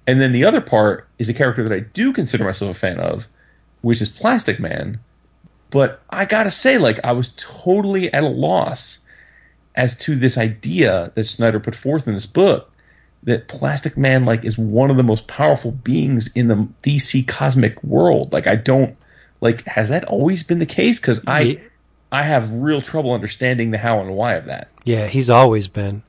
And 0.07 0.19
then 0.19 0.31
the 0.31 0.43
other 0.43 0.61
part 0.61 1.07
is 1.19 1.29
a 1.29 1.33
character 1.33 1.63
that 1.63 1.73
I 1.73 1.79
do 1.79 2.11
consider 2.11 2.43
myself 2.43 2.75
a 2.75 2.79
fan 2.79 2.99
of, 2.99 3.27
which 3.81 4.01
is 4.01 4.09
Plastic 4.09 4.59
Man. 4.59 4.99
But 5.69 6.01
I 6.09 6.25
gotta 6.25 6.51
say, 6.51 6.77
like, 6.77 6.99
I 7.03 7.13
was 7.13 7.31
totally 7.37 8.11
at 8.13 8.23
a 8.23 8.27
loss 8.27 8.99
as 9.75 9.95
to 9.99 10.15
this 10.15 10.37
idea 10.37 11.11
that 11.15 11.23
Snyder 11.23 11.59
put 11.59 11.75
forth 11.75 12.07
in 12.07 12.13
this 12.13 12.25
book 12.25 12.70
that 13.23 13.47
Plastic 13.47 13.97
Man 13.97 14.25
like 14.25 14.45
is 14.45 14.57
one 14.57 14.89
of 14.89 14.97
the 14.97 15.03
most 15.03 15.27
powerful 15.27 15.71
beings 15.71 16.29
in 16.33 16.47
the 16.47 16.67
DC 16.83 17.27
cosmic 17.27 17.81
world. 17.83 18.33
Like 18.33 18.47
I 18.47 18.55
don't 18.55 18.97
like 19.41 19.65
has 19.65 19.89
that 19.89 20.05
always 20.05 20.43
been 20.43 20.59
the 20.59 20.65
case? 20.65 20.99
Because 20.99 21.21
I 21.27 21.41
yeah. 21.41 21.59
I 22.11 22.23
have 22.23 22.51
real 22.51 22.81
trouble 22.81 23.13
understanding 23.13 23.71
the 23.71 23.77
how 23.77 23.99
and 23.99 24.15
why 24.15 24.33
of 24.33 24.45
that. 24.45 24.69
Yeah, 24.83 25.07
he's 25.07 25.29
always 25.29 25.67
been. 25.67 26.03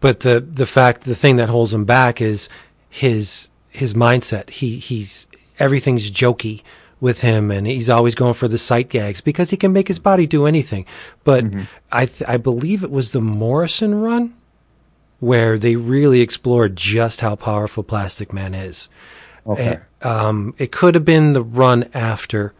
But 0.00 0.20
the 0.20 0.40
the 0.40 0.66
fact 0.66 1.02
the 1.02 1.14
thing 1.14 1.36
that 1.36 1.48
holds 1.48 1.72
him 1.72 1.84
back 1.84 2.20
is 2.20 2.48
his 2.88 3.48
his 3.68 3.94
mindset. 3.94 4.50
He 4.50 4.78
he's 4.78 5.26
everything's 5.58 6.10
jokey 6.10 6.62
with 7.00 7.20
him, 7.20 7.50
and 7.50 7.66
he's 7.66 7.90
always 7.90 8.14
going 8.14 8.34
for 8.34 8.48
the 8.48 8.58
sight 8.58 8.88
gags 8.88 9.20
because 9.20 9.50
he 9.50 9.56
can 9.56 9.72
make 9.72 9.88
his 9.88 9.98
body 9.98 10.26
do 10.26 10.46
anything. 10.46 10.86
But 11.24 11.44
mm-hmm. 11.44 11.62
I 11.92 12.06
th- 12.06 12.28
I 12.28 12.38
believe 12.38 12.82
it 12.82 12.90
was 12.90 13.12
the 13.12 13.20
Morrison 13.20 14.00
run 14.00 14.34
where 15.18 15.58
they 15.58 15.76
really 15.76 16.20
explored 16.20 16.76
just 16.76 17.20
how 17.20 17.36
powerful 17.36 17.82
Plastic 17.82 18.32
Man 18.32 18.54
is. 18.54 18.88
Okay. 19.46 19.78
Um, 20.02 20.54
it 20.58 20.72
could 20.72 20.94
have 20.94 21.04
been 21.04 21.32
the 21.32 21.42
run 21.42 21.88
after, 21.94 22.52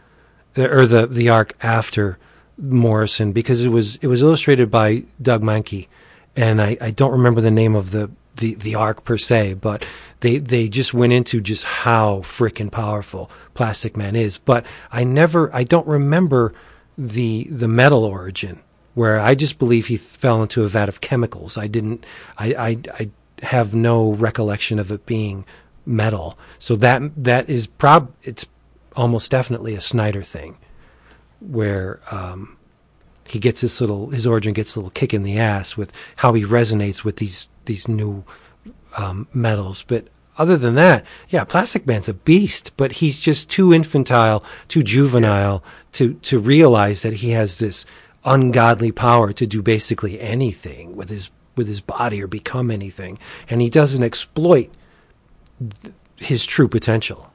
or 0.56 0.86
the 0.86 1.06
the 1.06 1.28
arc 1.28 1.52
after 1.62 2.18
Morrison 2.56 3.32
because 3.32 3.62
it 3.62 3.68
was 3.68 3.96
it 3.96 4.06
was 4.06 4.22
illustrated 4.22 4.70
by 4.70 5.04
Doug 5.20 5.42
Mahnke, 5.42 5.88
and 6.34 6.62
I, 6.62 6.76
I 6.80 6.90
don't 6.90 7.12
remember 7.12 7.40
the 7.40 7.50
name 7.50 7.74
of 7.74 7.90
the, 7.90 8.10
the, 8.36 8.54
the 8.54 8.74
arc 8.74 9.04
per 9.04 9.18
se, 9.18 9.54
but 9.54 9.86
they 10.20 10.38
they 10.38 10.68
just 10.68 10.94
went 10.94 11.12
into 11.12 11.40
just 11.40 11.64
how 11.64 12.20
freaking 12.20 12.70
powerful 12.70 13.30
Plastic 13.54 13.96
Man 13.96 14.16
is. 14.16 14.38
But 14.38 14.64
I 14.90 15.04
never 15.04 15.54
I 15.54 15.64
don't 15.64 15.86
remember 15.86 16.54
the 16.96 17.44
the 17.50 17.68
metal 17.68 18.04
origin 18.04 18.62
where 18.96 19.20
I 19.20 19.34
just 19.34 19.58
believe 19.58 19.88
he 19.88 19.98
fell 19.98 20.42
into 20.42 20.64
a 20.64 20.68
vat 20.68 20.88
of 20.88 21.02
chemicals. 21.02 21.58
I 21.58 21.66
didn't 21.66 22.04
I 22.38 22.54
I, 22.54 22.78
I 22.98 23.10
have 23.42 23.74
no 23.74 24.12
recollection 24.12 24.78
of 24.78 24.90
it 24.90 25.04
being 25.04 25.44
metal. 25.84 26.38
So 26.58 26.76
that 26.76 27.02
that 27.22 27.48
is 27.50 27.66
prob 27.66 28.10
it's 28.22 28.46
almost 28.96 29.30
definitely 29.30 29.74
a 29.74 29.82
Snyder 29.82 30.22
thing 30.22 30.56
where 31.40 32.00
um, 32.10 32.56
he 33.26 33.38
gets 33.38 33.60
this 33.60 33.82
little 33.82 34.08
his 34.10 34.26
origin 34.26 34.54
gets 34.54 34.74
a 34.74 34.78
little 34.78 34.90
kick 34.90 35.12
in 35.12 35.24
the 35.24 35.38
ass 35.38 35.76
with 35.76 35.92
how 36.16 36.32
he 36.32 36.42
resonates 36.42 37.04
with 37.04 37.16
these 37.16 37.48
these 37.66 37.86
new 37.88 38.24
um, 38.96 39.28
metals. 39.34 39.84
But 39.86 40.08
other 40.38 40.56
than 40.56 40.74
that, 40.76 41.04
yeah, 41.28 41.44
Plastic 41.44 41.86
Man's 41.86 42.08
a 42.08 42.14
beast, 42.14 42.72
but 42.78 42.92
he's 42.92 43.18
just 43.18 43.50
too 43.50 43.74
infantile, 43.74 44.42
too 44.68 44.82
juvenile 44.82 45.62
to 45.92 46.14
to 46.14 46.38
realize 46.38 47.02
that 47.02 47.14
he 47.14 47.32
has 47.32 47.58
this 47.58 47.84
ungodly 48.26 48.92
power 48.92 49.32
to 49.32 49.46
do 49.46 49.62
basically 49.62 50.20
anything 50.20 50.96
with 50.96 51.08
his 51.08 51.30
with 51.54 51.66
his 51.68 51.80
body 51.80 52.22
or 52.22 52.26
become 52.26 52.70
anything, 52.70 53.18
and 53.48 53.62
he 53.62 53.70
doesn't 53.70 54.02
exploit 54.02 54.70
th- 55.82 55.94
his 56.16 56.44
true 56.44 56.68
potential. 56.68 57.32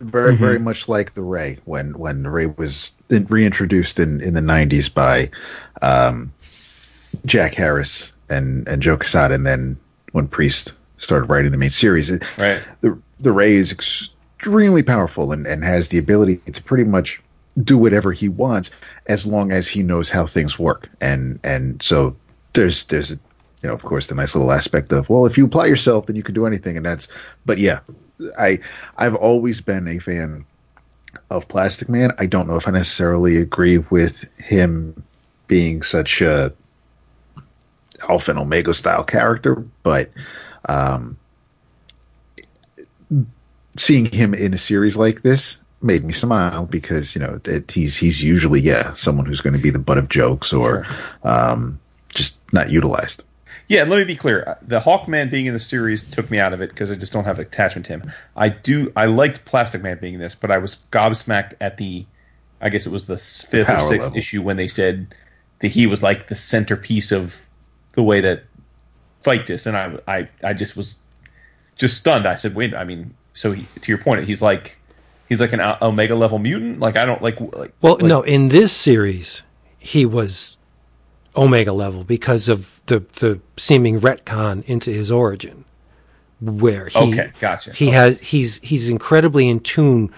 Very, 0.00 0.36
very 0.36 0.58
much 0.58 0.88
like 0.88 1.14
the 1.14 1.22
Ray 1.22 1.58
when 1.64 1.96
when 1.96 2.22
the 2.24 2.28
Ray 2.30 2.46
was 2.46 2.92
in- 3.08 3.24
reintroduced 3.26 3.98
in 4.00 4.20
in 4.20 4.34
the 4.34 4.40
'90s 4.40 4.92
by 4.92 5.30
um, 5.80 6.32
Jack 7.24 7.54
Harris 7.54 8.10
and 8.28 8.66
and 8.66 8.82
Joe 8.82 8.96
Quesada, 8.96 9.34
and 9.34 9.46
then 9.46 9.78
when 10.10 10.26
Priest 10.26 10.74
started 10.98 11.26
writing 11.30 11.52
the 11.52 11.56
main 11.58 11.70
series, 11.70 12.10
Right. 12.36 12.60
the 12.80 12.98
the 13.20 13.32
Ray 13.32 13.54
is 13.54 13.70
extremely 13.72 14.82
powerful 14.82 15.30
and 15.32 15.46
and 15.46 15.62
has 15.64 15.88
the 15.88 15.98
ability 15.98 16.38
to 16.38 16.62
pretty 16.64 16.84
much 16.84 17.22
do 17.62 17.76
whatever 17.76 18.12
he 18.12 18.28
wants 18.28 18.70
as 19.06 19.26
long 19.26 19.52
as 19.52 19.68
he 19.68 19.82
knows 19.82 20.08
how 20.08 20.26
things 20.26 20.58
work, 20.58 20.88
and 21.00 21.38
and 21.44 21.82
so 21.82 22.16
there's 22.54 22.84
there's 22.86 23.10
a 23.10 23.18
you 23.62 23.68
know, 23.68 23.74
of 23.74 23.82
course, 23.82 24.08
the 24.08 24.14
nice 24.14 24.34
little 24.34 24.52
aspect 24.52 24.92
of, 24.92 25.08
well, 25.08 25.24
if 25.24 25.38
you 25.38 25.44
apply 25.46 25.66
yourself, 25.66 26.06
then 26.06 26.16
you 26.16 26.22
can 26.22 26.34
do 26.34 26.46
anything. 26.46 26.76
And 26.76 26.84
that's, 26.84 27.08
but 27.46 27.58
yeah, 27.58 27.80
I, 28.38 28.58
I've 28.98 29.14
always 29.14 29.60
been 29.60 29.86
a 29.86 29.98
fan 29.98 30.44
of 31.30 31.46
Plastic 31.48 31.88
Man. 31.88 32.12
I 32.18 32.26
don't 32.26 32.48
know 32.48 32.56
if 32.56 32.66
I 32.66 32.72
necessarily 32.72 33.36
agree 33.36 33.78
with 33.78 34.24
him 34.38 35.02
being 35.46 35.82
such 35.82 36.20
a 36.20 36.52
Alpha 38.08 38.32
and 38.32 38.40
Omega 38.40 38.74
style 38.74 39.04
character, 39.04 39.64
but, 39.82 40.10
um, 40.68 41.16
seeing 43.76 44.06
him 44.06 44.34
in 44.34 44.52
a 44.52 44.58
series 44.58 44.96
like 44.96 45.22
this 45.22 45.58
made 45.82 46.04
me 46.04 46.12
smile 46.12 46.66
because, 46.66 47.14
you 47.14 47.20
know, 47.20 47.36
that 47.44 47.70
he's, 47.70 47.96
he's 47.96 48.22
usually, 48.22 48.60
yeah, 48.60 48.92
someone 48.94 49.26
who's 49.26 49.40
going 49.40 49.54
to 49.54 49.58
be 49.58 49.70
the 49.70 49.78
butt 49.78 49.98
of 49.98 50.08
jokes 50.08 50.52
or, 50.52 50.86
um, 51.24 51.78
just 52.08 52.38
not 52.52 52.70
utilized. 52.70 53.24
Yeah, 53.68 53.84
let 53.84 53.98
me 53.98 54.04
be 54.04 54.16
clear. 54.16 54.58
The 54.62 54.80
Hawkman 54.80 55.30
being 55.30 55.46
in 55.46 55.54
the 55.54 55.60
series 55.60 56.08
took 56.08 56.30
me 56.30 56.38
out 56.38 56.52
of 56.52 56.60
it 56.60 56.70
because 56.70 56.90
I 56.92 56.94
just 56.94 57.12
don't 57.12 57.24
have 57.24 57.38
attachment 57.38 57.86
to 57.86 57.92
him. 57.94 58.12
I 58.36 58.50
do. 58.50 58.92
I 58.96 59.06
liked 59.06 59.44
Plastic 59.46 59.82
Man 59.82 59.98
being 59.98 60.14
in 60.14 60.20
this, 60.20 60.34
but 60.34 60.50
I 60.50 60.58
was 60.58 60.76
gobsmacked 60.90 61.54
at 61.60 61.78
the. 61.78 62.04
I 62.60 62.68
guess 62.68 62.86
it 62.86 62.92
was 62.92 63.06
the 63.06 63.16
fifth 63.16 63.70
or 63.70 63.80
sixth 63.88 64.06
level. 64.06 64.18
issue 64.18 64.42
when 64.42 64.56
they 64.56 64.68
said 64.68 65.14
that 65.60 65.68
he 65.68 65.86
was 65.86 66.02
like 66.02 66.28
the 66.28 66.34
centerpiece 66.34 67.12
of 67.12 67.40
the 67.92 68.02
way 68.02 68.20
to 68.20 68.42
fight 69.22 69.46
this, 69.46 69.64
and 69.64 69.76
I, 69.76 69.96
I, 70.06 70.28
I 70.44 70.52
just 70.52 70.76
was 70.76 70.96
just 71.76 71.96
stunned. 71.96 72.26
I 72.26 72.34
said, 72.34 72.54
"Wait, 72.54 72.74
I 72.74 72.84
mean, 72.84 73.14
so 73.32 73.52
he, 73.52 73.66
to 73.80 73.90
your 73.90 73.98
point, 73.98 74.22
he's 74.24 74.42
like, 74.42 74.76
he's 75.32 75.40
like 75.40 75.52
an 75.52 75.60
Omega 75.82 76.14
level 76.14 76.38
mutant. 76.38 76.78
Like 76.80 76.96
I 76.96 77.04
don't 77.04 77.22
like, 77.22 77.40
like 77.40 77.72
Well, 77.80 77.94
like- 77.94 78.04
no, 78.04 78.22
in 78.22 78.48
this 78.48 78.72
series, 78.72 79.42
he 79.78 80.04
was 80.06 80.56
Omega 81.36 81.72
level 81.72 82.04
because 82.04 82.48
of 82.48 82.80
the 82.86 83.00
the 83.16 83.40
seeming 83.56 83.98
retcon 84.00 84.62
into 84.66 84.90
his 84.90 85.10
origin, 85.10 85.64
where 86.40 86.86
he 86.88 86.98
Okay, 86.98 87.32
gotcha. 87.40 87.72
he 87.72 87.86
Okay. 87.88 87.94
has 87.96 88.20
he's 88.20 88.58
he's 88.62 88.88
incredibly 88.88 89.48
in 89.48 89.60
tune, 89.60 90.10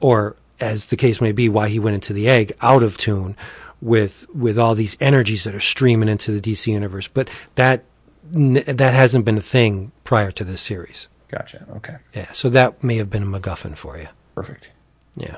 or 0.00 0.36
as 0.60 0.86
the 0.86 0.96
case 0.96 1.20
may 1.20 1.32
be, 1.32 1.48
why 1.48 1.68
he 1.68 1.78
went 1.78 1.94
into 1.94 2.12
the 2.12 2.28
egg 2.28 2.52
out 2.62 2.82
of 2.82 2.96
tune 2.96 3.36
with 3.82 4.26
with 4.34 4.58
all 4.58 4.74
these 4.74 4.96
energies 5.00 5.44
that 5.44 5.54
are 5.54 5.60
streaming 5.60 6.08
into 6.08 6.32
the 6.32 6.40
DC 6.40 6.72
universe. 6.72 7.08
But 7.08 7.28
that 7.56 7.84
that 8.32 8.94
hasn't 8.94 9.26
been 9.26 9.36
a 9.36 9.42
thing 9.42 9.92
prior 10.02 10.30
to 10.30 10.44
this 10.44 10.62
series. 10.62 11.08
Gotcha. 11.28 11.66
Okay, 11.76 11.96
Yeah, 12.14 12.32
so 12.32 12.48
that 12.48 12.82
may 12.82 12.96
have 12.96 13.10
been 13.10 13.22
a 13.24 13.26
MacGuffin 13.26 13.76
for 13.76 13.98
you. 13.98 14.06
Perfect. 14.34 14.70
Yeah. 15.16 15.36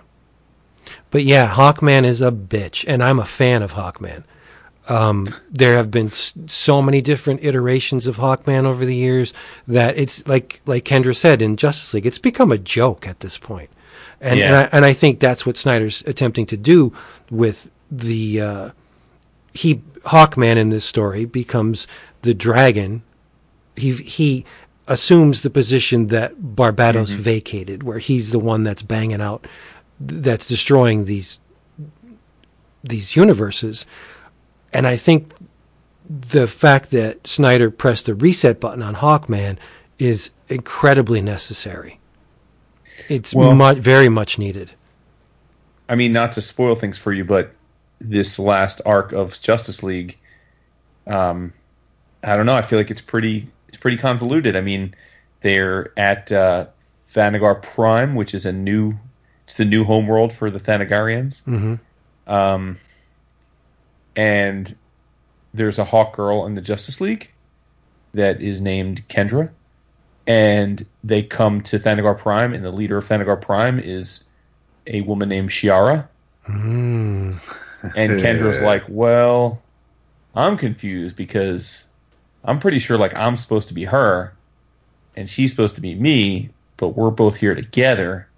But 1.11 1.25
yeah, 1.25 1.53
Hawkman 1.53 2.05
is 2.05 2.21
a 2.21 2.31
bitch, 2.31 2.85
and 2.87 3.03
I'm 3.03 3.19
a 3.19 3.25
fan 3.25 3.63
of 3.63 3.73
Hawkman. 3.73 4.25
Um, 4.89 5.27
there 5.51 5.77
have 5.77 5.91
been 5.91 6.09
s- 6.09 6.35
so 6.47 6.81
many 6.81 7.01
different 7.01 7.43
iterations 7.43 8.07
of 8.07 8.19
Hawkman 8.19 8.65
over 8.65 8.85
the 8.85 8.95
years 8.95 9.35
that 9.67 9.99
it's 9.99 10.27
like 10.29 10.61
like 10.65 10.85
Kendra 10.85 11.15
said 11.17 11.43
in 11.43 11.57
Justice 11.57 11.93
League, 11.93 12.07
it's 12.07 12.19
become 12.19 12.53
a 12.53 12.59
joke 12.59 13.07
at 13.07 13.21
this 13.21 13.37
point. 13.37 13.71
And 14.21 14.39
and, 14.47 14.55
I, 14.57 14.69
and 14.73 14.85
I 14.85 14.93
think 14.93 15.19
that's 15.19 15.45
what 15.45 15.57
Snyder's 15.57 16.03
attempting 16.07 16.47
to 16.47 16.57
do 16.57 16.93
with 17.31 17.73
the 17.91 18.41
uh, 18.41 18.71
he 19.53 19.83
Hawkman 20.05 20.57
in 20.57 20.69
this 20.69 20.85
story 20.85 21.25
becomes 21.25 21.89
the 22.23 22.35
dragon. 22.35 23.03
He 23.75 23.93
he 23.93 24.45
assumes 24.89 25.43
the 25.43 25.51
position 25.51 26.09
that 26.09 26.37
Barbatos 26.37 27.13
vacated, 27.15 27.83
where 27.83 27.99
he's 27.99 28.31
the 28.31 28.39
one 28.39 28.63
that's 28.63 28.83
banging 28.83 29.21
out, 29.21 29.47
that's 30.01 30.47
destroying 30.47 31.05
these 31.05 31.39
these 32.85 33.17
universes. 33.17 33.85
And 34.73 34.87
I 34.87 34.97
think 34.97 35.33
the 36.09 36.47
fact 36.47 36.91
that 36.93 37.27
Snyder 37.27 37.71
pressed 37.71 38.07
the 38.07 38.15
reset 38.15 38.61
button 38.61 38.83
on 38.83 38.95
Hawkman 38.95 39.59
is 39.99 40.31
incredibly 40.49 41.21
necessary. 41.21 41.99
It's 43.09 43.35
Well- 43.35 43.75
very 43.75 44.09
much 44.09 44.39
needed. 44.39 44.73
I 45.89 45.95
mean, 45.95 46.13
not 46.13 46.33
to 46.35 46.43
spoil 46.43 46.75
things 46.75 46.99
for 46.99 47.13
you, 47.13 47.25
but 47.25 47.53
this 48.01 48.39
last 48.39 48.81
arc 48.85 49.13
of 49.13 49.41
Justice 49.41 49.83
League, 49.83 50.17
um, 51.07 51.53
I 52.23 52.37
don't 52.37 52.47
know. 52.47 52.55
I 52.55 52.63
feel 52.63 52.79
like 52.79 52.91
it's 52.91 53.01
pretty, 53.01 53.49
it's 53.77 53.83
pretty 53.83 53.99
convoluted. 53.99 54.57
I 54.57 54.63
mean, 54.63 54.95
they're 55.43 55.93
at 55.99 56.33
uh, 56.33 56.67
Thanagar 57.13 57.63
Prime, 57.63 58.15
which 58.15 58.33
is 58.33 58.47
a 58.47 58.53
new, 58.53 58.95
it's 59.45 59.59
the 59.59 59.67
new 59.67 59.85
homeworld 59.85 60.33
for 60.33 60.51
the 60.51 60.59
Thanagarians. 60.59 61.43
hmm 61.43 61.75
Um, 62.27 62.79
and 64.17 64.75
there's 65.53 65.79
a 65.79 65.85
Hawk 65.85 66.17
Girl 66.17 66.47
in 66.47 66.55
the 66.55 66.63
Justice 66.63 67.03
League 67.03 67.31
that 68.15 68.41
is 68.41 68.63
named 68.63 69.07
Kendra, 69.09 69.51
and 70.27 70.87
they 71.05 71.23
come 71.23 71.61
to 71.65 71.79
Thanagar 71.79 72.19
Prime, 72.19 72.55
and 72.55 72.65
the 72.65 72.73
leader 72.73 72.97
of 72.97 73.07
Thanagar 73.07 73.39
Prime 73.39 73.79
is 73.79 74.25
a 74.87 75.03
woman 75.03 75.29
named 75.29 75.51
Shiara. 75.51 76.09
Mm. 76.49 77.39
And 77.95 78.13
Kendra's 78.13 78.63
like, 78.63 78.85
well, 78.89 79.61
I'm 80.35 80.57
confused 80.57 81.15
because 81.15 81.85
I'm 82.47 82.59
pretty 82.61 82.79
sure 82.79 82.97
like 82.97 83.15
I'm 83.15 83.37
supposed 83.37 83.69
to 83.69 83.75
be 83.75 83.85
her 83.85 84.33
and 85.17 85.29
she's 85.29 85.51
supposed 85.51 85.75
to 85.75 85.81
be 85.81 85.95
me, 85.95 86.51
but 86.77 86.89
we're 86.91 87.11
both 87.11 87.37
here 87.37 87.55
together. 87.55 88.29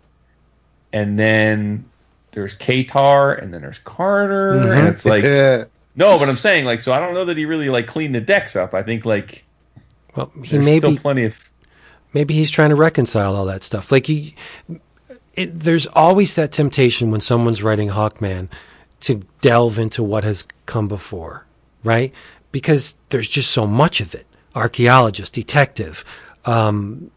And 0.93 1.18
then 1.18 1.85
there's 2.32 2.55
Katar 2.56 3.40
and 3.43 3.52
then 3.52 3.60
there's 3.60 3.78
Carter 3.80 4.55
Mhm. 4.55 4.78
and 4.78 4.89
it's 4.89 5.05
like 5.05 5.24
no, 5.97 6.18
but 6.18 6.28
I'm 6.28 6.36
saying 6.39 6.64
like 6.64 6.82
so 6.82 6.93
I 6.93 6.98
don't 7.01 7.14
know 7.14 7.26
that 7.26 7.36
he 7.36 7.44
really 7.44 7.68
like 7.68 7.86
cleaned 7.86 8.14
the 8.14 8.20
decks 8.20 8.56
up. 8.56 8.74
I 8.74 8.82
think 8.82 9.05
like 9.05 9.44
Well, 10.16 10.32
he 10.43 10.51
there's 10.52 10.64
may 10.64 10.78
still 10.78 10.93
be 10.93 10.98
plenty 10.98 11.24
of 11.24 11.35
maybe 12.14 12.35
he's 12.35 12.51
trying 12.51 12.70
to 12.70 12.76
reconcile 12.76 13.36
all 13.36 13.44
that 13.47 13.62
stuff. 13.62 13.93
Like 13.93 14.06
he, 14.06 14.35
it, 15.35 15.60
there's 15.60 15.86
always 15.89 16.35
that 16.36 16.52
temptation 16.52 17.10
when 17.10 17.20
someone's 17.20 17.62
writing 17.62 17.90
Hawkman 17.90 18.48
to 19.01 19.22
delve 19.40 19.78
into 19.78 20.02
what 20.02 20.24
has 20.24 20.47
come 20.66 20.89
before, 20.89 21.44
right? 21.85 22.12
Because 22.59 22.97
there's 23.10 23.28
just 23.28 23.51
so 23.52 23.66
much 23.68 24.01
of 24.01 24.14
it. 24.14 24.26
Archaeologist, 24.56 25.32
detective, 25.32 26.05
um, 26.44 27.10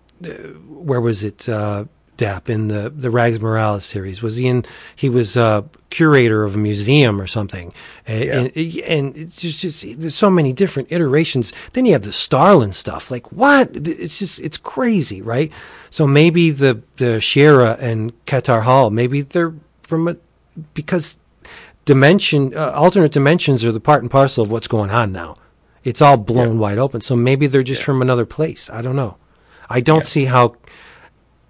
where 0.68 1.02
was 1.02 1.24
it? 1.24 1.50
Uh, 1.50 1.86
Dap 2.18 2.50
in 2.52 2.68
the 2.68 2.92
the 2.92 3.10
Rags 3.10 3.42
Morales 3.42 3.84
series? 3.84 4.22
Was 4.22 4.36
he 4.38 4.46
in? 4.48 4.64
He 4.96 5.10
was 5.10 5.36
uh, 5.36 5.64
curator 5.90 6.44
of 6.44 6.54
a 6.54 6.58
museum 6.60 7.20
or 7.20 7.26
something, 7.26 7.74
and, 8.06 8.24
Yeah. 8.24 8.34
and, 8.42 8.78
and 8.88 9.18
it's 9.18 9.42
just, 9.42 9.60
just 9.62 10.00
there's 10.00 10.14
so 10.14 10.30
many 10.30 10.54
different 10.54 10.92
iterations. 10.92 11.52
Then 11.74 11.88
you 11.88 11.94
have 11.94 12.04
the 12.04 12.12
Starlin 12.12 12.74
stuff. 12.74 13.10
Like 13.10 13.32
what? 13.32 13.72
It's 13.74 14.20
just 14.20 14.40
it's 14.40 14.58
crazy, 14.58 15.24
right? 15.24 15.52
So 15.90 16.06
maybe 16.06 16.52
the 16.52 16.84
the 16.98 17.20
Shira 17.20 17.78
and 17.80 18.14
Katar 18.28 18.62
Hol, 18.62 18.92
maybe 18.92 19.22
they're 19.24 19.56
from 19.82 20.08
a 20.08 20.16
because 20.76 21.18
dimension 21.86 22.56
uh, 22.56 22.72
alternate 22.76 23.12
dimensions 23.12 23.64
are 23.66 23.72
the 23.72 23.80
part 23.80 24.02
and 24.02 24.12
parcel 24.12 24.44
of 24.44 24.52
what's 24.52 24.68
going 24.68 24.90
on 24.90 25.12
now. 25.12 25.36
It's 25.84 26.02
all 26.02 26.18
blown 26.18 26.60
wide 26.60 26.78
open. 26.78 27.02
So 27.02 27.16
maybe 27.16 27.48
they're 27.48 27.64
just 27.64 27.84
from 27.84 28.02
another 28.02 28.26
place. 28.26 28.70
I 28.70 28.82
don't 28.82 28.96
know. 28.96 29.18
I 29.70 29.82
don't 29.82 30.06
see 30.06 30.26
how. 30.26 30.56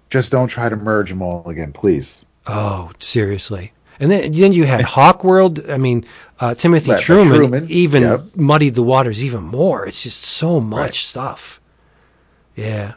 Just 0.08 0.30
don't 0.30 0.48
try 0.48 0.68
to 0.68 0.76
merge 0.76 1.10
them 1.10 1.22
all 1.22 1.46
again, 1.48 1.72
please. 1.72 2.24
Oh, 2.46 2.90
seriously. 2.98 3.72
And 4.00 4.10
then, 4.10 4.32
then 4.32 4.52
you 4.52 4.64
had 4.64 4.84
Hawkworld. 4.96 5.68
I 5.68 5.76
mean, 5.76 6.04
uh, 6.40 6.54
Timothy 6.54 6.96
Truman, 6.98 7.36
Truman, 7.36 7.66
even 7.68 8.02
yep. 8.02 8.20
muddied 8.36 8.74
the 8.74 8.82
waters 8.82 9.22
even 9.22 9.42
more. 9.42 9.86
It's 9.86 10.02
just 10.02 10.22
so 10.22 10.60
much 10.60 10.80
Right. 10.80 10.94
stuff. 10.94 11.60
Yeah. 12.56 12.94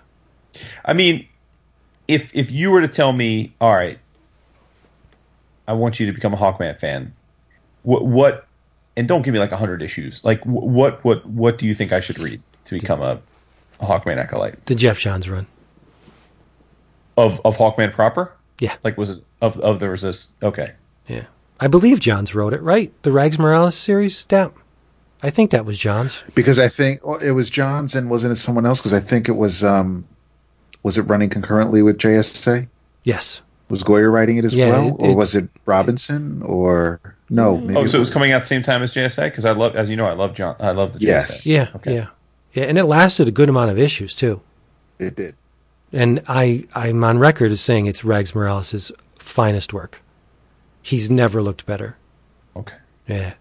I 0.84 0.94
mean, 0.94 1.28
if 2.07 2.30
if 2.34 2.52
you 2.52 2.72
were 2.72 2.82
to 2.82 2.88
tell 2.88 3.12
me, 3.12 3.53
all 3.60 3.74
right, 3.74 3.99
I 5.68 5.74
want 5.74 5.99
you 5.99 6.06
to 6.06 6.12
become 6.12 6.34
a 6.34 6.38
Hawkman 6.38 6.80
fan, 6.80 7.14
what 7.86 8.06
what, 8.06 8.48
and 8.98 9.07
don't 9.07 9.22
give 9.22 9.34
me 9.34 9.40
like 9.40 9.52
hundred 9.52 9.82
issues. 9.82 10.24
Like 10.24 10.44
what 10.45 11.03
what 11.03 11.26
what 11.26 11.57
do 11.57 11.66
you 11.66 11.74
think 11.74 11.91
I 11.94 11.99
should 11.99 12.20
read 12.20 12.41
to 12.66 12.80
become 12.80 13.02
a, 13.02 13.20
a 13.80 13.86
Hawkman 13.86 14.18
acolyte 14.18 14.66
The 14.66 14.76
Geoff 14.76 14.99
Johns 14.99 15.30
run. 15.30 15.48
of 17.18 17.40
of 17.45 17.57
Hawkman 17.57 17.94
proper? 17.94 18.32
Yeah. 18.60 18.76
Like 18.84 18.98
was 18.98 19.12
it 19.12 19.24
of 19.41 19.60
of 19.60 19.80
there 19.80 19.91
was 19.91 20.02
this? 20.02 20.30
Okay, 20.41 20.72
Yeah. 21.07 21.24
I 21.60 21.68
believe 21.68 22.02
Johns 22.02 22.36
wrote 22.36 22.53
it, 22.53 22.62
right? 22.62 22.91
The 23.03 23.12
Rags 23.14 23.40
Morales 23.40 23.76
series? 23.76 24.26
That, 24.26 24.52
I 25.24 25.30
think 25.30 25.52
that 25.52 25.66
was 25.66 25.80
Johns. 25.80 26.22
Because 26.36 26.60
I 26.60 26.68
think 26.68 27.06
well, 27.06 27.18
it 27.20 27.32
was 27.32 27.49
Johns 27.49 27.95
and 27.95 28.10
wasn't 28.10 28.34
it 28.34 28.36
someone 28.36 28.66
else? 28.66 28.80
Because 28.80 28.91
I 28.94 28.99
think 28.99 29.30
it 29.30 29.38
was 29.38 29.64
um, 29.64 30.06
was 30.84 30.98
it 30.98 31.03
running 31.03 31.30
concurrently 31.30 31.82
with 31.82 31.98
JSA? 31.98 32.68
Yes. 33.03 33.41
Was 33.70 33.84
Goyer 33.84 34.12
writing 34.12 34.38
it 34.38 34.46
as 34.46 34.54
Yeah, 34.54 34.70
well, 34.70 34.88
it- 34.90 34.96
or 35.00 35.10
it- 35.12 35.16
was 35.16 35.36
it 35.36 35.50
Robinson? 35.66 36.42
Or 36.44 37.00
no? 37.30 37.58
Maybe 37.58 37.76
oh, 37.80 37.88
so 37.88 37.98
it 37.98 38.00
was 38.00 38.10
coming 38.12 38.32
out 38.32 38.42
the 38.42 38.48
same 38.48 38.62
time 38.64 38.84
as 38.84 38.94
JSA 38.94 39.24
because 39.26 39.46
I 39.46 39.52
love, 39.52 39.76
as 39.76 39.90
you 39.90 39.96
know, 39.96 40.06
I 40.06 40.14
love 40.14 40.36
John, 40.36 40.56
I 40.60 40.72
love 40.72 40.94
the 40.94 41.00
Yes. 41.00 41.42
JSA. 41.42 41.46
Yeah. 41.46 41.68
Okay. 41.78 41.96
Yeah. 41.96 42.08
Yeah. 42.54 42.64
And 42.66 42.78
it 42.78 42.84
lasted 42.86 43.28
a 43.28 43.32
good 43.32 43.50
amount 43.50 43.72
of 43.72 43.80
issues, 43.80 44.14
too. 44.14 44.42
It 45.00 45.16
did. 45.16 45.36
And 45.92 46.22
I, 46.28 46.66
I'm 46.76 47.04
on 47.04 47.18
record 47.20 47.52
as 47.52 47.62
saying 47.62 47.86
it's 47.88 48.04
Rags 48.06 48.36
Morales' 48.36 48.92
finest 49.18 49.74
work. 49.74 50.02
He's 50.82 51.10
never 51.10 51.42
looked 51.42 51.66
better. 51.66 51.98
Okay. 52.56 52.76
Yeah. 53.08 53.34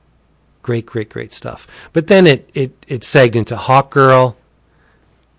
Great, 0.62 0.86
great, 0.86 1.10
great 1.10 1.34
stuff. 1.34 1.66
But 1.92 2.06
then 2.06 2.26
it, 2.26 2.48
it, 2.54 2.72
it 2.88 3.00
segged 3.02 3.36
into 3.36 3.56
Hawk 3.56 3.90
Girl. 3.90 4.36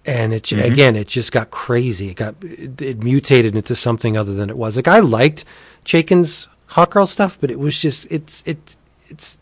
And 0.08 0.34
it, 0.34 0.44
Mm-hmm. 0.44 0.72
again, 0.72 0.96
it 0.96 1.08
just 1.08 1.32
got 1.32 1.50
crazy. 1.52 2.10
It 2.10 2.16
got, 2.16 2.36
it, 2.44 2.80
it 2.82 3.04
mutated 3.04 3.56
into 3.56 3.76
something 3.76 4.16
other 4.16 4.34
than 4.36 4.50
it 4.50 4.58
was. 4.58 4.76
Like 4.76 4.88
I 4.88 5.00
liked 5.00 5.46
Chaykin's 5.84 6.48
Hawk 6.68 6.92
Girl 6.92 7.06
stuff, 7.08 7.38
but 7.42 7.50
it 7.50 7.60
was 7.60 7.80
just, 7.80 8.06
it's, 8.12 8.44
it, 8.46 8.76
it's, 9.08 9.38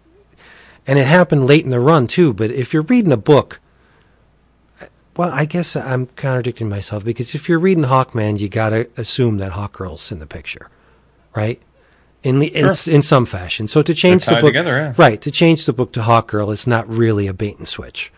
and 0.88 0.98
it 0.99 1.06
happened 1.07 1.48
late 1.48 1.64
in 1.65 1.69
the 1.69 1.80
run 1.81 2.07
too. 2.07 2.34
But 2.34 2.52
if 2.52 2.73
you're 2.73 2.84
reading 2.84 3.11
a 3.11 3.18
book, 3.18 3.60
well, 5.15 5.30
I 5.31 5.45
guess 5.45 5.76
I'm 5.76 6.07
contradicting 6.07 6.69
myself 6.69 7.03
because 7.06 7.35
if 7.35 7.48
you're 7.48 7.60
reading 7.60 7.84
Hawkman, 7.84 8.40
you 8.40 8.49
gotta 8.49 8.90
assume 8.98 9.38
that 9.38 9.52
Hawk 9.52 9.73
Girl's 9.77 10.11
in 10.11 10.19
the 10.19 10.26
picture, 10.26 10.69
right? 11.35 11.61
In 12.23 12.40
the 12.40 12.48
in, 12.48 12.73
Sure. 12.73 12.94
in 12.95 13.02
some 13.02 13.26
fashion. 13.26 13.68
So 13.68 13.81
to 13.84 13.94
change 13.94 14.26
the 14.26 14.35
book, 14.35 14.45
together, 14.45 14.72
yeah. 14.77 14.94
right? 14.98 15.22
To 15.22 15.30
change 15.30 15.65
the 15.65 15.73
book 15.73 15.91
to 15.94 16.02
Hawkgirl 16.02 16.52
is 16.53 16.65
not 16.65 16.88
really 16.90 17.27
a 17.27 17.34
bait 17.34 17.57
and 17.57 17.68
switch. 17.68 18.11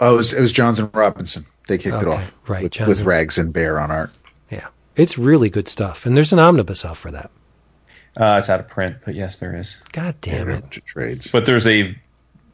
Oh, 0.00 0.14
it 0.14 0.16
was, 0.16 0.32
it 0.32 0.40
was 0.40 0.52
Johns 0.52 0.78
and 0.78 0.88
Robinson. 0.94 1.44
They 1.68 1.78
kicked 1.78 2.02
it 2.02 2.08
off 2.08 2.32
right, 2.48 2.62
with, 2.62 2.88
with 2.88 3.00
Rags 3.02 3.38
and 3.38 3.52
Bair 3.52 3.78
on 3.78 3.90
art. 3.90 4.10
Yeah, 4.50 4.68
it's 4.96 5.16
really 5.16 5.48
good 5.48 5.68
stuff, 5.68 6.06
and 6.06 6.16
there's 6.16 6.32
an 6.32 6.38
omnibus 6.38 6.84
out 6.84 6.96
for 6.96 7.10
that. 7.10 7.30
Uh, 8.16 8.36
it's 8.38 8.50
out 8.50 8.60
of 8.60 8.68
print, 8.68 8.96
but 9.04 9.14
yes, 9.14 9.36
there 9.36 9.56
is. 9.56 9.78
God 9.92 10.14
damn 10.20 10.50
a 10.50 10.54
it! 10.54 10.60
bunch 10.60 10.76
of 10.76 10.84
trades. 10.84 11.30
But 11.30 11.46
there's 11.46 11.66
a 11.66 11.96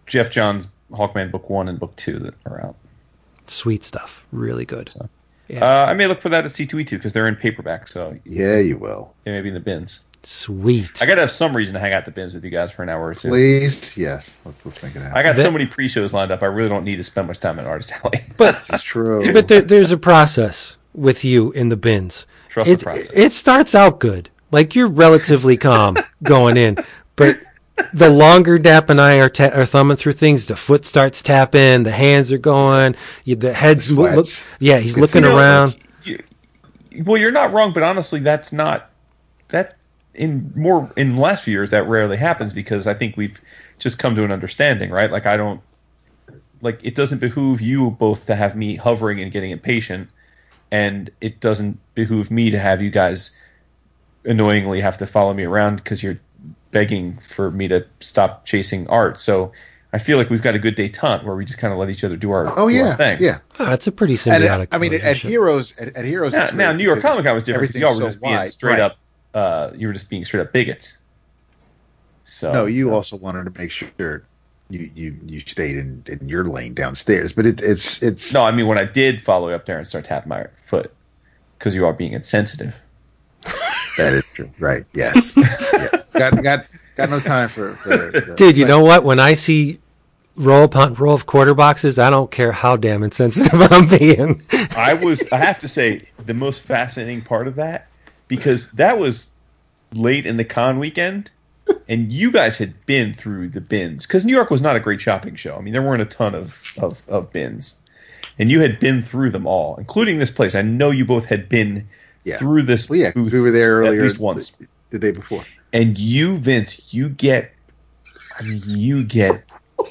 Geoff 0.07 0.31
Johns 0.31 0.69
Hawkman 0.93 1.31
book 1.31 1.51
one 1.51 1.69
and 1.69 1.81
book 1.81 1.97
two 1.97 2.19
that 2.21 2.35
are 2.47 2.65
out. 2.65 2.77
Sweet 3.47 3.83
stuff, 3.83 4.27
really 4.31 4.65
good. 4.65 4.93
Yeah. 5.49 5.65
Uh, 5.65 5.87
I 5.87 5.95
may 5.95 6.07
look 6.07 6.21
for 6.21 6.29
that 6.29 6.45
at 6.45 6.53
C2E2 6.53 6.91
because 6.91 7.13
they're 7.13 7.27
in 7.27 7.35
paperback, 7.35 7.89
so 7.89 8.17
yeah, 8.25 8.59
you 8.59 8.77
will. 8.77 9.15
they 9.25 9.33
may 9.33 9.41
be 9.41 9.49
in 9.49 9.55
the 9.55 9.61
bins. 9.61 10.01
Sweet. 10.25 11.01
I 11.03 11.07
gotta 11.07 11.21
have 11.23 11.31
some 11.31 11.57
reason 11.57 11.75
to 11.75 11.81
hang 11.81 11.93
out 11.93 12.05
the 12.05 12.11
bins 12.11 12.35
with 12.35 12.45
you 12.45 12.51
guys 12.51 12.71
for 12.73 12.83
an 12.83 12.89
hour 12.89 13.07
or 13.07 13.15
two. 13.15 13.29
Please, 13.29 13.97
yes. 13.97 14.37
Let's 14.45 14.65
let's 14.67 14.83
make 14.83 14.95
it 14.97 15.01
happen. 15.01 15.17
I 15.17 15.23
got 15.23 15.37
That- 15.37 15.43
so 15.43 15.51
many 15.51 15.65
pre-shows 15.67 16.13
lined 16.13 16.31
up. 16.33 16.43
I 16.43 16.47
really 16.47 16.69
don't 16.69 16.85
need 16.85 16.97
to 16.97 17.05
spend 17.05 17.29
much 17.29 17.41
time 17.41 17.59
at 17.59 17.67
Artist 17.67 17.93
Alley. 18.05 18.25
but 18.37 18.57
it's 18.71 18.83
true. 18.83 19.33
but 19.33 19.49
there, 19.49 19.63
there's 19.63 19.93
a 19.93 19.97
process 19.97 20.77
with 20.93 21.25
you 21.25 21.53
in 21.53 21.69
the 21.69 21.77
bins. 21.77 22.27
Trust 22.49 22.69
it, 22.71 22.79
the 22.81 22.85
process. 22.85 23.11
it 23.15 23.33
starts 23.33 23.75
out 23.75 24.01
good, 24.01 24.29
like 24.51 24.75
you're 24.75 24.89
relatively 24.89 25.57
calm 25.57 25.97
going 26.23 26.57
in, 26.57 26.77
but 27.17 27.39
the 27.93 28.11
longer 28.11 28.59
Dap 28.59 28.91
and 28.91 29.01
I 29.01 29.21
are, 29.21 29.29
ta- 29.29 29.53
are 29.55 29.65
thumbing 29.65 29.97
through 29.97 30.15
things, 30.15 30.49
the 30.49 30.57
foot 30.57 30.85
starts 30.85 31.23
tapping, 31.23 31.85
the 31.85 31.93
hands 31.93 32.33
are 32.33 32.39
going, 32.39 32.97
you, 33.25 33.37
the 33.37 33.53
head's 33.55 33.87
The 33.89 33.95
mo- 33.95 34.11
look, 34.15 34.27
yeah, 34.59 34.79
he's 34.79 34.91
You 34.91 34.95
can 34.95 35.01
looking 35.03 35.23
see 35.23 35.29
it. 35.31 35.35
around. 35.39 35.77
You- 36.03 36.23
well, 37.05 37.17
you're 37.21 37.31
not 37.31 37.53
wrong, 37.53 37.73
but 37.73 37.85
honestly, 37.85 38.19
that's 38.19 38.53
not 38.53 38.91
that 39.51 39.77
in 40.19 40.53
more 40.57 40.93
in 40.97 41.17
the 41.17 41.21
last 41.23 41.45
few 41.45 41.53
years 41.53 41.71
that 41.71 41.89
rarely 41.89 42.19
happens 42.19 42.53
because 42.53 42.87
I 42.87 42.95
think 42.95 43.17
we've 43.17 43.41
just 43.81 43.99
come 43.99 44.17
to 44.17 44.25
an 44.25 44.33
understanding, 44.33 44.91
right? 44.91 45.11
Like 45.13 45.27
I 45.27 45.37
don't 45.39 45.63
like 46.61 46.81
it 46.83 46.95
doesn't 46.95 47.19
behoove 47.19 47.61
you 47.61 47.91
both 47.93 48.27
to 48.27 48.37
have 48.37 48.57
me 48.57 48.77
hovering 48.77 49.21
and 49.21 49.33
getting 49.33 49.51
impatient, 49.51 50.11
and 50.73 51.11
it 51.21 51.41
doesn't 51.41 51.81
behoove 51.95 52.31
me 52.31 52.51
to 52.51 52.59
have 52.59 52.83
you 52.83 52.91
guys 52.91 53.33
annoyingly 54.25 54.81
have 54.81 54.99
to 54.99 55.07
follow 55.07 55.33
me 55.35 55.45
around 55.45 55.77
because 55.77 56.03
you're 56.03 56.19
begging 56.71 57.19
for 57.19 57.51
me 57.51 57.69
to 57.69 57.87
stop 58.01 58.45
chasing 58.45 58.87
art. 58.89 59.21
So 59.21 59.53
I 59.93 59.99
feel 59.99 60.19
like 60.19 60.31
we've 60.31 60.43
got 60.43 60.55
a 60.55 60.59
good 60.59 60.77
detente 60.77 61.25
where 61.25 61.37
we 61.37 61.45
just 61.45 61.59
kind 61.59 61.73
of 61.73 61.79
let 61.79 61.91
each 61.91 62.05
other 62.05 62.17
do 62.17 62.31
our 62.31 62.47
oh 62.59 62.69
do 62.69 62.79
our 62.83 62.91
yeah, 62.91 62.97
thing. 62.97 63.19
yeah. 63.23 63.39
Oh, 63.59 63.65
that's 63.67 63.87
a 63.87 63.93
pretty 63.93 64.17
And 64.27 64.45
symbiotic. 64.45 64.63
uh, 64.73 64.77
I 64.77 64.79
mean, 64.79 64.93
at. 64.95 65.17
Heroes, 65.17 65.77
at, 65.79 65.97
at 65.97 66.05
Heroes, 66.05 66.33
Now, 66.33 66.51
now 66.51 66.73
New 66.73 66.85
York 66.85 67.01
Comic 67.01 67.25
Con 67.25 67.35
was 67.35 67.45
different 67.45 67.69
because 67.69 67.81
y'all 67.81 67.95
were 67.95 68.03
everything's 68.03 68.15
just 68.15 68.23
so 68.23 68.29
being 68.29 68.51
straight 68.51 68.73
Right. 68.73 68.81
up. 68.81 68.99
Uh, 69.35 69.71
you 69.75 69.87
were 69.87 69.93
just 69.93 70.09
being 70.11 70.25
straight 70.25 70.41
up 70.41 70.53
bigots. 70.53 70.99
So 72.25 72.53
No, 72.53 72.67
you 72.67 72.93
also 72.95 73.17
wanted 73.17 73.45
to 73.53 73.59
make 73.61 73.71
sure 73.71 74.25
you 74.71 74.91
you 74.95 75.17
you 75.27 75.41
stayed 75.41 75.77
in, 75.79 76.03
in 76.07 76.29
your 76.29 76.45
lane 76.45 76.75
downstairs, 76.75 77.33
but 77.33 77.47
it, 77.47 77.61
it's 77.63 78.03
it's 78.03 78.33
No, 78.35 78.45
I 78.45 78.51
mean 78.53 78.67
when 78.67 78.79
I 78.79 78.85
did 78.85 79.23
follow 79.23 79.49
you 79.49 79.55
up 79.55 79.65
there 79.67 79.79
and 79.79 79.87
start 79.89 80.05
tapping 80.05 80.29
my 80.29 80.47
foot 80.65 80.93
because 81.59 81.75
you 81.75 81.87
are 81.87 81.93
being 81.93 82.13
insensitive. 82.13 82.75
that 83.97 84.13
is 84.15 84.23
true. 84.35 84.51
Right? 84.59 84.85
Yes. 84.95 85.35
yeah. 85.37 85.89
Got 86.13 86.43
got 86.43 86.67
got 86.97 87.11
no 87.11 87.21
time 87.21 87.49
for. 87.49 87.75
for 87.77 87.89
the- 87.89 88.35
Dude, 88.37 88.57
you 88.57 88.65
but- 88.65 88.69
know 88.69 88.83
what? 88.83 89.05
When 89.05 89.19
I 89.21 89.35
see 89.35 89.79
row 90.37 90.63
upon 90.65 90.95
row 90.95 91.13
of 91.13 91.27
quarter 91.27 91.55
boxes, 91.55 91.99
I 91.99 92.11
don't 92.11 92.31
care 92.31 92.53
how 92.53 92.77
damn 92.77 93.03
insensitive 93.03 93.61
I'm 93.73 93.89
being. 93.89 94.43
I 94.77 94.95
was. 94.95 95.23
I 95.33 95.39
have 95.39 95.61
to 95.61 95.69
say 95.69 96.03
the 96.27 96.35
most 96.35 96.63
fascinating 96.63 97.23
part 97.23 97.49
of 97.49 97.55
that 97.57 97.88
because 98.29 98.71
that 98.73 98.99
was 98.99 99.27
late 99.95 100.27
in 100.27 100.37
the 100.37 100.45
con 100.45 100.79
weekend, 100.79 101.31
and 101.89 102.13
you 102.13 102.31
guys 102.31 102.57
had 102.59 102.75
been 102.87 103.15
through 103.15 103.49
the 103.49 103.61
bins 103.61 104.07
because 104.07 104.25
New 104.25 104.33
York 104.35 104.51
was 104.51 104.61
not 104.61 104.77
a 104.77 104.81
great 104.81 105.01
shopping 105.01 105.35
show. 105.37 105.57
I 105.57 105.61
mean, 105.61 105.73
there 105.73 105.83
weren't 105.83 106.03
a 106.03 106.07
ton 106.07 106.35
of 106.35 106.73
of, 106.79 107.03
of 107.09 107.33
bins, 107.33 107.75
and 108.39 108.51
you 108.51 108.61
had 108.61 108.79
been 108.81 109.03
through 109.03 109.31
them 109.31 109.47
all, 109.47 109.77
including 109.77 110.19
this 110.19 110.31
place. 110.31 110.55
I 110.55 110.63
know 110.63 110.91
you 110.91 111.05
both 111.05 111.25
had 111.25 111.49
been 111.49 111.87
Yeah. 112.25 112.37
through 112.39 112.63
this. 112.63 112.89
Well, 112.89 112.99
yeah, 112.99 113.11
'cause 113.13 113.25
booth 113.25 113.33
we 113.33 113.41
were 113.41 113.51
there 113.51 113.77
earlier, 113.81 114.01
at 114.01 114.03
least 114.05 114.19
once. 114.19 114.51
the, 114.51 114.67
the 114.91 114.99
day 114.99 115.11
before. 115.11 115.45
and 115.73 115.99
you 115.99 116.39
Vince, 116.39 116.93
you 116.95 117.09
get, 117.11 117.53
I 118.39 118.43
mean, 118.43 118.63
you 118.67 119.05
get 119.05 119.45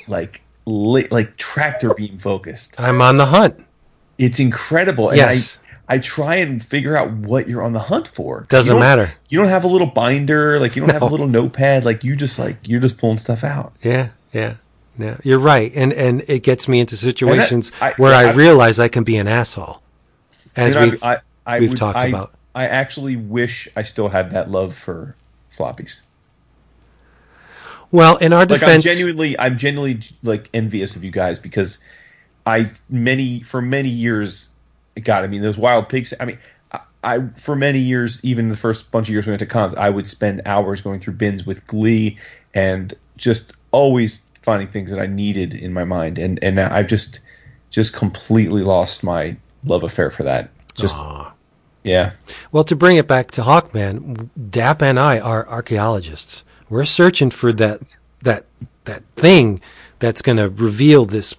like 0.08 0.42
li- 0.66 1.08
like 1.12 1.38
tractor 1.38 1.94
beam 1.96 2.18
focused. 2.18 2.80
I'm 2.80 3.02
on 3.02 3.18
the 3.18 3.26
hunt. 3.26 3.64
It's 4.18 4.40
incredible. 4.40 5.10
And 5.10 5.18
Yes. 5.18 5.60
I, 5.64 5.67
I 5.90 6.00
try 6.00 6.36
and 6.38 6.64
figure 6.64 6.98
out 6.98 7.12
what 7.12 7.48
you're 7.48 7.64
on 7.64 7.72
the 7.74 7.80
hunt 7.80 8.08
for. 8.10 8.46
Doesn't 8.50 8.76
You 8.76 8.80
matter. 8.80 9.14
You 9.30 9.40
don't 9.40 9.48
have 9.48 9.64
a 9.64 9.68
little 9.68 9.88
binder, 9.88 10.60
like 10.60 10.76
you 10.76 10.82
don't 10.82 10.92
have 10.92 11.02
a 11.02 11.06
little 11.06 11.28
notepad, 11.28 11.86
like 11.86 12.04
you 12.04 12.16
just 12.16 12.38
like 12.38 12.58
you're 12.68 12.82
just 12.82 12.98
pulling 12.98 13.18
stuff 13.20 13.44
out. 13.44 13.74
Yeah, 13.82 14.10
yeah, 14.34 14.56
yeah. 15.00 15.18
You're 15.24 15.40
right, 15.40 15.72
and 15.76 15.94
and 15.94 16.24
it 16.28 16.44
gets 16.44 16.68
me 16.68 16.80
into 16.82 16.98
situations 16.98 17.72
I- 17.82 17.94
where 17.98 18.14
I, 18.14 18.32
I- 18.32 18.34
realize 18.34 18.80
I 18.80 18.90
can 18.90 19.04
be 19.06 19.16
an 19.18 19.28
asshole, 19.30 19.80
as 20.58 20.74
You 20.74 20.80
know, 20.80 20.86
we've 20.88 21.04
I, 21.04 21.18
I 21.46 21.60
we've 21.60 21.70
would- 21.70 21.78
talked 21.78 21.98
I- 22.00 22.08
about. 22.08 22.34
I 22.54 22.66
actually 22.68 23.16
wish 23.16 23.70
I 23.76 23.84
still 23.84 24.10
had 24.10 24.32
that 24.32 24.50
love 24.52 24.76
for 24.76 25.16
floppies. 25.56 26.00
well 27.92 28.18
in 28.18 28.34
our 28.34 28.42
Like 28.42 28.52
I'm 28.64 28.68
defense. 28.68 28.84
genuinely, 28.84 29.38
I'm 29.40 29.58
genuinely 29.58 30.02
like 30.24 30.50
envious 30.54 30.96
of 30.96 31.04
you 31.04 31.12
guys 31.12 31.40
because 31.40 31.80
I 32.46 32.72
many 32.90 33.42
for 33.42 33.62
many 33.62 33.90
years, 33.90 34.50
God, 35.04 35.24
I 35.24 35.28
mean 35.28 35.42
those 35.42 35.58
wild 35.58 35.90
pigs. 35.90 36.14
I 36.20 36.26
mean, 36.26 36.40
I, 36.72 36.80
I 37.04 37.20
for 37.36 37.56
many 37.56 37.80
years, 37.80 38.20
even 38.24 38.50
the 38.50 38.58
first 38.58 38.92
bunch 38.92 39.08
of 39.08 39.14
years 39.14 39.26
we 39.26 39.32
went 39.32 39.40
to 39.40 39.46
cons, 39.46 39.74
I 39.76 39.90
would 39.90 40.10
spend 40.10 40.42
hours 40.46 40.82
going 40.82 41.00
through 41.00 41.14
bins 41.14 41.46
with 41.46 41.66
Glee 41.68 42.18
and 42.54 42.94
just 43.18 43.54
always 43.72 44.24
finding 44.44 44.68
things 44.68 44.92
that 44.92 45.00
I 45.00 45.08
needed 45.08 45.54
in 45.54 45.74
my 45.74 45.84
mind, 45.84 46.18
and 46.18 46.42
and 46.44 46.56
now 46.56 46.74
I've 46.74 46.88
just 46.88 47.20
just 47.70 47.94
completely 47.94 48.64
lost 48.64 49.04
my 49.04 49.36
love 49.64 49.84
affair 49.84 50.10
for 50.12 50.24
that. 50.24 50.50
Just 50.76 50.96
Aw. 50.96 51.34
yeah, 51.84 52.12
Well, 52.52 52.64
to 52.66 52.76
bring 52.76 52.98
it 52.98 53.08
back 53.08 53.32
to 53.32 53.42
Hawkman, 53.42 54.30
Dap 54.50 54.82
and 54.82 55.00
I 55.00 55.20
are 55.20 55.48
archaeologists. 55.48 56.44
We're 56.70 56.86
searching 56.86 57.30
for 57.30 57.52
that 57.54 57.82
that 58.22 58.46
that 58.86 59.04
thing 59.16 59.62
that's 60.00 60.22
going 60.22 60.38
to 60.38 60.50
reveal 60.50 61.06
this 61.06 61.36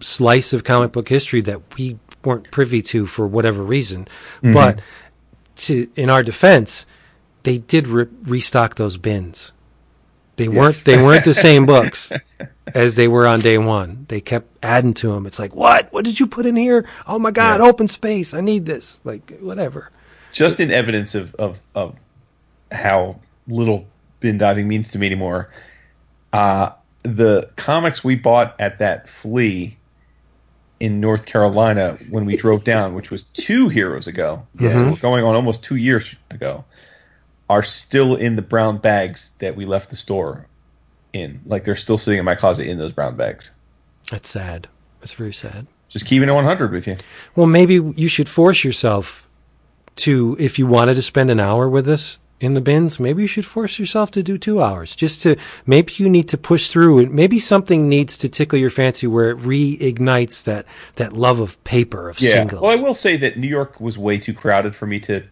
slice 0.00 0.52
of 0.52 0.64
comic 0.64 0.92
book 0.92 1.08
history 1.08 1.40
that 1.42 1.60
we 1.76 1.98
weren't 2.24 2.50
privy 2.50 2.82
to 2.82 3.06
for 3.06 3.26
whatever 3.26 3.62
reason. 3.62 4.08
But 4.42 4.80
to, 5.56 5.88
in 5.96 6.10
our 6.10 6.22
defense, 6.22 6.86
they 7.44 7.58
did 7.58 7.86
re- 7.86 8.06
restock 8.24 8.74
those 8.76 8.96
bins. 8.96 9.52
They 10.36 10.48
weren't 10.48 10.82
they 10.84 11.00
weren't 11.00 11.24
the 11.24 11.32
same 11.34 11.64
books 11.64 12.10
as 12.74 12.96
they 12.96 13.06
were 13.06 13.24
on 13.26 13.38
day 13.40 13.56
one. 13.56 14.06
They 14.08 14.20
kept 14.20 14.48
adding 14.64 14.92
to 14.94 15.12
them. 15.12 15.26
It's 15.26 15.38
like, 15.38 15.54
what? 15.54 15.92
What 15.92 16.04
did 16.04 16.18
you 16.18 16.26
put 16.26 16.44
in 16.44 16.56
here? 16.56 16.84
Oh 17.06 17.20
my 17.20 17.30
God! 17.30 17.60
Yeah. 17.60 17.66
Open 17.68 17.86
space. 17.86 18.34
I 18.34 18.40
need 18.40 18.66
this. 18.66 18.98
Like 19.04 19.38
whatever. 19.40 19.90
just 20.32 20.58
in 20.58 20.72
evidence 20.72 21.14
of 21.14 21.34
of 21.36 21.58
of 21.76 21.94
how 22.72 23.20
little 23.46 23.86
bin 24.18 24.38
diving 24.38 24.66
means 24.66 24.90
to 24.90 24.98
me 24.98 25.06
anymore. 25.06 25.50
Uh, 26.32 26.70
the 27.04 27.48
comics 27.54 28.02
we 28.02 28.16
bought 28.16 28.56
at 28.58 28.80
that 28.80 29.08
flea 29.08 29.76
in 30.84 31.00
North 31.00 31.24
Carolina 31.24 31.96
when 32.10 32.26
we 32.26 32.36
drove 32.36 32.62
down, 32.62 32.94
which 32.94 33.10
was 33.10 33.22
two 33.32 33.70
heroes 33.70 34.06
ago, 34.06 34.46
going 35.00 35.24
on 35.24 35.34
almost 35.34 35.62
two 35.62 35.76
years 35.76 36.14
ago, 36.30 36.62
are 37.48 37.62
still 37.62 38.16
in 38.16 38.36
the 38.36 38.42
brown 38.42 38.76
bags 38.76 39.30
that 39.38 39.56
we 39.56 39.64
left 39.64 39.88
the 39.88 39.96
store 39.96 40.46
in. 41.14 41.40
Like 41.46 41.64
they're 41.64 41.74
still 41.74 41.96
sitting 41.96 42.18
in 42.18 42.24
my 42.26 42.34
closet 42.34 42.66
in 42.66 42.76
those 42.76 42.92
brown 42.92 43.16
bags. 43.16 43.50
That's 44.10 44.28
sad. 44.28 44.68
That's 45.00 45.14
very 45.14 45.32
sad. 45.32 45.66
Just 45.88 46.04
keeping 46.04 46.28
it 46.28 46.32
100 46.32 46.70
with 46.70 46.86
you. 46.86 46.98
Well, 47.34 47.46
maybe 47.46 47.74
you 47.96 48.08
should 48.08 48.28
force 48.28 48.62
yourself 48.62 49.26
to, 49.96 50.36
if 50.38 50.58
you 50.58 50.66
wanted 50.66 50.96
to 50.96 51.02
spend 51.02 51.30
an 51.30 51.40
hour 51.40 51.66
with 51.66 51.88
us 51.88 52.18
in 52.44 52.54
the 52.54 52.60
bins, 52.60 53.00
maybe 53.00 53.22
you 53.22 53.28
should 53.28 53.46
force 53.46 53.78
yourself 53.78 54.10
to 54.12 54.22
do 54.22 54.38
two 54.38 54.62
hours. 54.62 54.94
Just 54.94 55.22
to, 55.22 55.36
maybe 55.66 55.92
you 55.96 56.08
need 56.08 56.28
to 56.28 56.38
push 56.38 56.68
through 56.68 56.98
and 57.00 57.12
Maybe 57.12 57.38
something 57.38 57.88
needs 57.88 58.18
to 58.18 58.28
tickle 58.28 58.58
your 58.58 58.70
fancy 58.70 59.06
where 59.06 59.30
it 59.30 59.38
reignites 59.38 60.44
that, 60.44 60.66
that 60.96 61.12
love 61.14 61.40
of 61.40 61.62
paper, 61.64 62.08
of 62.10 62.20
Yeah. 62.20 62.32
singles. 62.32 62.60
Well, 62.62 62.70
I 62.78 62.82
will 62.82 62.94
say 62.94 63.16
that 63.16 63.38
New 63.38 63.48
York 63.48 63.80
was 63.80 63.96
way 63.98 64.18
too 64.18 64.34
crowded 64.34 64.76
for 64.76 64.86
me 64.86 65.00
to 65.00 65.22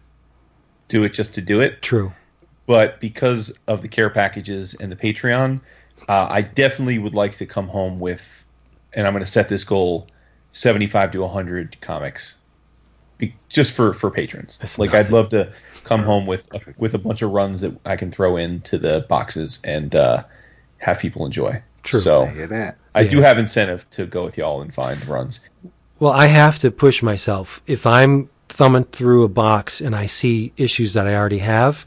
do 0.89 1.03
it 1.03 1.13
just 1.13 1.33
to 1.35 1.41
do 1.41 1.61
it. 1.61 1.81
True. 1.81 2.13
but 2.65 2.99
because 3.01 3.53
of 3.67 3.81
the 3.81 3.87
care 3.89 4.09
packages 4.09 4.73
and 4.75 4.89
the 4.91 4.95
Patreon, 4.95 5.59
uh, 6.07 6.27
I 6.29 6.41
definitely 6.41 6.97
would 6.97 7.13
like 7.13 7.35
to 7.37 7.45
come 7.45 7.67
home 7.67 7.99
with, 7.99 8.21
and 8.93 9.05
I'm 9.05 9.13
going 9.13 9.23
to 9.23 9.29
set 9.29 9.49
this 9.49 9.63
goal, 9.65 10.07
75 10.53 11.11
to 11.11 11.19
100 11.19 11.77
comics, 11.81 12.35
just 13.49 13.71
for 13.73 13.93
for 13.93 14.09
patrons. 14.11 14.57
That's 14.61 14.79
like 14.79 14.93
I'd 14.93 15.09
love 15.11 15.29
to 15.29 15.51
come 15.83 16.03
home 16.03 16.25
with 16.25 16.53
a, 16.53 16.61
with 16.77 16.93
a 16.93 16.97
bunch 16.97 17.21
of 17.21 17.31
runs 17.31 17.61
that 17.61 17.77
I 17.85 17.95
can 17.95 18.11
throw 18.11 18.37
into 18.37 18.77
the 18.77 19.05
boxes 19.09 19.59
and 19.63 19.95
uh, 19.95 20.23
have 20.77 20.99
people 20.99 21.25
enjoy. 21.25 21.61
True. 21.83 21.99
So 21.99 22.23
I 22.23 22.27
hear 22.27 22.47
that. 22.47 22.77
I 22.95 23.05
do 23.05 23.21
have 23.21 23.37
incentive 23.37 23.89
to 23.91 24.05
go 24.05 24.23
with 24.23 24.37
y'all 24.37 24.61
and 24.61 24.73
find 24.73 25.05
runs. 25.07 25.39
Well, 25.99 26.13
I 26.13 26.27
have 26.27 26.59
to 26.59 26.71
push 26.71 27.01
myself. 27.01 27.61
If 27.65 27.85
I'm 27.85 28.29
thumbing 28.49 28.85
through 28.85 29.23
a 29.23 29.29
box 29.29 29.81
and 29.81 29.95
I 29.95 30.05
see 30.05 30.53
issues 30.57 30.93
that 30.93 31.07
I 31.07 31.15
already 31.15 31.39
have, 31.39 31.85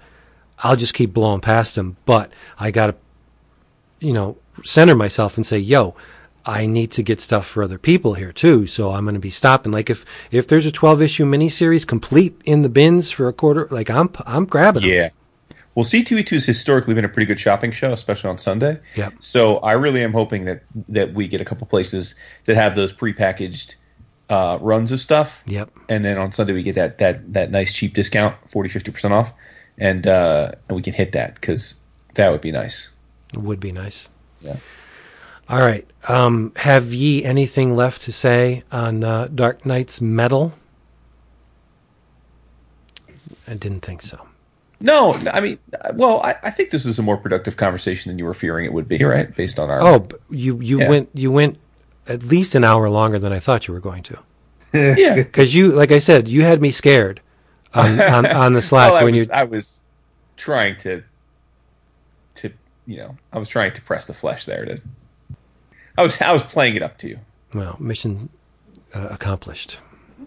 I'll 0.59 0.77
just 0.77 0.95
keep 0.95 1.13
blowing 1.13 1.41
past 1.41 1.75
them. 1.77 1.97
But 2.05 2.33
I 2.59 2.71
got 2.71 2.89
to, 2.89 2.95
you 4.01 4.13
know, 4.13 4.37
center 4.65 4.95
myself 4.95 5.37
and 5.37 5.47
say, 5.47 5.59
yo, 5.59 5.95
I 6.47 6.67
need 6.67 6.93
to 6.93 7.03
get 7.03 7.21
stuff 7.21 7.47
for 7.47 7.65
other 7.65 7.79
people 7.79 8.15
here 8.15 8.33
too. 8.33 8.67
So 8.69 8.93
I'm 8.93 9.05
going 9.05 9.15
to 9.15 9.21
be 9.21 9.31
stopping. 9.31 9.73
Like 9.73 9.91
if, 9.91 10.07
if 10.31 10.47
there's 10.47 10.65
a 10.65 10.73
12 10.73 11.03
issue 11.03 11.25
miniseries 11.27 11.87
complete 11.87 12.41
in 12.45 12.63
the 12.63 12.69
bins 12.69 13.11
for 13.11 13.27
a 13.29 13.33
quarter, 13.33 13.67
like 13.71 13.91
I'm, 13.91 14.11
I'm 14.25 14.47
grabbing 14.47 14.83
them. 14.83 14.91
Yeah. 14.91 15.09
Well, 15.75 15.85
C2E2 15.85 16.31
has 16.31 16.45
historically 16.47 16.95
been 16.95 17.05
a 17.05 17.09
pretty 17.09 17.27
good 17.27 17.39
shopping 17.39 17.71
show, 17.71 17.93
especially 17.93 18.31
on 18.31 18.39
Sunday. 18.39 18.81
Yep. 18.95 19.15
So 19.21 19.59
I 19.59 19.73
really 19.73 20.03
am 20.03 20.13
hoping 20.13 20.47
that 20.47 20.63
that 20.89 21.13
we 21.13 21.29
get 21.29 21.43
a 21.43 21.45
couple 21.45 21.67
places 21.67 22.15
that 22.47 22.57
have 22.57 22.77
those 22.77 22.95
prepackaged 22.95 23.75
uh, 24.31 24.59
runs 24.63 24.91
of 24.91 25.03
stuff. 25.03 25.43
Yep. 25.45 25.71
And 25.91 26.03
then 26.03 26.17
on 26.17 26.33
Sunday 26.33 26.55
we 26.55 26.63
get 26.63 26.77
that 26.77 26.97
that 26.99 27.33
that 27.35 27.51
nice 27.51 27.75
cheap 27.75 27.93
discount, 27.93 28.35
40 28.51 28.71
50% 28.71 29.11
off. 29.11 29.35
And 29.77 30.07
uh 30.07 30.53
and 30.69 30.77
we 30.77 30.83
can 30.83 30.95
hit 30.95 31.13
that 31.13 31.43
cuz 31.43 31.77
that 32.15 32.31
would 32.31 32.41
be 32.41 32.53
nice. 32.53 32.89
It 33.35 33.41
would 33.41 33.61
be 33.61 33.73
nice. 33.73 34.09
Yeah. 34.41 34.57
All 35.49 35.61
right. 35.61 35.87
Um, 36.09 36.53
have 36.57 36.93
ye 36.93 37.25
anything 37.25 37.75
left 37.77 38.03
to 38.03 38.13
say 38.13 38.63
on 38.73 39.05
uh, 39.05 39.29
Dark 39.35 39.65
Nights 39.67 40.01
Metal? 40.01 40.55
I 43.49 43.55
didn't 43.55 43.81
think 43.81 44.03
so. 44.03 44.27
No, 44.81 45.15
I 45.33 45.41
mean, 45.41 45.59
well, 45.95 46.21
I, 46.23 46.35
I 46.43 46.51
think 46.51 46.71
this 46.71 46.85
is 46.85 46.99
a 46.99 47.03
more 47.03 47.17
productive 47.17 47.57
conversation 47.57 48.11
than 48.11 48.19
you 48.19 48.27
were 48.27 48.35
fearing 48.35 48.67
it 48.67 48.73
would 48.73 48.89
be, 48.89 49.03
right? 49.05 49.35
Based 49.35 49.59
on 49.59 49.71
our 49.71 49.83
Oh, 49.83 50.07
you 50.29 50.61
you 50.61 50.81
Yeah. 50.81 50.89
went 50.91 51.09
you 51.15 51.33
went 51.33 51.59
at 52.07 52.23
least 52.25 52.55
an 52.55 52.63
hour 52.63 52.89
longer 52.91 53.19
than 53.19 53.33
I 53.33 53.39
thought 53.39 53.67
you 53.69 53.75
were 53.75 53.81
going 53.81 54.03
to. 54.05 54.19
yeah. 54.75 55.15
Because 55.15 55.55
you, 55.55 55.73
like 55.73 55.93
I 55.93 55.99
said, 55.99 56.29
you 56.29 56.43
had 56.43 56.61
me 56.61 56.71
scared 56.71 57.21
on 57.73 58.01
on, 58.01 58.27
on 58.27 58.53
the 58.53 58.61
Slack 58.71 58.93
Well, 58.93 59.05
when 59.05 59.15
was, 59.15 59.29
you. 59.29 59.33
I 59.33 59.45
was 59.45 59.81
trying 60.37 60.77
to, 60.81 61.03
to 62.37 62.51
you 62.87 62.99
know, 62.99 63.17
I 63.33 63.39
was 63.39 63.49
trying 63.49 63.73
to 63.73 63.81
press 63.81 64.05
the 64.07 64.15
flesh 64.15 64.45
there. 64.45 64.67
To, 64.67 64.81
I 65.99 66.03
was 66.03 66.21
I 66.21 66.33
was 66.33 66.43
playing 66.45 66.77
it 66.77 66.83
up 66.83 66.99
to 66.99 67.09
you. 67.09 67.19
Well, 67.55 67.77
mission 67.79 68.29
uh, 68.95 69.09
accomplished. 69.11 69.79
As 70.21 70.27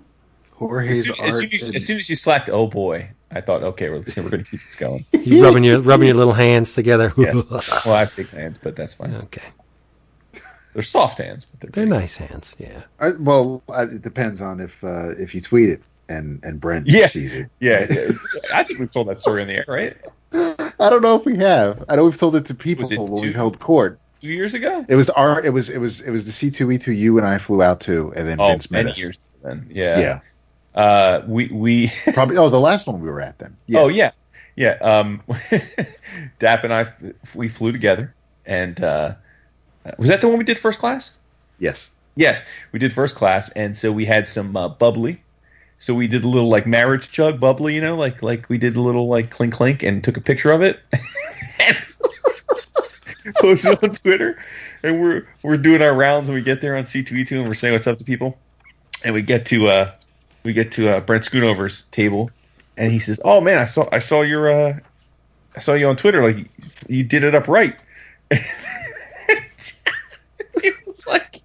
Jorge's 0.57 1.05
soon 1.05 1.15
as, 1.21 1.35
soon 1.37 1.49
as, 1.53 1.75
as 1.75 1.85
soon 1.85 1.99
as 1.99 2.09
you 2.09 2.15
slacked, 2.15 2.49
oh 2.49 2.67
boy, 2.67 3.09
I 3.31 3.39
thought, 3.41 3.63
okay, 3.63 3.89
we're, 3.89 3.99
we're 4.17 4.29
going 4.29 4.43
to 4.43 4.49
keep 4.49 4.59
this 4.59 4.75
going. 4.75 5.05
You 5.13 5.43
rubbing 5.43 5.63
your 5.63 5.79
rubbing 5.81 6.07
your 6.07 6.17
little 6.17 6.33
hands 6.33 6.73
together. 6.73 7.13
Yes. 7.17 7.49
well, 7.85 7.95
I 7.95 7.99
have 7.99 8.15
big 8.15 8.29
hands, 8.29 8.57
but 8.61 8.75
that's 8.75 8.93
fine. 8.93 9.13
okay, 9.15 9.47
They're 10.73 10.83
soft 10.83 11.19
hands, 11.19 11.45
but 11.45 11.59
they're, 11.61 11.85
they're 11.85 11.85
nice 11.99 12.17
hands. 12.17 12.55
Yeah. 12.59 12.83
I- 12.99 13.11
well, 13.19 13.63
I- 13.73 13.83
it 13.83 14.01
depends 14.01 14.41
on 14.41 14.59
if 14.59 14.83
uh, 14.83 15.11
if 15.11 15.33
you 15.33 15.41
tweet 15.41 15.69
it 15.69 15.81
and 16.09 16.39
and 16.43 16.59
Brent 16.59 16.87
Yeah. 16.87 17.07
sees 17.07 17.33
it. 17.33 17.47
Yeah, 17.59 17.85
yeah. 17.89 18.11
I 18.53 18.63
think 18.63 18.79
we've 18.79 18.91
told 18.91 19.07
that 19.07 19.21
story 19.21 19.41
in 19.43 19.47
the 19.47 19.55
air, 19.57 19.65
right? 19.67 19.95
I 20.81 20.89
don't 20.89 21.01
know 21.01 21.15
if 21.15 21.25
we 21.25 21.37
have. 21.37 21.83
I 21.89 21.95
know 21.95 22.03
we've 22.05 22.17
told 22.17 22.35
it 22.35 22.45
to 22.47 22.53
people 22.53 22.83
Was 22.83 22.91
it 22.91 22.99
when 22.99 23.21
we've 23.21 23.35
held 23.35 23.59
court. 23.59 23.99
Two 24.21 24.27
years 24.27 24.53
ago. 24.53 24.85
It 24.89 24.95
was 24.95 25.09
our. 25.11 25.43
It 25.45 25.53
was. 25.53 25.69
It 25.69 25.77
was. 25.79 26.01
It 26.01 26.11
was 26.11 26.25
the 26.25 26.31
C 26.31 26.51
two 26.51 26.69
E 26.71 26.77
two 26.77 26.91
you 26.91 27.17
and 27.17 27.25
I 27.25 27.37
flew 27.37 27.63
out 27.63 27.79
to, 27.81 28.11
and 28.15 28.27
then 28.27 28.39
Oh, 28.39 28.47
Vince 28.49 28.69
met 28.69 28.79
many 28.79 28.91
us. 28.91 28.99
years 28.99 29.17
then. 29.43 29.65
Yeah. 29.71 29.99
Yeah, 29.99 30.19
Uh, 30.75 31.21
we 31.27 31.47
we. 31.47 31.91
probably. 32.13 32.35
Oh, 32.37 32.49
the 32.49 32.59
last 32.59 32.85
one 32.87 32.99
we 32.99 33.07
were 33.09 33.21
at 33.21 33.37
then. 33.39 33.55
Yeah. 33.67 33.79
Oh 33.79 33.87
yeah, 33.87 34.11
yeah. 34.57 34.71
Um, 34.81 35.21
Dap 36.39 36.63
and 36.63 36.73
I 36.73 36.85
we 37.33 37.47
flew 37.47 37.71
together, 37.71 38.13
and 38.45 38.81
uh, 38.83 39.15
was 39.97 40.09
that 40.09 40.19
the 40.21 40.27
one 40.27 40.37
we 40.37 40.43
did 40.43 40.59
first 40.59 40.79
class? 40.79 41.11
Yes. 41.59 41.91
Yes, 42.15 42.43
we 42.73 42.79
did 42.79 42.91
first 42.91 43.15
class, 43.15 43.49
and 43.51 43.77
so 43.77 43.91
we 43.93 44.03
had 44.03 44.27
some 44.27 44.57
uh, 44.57 44.67
bubbly. 44.67 45.21
So 45.77 45.93
we 45.93 46.07
did 46.07 46.25
a 46.25 46.27
little 46.27 46.49
like 46.49 46.67
marriage 46.67 47.09
chug 47.09 47.39
bubbly, 47.39 47.73
you 47.75 47.79
know, 47.79 47.95
like 47.95 48.21
like 48.21 48.49
we 48.49 48.57
did 48.57 48.75
a 48.75 48.81
little 48.81 49.07
like 49.07 49.29
clink 49.31 49.53
clink 49.53 49.81
and 49.83 50.03
took 50.03 50.17
a 50.17 50.21
picture 50.21 50.51
of 50.51 50.61
it 50.61 50.81
posted 53.41 53.84
on 53.84 53.95
Twitter. 53.95 54.41
And 54.84 55.01
we're 55.01 55.27
we're 55.43 55.57
doing 55.57 55.81
our 55.81 55.93
rounds, 55.93 56.30
and 56.30 56.35
we 56.35 56.41
get 56.41 56.61
there 56.61 56.77
on 56.77 56.85
C 56.85 57.03
two 57.03 57.15
E 57.15 57.26
two, 57.26 57.39
and 57.39 57.47
we're 57.47 57.56
saying 57.56 57.73
what's 57.73 57.88
up 57.88 57.97
to 57.97 58.03
people, 58.03 58.38
and 59.03 59.14
we 59.14 59.22
get 59.22 59.45
to 59.47 59.68
uh 59.68 59.91
we 60.43 60.53
get 60.53 60.72
to 60.73 60.89
uh, 60.89 60.99
Brent 61.01 61.26
Schoonover's 61.26 61.84
table, 61.91 62.30
and 62.77 62.91
he 62.91 62.99
says, 62.99 63.19
"Oh 63.23 63.41
man, 63.41 63.57
I 63.57 63.65
saw 63.65 63.88
I 63.91 63.99
saw 63.99 64.22
your 64.22 64.49
uh 64.49 64.80
I 65.56 65.60
saw 65.60 65.73
you 65.73 65.89
on 65.89 65.97
Twitter, 65.97 66.23
like 66.23 66.38
you, 66.38 66.45
you 66.88 67.03
did 67.03 67.23
it 67.23 67.35
up 67.35 67.47
right." 67.47 67.76
it 68.31 68.45
was 70.88 71.06
like 71.07 71.41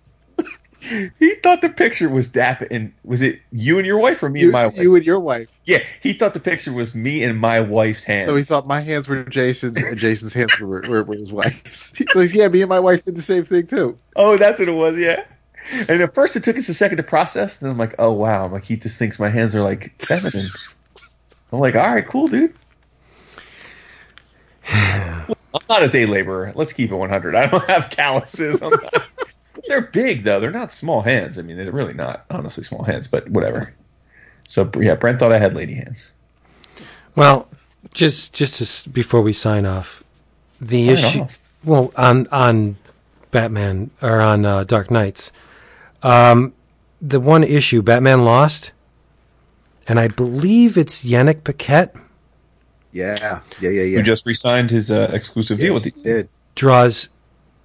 he 1.19 1.35
thought 1.37 1.61
the 1.63 1.69
picture 1.71 2.09
was 2.09 2.29
Dap 2.29 2.63
and 2.71 2.93
was 3.05 3.23
it 3.23 3.41
you 3.53 3.79
and 3.79 3.87
your 3.87 3.99
wife 3.99 4.23
or 4.23 4.29
me 4.29 4.41
You, 4.41 4.47
and 4.47 4.53
my 4.53 4.67
wife? 4.67 4.77
you 4.77 4.95
and 4.97 5.05
your 5.05 5.21
wife. 5.21 5.51
yeah, 5.65 5.79
he 6.03 6.13
thought 6.13 6.35
the 6.35 6.41
picture 6.41 6.73
was 6.73 6.95
me 6.95 7.23
and 7.23 7.39
my 7.39 7.61
wife's 7.61 8.05
hand. 8.05 8.29
So 8.29 8.37
he 8.37 8.43
thought 8.45 8.67
my 8.67 8.81
hands 8.81 9.09
were 9.09 9.25
Jason's, 9.25 9.77
and 9.77 9.97
Jason's 9.99 10.35
hands 10.35 10.59
were, 10.61 10.83
were, 10.83 11.03
were 11.05 11.15
his 11.15 11.33
wife's. 11.33 11.93
"Yeah, 12.35 12.49
me 12.49 12.63
and 12.63 12.69
my 12.69 12.81
wife 12.81 13.03
did 13.05 13.17
the 13.17 13.23
same 13.23 13.45
thing 13.45 13.67
too." 13.67 13.99
oh, 14.17 14.37
that's 14.37 14.59
what 14.61 14.69
it 14.69 14.73
was. 14.73 14.97
Yeah. 14.97 15.25
And 15.89 16.03
at 16.03 16.13
first, 16.15 16.37
it 16.37 16.45
took 16.45 16.59
us 16.59 16.69
a 16.69 16.75
second 16.75 16.99
to 16.99 17.03
process. 17.03 17.57
Then 17.57 17.71
I'm 17.71 17.79
like, 17.79 17.95
"Oh 17.99 18.13
wow!" 18.13 18.45
I'm 18.45 18.53
like, 18.53 18.65
he 18.65 18.77
just 18.77 18.99
thinks 18.99 19.19
my 19.19 19.31
hands 19.31 19.55
are 19.55 19.63
like 19.63 19.95
feminine. 20.03 20.45
I'm 21.53 21.61
like, 21.61 21.75
"All 21.75 21.95
right, 21.95 22.07
cool, 22.07 22.27
dude." 22.29 22.55
I'm 24.73 25.35
not 25.69 25.83
a 25.83 25.89
day 25.89 26.05
laborer. 26.07 26.53
Let's 26.55 26.73
keep 26.73 26.91
it 26.91 26.95
100. 26.95 27.35
I 27.35 27.47
don't 27.47 27.65
have 27.71 27.89
calluses. 27.91 28.61
I'm 29.69 29.77
not- 29.83 29.93
they're 29.93 30.05
big 30.05 30.25
though. 30.25 30.41
They're 30.41 30.51
not 30.51 30.73
small 30.73 31.03
hands. 31.03 31.39
I 31.39 31.43
mean, 31.43 31.57
they're 31.57 31.73
really 31.73 31.95
not 31.95 32.25
honestly 32.31 32.65
small 32.65 32.83
hands, 32.85 33.07
but 33.07 33.29
whatever. 33.31 33.73
So 34.47 34.71
yeah, 34.79 34.95
Brent 34.95 35.19
thought 35.19 35.33
I 35.33 35.39
had 35.39 35.55
lady 35.55 35.75
hands. 35.75 36.11
Well, 37.17 37.49
just 37.93 38.33
just 38.33 38.85
to, 38.85 38.91
before 38.91 39.23
we 39.23 39.33
sign 39.33 39.67
off, 39.67 40.03
the 40.61 40.85
Sign 40.85 40.95
issue. 40.95 41.21
off? 41.21 41.39
Well, 41.63 41.93
on 41.97 42.27
on 42.31 42.77
Batman 43.31 43.91
or 44.03 44.21
on 44.21 44.45
uh, 44.45 44.65
Dark 44.65 44.91
Nights, 44.91 45.33
um, 46.03 46.53
the 47.01 47.21
one 47.21 47.43
issue 47.45 47.83
Batman 47.83 48.25
lost, 48.25 48.73
and 49.89 49.99
I 49.99 50.09
believe 50.09 50.77
it's 50.77 51.05
Yanick 51.05 51.43
Paquette 51.45 51.95
Yeah, 52.93 53.41
yeah, 53.61 53.71
yeah, 53.71 53.83
yeah. 53.83 53.97
Who 53.99 54.03
just 54.03 54.27
re-signed 54.27 54.71
his 54.71 54.91
uh, 54.91 55.11
exclusive 55.13 55.59
deal 55.59 55.73
Yes, 55.75 55.85
with 55.85 55.85
he 55.85 55.91
these? 55.91 56.03
did. 56.03 56.29
draws 56.55 57.09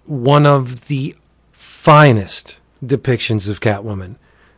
one 0.05 0.45
of 0.45 0.87
the 0.87 1.15
finest 1.59 2.57
depictions 2.81 3.49
of 3.49 3.59
Catwoman 3.59 4.15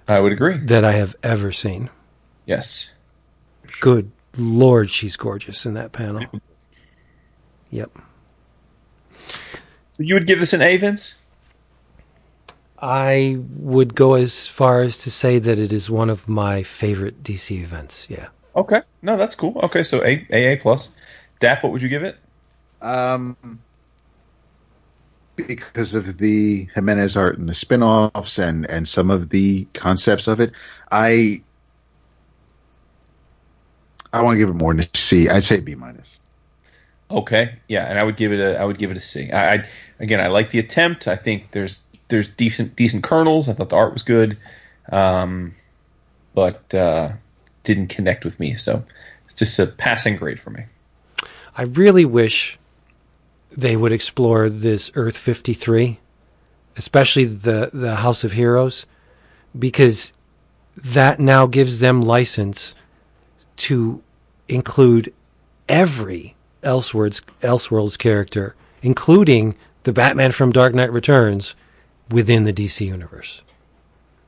I 0.08 0.20
would 0.20 0.32
agree. 0.32 0.58
that 0.60 0.86
I 0.86 0.92
have 0.92 1.16
ever 1.24 1.52
seen. 1.52 1.90
Yes. 2.46 2.92
Good 3.80 4.12
lord, 4.38 4.92
she's 4.92 5.16
gorgeous 5.18 5.66
in 5.66 5.74
that 5.74 5.94
panel. 5.94 6.24
Yep. 7.72 7.90
So 9.94 10.04
you 10.04 10.14
would 10.14 10.28
give 10.28 10.40
this 10.40 10.54
an 10.54 10.62
A, 10.62 10.78
Vince? 10.78 11.16
I 12.80 13.40
would 13.58 13.96
go 13.96 14.14
as 14.14 14.48
far 14.48 14.82
as 14.82 14.98
to 15.00 15.10
say 15.10 15.40
that 15.40 15.58
it 15.58 15.74
is 15.74 15.90
one 15.90 16.10
of 16.10 16.28
my 16.30 16.62
favorite 16.62 17.24
DC 17.24 17.60
events. 17.62 18.06
Yeah. 18.10 18.28
Okay. 18.56 18.82
No, 19.02 19.18
that's 19.18 19.34
cool. 19.36 19.60
Okay, 19.64 19.82
so 19.84 20.04
A 20.04 20.26
A 20.30 20.54
A 20.54 20.58
plus. 20.58 20.90
Dap, 21.40 21.64
what 21.64 21.72
would 21.72 21.82
you 21.82 21.90
give 21.90 22.04
it? 22.04 22.18
Um, 22.82 23.36
because 25.36 25.96
of 25.96 26.18
the 26.18 26.68
Jimenez 26.74 27.18
art 27.18 27.38
and 27.38 27.48
the 27.50 27.54
spin-offs 27.54 28.38
and 28.38 28.70
and 28.70 28.88
some 28.88 29.10
of 29.10 29.30
the 29.30 29.66
concepts 29.74 30.28
of 30.28 30.40
it, 30.40 30.52
I 30.92 31.42
I 34.14 34.22
want 34.22 34.36
to 34.36 34.40
give 34.40 34.50
it 34.50 34.54
more 34.54 34.74
than 34.74 34.84
a 34.84 34.98
C. 34.98 35.30
I'd 35.30 35.44
say 35.44 35.60
B 35.60 35.76
minus. 35.76 36.20
Okay, 37.10 37.56
yeah, 37.68 37.86
and 37.86 38.00
I 38.00 38.04
would 38.04 38.18
give 38.18 38.32
it 38.32 38.40
a 38.40 38.58
I 38.58 38.66
would 38.66 38.78
give 38.78 38.92
it 38.92 38.98
a 38.98 39.02
C. 39.02 39.32
I, 39.32 39.56
I 39.56 39.66
again, 40.00 40.20
I 40.20 40.28
like 40.28 40.52
the 40.52 40.60
attempt. 40.60 41.08
I 41.08 41.16
think 41.16 41.52
there's 41.52 41.82
there's 42.08 42.28
decent 42.28 42.76
decent 42.76 43.04
kernels. 43.04 43.50
I 43.50 43.54
thought 43.54 43.70
the 43.70 43.76
art 43.76 43.94
was 43.94 44.04
good, 44.04 44.38
um, 44.92 45.54
but 46.34 46.74
uh, 46.74 47.12
didn't 47.64 47.88
connect 47.88 48.24
with 48.26 48.40
me. 48.40 48.56
So 48.56 48.84
it's 49.26 49.36
just 49.36 49.60
a 49.60 49.68
passing 49.68 50.18
grade 50.18 50.40
for 50.40 50.52
me. 50.52 50.64
I 51.58 51.64
really 51.64 52.06
wish 52.06 52.58
they 53.52 53.76
would 53.76 53.92
explore 53.92 54.50
this 54.50 54.92
Earth 54.96 55.18
53, 55.18 56.00
especially 56.78 57.26
the, 57.26 57.70
the 57.74 57.98
House 57.98 58.24
of 58.24 58.34
Heroes, 58.34 58.86
because 59.58 60.14
that 60.76 61.20
now 61.20 61.46
gives 61.48 61.80
them 61.80 62.02
license 62.02 62.76
to 63.58 64.02
include 64.48 65.14
every 65.68 66.36
Elseworlds, 66.64 67.22
Elseworlds 67.42 67.98
character, 67.98 68.56
including 68.82 69.56
the 69.84 69.94
Batman 69.94 70.32
from 70.32 70.52
Dark 70.52 70.74
Knight 70.74 70.92
Returns, 70.92 71.56
within 72.10 72.44
the 72.44 72.54
DC 72.54 72.86
universe. 72.86 73.42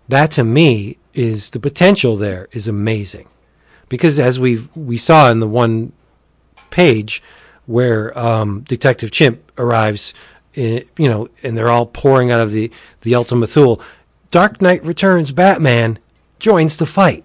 That 0.07 0.31
to 0.31 0.43
me 0.43 0.97
is 1.13 1.51
the 1.51 1.59
potential 1.59 2.15
there 2.15 2.47
is 2.51 2.67
amazing. 2.67 3.27
Because 3.89 4.17
as 4.17 4.39
we 4.39 4.67
we 4.73 4.97
saw 4.97 5.29
in 5.29 5.39
the 5.39 5.47
one 5.47 5.91
page 6.69 7.21
where 7.65 8.17
um, 8.17 8.61
Detective 8.61 9.11
Chimp 9.11 9.51
arrives, 9.57 10.13
eh, 10.55 10.83
you 10.97 11.07
know, 11.07 11.29
and 11.43 11.57
they're 11.57 11.69
all 11.69 11.85
pouring 11.85 12.31
out 12.31 12.39
of 12.39 12.51
the 12.51 12.71
the 13.01 13.15
Ultima 13.15 13.47
Thule. 13.47 13.81
Dark 14.31 14.61
Knight 14.61 14.83
Returns 14.83 15.31
Batman 15.31 15.99
joins 16.39 16.77
the 16.77 16.85
fight. 16.85 17.23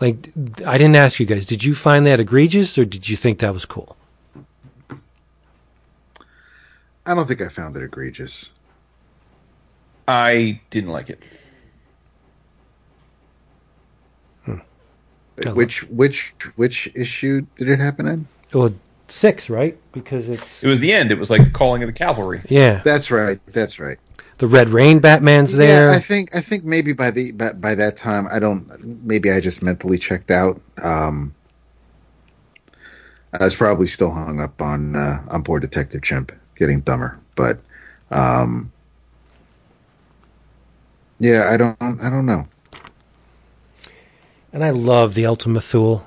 Like 0.00 0.28
I 0.66 0.78
didn't 0.78 0.96
ask 0.96 1.18
you 1.18 1.26
guys, 1.26 1.46
did 1.46 1.64
you 1.64 1.74
find 1.74 2.04
that 2.06 2.20
egregious 2.20 2.76
or 2.76 2.84
did 2.84 3.08
you 3.08 3.16
think 3.16 3.38
that 3.38 3.52
was 3.52 3.64
cool? 3.64 3.96
I 7.06 7.14
don't 7.14 7.26
think 7.26 7.42
I 7.42 7.48
found 7.48 7.76
it 7.76 7.82
egregious. 7.82 8.50
I 10.08 10.60
didn't 10.70 10.90
like 10.90 11.10
it. 11.10 11.22
Hello. 15.42 15.54
Which 15.54 15.82
which 15.84 16.34
which 16.56 16.90
issue 16.94 17.46
did 17.56 17.68
it 17.68 17.80
happen 17.80 18.06
in? 18.06 18.28
Well, 18.52 18.72
six, 19.14 19.48
right? 19.48 19.78
Because 19.92 20.28
it's 20.28 20.62
It 20.64 20.68
was 20.68 20.80
the 20.80 20.92
end. 20.92 21.12
It 21.12 21.18
was 21.18 21.30
like 21.30 21.44
the 21.44 21.50
calling 21.50 21.82
of 21.82 21.86
the 21.86 21.92
cavalry. 21.92 22.42
yeah, 22.48 22.82
That's 22.84 23.10
right. 23.10 23.38
That's 23.46 23.78
right. 23.78 23.98
the 24.38 24.46
Red 24.48 24.68
Rain 24.70 24.98
Batman's 24.98 25.56
there. 25.56 25.90
Yeah, 25.90 25.96
I 25.96 26.00
think 26.00 26.34
I 26.34 26.40
think 26.40 26.64
maybe 26.64 26.92
by 26.92 27.10
the 27.10 27.32
by, 27.32 27.52
by 27.52 27.74
that 27.76 27.96
time 27.96 28.26
I 28.30 28.38
don't 28.38 29.04
maybe 29.04 29.30
I 29.30 29.40
just 29.40 29.62
mentally 29.62 29.98
checked 29.98 30.30
out. 30.30 30.60
Um, 30.82 31.34
I 33.38 33.44
was 33.44 33.54
probably 33.56 33.86
still 33.86 34.10
hung 34.10 34.40
up 34.40 34.60
on 34.60 34.96
uh, 34.96 35.24
on 35.28 35.42
poor 35.44 35.60
Detective 35.60 36.02
Chimp 36.02 36.32
getting 36.56 36.80
dumber, 36.80 37.18
but 37.36 37.58
um, 38.10 38.70
yeah, 41.18 41.48
I 41.50 41.56
don't 41.56 41.76
I 41.80 42.10
don't 42.10 42.26
know. 42.26 42.48
And 44.52 44.62
I 44.62 44.70
love 44.70 45.14
the 45.14 45.26
Ultima 45.26 45.60
Thule. 45.60 46.06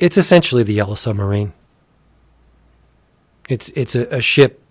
It's 0.00 0.16
essentially 0.16 0.62
the 0.64 0.74
Yellow 0.74 0.96
Submarine. 0.96 1.52
It's 3.48 3.70
it's 3.70 3.94
a, 3.94 4.06
a 4.14 4.20
ship 4.20 4.62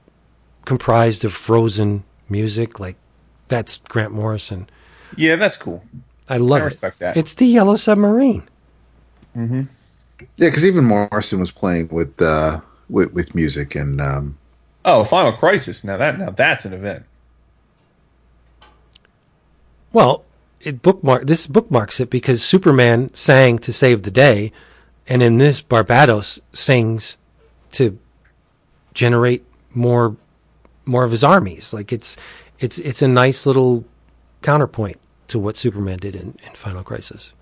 comprised 0.65 1.25
of 1.25 1.33
frozen 1.33 2.03
music, 2.29 2.79
like 2.79 2.95
that's 3.47 3.77
Grant 3.89 4.13
Morrison. 4.13 4.69
Yeah, 5.15 5.35
that's 5.35 5.57
cool. 5.57 5.83
I 6.29 6.37
love 6.37 6.61
I 6.83 6.87
it. 6.87 6.99
that. 6.99 7.17
It's 7.17 7.35
the 7.35 7.45
Yellow 7.45 7.75
Submarine. 7.75 8.47
Mm-hmm. 9.35 9.61
Yeah, 10.19 10.49
because 10.49 10.65
even 10.65 10.85
Morrison 10.85 11.39
was 11.39 11.51
playing 11.51 11.87
with 11.89 12.21
uh, 12.21 12.59
with, 12.89 13.13
with 13.13 13.35
music 13.35 13.75
and 13.75 14.01
um, 14.01 14.37
Oh, 14.85 15.03
Final 15.03 15.33
Crisis. 15.33 15.83
Now 15.83 15.97
that 15.97 16.17
now 16.17 16.29
that's 16.29 16.65
an 16.65 16.73
event. 16.73 17.03
Well, 19.93 20.23
it 20.61 20.81
bookmark 20.81 21.27
this 21.27 21.47
bookmarks 21.47 21.99
it 21.99 22.09
because 22.09 22.43
Superman 22.43 23.13
sang 23.13 23.57
to 23.59 23.73
save 23.73 24.03
the 24.03 24.11
day, 24.11 24.51
and 25.07 25.21
in 25.23 25.37
this 25.37 25.61
Barbatos 25.61 26.39
sings 26.53 27.17
to 27.73 27.97
generate 28.97 29.45
more 29.75 30.17
more 30.85 31.03
of 31.03 31.11
his 31.11 31.23
armies. 31.23 31.73
Like 31.73 31.93
it's 31.93 32.17
it's 32.59 32.79
it's 32.79 33.01
a 33.01 33.07
nice 33.07 33.45
little 33.45 33.85
counterpoint 34.41 34.97
to 35.27 35.37
what 35.37 35.55
Superman 35.55 35.99
did 35.99 36.15
in, 36.15 36.35
in 36.45 36.53
Final 36.53 36.83
Crisis. 36.83 37.33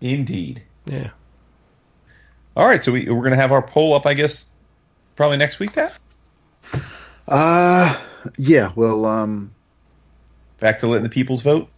Indeed. 0.00 0.62
Yeah. 0.86 1.10
All 2.56 2.66
right, 2.66 2.82
so 2.82 2.90
we 2.90 3.08
we're 3.08 3.22
gonna 3.22 3.36
have 3.36 3.52
our 3.52 3.62
poll 3.62 3.94
up, 3.94 4.06
I 4.06 4.14
guess, 4.14 4.46
probably 5.14 5.36
next 5.36 5.60
week. 5.60 5.72
That 5.72 5.96
uh, 7.28 7.96
yeah, 8.36 8.72
well, 8.74 9.06
um, 9.06 9.52
back 10.58 10.80
to 10.80 10.88
letting 10.88 11.04
the 11.04 11.10
people's 11.10 11.42
vote. 11.42 11.68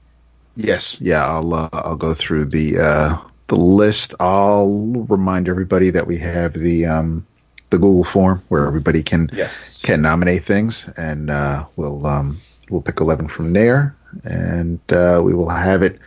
Yes, 0.57 0.99
yeah, 1.01 1.27
I'll 1.27 1.53
uh, 1.53 1.69
I'll 1.75 1.97
go 1.97 2.15
through 2.15 2.47
the 2.47 2.79
uh, 2.79 3.19
the 3.49 3.57
list. 3.57 4.15
I'll 4.19 5.05
remind 5.09 5.47
everybody 5.47 5.91
that 5.91 6.07
we 6.07 6.17
have 6.19 6.55
the 6.55 6.87
um, 6.87 7.27
the 7.73 7.79
Google 7.79 8.05
form 8.05 8.41
where 8.49 8.67
everybody 8.67 9.03
can 9.03 9.29
Yes. 9.33 9.83
can 9.83 10.01
nominate 10.03 10.45
things, 10.45 10.89
and 10.97 11.31
uh, 11.31 11.65
we'll 11.77 12.07
um, 12.07 12.39
we'll 12.71 12.83
pick 12.83 13.01
eleven 13.01 13.27
from 13.27 13.53
there, 13.55 13.97
and 14.25 14.79
uh, 14.93 15.21
we 15.25 15.35
will 15.35 15.49
have 15.49 15.83
it. 15.83 15.99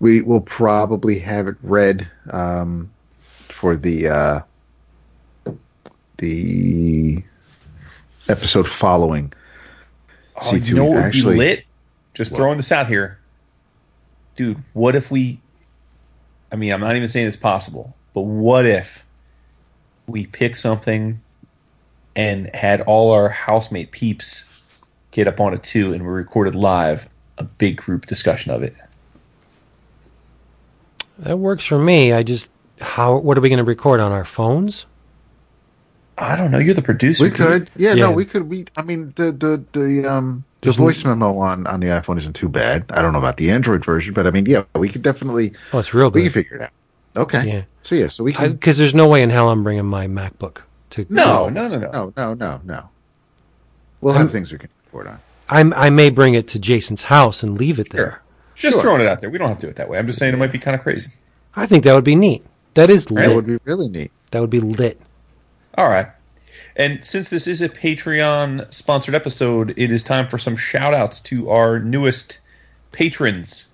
We 0.00 0.22
will 0.22 0.40
probably 0.40 1.18
have 1.20 1.46
it 1.46 1.56
read 1.62 2.08
um, 2.32 2.90
for 3.18 3.76
the 3.76 4.08
uh, 4.08 4.40
the 6.16 7.22
episode 8.28 8.66
following. 8.66 9.32
Oh, 10.36 10.40
C2 10.52 10.68
you 10.68 10.74
know 10.74 10.96
actually- 10.96 11.34
be 11.34 11.38
lit? 11.38 11.64
Just 12.14 12.32
What? 12.32 12.38
throwing 12.38 12.56
this 12.56 12.72
out 12.72 12.86
here, 12.88 13.18
dude. 14.36 14.56
What 14.72 14.96
if 14.96 15.10
we? 15.10 15.38
I 16.50 16.56
mean, 16.56 16.72
I'm 16.72 16.80
not 16.80 16.96
even 16.96 17.08
saying 17.10 17.26
it's 17.28 17.36
possible, 17.36 17.94
but 18.14 18.22
what 18.22 18.64
if 18.64 19.04
we 20.06 20.26
pick 20.26 20.56
something 20.56 21.20
and 22.14 22.54
had 22.54 22.80
all 22.82 23.10
our 23.10 23.28
housemate 23.28 23.90
peeps 23.90 24.88
get 25.10 25.26
up 25.28 25.40
on 25.40 25.52
it 25.54 25.62
too, 25.62 25.92
and 25.92 26.02
we 26.02 26.08
recorded 26.08 26.54
live 26.54 27.06
a 27.38 27.44
big 27.44 27.76
group 27.76 28.06
discussion 28.06 28.50
of 28.50 28.62
it? 28.62 28.74
That 31.18 31.38
works 31.38 31.64
for 31.64 31.78
me. 31.78 32.12
I 32.12 32.22
just 32.22 32.50
how 32.80 33.16
what 33.16 33.38
are 33.38 33.40
we 33.40 33.48
going 33.48 33.58
to 33.58 33.64
record 33.64 34.00
on 34.00 34.12
our 34.12 34.24
phones? 34.24 34.86
I 36.18 36.36
don't 36.36 36.50
know. 36.50 36.58
You're 36.58 36.74
the 36.74 36.82
producer. 36.82 37.24
We 37.24 37.30
could, 37.30 37.70
yeah, 37.76 37.90
Yeah. 37.94 38.06
no, 38.06 38.12
we 38.12 38.24
could. 38.24 38.48
We, 38.48 38.66
I 38.76 38.82
mean, 38.82 39.12
the 39.16 39.32
the 39.32 39.62
the 39.72 40.10
um 40.10 40.44
the 40.60 40.66
There's 40.66 40.76
voice 40.76 41.04
memo 41.04 41.38
on 41.38 41.66
on 41.66 41.80
the 41.80 41.88
iPhone 41.88 42.16
isn't 42.18 42.34
too 42.34 42.48
bad. 42.48 42.84
I 42.90 43.02
don't 43.02 43.12
know 43.12 43.18
about 43.18 43.36
the 43.36 43.50
Android 43.50 43.84
version, 43.84 44.14
but 44.14 44.26
I 44.26 44.30
mean, 44.30 44.46
yeah, 44.46 44.64
we 44.74 44.88
could 44.88 45.02
definitely 45.02 45.52
Oh, 45.72 45.78
it's 45.78 45.92
real 45.92 46.10
Good. 46.10 46.14
we 46.20 46.22
can 46.24 46.32
figure 46.32 46.56
it 46.56 46.62
out. 46.62 46.70
Okay, 47.16 47.46
Yeah. 47.48 47.62
so 47.82 47.94
yeah, 47.94 48.08
so 48.08 48.24
we 48.24 48.32
can. 48.32 48.52
Because 48.52 48.76
there's 48.78 48.94
no 48.94 49.08
way 49.08 49.22
in 49.22 49.30
hell 49.30 49.48
I'm 49.50 49.62
bringing 49.64 49.86
my 49.86 50.06
MacBook 50.06 50.62
to. 50.90 51.06
No, 51.08 51.48
no, 51.48 51.68
no, 51.68 51.78
no. 51.78 51.90
no, 51.90 52.12
no, 52.16 52.34
no, 52.34 52.60
no. 52.64 52.88
We'll 54.00 54.14
I'm- 54.14 54.22
have 54.26 54.32
things 54.32 54.52
we 54.52 54.58
can 54.58 54.70
report 54.86 55.06
on. 55.06 55.18
I'm, 55.48 55.72
I 55.74 55.90
may 55.90 56.10
bring 56.10 56.34
it 56.34 56.48
to 56.48 56.58
Jason's 56.58 57.04
house 57.04 57.42
and 57.44 57.56
leave 57.56 57.78
it 57.78 57.90
there. 57.90 58.20
Just 58.56 58.74
Sure. 58.74 58.82
throwing 58.82 59.00
it 59.00 59.06
out 59.06 59.20
there. 59.20 59.30
We 59.30 59.38
don't 59.38 59.48
have 59.48 59.58
to 59.60 59.66
do 59.66 59.70
it 59.70 59.76
that 59.76 59.88
way. 59.88 59.96
I'm 59.98 60.06
just 60.08 60.18
saying 60.18 60.34
it 60.34 60.38
might 60.38 60.50
be 60.50 60.58
kind 60.58 60.74
of 60.74 60.82
crazy. 60.82 61.10
I 61.54 61.66
think 61.66 61.84
that 61.84 61.94
would 61.94 62.02
be 62.04 62.16
neat. 62.16 62.44
That 62.74 62.90
is 62.90 63.10
lit. 63.10 63.28
That 63.28 63.34
would 63.34 63.46
be 63.46 63.58
really 63.64 63.88
neat. 63.88 64.10
that 64.32 64.40
would 64.40 64.50
be 64.50 64.60
lit. 64.60 65.00
All 65.78 65.88
right. 65.88 66.08
And 66.74 67.02
since 67.04 67.30
this 67.30 67.46
is 67.46 67.62
a 67.62 67.68
Patreon 67.68 68.72
sponsored 68.74 69.14
episode, 69.14 69.72
it 69.76 69.90
is 69.92 70.02
time 70.02 70.26
for 70.26 70.36
some 70.36 70.56
shout 70.56 70.92
outs 70.94 71.20
to 71.22 71.48
our 71.50 71.78
newest 71.78 72.38
patrons. 72.92 73.66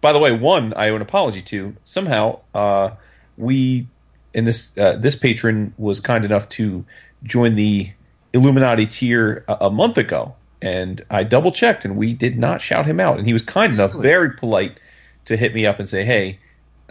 By 0.00 0.12
the 0.12 0.18
way, 0.18 0.32
one 0.32 0.72
I 0.74 0.88
owe 0.90 0.96
an 0.96 1.02
apology 1.02 1.42
to. 1.42 1.76
Somehow, 1.84 2.40
uh, 2.54 2.90
we 3.36 3.86
and 4.34 4.46
this 4.46 4.76
uh, 4.76 4.96
this 4.96 5.16
patron 5.16 5.74
was 5.78 6.00
kind 6.00 6.24
enough 6.24 6.48
to 6.50 6.84
join 7.22 7.54
the 7.54 7.90
Illuminati 8.32 8.86
tier 8.86 9.44
a, 9.48 9.56
a 9.62 9.70
month 9.70 9.98
ago, 9.98 10.34
and 10.60 11.04
I 11.10 11.24
double 11.24 11.52
checked, 11.52 11.84
and 11.84 11.96
we 11.96 12.12
did 12.12 12.38
not 12.38 12.60
shout 12.60 12.86
him 12.86 13.00
out, 13.00 13.18
and 13.18 13.26
he 13.26 13.32
was 13.32 13.42
kind 13.42 13.72
enough, 13.72 13.92
very 13.94 14.32
polite, 14.32 14.78
to 15.24 15.36
hit 15.36 15.54
me 15.54 15.66
up 15.66 15.80
and 15.80 15.88
say, 15.88 16.04
"Hey, 16.04 16.38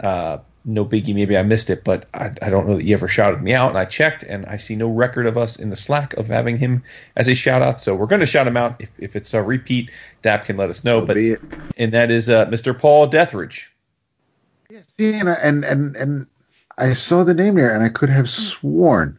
uh, 0.00 0.38
no 0.66 0.84
biggie, 0.84 1.14
maybe 1.14 1.36
I 1.36 1.42
missed 1.42 1.70
it, 1.70 1.84
but 1.84 2.08
I, 2.12 2.32
I 2.42 2.50
don't 2.50 2.68
know 2.68 2.74
that 2.76 2.84
you 2.84 2.92
ever 2.94 3.08
shouted 3.08 3.42
me 3.42 3.54
out." 3.54 3.70
And 3.70 3.78
I 3.78 3.84
checked, 3.86 4.22
and 4.24 4.44
I 4.46 4.56
see 4.56 4.76
no 4.76 4.88
record 4.88 5.26
of 5.26 5.38
us 5.38 5.56
in 5.56 5.70
the 5.70 5.76
Slack 5.76 6.12
of 6.14 6.26
having 6.26 6.58
him 6.58 6.82
as 7.16 7.28
a 7.28 7.34
shout 7.34 7.62
out. 7.62 7.80
So 7.80 7.94
we're 7.94 8.06
going 8.06 8.20
to 8.20 8.26
shout 8.26 8.46
him 8.46 8.56
out 8.56 8.76
if, 8.80 8.90
if 8.98 9.16
it's 9.16 9.32
a 9.32 9.42
repeat. 9.42 9.90
Dap 10.22 10.44
can 10.44 10.56
let 10.56 10.68
us 10.70 10.84
know, 10.84 11.00
So 11.00 11.06
but 11.06 11.16
and 11.78 11.92
that 11.92 12.10
is 12.10 12.28
uh, 12.28 12.46
Mr. 12.46 12.78
Paul 12.78 13.08
Deathridge. 13.08 13.62
Yeah, 14.68 14.80
see, 14.98 15.14
and, 15.18 15.28
I- 15.30 15.38
and 15.42 15.64
and 15.64 15.96
and 15.96 16.26
I 16.78 16.92
saw 16.94 17.24
the 17.24 17.34
name 17.34 17.54
there, 17.54 17.72
and 17.72 17.82
I 17.84 17.88
could 17.88 18.10
have 18.10 18.28
sworn 18.28 19.18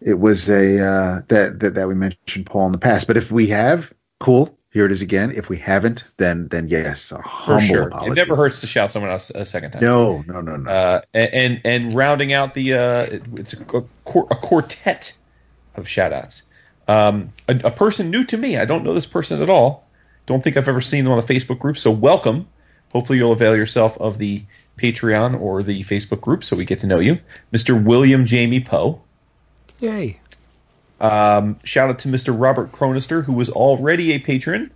it 0.00 0.18
was 0.18 0.48
a 0.48 0.80
uh, 0.84 1.22
that, 1.28 1.60
that 1.60 1.74
that 1.74 1.88
we 1.88 1.94
mentioned 1.94 2.46
Paul 2.46 2.66
in 2.66 2.72
the 2.72 2.78
past. 2.78 3.06
But 3.06 3.16
if 3.16 3.30
we 3.30 3.46
have, 3.48 3.92
cool. 4.18 4.56
Here 4.72 4.86
it 4.86 4.92
is 4.92 5.02
again. 5.02 5.32
If 5.34 5.48
we 5.48 5.56
haven't, 5.56 6.04
then 6.16 6.46
then 6.48 6.68
yes, 6.68 7.10
a 7.10 7.16
For 7.16 7.22
humble 7.22 7.66
sure, 7.66 7.88
apology. 7.88 8.12
it 8.12 8.14
never 8.14 8.36
hurts 8.36 8.60
to 8.60 8.68
shout 8.68 8.92
someone 8.92 9.10
else 9.10 9.30
a 9.30 9.44
second 9.44 9.72
time. 9.72 9.82
No, 9.82 10.22
no, 10.28 10.40
no, 10.40 10.56
no. 10.56 10.70
Uh, 10.70 11.00
and, 11.12 11.30
and 11.32 11.60
and 11.64 11.94
rounding 11.94 12.32
out 12.32 12.54
the 12.54 12.74
uh, 12.74 13.18
it's 13.36 13.52
a, 13.54 13.64
a, 13.76 14.18
a 14.18 14.36
quartet 14.36 15.12
of 15.74 15.88
shout 15.88 16.12
outs. 16.12 16.44
Um, 16.86 17.32
a, 17.48 17.60
a 17.64 17.70
person 17.70 18.10
new 18.10 18.24
to 18.24 18.36
me. 18.36 18.58
I 18.58 18.64
don't 18.64 18.84
know 18.84 18.94
this 18.94 19.06
person 19.06 19.42
at 19.42 19.50
all. 19.50 19.88
Don't 20.26 20.44
think 20.44 20.56
I've 20.56 20.68
ever 20.68 20.80
seen 20.80 21.02
them 21.02 21.12
on 21.12 21.24
the 21.24 21.34
Facebook 21.34 21.58
group. 21.58 21.76
So 21.76 21.90
welcome. 21.90 22.46
Hopefully 22.92 23.18
you'll 23.18 23.32
avail 23.32 23.56
yourself 23.56 23.98
of 23.98 24.18
the 24.18 24.42
Patreon 24.78 25.40
or 25.40 25.62
the 25.64 25.82
Facebook 25.82 26.20
group 26.20 26.44
so 26.44 26.56
we 26.56 26.64
get 26.64 26.78
to 26.80 26.86
know 26.86 27.00
you, 27.00 27.18
Mr. 27.52 27.82
William 27.82 28.24
Jamie 28.24 28.60
Poe. 28.60 29.00
Yay. 29.80 30.19
Um, 31.00 31.58
shout 31.64 31.90
out 31.90 31.98
to 32.00 32.08
Mr. 32.08 32.34
Robert 32.38 32.72
Cronister, 32.72 33.24
who 33.24 33.32
was 33.32 33.48
already 33.48 34.12
a 34.12 34.18
patron, 34.18 34.70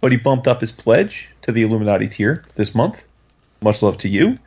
but 0.00 0.12
he 0.12 0.18
bumped 0.18 0.48
up 0.48 0.60
his 0.60 0.72
pledge 0.72 1.28
to 1.42 1.52
the 1.52 1.62
Illuminati 1.62 2.08
tier 2.08 2.44
this 2.54 2.74
month. 2.74 3.02
Much 3.60 3.82
love 3.82 3.98
to 3.98 4.08
you. 4.08 4.38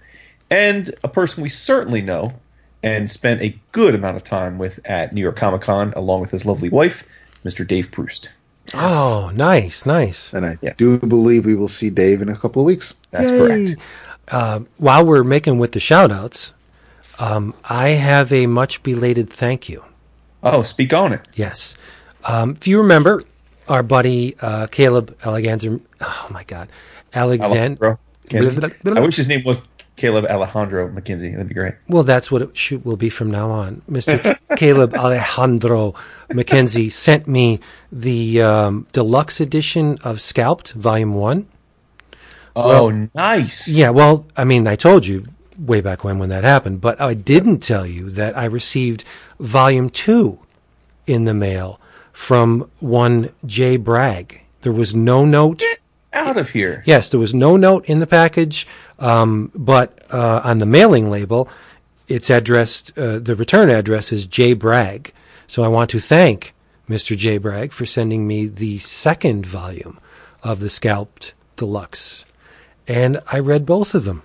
And 0.49 0.93
a 1.03 1.07
person 1.07 1.43
we 1.43 1.49
certainly 1.49 2.01
know 2.01 2.34
and 2.81 3.10
spent 3.10 3.41
a 3.41 3.56
good 3.72 3.93
amount 3.93 4.18
of 4.18 4.23
time 4.23 4.57
with 4.57 4.80
at 4.85 5.14
New 5.14 5.22
York 5.22 5.35
Comic 5.35 5.61
Con, 5.61 5.93
along 5.95 6.22
with 6.22 6.31
his 6.31 6.45
lovely 6.45 6.69
wife, 6.69 7.03
Mr. 7.45 7.68
Dave 7.68 7.91
Proust. 7.91 8.30
Oh, 8.73 9.31
nice, 9.34 9.85
nice. 9.85 10.34
and 10.34 10.45
I 10.45 10.57
yeah. 10.61 10.73
do 10.77 10.99
believe 10.99 11.45
we 11.45 11.56
will 11.56 11.68
see 11.68 11.89
Dave 11.89 12.22
in 12.22 12.30
a 12.30 12.38
couple 12.38 12.61
of 12.61 12.65
weeks. 12.65 12.93
That's 13.11 13.30
Yay. 13.30 13.38
correct. 13.38 13.81
Uh, 14.30 14.60
while 14.77 15.06
we're 15.06 15.23
making 15.23 15.57
with 15.57 15.72
the 15.72 15.80
shout 15.80 16.11
outs, 16.11 16.53
um, 17.18 17.53
I 17.64 17.89
have 17.89 18.31
a 18.31 18.45
much 18.47 18.84
belated 18.84 19.30
thank 19.30 19.68
you. 19.69 19.84
Oh, 20.44 20.64
speak 20.64 20.94
on 20.94 21.14
it. 21.14 21.22
Yes. 21.36 21.76
Um, 22.24 22.52
if 22.52 22.68
you 22.68 22.80
remember, 22.80 23.24
our 23.68 23.84
buddy 23.84 24.36
uh, 24.41 24.68
Caleb 24.68 25.18
Alexander, 25.24 25.80
oh 26.02 26.28
my 26.32 26.44
God, 26.44 26.70
Alexander. 27.14 27.99
I 28.32 28.99
wish 28.99 29.16
his 29.18 29.28
name 29.28 29.44
was 29.44 29.61
Caleb 29.95 30.26
Alejandro 30.26 30.88
McKenzie. 30.90 31.32
That'd 31.32 31.49
be 31.49 31.53
great. 31.53 31.76
Well, 31.88 32.03
that's 32.03 32.32
what 32.32 32.41
it 32.41 32.56
should, 32.56 32.86
will 32.86 32.98
be 32.98 33.10
from 33.10 33.30
now 33.30 33.52
on. 33.52 33.82
Mr. 33.90 34.38
Caleb 34.57 34.94
Alejandro 34.95 35.94
McKenzie 36.30 36.91
sent 36.91 37.28
me 37.28 37.60
the 37.91 38.41
um, 38.41 38.88
deluxe 38.94 39.41
edition 39.41 39.98
of 40.03 40.22
Scalped, 40.22 40.72
Volume 40.72 41.16
1. 41.16 41.48
Oh, 42.56 43.10
nice. 43.14 43.68
Yeah, 43.68 43.90
well, 43.90 44.26
I 44.36 44.44
mean, 44.44 44.68
I 44.68 44.76
told 44.76 45.06
you 45.06 45.26
way 45.60 45.81
back 45.81 46.03
when 46.03 46.19
when 46.19 46.30
that 46.30 46.44
happened, 46.44 46.81
but 46.81 46.99
I 47.02 47.14
didn't 47.14 47.60
tell 47.60 47.86
you 47.86 48.10
that 48.11 48.38
I 48.38 48.45
received 48.45 49.03
Volume 49.40 49.90
2 49.90 50.40
in 51.07 51.26
the 51.26 51.34
mail 51.34 51.80
from 52.11 52.69
one 52.80 53.31
Jay 53.45 53.77
Bragg. 53.77 54.41
There 54.61 54.72
was 54.72 54.95
no 54.95 55.26
note. 55.26 55.64
Out 56.11 56.38
of 56.38 56.49
here. 56.49 56.84
Yes, 56.86 57.10
there 57.10 57.19
was 57.19 57.34
no 57.34 57.56
note 57.56 57.86
in 57.86 57.99
the 57.99 58.07
package, 58.07 58.68
um, 58.98 59.52
but 59.53 59.99
uh, 60.11 60.41
on 60.44 60.60
the 60.60 60.65
mailing 60.65 61.10
label, 61.10 61.48
it's 62.07 62.30
addressed. 62.30 62.98
Uh, 62.98 63.19
the 63.19 63.36
return 63.36 63.69
address 63.69 64.11
is 64.11 64.26
Jay 64.26 64.53
Bragg. 64.53 65.14
So 65.48 65.64
I 65.64 65.68
want 65.68 65.90
to 65.91 65.99
thank 65.99 66.53
Mr. 66.90 67.15
Jay 67.15 67.38
Bragg 67.38 67.72
for 67.72 67.86
sending 67.86 68.27
me 68.27 68.48
the 68.48 68.80
second 68.80 69.45
volume 69.45 69.99
of 70.44 70.60
the 70.60 70.69
Scalped 70.69 71.34
Deluxe, 71.56 72.26
and 72.88 73.19
I 73.31 73.40
read 73.40 73.65
both 73.65 73.94
of 73.94 74.06
them, 74.06 74.23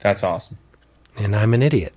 That's 0.00 0.22
awesome. 0.22 0.58
and 1.16 1.34
I'm 1.34 1.54
an 1.54 1.62
idiot. 1.62 1.94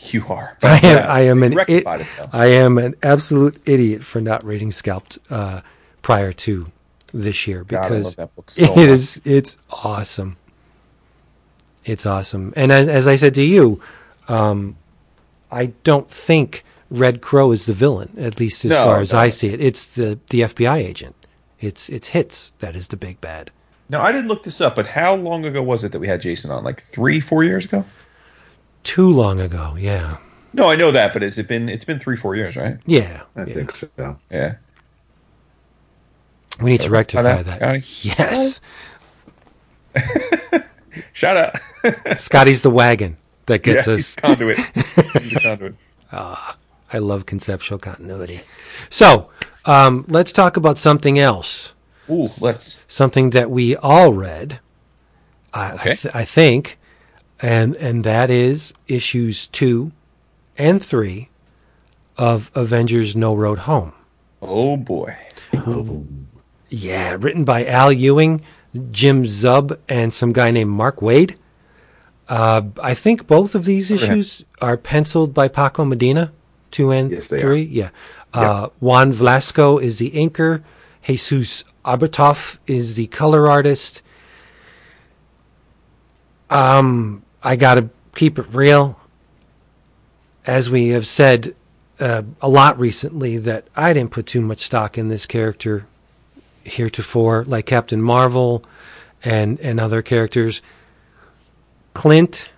You 0.00 0.26
are. 0.28 0.56
I 0.62 0.76
am. 0.78 0.80
Yeah, 0.96 1.12
I 1.12 1.20
am 1.20 1.42
an. 1.42 1.52
It, 1.52 1.56
rectified 1.56 2.00
it, 2.00 2.06
though. 2.18 2.28
I 2.32 2.46
am 2.46 2.78
an 2.78 2.94
absolute 3.02 3.60
idiot 3.66 4.02
for 4.04 4.20
not 4.20 4.44
reading 4.44 4.72
Scalped 4.72 5.18
uh, 5.30 5.60
prior 6.02 6.32
to 6.32 6.70
this 7.14 7.46
year 7.46 7.62
God, 7.64 7.78
I 7.78 7.82
because 7.88 8.04
love 8.06 8.16
that 8.16 8.36
book 8.36 8.50
so 8.50 8.62
it 8.64 8.68
much. 8.70 8.78
is. 8.78 9.22
It's 9.24 9.58
awesome. 9.70 10.36
It's 11.84 12.06
awesome, 12.06 12.52
and 12.56 12.70
as 12.72 12.88
as 12.88 13.06
I 13.06 13.16
said 13.16 13.34
to 13.36 13.42
you, 13.42 13.80
um, 14.28 14.76
I 15.50 15.66
don't 15.84 16.08
think 16.10 16.64
Red 16.90 17.20
Crow 17.20 17.50
is 17.52 17.66
the 17.66 17.72
villain. 17.72 18.14
At 18.18 18.38
least 18.40 18.64
as 18.64 18.70
No, 18.70 18.84
far 18.84 19.00
as 19.00 19.12
no. 19.12 19.18
I 19.18 19.28
see 19.30 19.48
it, 19.48 19.60
it's 19.60 19.86
the 19.88 20.18
the 20.30 20.40
FBI 20.42 20.76
agent. 20.78 21.14
It's 21.60 21.88
it's 21.88 22.08
hits 22.08 22.52
that 22.60 22.74
is 22.76 22.88
the 22.88 22.96
big 22.96 23.20
bad. 23.20 23.50
Now, 23.92 24.00
I 24.00 24.10
didn't 24.10 24.28
look 24.28 24.42
this 24.42 24.62
up, 24.62 24.74
but 24.74 24.86
how 24.86 25.14
long 25.14 25.44
ago 25.44 25.62
was 25.62 25.84
it 25.84 25.92
that 25.92 25.98
we 25.98 26.08
had 26.08 26.22
Jason 26.22 26.50
on? 26.50 26.64
Like 26.64 26.82
three, 26.86 27.20
four 27.20 27.44
years 27.44 27.66
ago? 27.66 27.84
Too 28.84 29.10
long 29.10 29.38
ago, 29.38 29.76
yeah, 29.78 30.16
No, 30.54 30.70
I 30.70 30.76
know 30.76 30.90
that, 30.90 31.12
but 31.12 31.20
has 31.20 31.36
it 31.36 31.46
been? 31.46 31.68
It's 31.68 31.84
been 31.84 32.00
three, 32.00 32.16
four 32.16 32.34
years, 32.34 32.56
right? 32.56 32.78
yeah. 32.86 33.22
I 33.36 33.44
yeah. 33.44 33.54
think 33.54 33.70
so. 33.70 34.18
Yeah. 34.30 34.54
We 36.60 36.70
need 36.70 36.80
to 36.80 36.90
rectify 36.90 37.22
that, 37.42 37.46
that. 37.46 37.84
Scotty? 37.84 37.84
Yes, 38.08 38.60
Shout 41.12 41.36
out. 41.36 42.18
Scotty's 42.18 42.62
the 42.62 42.70
wagon 42.70 43.18
that 43.46 43.62
gets 43.62 43.86
yeah, 43.86 43.92
us 43.92 43.98
he's 43.98 44.16
conduit. 44.16 44.58
He's 44.58 45.32
the 45.32 45.40
conduit. 45.42 45.74
I 46.12 46.98
love 46.98 47.26
conceptual 47.26 47.78
continuity. 47.78 48.40
So, 48.88 49.30
um, 49.66 50.06
let's 50.08 50.32
talk 50.32 50.56
about 50.56 50.78
something 50.78 51.18
else. 51.18 51.74
Ooh, 52.12 52.26
let's. 52.40 52.78
Something 52.88 53.30
that 53.30 53.50
we 53.50 53.74
all 53.76 54.12
read, 54.12 54.60
I, 55.54 55.72
I, 55.72 55.94
th- 55.94 56.14
I 56.14 56.24
think, 56.24 56.78
and 57.40 57.74
and 57.76 58.04
that 58.04 58.30
is 58.30 58.74
issues 58.88 59.46
two 59.48 59.92
and 60.58 60.82
three 60.82 61.30
of 62.16 62.50
Avengers: 62.54 63.16
No 63.16 63.34
Road 63.34 63.60
Home. 63.60 63.92
Oh 64.40 64.76
boy. 64.76 65.16
Yeah, 66.68 67.16
written 67.20 67.44
by 67.44 67.66
Al 67.66 67.92
Ewing, 67.92 68.40
Jim 68.90 69.24
Zub, 69.24 69.78
and 69.88 70.12
some 70.14 70.32
guy 70.32 70.50
named 70.50 70.70
Mark 70.70 70.96
Waid. 71.00 71.36
Uh, 72.28 72.62
I 72.82 72.94
think 72.94 73.26
both 73.26 73.54
of 73.54 73.64
these 73.66 73.92
Okay. 73.92 74.02
issues 74.04 74.44
are 74.60 74.76
penciled 74.76 75.34
by 75.34 75.48
Paco 75.48 75.84
Medina, 75.84 76.32
two 76.70 76.90
and 76.90 77.10
Yes, 77.10 77.28
they 77.28 77.40
three. 77.40 77.62
Yeah. 77.62 77.90
Uh, 78.32 78.68
Juan 78.80 79.12
Vlasco 79.12 79.80
is 79.82 79.98
the 79.98 80.10
inker. 80.12 80.62
Jesus 81.02 81.64
Aburtov 81.84 82.58
is 82.66 82.94
the 82.94 83.06
color 83.08 83.48
artist. 83.50 84.02
Um, 86.50 87.22
I 87.42 87.56
got 87.56 87.74
to 87.74 87.90
keep 88.14 88.38
it 88.38 88.46
real. 88.52 88.98
As 90.46 90.70
we 90.70 90.88
have 90.88 91.06
said 91.06 91.54
uh, 92.00 92.22
a 92.40 92.48
lot 92.48 92.78
recently, 92.78 93.38
that 93.38 93.66
I 93.76 93.92
didn't 93.92 94.10
put 94.10 94.26
too 94.26 94.40
much 94.40 94.60
stock 94.60 94.98
in 94.98 95.08
this 95.08 95.26
character 95.26 95.86
heretofore, 96.64 97.44
like 97.44 97.66
Captain 97.66 98.02
Marvel 98.02 98.64
and 99.24 99.58
and 99.60 99.78
other 99.80 100.02
characters. 100.02 100.62
Clint 101.94 102.50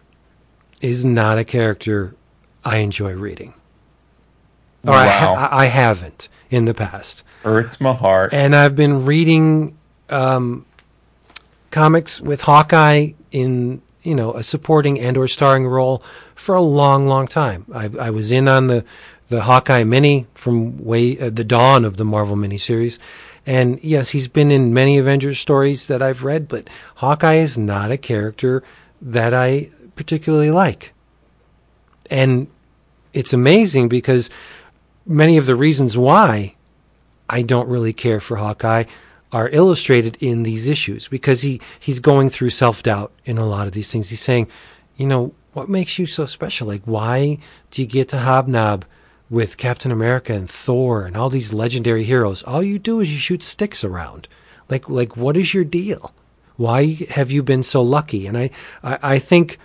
is 0.80 1.04
not 1.04 1.38
a 1.38 1.44
character 1.44 2.14
I 2.64 2.78
enjoy 2.78 3.12
reading, 3.12 3.52
or 4.86 4.94
I, 4.94 5.06
Wow. 5.06 5.34
ha- 5.34 5.48
I 5.50 5.66
haven't 5.66 6.28
in 6.50 6.64
the 6.64 6.74
past. 6.74 7.22
Hurts 7.44 7.80
my 7.80 7.92
heart. 7.92 8.32
And 8.32 8.56
I've 8.56 8.74
been 8.74 9.04
reading 9.04 9.76
um, 10.08 10.64
comics 11.70 12.20
with 12.20 12.40
Hawkeye 12.42 13.12
in 13.32 13.82
you 14.02 14.14
know 14.14 14.32
a 14.32 14.42
supporting 14.42 14.98
and 14.98 15.16
or 15.16 15.28
starring 15.28 15.66
role 15.66 16.02
for 16.34 16.54
a 16.54 16.62
long, 16.62 17.06
long 17.06 17.26
time. 17.26 17.66
I, 17.74 17.90
I 18.00 18.10
was 18.10 18.30
in 18.30 18.48
on 18.48 18.68
the 18.68 18.84
the 19.28 19.42
Hawkeye 19.42 19.84
mini 19.84 20.26
from 20.34 20.82
way 20.84 21.18
uh, 21.18 21.30
the 21.30 21.44
dawn 21.44 21.84
of 21.84 21.96
the 21.96 22.04
Marvel 22.04 22.36
miniseries, 22.36 22.98
And 23.46 23.78
yes, 23.82 24.10
he's 24.10 24.28
been 24.28 24.50
in 24.50 24.74
many 24.74 24.98
Avengers 24.98 25.38
stories 25.38 25.86
that 25.86 26.02
I've 26.02 26.24
read, 26.24 26.48
but 26.48 26.68
Hawkeye 26.96 27.34
is 27.34 27.58
not 27.58 27.90
a 27.90 27.96
character 27.96 28.62
that 29.00 29.34
I 29.34 29.70
particularly 29.96 30.50
like. 30.50 30.92
And 32.10 32.48
it's 33.12 33.32
amazing 33.32 33.88
because 33.88 34.30
many 35.06 35.36
of 35.36 35.46
the 35.46 35.56
reasons 35.56 35.96
why 35.96 36.54
I 37.28 37.42
don't 37.42 37.68
really 37.68 37.92
care 37.92 38.20
for 38.20 38.36
Hawkeye 38.36 38.84
are 39.34 39.48
illustrated 39.48 40.16
in 40.20 40.44
these 40.44 40.68
issues 40.68 41.08
because 41.08 41.42
he, 41.42 41.60
he's 41.80 41.98
going 41.98 42.30
through 42.30 42.50
self 42.50 42.84
doubt 42.84 43.12
in 43.24 43.36
a 43.36 43.44
lot 43.44 43.66
of 43.66 43.72
these 43.72 43.90
things. 43.90 44.10
He's 44.10 44.20
saying, 44.20 44.46
you 44.96 45.06
know, 45.08 45.34
what 45.54 45.68
makes 45.68 45.98
you 45.98 46.06
so 46.06 46.26
special? 46.26 46.68
Like, 46.68 46.82
why 46.84 47.38
do 47.72 47.82
you 47.82 47.88
get 47.88 48.08
to 48.10 48.18
hobnob 48.18 48.84
with 49.28 49.56
Captain 49.56 49.90
America 49.90 50.32
and 50.32 50.48
Thor 50.48 51.04
and 51.04 51.16
all 51.16 51.30
these 51.30 51.52
legendary 51.52 52.04
heroes? 52.04 52.44
All 52.44 52.62
you 52.62 52.78
do 52.78 53.00
is 53.00 53.12
you 53.12 53.18
shoot 53.18 53.42
sticks 53.42 53.82
around. 53.82 54.28
Like, 54.68 54.88
like, 54.88 55.16
what 55.16 55.36
is 55.36 55.52
your 55.52 55.64
deal? 55.64 56.14
Why 56.56 56.96
have 57.10 57.32
you 57.32 57.42
been 57.42 57.64
so 57.64 57.82
lucky? 57.82 58.28
And 58.28 58.38
I, 58.38 58.50
I, 58.84 58.98
I 59.02 59.18
think 59.18 59.58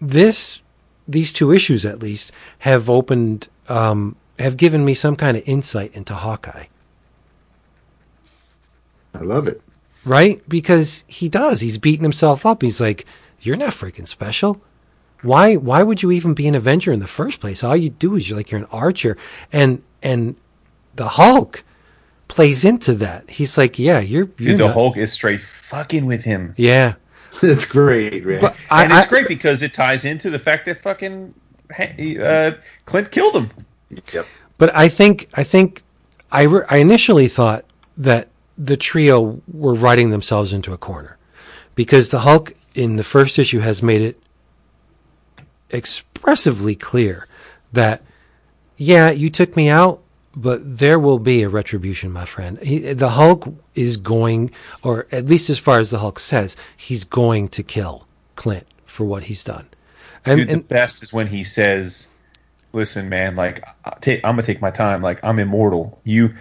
this, 0.00 0.60
these 1.06 1.32
two 1.32 1.52
issues 1.52 1.86
at 1.86 2.00
least 2.00 2.32
have 2.60 2.90
opened, 2.90 3.48
um, 3.68 4.16
have 4.38 4.56
given 4.56 4.84
me 4.84 4.94
some 4.94 5.16
kind 5.16 5.36
of 5.36 5.42
insight 5.46 5.94
into 5.94 6.14
Hawkeye. 6.14 6.66
I 9.14 9.18
love 9.20 9.46
it. 9.46 9.60
Right? 10.04 10.46
Because 10.48 11.04
he 11.06 11.28
does. 11.28 11.60
He's 11.60 11.78
beating 11.78 12.02
himself 12.02 12.44
up. 12.44 12.62
He's 12.62 12.80
like, 12.80 13.06
you're 13.40 13.56
not 13.56 13.70
freaking 13.70 14.06
special. 14.08 14.60
Why 15.22 15.56
why 15.56 15.82
would 15.82 16.02
you 16.02 16.10
even 16.10 16.34
be 16.34 16.46
an 16.48 16.54
Avenger 16.54 16.92
in 16.92 17.00
the 17.00 17.06
first 17.06 17.40
place? 17.40 17.64
All 17.64 17.76
you 17.76 17.88
do 17.90 18.14
is 18.16 18.28
you're 18.28 18.36
like 18.36 18.50
you're 18.50 18.60
an 18.60 18.66
archer. 18.70 19.16
And 19.52 19.82
and 20.02 20.36
the 20.96 21.08
Hulk 21.08 21.64
plays 22.28 22.64
into 22.64 22.92
that. 22.94 23.30
He's 23.30 23.56
like, 23.56 23.78
Yeah, 23.78 24.00
you're, 24.00 24.28
you're 24.38 24.50
Dude, 24.52 24.58
the 24.60 24.64
not- 24.66 24.74
Hulk 24.74 24.96
is 24.98 25.12
straight 25.12 25.40
fucking 25.40 26.04
with 26.06 26.22
him. 26.22 26.54
Yeah. 26.56 26.94
It's 27.42 27.66
great, 27.66 28.24
man. 28.24 28.40
But 28.40 28.56
I, 28.70 28.84
and 28.84 28.92
it's 28.92 29.06
I- 29.06 29.08
great 29.08 29.26
because 29.26 29.62
it 29.62 29.74
ties 29.74 30.04
into 30.04 30.30
the 30.30 30.38
fact 30.38 30.66
that 30.66 30.80
fucking 30.82 31.34
uh, 32.20 32.52
Clint 32.86 33.10
killed 33.10 33.34
him. 33.34 33.50
Yep. 34.12 34.26
But 34.58 34.74
I 34.74 34.88
think 34.88 35.28
I 35.34 35.44
think 35.44 35.82
I 36.30 36.42
re- 36.42 36.66
I 36.68 36.78
initially 36.78 37.28
thought 37.28 37.64
that 37.96 38.28
the 38.56 38.76
trio 38.76 39.40
were 39.52 39.74
writing 39.74 40.10
themselves 40.10 40.52
into 40.52 40.72
a 40.72 40.78
corner 40.78 41.18
because 41.74 42.10
the 42.10 42.20
Hulk 42.20 42.52
in 42.74 42.96
the 42.96 43.04
first 43.04 43.38
issue 43.38 43.60
has 43.60 43.82
made 43.82 44.02
it 44.02 44.20
expressively 45.70 46.74
clear 46.74 47.26
that 47.72 48.02
yeah, 48.76 49.10
you 49.10 49.30
took 49.30 49.56
me 49.56 49.68
out, 49.68 50.02
but 50.34 50.78
there 50.78 50.98
will 50.98 51.18
be 51.18 51.42
a 51.42 51.48
retribution, 51.48 52.10
my 52.10 52.24
friend. 52.24 52.58
He, 52.58 52.92
the 52.92 53.10
Hulk 53.10 53.54
is 53.74 53.96
going, 53.96 54.50
or 54.82 55.06
at 55.12 55.26
least 55.26 55.48
as 55.48 55.58
far 55.58 55.78
as 55.78 55.90
the 55.90 55.98
Hulk 55.98 56.18
says, 56.18 56.56
he's 56.76 57.04
going 57.04 57.48
to 57.50 57.62
kill 57.62 58.06
Clint 58.34 58.66
for 58.84 59.04
what 59.04 59.24
he's 59.24 59.44
done. 59.44 59.68
And, 60.24 60.40
Dude, 60.40 60.50
and 60.50 60.62
the 60.62 60.66
best 60.66 61.02
is 61.02 61.12
when 61.12 61.26
he 61.26 61.44
says, 61.44 62.08
"Listen, 62.74 63.08
man, 63.08 63.36
like 63.36 63.64
I'm 64.06 64.20
gonna 64.22 64.42
take 64.42 64.60
my 64.60 64.70
time. 64.70 65.00
Like 65.02 65.18
I'm 65.22 65.38
immortal. 65.38 66.00
You, 66.04 66.34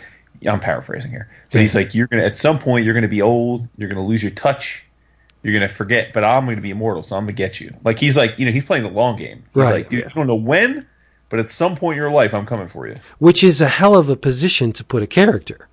I'm 0.47 0.59
paraphrasing 0.59 1.11
here, 1.11 1.29
but 1.51 1.61
he's 1.61 1.75
like, 1.75 1.93
you're 1.95 2.07
gonna 2.07 2.23
at 2.23 2.37
some 2.37 2.59
point 2.59 2.83
you're 2.85 2.93
gonna 2.93 3.07
be 3.07 3.21
old. 3.21 3.67
You're 3.77 3.89
gonna 3.89 4.05
lose 4.05 4.21
your 4.23 4.31
touch. 4.31 4.83
You're 5.43 5.53
gonna 5.53 5.69
forget. 5.69 6.11
But 6.13 6.23
I'm 6.23 6.45
gonna 6.45 6.59
be 6.61 6.71
immortal, 6.71 7.03
so 7.03 7.15
I'm 7.15 7.23
gonna 7.23 7.33
get 7.33 7.59
you. 7.59 7.73
Like 7.85 7.99
he's 7.99 8.17
like, 8.17 8.37
you 8.39 8.45
know, 8.45 8.51
he's 8.51 8.65
playing 8.65 8.83
the 8.83 8.89
long 8.89 9.15
game. 9.17 9.43
He's 9.53 9.61
Right. 9.63 9.71
like, 9.73 9.89
dude, 9.89 10.03
you 10.05 10.09
don't 10.15 10.27
know 10.27 10.35
when, 10.35 10.85
but 11.29 11.39
at 11.39 11.51
some 11.51 11.75
point 11.75 11.95
in 11.97 12.01
your 12.01 12.11
life, 12.11 12.33
I'm 12.33 12.45
coming 12.45 12.67
for 12.67 12.87
you. 12.87 12.97
which 13.19 13.43
is 13.43 13.61
a 13.61 13.67
hell 13.67 13.95
of 13.95 14.09
a 14.09 14.15
position 14.15 14.71
to 14.73 14.83
put 14.83 15.03
a 15.03 15.07
character. 15.07 15.67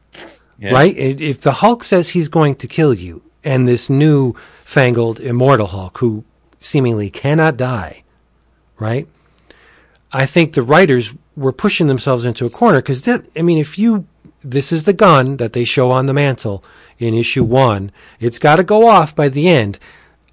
Yeah. 0.59 0.73
right? 0.73 0.95
If 0.97 1.41
the 1.41 1.53
Hulk 1.53 1.83
says 1.83 2.11
he's 2.11 2.29
going 2.29 2.57
to 2.57 2.67
kill 2.69 2.93
you, 2.93 3.23
and 3.43 3.67
this 3.67 3.89
new 3.89 4.35
fangled 4.63 5.19
immortal 5.19 5.67
Hulk 5.69 5.97
who 5.99 6.23
seemingly 6.59 7.09
cannot 7.09 7.57
die, 7.57 8.03
right? 8.79 9.09
I 10.13 10.27
think 10.27 10.55
the 10.55 10.63
writers 10.63 11.15
were 11.37 11.53
pushing 11.53 11.87
themselves 11.87 12.25
into 12.25 12.47
a 12.47 12.51
corner 12.51 12.79
because, 12.81 13.07
I 13.09 13.43
mean, 13.43 13.59
if 13.59 13.79
you, 13.79 14.07
this 14.41 14.73
is 14.73 14.85
the 14.85 14.93
gun 14.93 15.37
that 15.37 15.53
they 15.53 15.65
show 15.65 15.91
on 15.91 16.07
the 16.07 16.15
mantle 16.15 16.65
in 16.99 17.15
issue 17.15 17.45
one, 17.45 17.93
it's 18.19 18.39
got 18.39 18.57
to 18.57 18.65
go 18.65 18.87
off 18.87 19.15
by 19.15 19.29
the 19.29 19.49
end. 19.49 19.79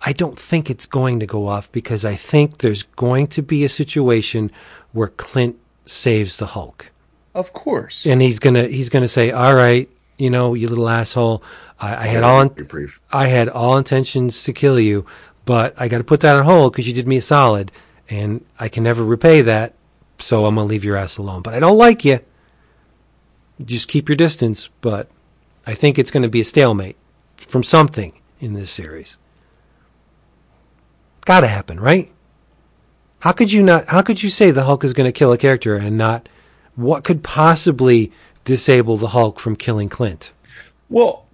I 0.02 0.14
don't 0.14 0.38
think 0.38 0.70
it's 0.70 0.86
going 0.86 1.20
to 1.20 1.26
go 1.26 1.48
off 1.48 1.72
because 1.72 2.06
I 2.06 2.16
think 2.16 2.60
there's 2.60 2.84
going 2.84 3.28
to 3.28 3.42
be 3.42 3.64
a 3.64 3.70
situation 3.70 4.52
where 4.94 5.08
Clint 5.08 5.58
saves 5.86 6.38
the 6.38 6.48
Hulk 6.48 6.92
Of 7.34 7.54
course. 7.54 8.06
and 8.06 8.22
he's 8.22 8.40
gonna 8.40 8.68
he's 8.68 8.90
gonna 8.90 9.08
say, 9.08 9.32
"All 9.32 9.56
right, 9.56 9.90
you 10.18 10.30
know, 10.30 10.54
you 10.54 10.68
little 10.68 10.90
asshole, 10.90 11.42
I, 11.80 11.96
I 12.04 12.08
had 12.08 12.24
all. 12.24 12.50
I 13.12 13.28
had 13.28 13.50
all 13.50 13.78
intentions 13.78 14.44
to 14.44 14.54
kill 14.54 14.80
you, 14.80 15.06
but 15.46 15.74
I 15.78 15.88
got 15.88 16.00
to 16.00 16.04
put 16.04 16.20
that 16.22 16.36
on 16.36 16.44
hold 16.44 16.74
because 16.74 16.88
you 16.88 16.94
did 16.94 17.08
me 17.08 17.18
a 17.18 17.22
solid, 17.22 17.72
and 18.10 18.44
I 18.60 18.70
can 18.70 18.84
never 18.84 19.04
repay 19.04 19.42
that. 19.42 19.74
So 20.20 20.46
I'm 20.46 20.56
gonna 20.56 20.68
leave 20.68 20.84
your 20.84 20.96
ass 20.98 21.18
alone. 21.18 21.42
But 21.42 21.54
I 21.54 21.60
don't 21.60 21.78
like 21.78 22.04
you. 22.06 22.20
Just 23.64 23.88
keep 23.88 24.10
your 24.10 24.16
distance. 24.16 24.70
But 24.82 25.10
I 25.66 25.74
think 25.74 25.98
it's 26.00 26.12
gonna 26.12 26.30
be 26.30 26.42
a 26.42 26.46
stalemate 26.46 26.96
from 27.36 27.64
something 27.64 28.14
in 28.40 28.54
this 28.54 28.72
series. 28.72 29.18
Got 31.26 31.42
to 31.42 31.48
happen, 31.48 31.80
right? 31.80 32.10
How 33.20 33.32
could 33.34 33.52
you 33.52 33.62
not? 33.62 33.86
How 33.88 34.02
could 34.02 34.24
you 34.24 34.30
say 34.30 34.52
the 34.52 34.64
Hulk 34.64 34.84
is 34.84 34.94
going 34.94 35.08
to 35.08 35.12
kill 35.12 35.34
a 35.34 35.38
character 35.38 35.76
and 35.76 35.98
not? 35.98 36.30
What 36.76 37.04
could 37.04 37.22
possibly 37.24 38.12
disable 38.46 38.96
the 38.96 39.10
Hulk 39.10 39.40
from 39.40 39.56
killing 39.58 39.90
Clint? 39.90 40.32
Well, 40.90 41.26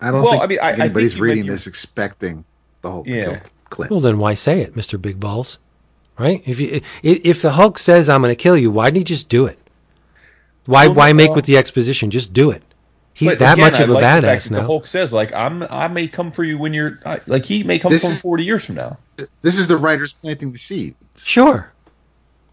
I 0.00 0.10
don't 0.10 0.22
Well, 0.22 0.32
think 0.32 0.42
I 0.42 0.46
mean, 0.46 0.58
I- 0.60 0.66
I 0.66 0.70
think 0.72 0.80
anybody's 0.84 1.18
reading 1.18 1.46
this 1.46 1.66
expecting 1.66 2.44
the 2.82 2.90
Hulk 2.90 3.06
Yeah. 3.06 3.14
to 3.24 3.30
kill 3.30 3.40
Clint. 3.70 3.90
Well, 3.90 4.00
then 4.00 4.18
why 4.18 4.34
say 4.34 4.60
it, 4.60 4.76
Mister 4.76 4.98
Big 4.98 5.18
Balls? 5.18 5.58
Right? 6.18 6.42
If 6.46 6.60
you 6.60 6.76
i- 6.76 7.20
if 7.24 7.42
the 7.42 7.52
Hulk 7.52 7.78
says 7.78 8.08
I'm 8.08 8.22
going 8.22 8.32
to 8.32 8.42
kill 8.42 8.56
you, 8.56 8.70
why 8.70 8.86
didn't 8.86 8.98
he 8.98 9.04
just 9.14 9.28
do 9.28 9.46
it? 9.46 9.58
Why 10.64 10.88
why 10.88 11.12
make 11.12 11.34
with 11.34 11.44
the 11.44 11.56
exposition? 11.56 12.10
Just 12.10 12.32
do 12.32 12.50
it. 12.50 12.62
He's 13.14 13.32
but 13.32 13.38
that 13.38 13.52
again, 13.54 13.70
much 13.70 13.80
of 13.80 13.88
a 13.88 13.94
like 13.94 14.00
the 14.02 14.06
badass 14.26 14.42
that 14.48 14.54
The 14.54 14.60
now. 14.60 14.66
Hulk 14.66 14.86
says, 14.86 15.10
like, 15.10 15.32
I'm, 15.32 15.62
I 15.70 15.88
may 15.88 16.06
come 16.06 16.30
for 16.32 16.44
you 16.44 16.58
when 16.58 16.74
you're, 16.74 16.98
I- 17.06 17.20
like, 17.26 17.46
he 17.46 17.62
may 17.62 17.78
come 17.78 17.90
This 17.90 18.02
from 18.02 18.10
is- 18.10 18.20
40 18.20 18.44
years 18.44 18.64
from 18.66 18.74
now. 18.74 18.98
This 19.40 19.56
is 19.56 19.68
the 19.68 19.76
writers 19.78 20.12
planting 20.12 20.52
the 20.52 20.58
seed. 20.58 20.94
Sure. 21.16 21.72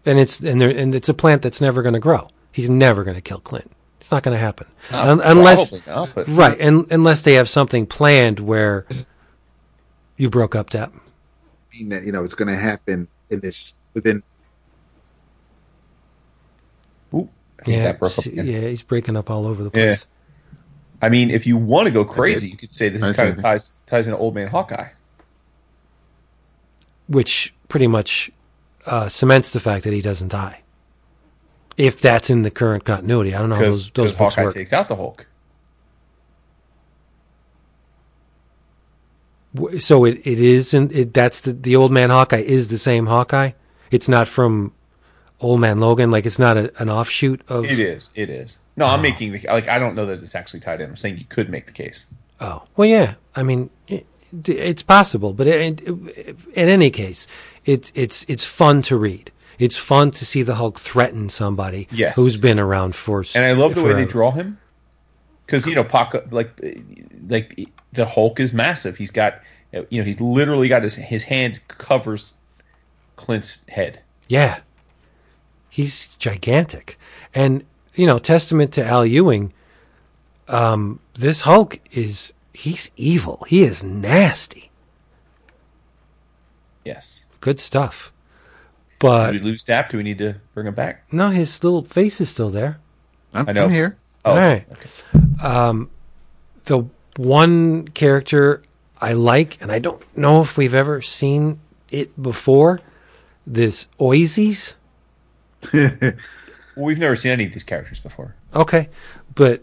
And 0.06 0.18
it's 0.18 0.40
and 0.40 0.60
there 0.60 0.70
and 0.70 0.94
it's 0.94 1.08
a 1.10 1.14
plant 1.14 1.42
that's 1.42 1.60
never 1.60 1.82
going 1.82 1.92
to 1.94 2.00
grow. 2.00 2.28
He's 2.52 2.70
never 2.70 3.04
going 3.04 3.16
to 3.16 3.20
kill 3.22 3.40
Clint. 3.40 3.70
It's 4.00 4.10
not 4.10 4.22
going 4.22 4.34
to 4.34 4.38
happen 4.38 4.66
Un- 4.90 5.20
unless 5.24 5.72
not, 5.86 6.12
but 6.14 6.28
right, 6.28 6.58
and 6.60 6.86
unless 6.90 7.22
they 7.22 7.34
have 7.34 7.48
something 7.48 7.86
planned 7.86 8.38
where 8.40 8.84
you 10.18 10.28
broke 10.30 10.54
up, 10.54 10.70
that. 10.70 10.92
mean 11.72 11.88
that 11.88 12.04
you 12.04 12.12
know 12.12 12.22
it's 12.24 12.34
going 12.34 12.48
to 12.48 12.56
happen 12.56 13.08
in 13.30 13.40
this 13.40 13.74
within. 13.94 14.22
Ooh, 17.14 17.28
Yeah, 17.66 17.84
that 17.84 17.98
broke 17.98 18.18
up 18.18 18.26
yeah, 18.26 18.60
he's 18.60 18.82
breaking 18.82 19.16
up 19.16 19.30
all 19.30 19.46
over 19.46 19.62
the 19.62 19.70
Yeah. 19.78 19.86
place. 19.86 20.06
I 21.02 21.08
mean, 21.08 21.30
if 21.30 21.46
you 21.46 21.56
want 21.56 21.86
to 21.86 21.90
go 21.90 22.04
crazy, 22.04 22.48
you 22.48 22.56
could 22.56 22.72
say 22.74 22.88
this 22.88 23.02
is 23.02 23.16
kind 23.16 23.28
of 23.30 23.40
ties 23.40 23.70
ties 23.86 24.06
into 24.06 24.18
Old 24.18 24.34
Man 24.34 24.48
Hawkeye. 24.48 24.88
which 27.06 27.54
pretty 27.68 27.86
much 27.86 28.30
uh, 28.86 29.08
cements 29.10 29.52
the 29.52 29.60
fact 29.60 29.84
that 29.84 29.92
he 29.92 30.00
doesn't 30.00 30.28
die. 30.28 30.62
If 31.76 32.00
that's 32.00 32.30
in 32.30 32.42
the 32.42 32.50
current 32.50 32.84
continuity, 32.84 33.34
I 33.34 33.40
don't 33.40 33.50
know 33.50 33.56
how 33.56 33.60
Because 33.62 33.90
those, 33.92 34.10
those 34.10 34.16
books 34.16 34.34
Hawkeye 34.36 34.44
work. 34.44 34.54
takes 34.54 34.72
out 34.72 34.88
the 34.88 34.96
Hulk. 34.96 35.26
So 39.78 40.04
it, 40.04 40.26
it 40.26 40.40
is, 40.40 40.74
in, 40.74 40.90
it, 40.92 41.14
that's 41.14 41.42
the 41.42 41.52
the 41.52 41.76
old 41.76 41.92
man 41.92 42.10
Hawkeye 42.10 42.38
is 42.38 42.68
the 42.68 42.78
same 42.78 43.06
Hawkeye. 43.06 43.52
It's 43.90 44.08
not 44.08 44.26
from 44.26 44.72
Old 45.40 45.60
Man 45.60 45.78
Logan. 45.78 46.10
Like 46.10 46.26
it's 46.26 46.38
not 46.38 46.56
a, 46.56 46.72
an 46.82 46.90
offshoot 46.90 47.42
of. 47.48 47.64
It 47.64 47.78
is. 47.78 48.10
It 48.14 48.30
is. 48.30 48.58
No, 48.76 48.86
I'm 48.86 48.98
oh. 48.98 49.02
making 49.02 49.32
the 49.32 49.40
like. 49.46 49.68
I 49.68 49.78
don't 49.78 49.94
know 49.94 50.06
that 50.06 50.22
it's 50.22 50.34
actually 50.34 50.60
tied 50.60 50.80
in. 50.80 50.90
I'm 50.90 50.96
saying 50.96 51.18
you 51.18 51.24
could 51.24 51.48
make 51.50 51.66
the 51.66 51.72
case. 51.72 52.06
Oh 52.40 52.64
well, 52.76 52.88
yeah. 52.88 53.14
I 53.36 53.44
mean, 53.44 53.70
it, 53.86 54.06
it's 54.46 54.82
possible, 54.82 55.32
but 55.32 55.46
it, 55.46 55.80
it, 55.82 56.36
in 56.54 56.68
any 56.68 56.90
case, 56.90 57.28
it's 57.64 57.92
it's 57.94 58.24
it's 58.28 58.44
fun 58.44 58.82
to 58.82 58.96
read. 58.96 59.30
It's 59.58 59.76
fun 59.76 60.10
to 60.12 60.24
see 60.24 60.42
the 60.42 60.56
Hulk 60.56 60.80
threaten 60.80 61.28
somebody 61.28 61.86
Yes. 61.92 62.16
who's 62.16 62.36
been 62.36 62.58
around 62.58 62.96
for. 62.96 63.24
And 63.36 63.44
I 63.44 63.52
love 63.52 63.76
the 63.76 63.84
way 63.84 63.92
they 63.92 64.04
draw 64.04 64.32
him. 64.32 64.58
Because 65.46 65.66
you 65.66 65.74
know, 65.74 65.84
Pac, 65.84 66.14
like, 66.32 66.58
like 67.28 67.70
the 67.94 68.06
Hulk 68.06 68.40
is 68.40 68.52
massive. 68.52 68.96
He's 68.96 69.10
got, 69.10 69.40
you 69.72 69.98
know, 70.00 70.04
he's 70.04 70.20
literally 70.20 70.68
got 70.68 70.82
his 70.82 70.94
his 70.94 71.22
hand 71.22 71.60
covers 71.68 72.34
Clint's 73.16 73.58
head. 73.68 74.00
Yeah. 74.28 74.60
He's 75.70 76.08
gigantic. 76.16 76.98
And, 77.34 77.64
you 77.94 78.06
know, 78.06 78.18
testament 78.18 78.72
to 78.74 78.84
Al 78.84 79.04
Ewing, 79.04 79.52
um, 80.48 81.00
this 81.14 81.42
Hulk 81.42 81.80
is, 81.92 82.32
he's 82.52 82.90
evil. 82.96 83.44
He 83.48 83.62
is 83.64 83.82
nasty. 83.82 84.70
Yes. 86.84 87.24
Good 87.40 87.60
stuff. 87.60 88.12
Did 89.00 89.08
But 89.08 89.32
we 89.32 89.40
lose 89.40 89.62
Dap? 89.64 89.90
Do 89.90 89.96
we 89.96 90.02
need 90.02 90.18
to 90.18 90.36
bring 90.54 90.66
him 90.66 90.74
back? 90.74 91.04
no, 91.12 91.28
his 91.28 91.62
little 91.64 91.82
face 91.82 92.20
is 92.20 92.28
still 92.30 92.50
there. 92.50 92.78
I'm, 93.32 93.48
I 93.48 93.52
know. 93.52 93.64
I'm 93.64 93.70
here. 93.70 93.96
Oh, 94.24 94.30
All 94.30 94.36
right. 94.36 94.64
okay. 94.70 95.42
Um, 95.46 95.90
the 96.64 96.84
one 97.16 97.88
character 97.88 98.62
I 99.00 99.12
like, 99.12 99.60
and 99.60 99.70
I 99.70 99.78
don't 99.78 100.02
know 100.16 100.42
if 100.42 100.56
we've 100.56 100.74
ever 100.74 101.02
seen 101.02 101.60
it 101.90 102.20
before, 102.20 102.80
this 103.46 103.88
Oizys. 104.00 104.74
We've 106.76 106.98
never 106.98 107.14
seen 107.14 107.32
any 107.32 107.46
of 107.46 107.52
these 107.52 107.64
characters 107.64 108.00
before. 108.00 108.34
Okay, 108.54 108.88
but 109.34 109.62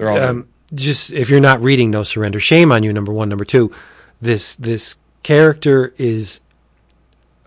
um, 0.00 0.48
just 0.74 1.12
if 1.12 1.28
you're 1.28 1.40
not 1.40 1.60
reading 1.62 1.90
No 1.90 2.02
Surrender, 2.02 2.38
shame 2.38 2.70
on 2.70 2.82
you. 2.82 2.92
Number 2.92 3.12
one, 3.12 3.28
number 3.28 3.44
two, 3.44 3.72
this 4.20 4.56
this 4.56 4.96
character 5.22 5.92
is 5.98 6.40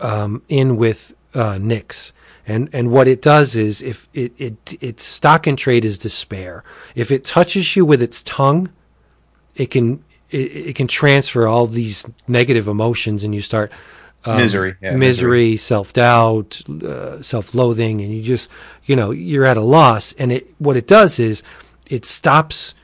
um, 0.00 0.42
in 0.48 0.76
with 0.76 1.14
uh, 1.34 1.54
Nyx, 1.54 2.12
and 2.46 2.68
and 2.72 2.90
what 2.90 3.08
it 3.08 3.22
does 3.22 3.56
is 3.56 3.80
if 3.80 4.08
it, 4.12 4.32
it 4.38 4.82
its 4.82 5.04
stock 5.04 5.46
and 5.46 5.58
trade 5.58 5.84
is 5.84 5.98
despair. 5.98 6.62
If 6.94 7.10
it 7.10 7.24
touches 7.24 7.76
you 7.76 7.84
with 7.84 8.02
its 8.02 8.22
tongue, 8.22 8.70
it 9.58 9.70
can 9.70 10.02
it, 10.30 10.68
it 10.68 10.76
can 10.76 10.86
transfer 10.86 11.46
all 11.46 11.66
these 11.66 12.06
negative 12.26 12.68
emotions, 12.68 13.24
and 13.24 13.34
you 13.34 13.42
start 13.42 13.70
um, 14.24 14.36
Misery, 14.38 14.74
yeah, 14.80 14.96
misery, 14.96 15.56
self 15.56 15.92
doubt, 15.92 16.60
uh, 16.82 17.22
self 17.22 17.54
loathing, 17.54 18.00
and 18.00 18.12
you 18.12 18.22
just 18.22 18.50
you 18.84 18.96
know 18.96 19.10
you're 19.10 19.44
at 19.44 19.56
a 19.56 19.62
loss. 19.62 20.12
And 20.14 20.32
it 20.32 20.48
what 20.58 20.76
it 20.76 20.86
does 20.86 21.18
is 21.18 21.42
it 21.86 22.04
stops 22.04 22.74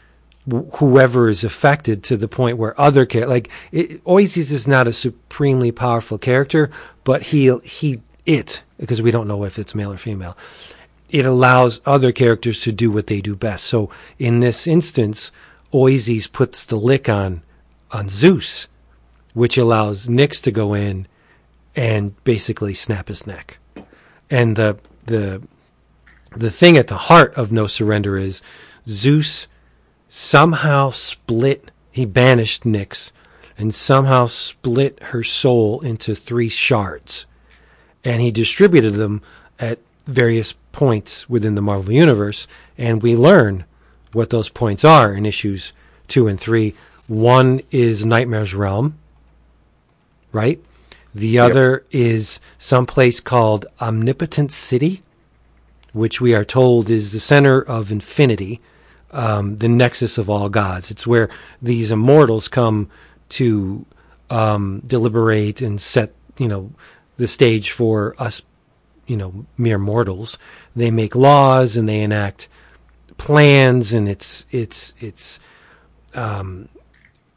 wh- 0.50 0.76
whoever 0.76 1.28
is 1.28 1.42
affected 1.42 2.04
to 2.04 2.16
the 2.16 2.28
point 2.28 2.56
where 2.56 2.78
other 2.80 3.04
char- 3.04 3.26
like 3.26 3.50
it, 3.72 4.02
Oizys 4.04 4.52
is 4.52 4.68
not 4.68 4.86
a 4.86 4.92
supremely 4.92 5.72
powerful 5.72 6.18
character, 6.18 6.70
but 7.02 7.22
he 7.22 7.54
he 7.64 8.00
it 8.24 8.62
because 8.78 9.02
we 9.02 9.10
don't 9.10 9.28
know 9.28 9.44
if 9.44 9.58
it's 9.58 9.74
male 9.74 9.92
or 9.92 9.98
female. 9.98 10.36
It 11.10 11.26
allows 11.26 11.80
other 11.84 12.12
characters 12.12 12.60
to 12.60 12.72
do 12.72 12.90
what 12.90 13.08
they 13.08 13.20
do 13.20 13.36
best. 13.36 13.64
So 13.64 13.90
in 14.18 14.40
this 14.40 14.66
instance, 14.66 15.32
Oizys 15.74 16.30
puts 16.30 16.64
the 16.64 16.76
lick 16.76 17.08
on 17.08 17.42
on 17.90 18.08
Zeus, 18.08 18.68
which 19.32 19.58
allows 19.58 20.08
Nyx 20.08 20.40
to 20.42 20.52
go 20.52 20.72
in 20.72 21.08
and 21.74 22.22
basically 22.22 22.74
snap 22.74 23.08
his 23.08 23.26
neck. 23.26 23.58
And 24.30 24.54
the 24.54 24.78
the 25.06 25.42
the 26.30 26.50
thing 26.50 26.76
at 26.76 26.86
the 26.86 26.96
heart 26.96 27.34
of 27.34 27.50
no 27.50 27.66
surrender 27.66 28.16
is 28.16 28.40
Zeus 28.88 29.48
somehow 30.08 30.90
split 30.90 31.72
he 31.90 32.06
banished 32.06 32.62
Nyx 32.62 33.10
and 33.58 33.74
somehow 33.74 34.26
split 34.26 35.02
her 35.04 35.24
soul 35.24 35.80
into 35.80 36.14
three 36.14 36.48
shards. 36.48 37.26
And 38.04 38.20
he 38.20 38.30
distributed 38.30 38.94
them 38.94 39.22
at 39.58 39.78
various 40.06 40.54
points 40.72 41.28
within 41.28 41.56
the 41.56 41.62
Marvel 41.62 41.92
universe 41.92 42.46
and 42.78 43.02
we 43.02 43.16
learn 43.16 43.64
what 44.14 44.30
those 44.30 44.48
points 44.48 44.84
are 44.84 45.14
in 45.14 45.26
issues 45.26 45.72
2 46.08 46.28
and 46.28 46.38
3. 46.38 46.74
One 47.06 47.60
is 47.70 48.06
Nightmare's 48.06 48.54
realm, 48.54 48.98
right? 50.32 50.60
The 51.14 51.38
other 51.38 51.84
is 51.92 52.40
someplace 52.58 53.20
called 53.20 53.66
Omnipotent 53.80 54.50
City, 54.50 55.02
which 55.92 56.20
we 56.20 56.34
are 56.34 56.44
told 56.44 56.90
is 56.90 57.12
the 57.12 57.20
center 57.20 57.60
of 57.62 57.92
infinity, 57.92 58.60
um, 59.12 59.58
the 59.58 59.68
nexus 59.68 60.18
of 60.18 60.28
all 60.28 60.48
gods. 60.48 60.90
It's 60.90 61.06
where 61.06 61.28
these 61.62 61.92
immortals 61.92 62.48
come 62.48 62.90
to 63.30 63.86
um, 64.28 64.82
deliberate 64.84 65.60
and 65.60 65.80
set, 65.80 66.12
you 66.36 66.48
know, 66.48 66.72
the 67.16 67.28
stage 67.28 67.70
for 67.70 68.16
us, 68.18 68.42
you 69.06 69.16
know, 69.16 69.46
mere 69.56 69.78
mortals. 69.78 70.36
They 70.74 70.90
make 70.90 71.14
laws 71.14 71.76
and 71.76 71.88
they 71.88 72.00
enact 72.00 72.48
plans, 73.16 73.92
and 73.92 74.08
it's 74.08 74.46
it's 74.50 74.94
it's 75.00 75.40
um, 76.14 76.68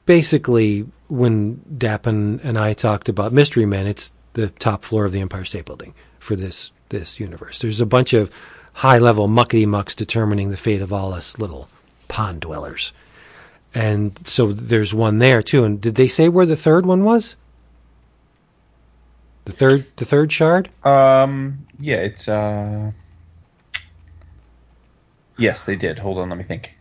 basically 0.05 0.87
when 1.07 1.57
Dappin 1.77 2.43
and 2.43 2.57
I 2.57 2.73
talked 2.73 3.09
about 3.09 3.33
Mystery 3.33 3.65
Men, 3.65 3.87
it's 3.87 4.13
the 4.33 4.49
top 4.49 4.83
floor 4.83 5.05
of 5.05 5.11
the 5.11 5.21
Empire 5.21 5.45
State 5.45 5.65
Building 5.65 5.93
for 6.19 6.35
this 6.35 6.71
this 6.89 7.19
universe. 7.19 7.59
There's 7.59 7.81
a 7.81 7.85
bunch 7.85 8.13
of 8.13 8.31
high 8.73 8.99
level 8.99 9.27
muckety 9.27 9.65
mucks 9.65 9.95
determining 9.95 10.51
the 10.51 10.57
fate 10.57 10.81
of 10.81 10.93
all 10.93 11.13
us 11.13 11.39
little 11.39 11.67
pond 12.07 12.41
dwellers. 12.41 12.93
And 13.73 14.27
so 14.27 14.51
there's 14.51 14.93
one 14.93 15.19
there 15.19 15.41
too. 15.41 15.63
And 15.63 15.81
did 15.81 15.95
they 15.95 16.07
say 16.07 16.29
where 16.29 16.45
the 16.45 16.55
third 16.55 16.85
one 16.85 17.03
was? 17.03 17.35
The 19.45 19.51
third 19.51 19.85
the 19.95 20.05
third 20.05 20.31
shard? 20.31 20.69
Um, 20.83 21.65
yeah, 21.79 21.97
it's 21.97 22.27
uh, 22.27 22.91
yes, 25.37 25.65
they 25.65 25.75
did. 25.75 25.99
Hold 25.99 26.17
on, 26.17 26.29
let 26.29 26.37
me 26.37 26.43
think. 26.43 26.73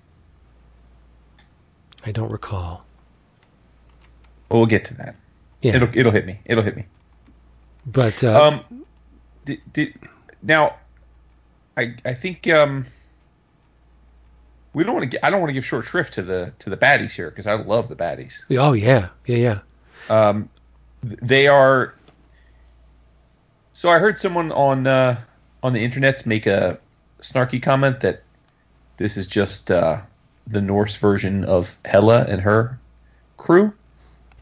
I 2.05 2.13
don't 2.13 2.31
recall. 2.31 2.85
Well, 4.49 4.61
we'll 4.61 4.67
get 4.67 4.85
to 4.87 4.95
that. 4.95 5.17
Yeah. 5.63 5.77
It'll 5.77 5.89
it'll 5.93 6.13
hit 6.13 6.27
me. 6.27 6.39
It'll 6.45 6.63
hit 6.63 6.77
me. 6.77 6.87
but 7.87 8.23
uh, 8.23 8.41
Um, 8.41 8.85
did, 9.45 9.61
did, 9.73 9.95
now, 10.43 10.77
I 11.77 11.95
I 12.05 12.15
think 12.15 12.47
um, 12.49 12.87
we 14.73 14.85
don't 14.85 14.95
want 14.95 15.11
to. 15.11 15.27
I 15.27 15.31
don't 15.31 15.41
want 15.41 15.49
to 15.49 15.55
give 15.55 15.65
short 15.65 15.87
shrift 15.87 16.15
to 16.15 16.23
the 16.23 16.53
to 16.61 16.71
the 16.71 16.77
baddies 16.77 17.13
here 17.13 17.31
because 17.31 17.47
I 17.47 17.55
love 17.55 17.89
the 17.89 17.97
baddies. 17.97 18.43
oh 18.59 18.73
yeah, 18.73 19.09
yeah, 19.27 19.37
yeah. 19.37 19.61
Um, 20.09 20.49
they 21.03 21.49
are. 21.49 21.95
So 23.73 23.91
I 23.91 23.99
heard 23.99 24.21
someone 24.21 24.53
on 24.53 24.87
uh, 24.87 25.21
on 25.63 25.73
the 25.73 25.83
internet 25.83 26.25
make 26.25 26.47
a 26.47 26.79
snarky 27.21 27.61
comment 27.61 28.01
that 28.01 28.23
this 28.97 29.17
is 29.17 29.27
just 29.27 29.71
uh, 29.71 29.99
the 30.47 30.61
Norse 30.61 30.97
version 30.97 31.45
of 31.45 31.75
Hela 31.85 32.25
and 32.29 32.41
her 32.41 32.79
crew, 33.37 33.73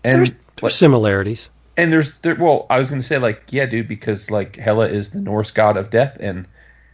and 0.05 0.19
There's, 0.27 0.33
there's 0.57 0.75
similarities. 0.75 1.51
and 1.77 1.93
there's 1.93 2.13
there, 2.23 2.37
well, 2.37 2.67
I 2.71 2.79
was 2.79 2.89
going 2.89 3.01
to 3.01 3.07
say 3.07 3.19
like 3.19 3.43
yeah, 3.51 3.67
dude, 3.67 3.89
because 3.89 4.31
like 4.31 4.57
Hela 4.57 4.89
is 4.89 5.11
the 5.11 5.21
Norse 5.21 5.51
god 5.51 5.77
of 5.77 5.91
death 5.91 6.17
and 6.21 6.47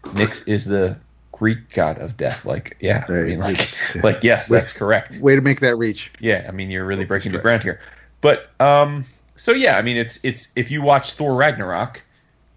Nyx 0.04 0.46
is 0.48 0.64
the 0.64 0.96
Greek 1.32 1.70
god 1.72 1.98
of 1.98 2.16
death. 2.16 2.44
Like 2.44 2.76
yeah, 2.80 3.04
I 3.08 3.12
mean 3.12 3.38
like 3.38 3.58
go. 3.58 4.00
like 4.02 4.18
yes, 4.22 4.48
that's 4.48 4.72
correct. 4.72 5.18
Way 5.18 5.36
to 5.36 5.42
make 5.42 5.60
that 5.60 5.76
reach. 5.76 6.10
Yeah, 6.20 6.46
I 6.48 6.52
mean 6.52 6.70
you're 6.70 6.84
really 6.86 7.04
breaking 7.04 7.32
new 7.32 7.38
stretch. 7.38 7.42
ground 7.42 7.62
here. 7.62 7.80
But 8.20 8.50
um 8.60 9.04
so 9.36 9.52
yeah, 9.52 9.76
I 9.76 9.82
mean 9.82 9.96
it's 9.96 10.18
it's 10.22 10.48
if 10.56 10.70
you 10.70 10.82
watch 10.82 11.12
Thor 11.14 11.34
Ragnarok, 11.34 12.02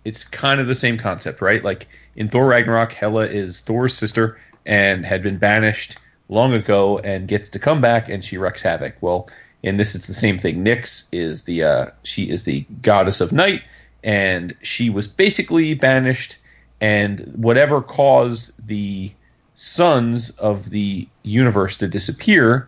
it's 0.05 0.23
kind 0.23 0.59
of 0.61 0.67
the 0.67 0.75
same 0.75 0.97
concept, 0.97 1.41
right? 1.41 1.63
Like 1.63 1.87
in 2.15 2.29
Thor 2.29 2.45
Ragnarok, 2.45 2.91
Hela 2.93 3.25
is 3.25 3.61
Thor's 3.61 3.95
sister 3.97 4.37
and 4.65 5.05
had 5.05 5.21
been 5.23 5.37
banished 5.37 5.97
long 6.29 6.53
ago 6.53 6.99
and 6.99 7.27
gets 7.27 7.49
to 7.49 7.59
come 7.59 7.81
back 7.81 8.09
and 8.09 8.23
she 8.23 8.37
wreaks 8.37 8.61
havoc. 8.61 8.95
Well, 9.01 9.27
in 9.63 9.77
this 9.77 9.95
it's 9.95 10.07
the 10.07 10.13
same 10.13 10.39
thing. 10.39 10.63
Nyx 10.63 11.05
is 11.11 11.43
the 11.43 11.63
uh 11.63 11.85
she 12.03 12.29
is 12.29 12.43
the 12.45 12.65
goddess 12.81 13.21
of 13.21 13.31
night 13.31 13.61
and 14.03 14.55
she 14.61 14.89
was 14.89 15.07
basically 15.07 15.73
banished 15.73 16.35
and 16.81 17.19
whatever 17.35 17.81
caused 17.81 18.51
the 18.67 19.11
suns 19.55 20.31
of 20.31 20.69
the 20.71 21.07
universe 21.23 21.77
to 21.77 21.87
disappear, 21.87 22.67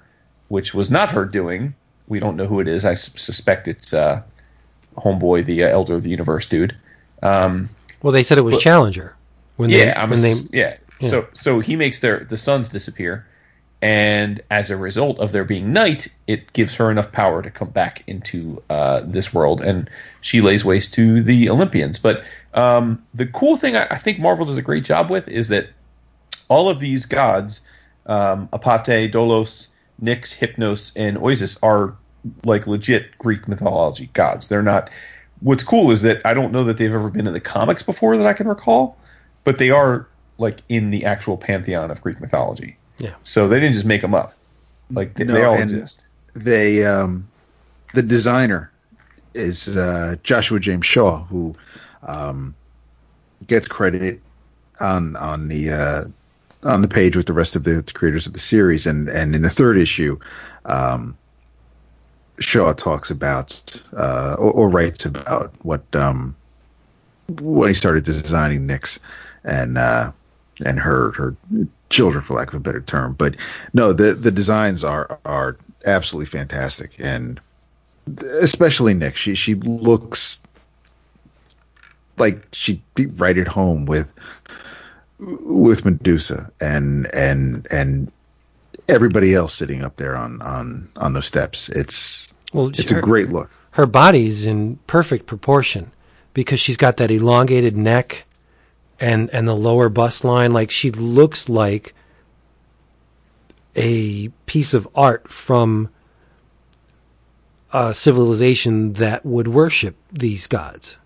which 0.49 0.73
was 0.73 0.89
not 0.89 1.11
her 1.11 1.25
doing. 1.25 1.73
We 2.07 2.19
don't 2.19 2.37
know 2.37 2.45
who 2.45 2.59
it 2.59 2.67
is. 2.67 2.85
I 2.85 2.93
suspect 2.93 3.67
it's 3.67 3.93
uh, 3.93 4.21
homeboy, 4.97 5.45
the 5.45 5.63
uh, 5.63 5.69
elder 5.69 5.95
of 5.95 6.03
the 6.03 6.09
universe 6.09 6.45
dude. 6.45 6.75
Um, 7.23 7.69
Well, 8.03 8.13
they 8.13 8.23
said 8.23 8.37
it 8.37 8.41
was 8.41 8.55
But- 8.55 8.61
Challenger 8.61 9.15
when 9.57 9.69
yeah, 9.69 9.85
they 9.85 9.93
I'm 9.95 10.09
when 10.11 10.19
a, 10.19 10.21
they 10.21 10.33
yeah. 10.53 10.77
So 11.09 11.27
so 11.33 11.59
he 11.59 11.75
makes 11.75 11.99
their 11.99 12.25
the 12.29 12.37
suns 12.37 12.69
disappear, 12.69 13.25
and 13.81 14.41
as 14.49 14.69
a 14.69 14.77
result 14.77 15.19
of 15.19 15.31
there 15.31 15.43
being 15.43 15.73
night, 15.73 16.07
it 16.27 16.51
gives 16.53 16.73
her 16.75 16.89
enough 16.89 17.11
power 17.11 17.41
to 17.41 17.51
come 17.51 17.69
back 17.69 18.03
into 18.07 18.61
uh, 18.69 19.01
this 19.05 19.33
world, 19.33 19.61
and 19.61 19.89
she 20.21 20.41
lays 20.41 20.65
waste 20.65 20.93
to 20.95 21.21
the 21.21 21.49
Olympians. 21.49 21.99
But 21.99 22.23
um, 22.53 23.03
the 23.13 23.27
cool 23.27 23.57
thing 23.57 23.75
I, 23.75 23.87
I 23.91 23.97
think 23.97 24.19
Marvel 24.19 24.45
does 24.45 24.57
a 24.57 24.61
great 24.61 24.83
job 24.83 25.09
with 25.09 25.27
is 25.27 25.49
that 25.49 25.69
all 26.47 26.69
of 26.69 26.79
these 26.79 27.05
gods, 27.05 27.61
um, 28.05 28.47
Apate, 28.53 29.11
Dolos, 29.11 29.69
Nyx, 30.01 30.35
Hypnos, 30.35 30.91
and 30.95 31.17
Oizys 31.17 31.59
are 31.61 31.95
like 32.43 32.67
legit 32.67 33.17
Greek 33.19 33.47
mythology 33.47 34.09
gods. 34.13 34.47
They're 34.47 34.63
not. 34.63 34.89
What's 35.41 35.63
cool 35.63 35.91
is 35.91 36.01
that 36.01 36.25
I 36.25 36.33
don't 36.33 36.51
know 36.51 36.63
that 36.63 36.77
they've 36.77 36.93
ever 36.93 37.09
been 37.09 37.27
in 37.27 37.33
the 37.33 37.39
comics 37.39 37.83
before 37.83 38.17
that 38.17 38.25
I 38.25 38.33
can 38.33 38.47
recall, 38.47 38.97
but 39.43 39.57
they 39.57 39.69
are 39.69 40.07
like 40.37 40.61
in 40.69 40.91
the 40.91 41.05
actual 41.05 41.37
pantheon 41.37 41.91
of 41.91 42.01
Greek 42.01 42.19
mythology. 42.19 42.77
Yeah. 42.97 43.13
So 43.23 43.47
they 43.47 43.59
didn't 43.59 43.73
just 43.73 43.85
make 43.85 44.01
them 44.01 44.13
up. 44.13 44.33
Like 44.91 45.15
they, 45.15 45.23
No, 45.23 45.33
they 45.33 45.43
all 45.43 45.53
and- 45.55 45.63
exist. 45.71 46.05
They 46.33 46.85
um, 46.85 47.27
the 47.93 48.01
designer 48.03 48.69
is 49.33 49.69
uh, 49.77 50.15
Joshua 50.23 50.59
James 50.59 50.85
Shaw, 50.85 51.23
who 51.23 51.55
um, 52.03 52.53
gets 53.47 53.67
credit 53.67 54.19
on 54.81 55.15
on 55.15 55.47
the 55.47 55.71
uh, 55.71 56.03
on 56.63 56.81
the 56.81 56.87
page 56.89 57.15
with 57.15 57.25
the 57.25 57.33
rest 57.33 57.55
of 57.55 57.63
the, 57.63 57.81
the 57.81 57.93
creators 57.93 58.27
of 58.27 58.33
the 58.33 58.39
series, 58.39 58.85
and 58.85 59.07
and 59.07 59.33
in 59.33 59.41
the 59.43 59.49
third 59.49 59.77
issue, 59.77 60.19
um, 60.65 61.17
Shaw 62.39 62.73
talks 62.73 63.09
about 63.11 63.81
uh, 63.95 64.35
or, 64.37 64.51
or 64.51 64.69
writes 64.69 65.05
about 65.05 65.53
what 65.61 65.83
um, 65.95 66.35
when 67.29 67.69
he 67.69 67.73
started 67.73 68.03
designing 68.03 68.67
Nyx 68.67 68.99
and 69.45 69.77
uh, 69.77 70.11
and 70.65 70.79
her 70.79 71.11
her 71.11 71.35
children, 71.89 72.23
for 72.23 72.35
lack 72.35 72.49
of 72.49 72.55
a 72.55 72.59
better 72.59 72.81
term. 72.81 73.13
But 73.13 73.35
no, 73.73 73.93
the 73.93 74.13
the 74.13 74.31
designs 74.31 74.83
are 74.83 75.17
are 75.25 75.57
absolutely 75.85 76.27
fantastic, 76.27 76.91
and 76.99 77.39
especially 78.41 78.93
Nyx. 78.93 79.15
She 79.15 79.35
she 79.35 79.55
looks 79.55 80.41
like 82.17 82.45
she'd 82.53 82.81
be 82.95 83.07
right 83.07 83.37
at 83.37 83.47
home 83.47 83.85
with 83.85 84.13
with 85.19 85.85
Medusa 85.85 86.51
and 86.61 87.13
and 87.13 87.67
and 87.71 88.11
everybody 88.89 89.33
else 89.33 89.53
sitting 89.53 89.83
up 89.83 89.97
there 89.97 90.15
on 90.15 90.41
on 90.41 90.87
on 90.97 91.13
those 91.13 91.25
steps. 91.25 91.69
It's 91.69 92.33
Well, 92.53 92.67
it's 92.69 92.89
her- 92.89 92.99
a 92.99 93.01
great 93.01 93.29
look. 93.29 93.49
her 93.71 93.85
body's 93.85 94.45
in 94.45 94.77
perfect 94.87 95.25
proportion 95.25 95.91
because 96.33 96.59
she's 96.59 96.77
got 96.77 96.97
that 96.97 97.11
elongated 97.11 97.75
neck 97.77 98.24
and 98.99 99.29
and 99.31 99.47
the 99.47 99.55
lower 99.55 99.89
bust 99.89 100.23
line 100.23 100.53
like 100.53 100.71
she 100.71 100.91
looks 100.91 101.49
like 101.49 101.93
a 103.75 104.29
piece 104.45 104.73
of 104.73 104.87
art 104.95 105.29
from 105.29 105.89
a 107.73 107.93
civilization 107.93 108.93
that 108.93 109.25
would 109.25 109.49
worship 109.49 109.95
these 110.11 110.47
gods. 110.47 110.97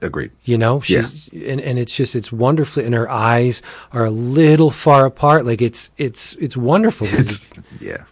Agreed. 0.00 0.32
you 0.44 0.58
know? 0.58 0.80
She's 0.80 1.28
and, 1.28 1.60
and 1.60 1.78
it's 1.78 1.96
just 1.96 2.14
it's 2.14 2.30
wonderfully 2.30 2.84
and 2.84 2.94
her 2.94 3.10
eyes 3.10 3.62
are 3.92 4.04
a 4.04 4.10
little 4.10 4.70
far 4.70 5.06
apart. 5.06 5.46
Like 5.46 5.62
it's 5.62 5.90
it's 5.96 6.34
it's 6.36 6.56
wonderful. 6.56 7.06
It's 7.12 7.50
yeah. 7.80 8.04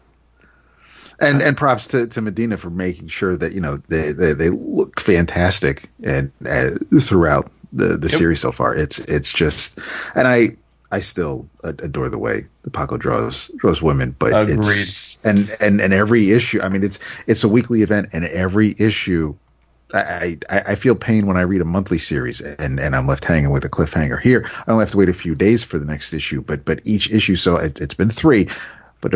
And 1.21 1.43
and 1.43 1.57
props 1.57 1.87
to, 1.89 2.07
to 2.09 2.21
Medina 2.21 2.57
for 2.57 2.71
making 2.71 3.09
sure 3.09 3.37
that 3.37 3.53
you 3.53 3.61
know 3.61 3.77
they 3.89 4.13
they, 4.13 4.33
they 4.33 4.49
look 4.49 5.01
fantastic 5.01 5.91
and 6.03 6.33
uh, 6.47 6.71
throughout 7.01 7.53
the 7.73 7.97
the 7.97 8.09
Yep. 8.09 8.19
series 8.19 8.41
so 8.41 8.53
far. 8.53 8.75
It's 8.75 8.99
it's 9.01 9.33
just 9.33 9.79
and 10.15 10.29
I 10.29 10.57
I 10.91 11.01
still 11.01 11.49
adore 11.65 12.09
the 12.11 12.19
way 12.19 12.47
the 12.65 12.71
Paco 12.71 12.97
draws 12.99 13.51
draws 13.59 13.83
women, 13.83 14.15
but 14.19 14.43
it's 14.47 15.19
and 15.25 15.51
and 15.61 15.81
and 15.81 15.93
every 15.93 16.31
issue. 16.33 16.61
I 16.61 16.69
mean, 16.69 16.85
it's 16.85 16.99
it's 17.27 17.45
a 17.45 17.49
weekly 17.49 17.83
event, 17.83 18.11
and 18.13 18.25
every 18.27 18.75
issue. 18.79 19.37
I, 19.95 20.39
I, 20.49 20.61
I 20.69 20.75
feel 20.75 20.95
pain 20.95 21.27
when 21.27 21.37
I 21.37 21.43
read 21.43 21.61
a 21.61 21.67
monthly 21.67 21.99
series 21.99 22.41
and, 22.41 22.81
and 22.81 22.97
I'm 22.97 23.07
left 23.07 23.27
hanging 23.27 23.51
with 23.51 23.63
a 23.67 23.69
cliffhanger. 23.69 24.19
Here, 24.23 24.49
I 24.67 24.71
only 24.73 24.85
have 24.85 24.93
to 24.93 24.97
wait 24.97 25.11
a 25.11 25.13
few 25.15 25.35
days 25.35 25.63
for 25.63 25.79
the 25.79 25.85
next 25.85 26.15
issue, 26.15 26.41
but 26.41 26.65
but 26.65 26.81
each 26.85 27.11
issue, 27.11 27.37
so 27.37 27.57
it, 27.57 27.79
it's 27.79 27.93
been 27.95 28.09
three, 28.09 28.49
but 29.03 29.13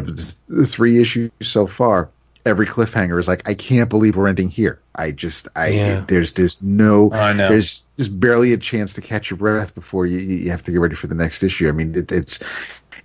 the 0.49 0.67
three 0.67 1.01
issues 1.01 1.31
so 1.43 1.67
far, 1.67 2.11
every 2.47 2.67
cliffhanger 2.67 3.19
is 3.19 3.29
like, 3.29 3.47
I 3.49 3.55
can't 3.55 3.91
believe 3.91 4.17
we're 4.17 4.29
ending 4.29 4.49
here. 4.49 4.81
I 4.95 5.11
just, 5.11 5.49
I 5.57 5.69
Yeah. 5.69 6.05
there's 6.07 6.33
there's 6.33 6.63
no, 6.63 7.09
know. 7.33 7.49
there's 7.49 7.85
just 7.99 8.19
barely 8.19 8.53
a 8.53 8.57
chance 8.57 8.95
to 8.95 9.01
catch 9.01 9.31
your 9.31 9.37
breath 9.37 9.75
before 9.75 10.07
you 10.07 10.19
you 10.19 10.51
have 10.51 10.63
to 10.63 10.73
get 10.73 10.81
ready 10.81 10.95
for 10.95 11.09
the 11.09 11.15
next 11.15 11.43
issue. 11.43 11.69
I 11.69 11.73
mean, 11.73 11.95
it, 11.95 12.11
it's 12.13 12.39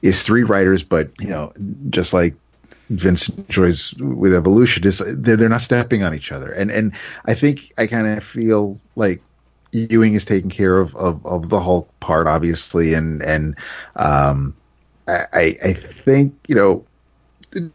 it's 0.01 0.23
three 0.23 0.43
writers, 0.43 0.83
but 0.83 1.09
you 1.19 1.29
know, 1.29 1.51
just 1.89 2.13
like 2.13 2.35
Vince 2.89 3.29
enjoys 3.29 3.93
with 3.95 4.33
Evolution, 4.33 4.85
is 4.85 4.99
they're 5.05 5.35
they're 5.35 5.49
not 5.49 5.61
stepping 5.61 6.03
on 6.03 6.13
each 6.13 6.31
other, 6.31 6.51
and 6.51 6.71
and 6.71 6.93
I 7.25 7.33
think 7.33 7.73
I 7.77 7.87
kind 7.87 8.07
of 8.07 8.23
feel 8.23 8.79
like 8.95 9.21
Ewing 9.71 10.13
is 10.13 10.25
taking 10.25 10.49
care 10.49 10.77
of, 10.79 10.95
of 10.95 11.25
of 11.25 11.49
the 11.49 11.59
Hulk 11.59 11.89
part, 11.99 12.27
obviously, 12.27 12.93
and 12.93 13.21
and 13.23 13.55
um, 13.95 14.55
I 15.07 15.55
I 15.63 15.73
think 15.73 16.35
you 16.47 16.55
know. 16.55 16.85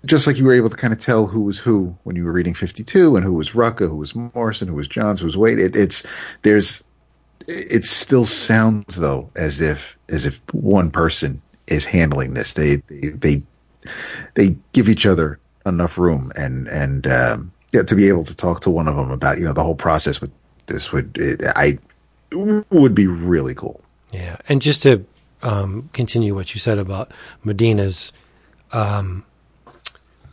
Just 0.05 0.27
like 0.27 0.39
you 0.39 0.45
were 0.45 0.55
able 0.55 0.71
to 0.71 0.77
kind 0.77 0.93
of 0.93 1.01
tell 1.01 1.27
who 1.27 1.43
was 1.43 1.59
who 1.59 1.97
when 2.05 2.17
you 2.17 2.25
were 2.25 2.33
reading 2.33 2.55
52 2.55 3.17
and 3.17 3.25
who 3.25 3.35
was 3.35 3.51
Rucka, 3.51 3.89
who 3.89 3.97
was 3.97 4.15
Morrison, 4.15 4.69
who 4.69 4.75
was 4.75 4.89
Johns, 4.89 5.21
who 5.21 5.27
was 5.27 5.37
Waid. 5.37 5.59
It, 5.59 5.77
it's 5.77 6.05
there's 6.43 6.83
it 7.49 7.85
still 7.85 8.25
sounds 8.25 8.97
though 8.97 9.31
as 9.37 9.61
if 9.61 9.97
as 10.09 10.27
if 10.27 10.41
one 10.53 10.91
person 10.91 11.43
is 11.67 11.85
handling 11.85 12.35
this. 12.35 12.55
They 12.55 12.77
they 12.89 13.09
they, 13.11 13.43
they 14.35 14.57
give 14.73 14.89
each 14.89 15.07
other 15.07 15.39
enough 15.67 15.99
room 15.99 16.33
and 16.37 16.69
and 16.69 17.07
um, 17.07 17.53
yeah, 17.73 17.83
to 17.83 17.95
be 17.95 18.09
able 18.09 18.25
to 18.25 18.35
talk 18.35 18.61
to 18.61 18.71
one 18.71 18.89
of 18.89 18.97
them 18.97 19.11
about 19.11 19.39
you 19.39 19.45
know 19.45 19.53
the 19.53 19.65
whole 19.65 19.75
process 19.75 20.21
with 20.21 20.31
this 20.67 20.93
would 20.93 21.17
it, 21.19 21.43
I 21.55 21.79
would 22.33 22.95
be 22.95 23.07
really 23.07 23.55
cool. 23.55 23.81
Yeah, 24.13 24.37
and 24.49 24.63
just 24.63 24.83
to 24.83 25.05
um, 25.43 25.91
continue 25.93 26.35
what 26.35 26.55
you 26.55 26.61
said 26.61 26.79
about 26.79 27.13
Medina's 27.45 28.13
um, 28.73 29.25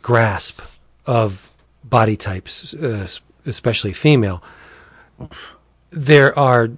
grasp 0.04 0.60
of 1.06 1.50
body 1.82 2.14
types, 2.14 2.74
uh, 2.74 3.08
especially 3.46 3.94
female, 3.94 4.42
there 5.88 6.38
are 6.38 6.68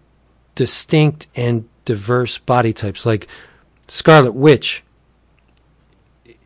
distinct 0.54 1.26
and 1.34 1.68
diverse 1.84 2.38
body 2.38 2.72
types. 2.72 3.04
Like 3.04 3.26
Scarlet 3.88 4.32
Witch 4.32 4.84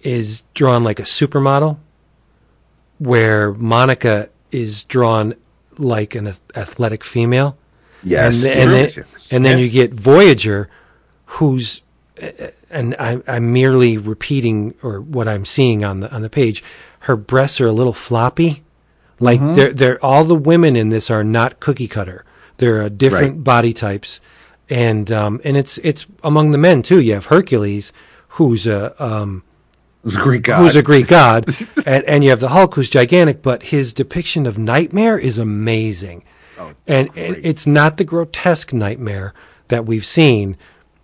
is 0.02 0.44
drawn 0.54 0.82
like 0.82 0.98
a 0.98 1.04
supermodel, 1.04 1.76
where 2.98 3.52
Monica 3.52 4.30
is 4.50 4.84
drawn 4.84 5.34
like 5.76 6.14
an 6.14 6.32
athletic 6.56 7.04
female 7.04 7.58
Yes, 8.02 8.42
and, 8.42 8.58
and, 8.58 8.70
then, 8.70 9.04
and 9.32 9.44
then 9.44 9.58
Yeah. 9.58 9.64
you 9.64 9.70
get 9.70 9.92
Voyager, 9.92 10.70
who's 11.26 11.82
and 12.70 12.94
I, 12.98 13.20
I'm 13.26 13.52
merely 13.52 13.98
repeating 13.98 14.74
or 14.82 15.00
what 15.00 15.26
I'm 15.28 15.44
seeing 15.44 15.84
on 15.84 16.00
the 16.00 16.12
on 16.14 16.22
the 16.22 16.30
page. 16.30 16.62
Her 17.00 17.16
breasts 17.16 17.60
are 17.60 17.66
a 17.66 17.72
little 17.72 17.92
floppy, 17.92 18.62
like 19.18 19.40
Mm-hmm. 19.40 19.54
they're 19.54 19.72
they're 19.72 20.04
all 20.04 20.24
the 20.24 20.34
women 20.34 20.76
in 20.76 20.88
this 20.90 21.10
are 21.10 21.24
not 21.24 21.60
cookie 21.60 21.88
cutter. 21.88 22.24
They're 22.58 22.82
uh, 22.82 22.88
different 22.90 23.36
Right. 23.36 23.44
body 23.44 23.72
types, 23.72 24.20
and 24.68 25.10
um 25.10 25.40
and 25.44 25.56
it's 25.56 25.78
it's 25.78 26.06
among 26.22 26.50
the 26.52 26.58
men 26.58 26.82
too. 26.82 27.00
You 27.00 27.14
have 27.14 27.26
Hercules, 27.26 27.92
who's 28.28 28.66
a 28.66 29.02
um 29.02 29.42
was 30.02 30.16
a 30.16 30.20
Greek 30.20 30.42
god. 30.44 30.58
who's 30.62 30.76
a 30.76 30.82
Greek 30.82 31.08
god, 31.08 31.46
and, 31.86 32.04
and 32.04 32.24
you 32.24 32.30
have 32.30 32.40
the 32.40 32.48
Hulk, 32.50 32.74
who's 32.74 32.88
gigantic, 32.90 33.42
but 33.42 33.64
his 33.64 33.92
depiction 33.94 34.46
of 34.46 34.58
nightmare 34.58 35.18
is 35.18 35.38
amazing. 35.38 36.22
Oh, 36.58 36.72
and, 36.86 37.08
and 37.16 37.36
it's 37.42 37.66
not 37.66 37.96
the 37.96 38.04
grotesque 38.04 38.72
nightmare 38.74 39.32
that 39.68 39.86
we've 39.86 40.04
seen. 40.04 40.56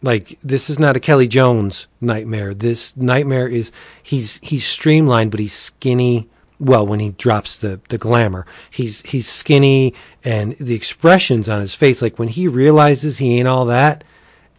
Like 0.02 0.38
this 0.42 0.68
is 0.70 0.78
not 0.78 0.96
a 0.96 1.00
Kelly 1.00 1.28
Jones 1.28 1.88
nightmare. 2.00 2.54
This 2.54 2.96
nightmare 2.96 3.48
is 3.48 3.72
he's 4.02 4.38
he's 4.42 4.66
streamlined, 4.66 5.30
but 5.30 5.40
he's 5.40 5.54
skinny. 5.54 6.28
Well, 6.58 6.86
when 6.86 7.00
he 7.00 7.10
drops 7.10 7.58
the 7.58 7.80
the 7.88 7.98
glamour, 7.98 8.46
he's 8.70 9.02
he's 9.02 9.28
skinny, 9.28 9.94
and 10.24 10.56
the 10.58 10.74
expressions 10.74 11.48
on 11.48 11.60
his 11.60 11.74
face, 11.74 12.00
like 12.02 12.18
when 12.18 12.28
he 12.28 12.48
realizes 12.48 13.18
he 13.18 13.38
ain't 13.38 13.48
all 13.48 13.66
that, 13.66 14.04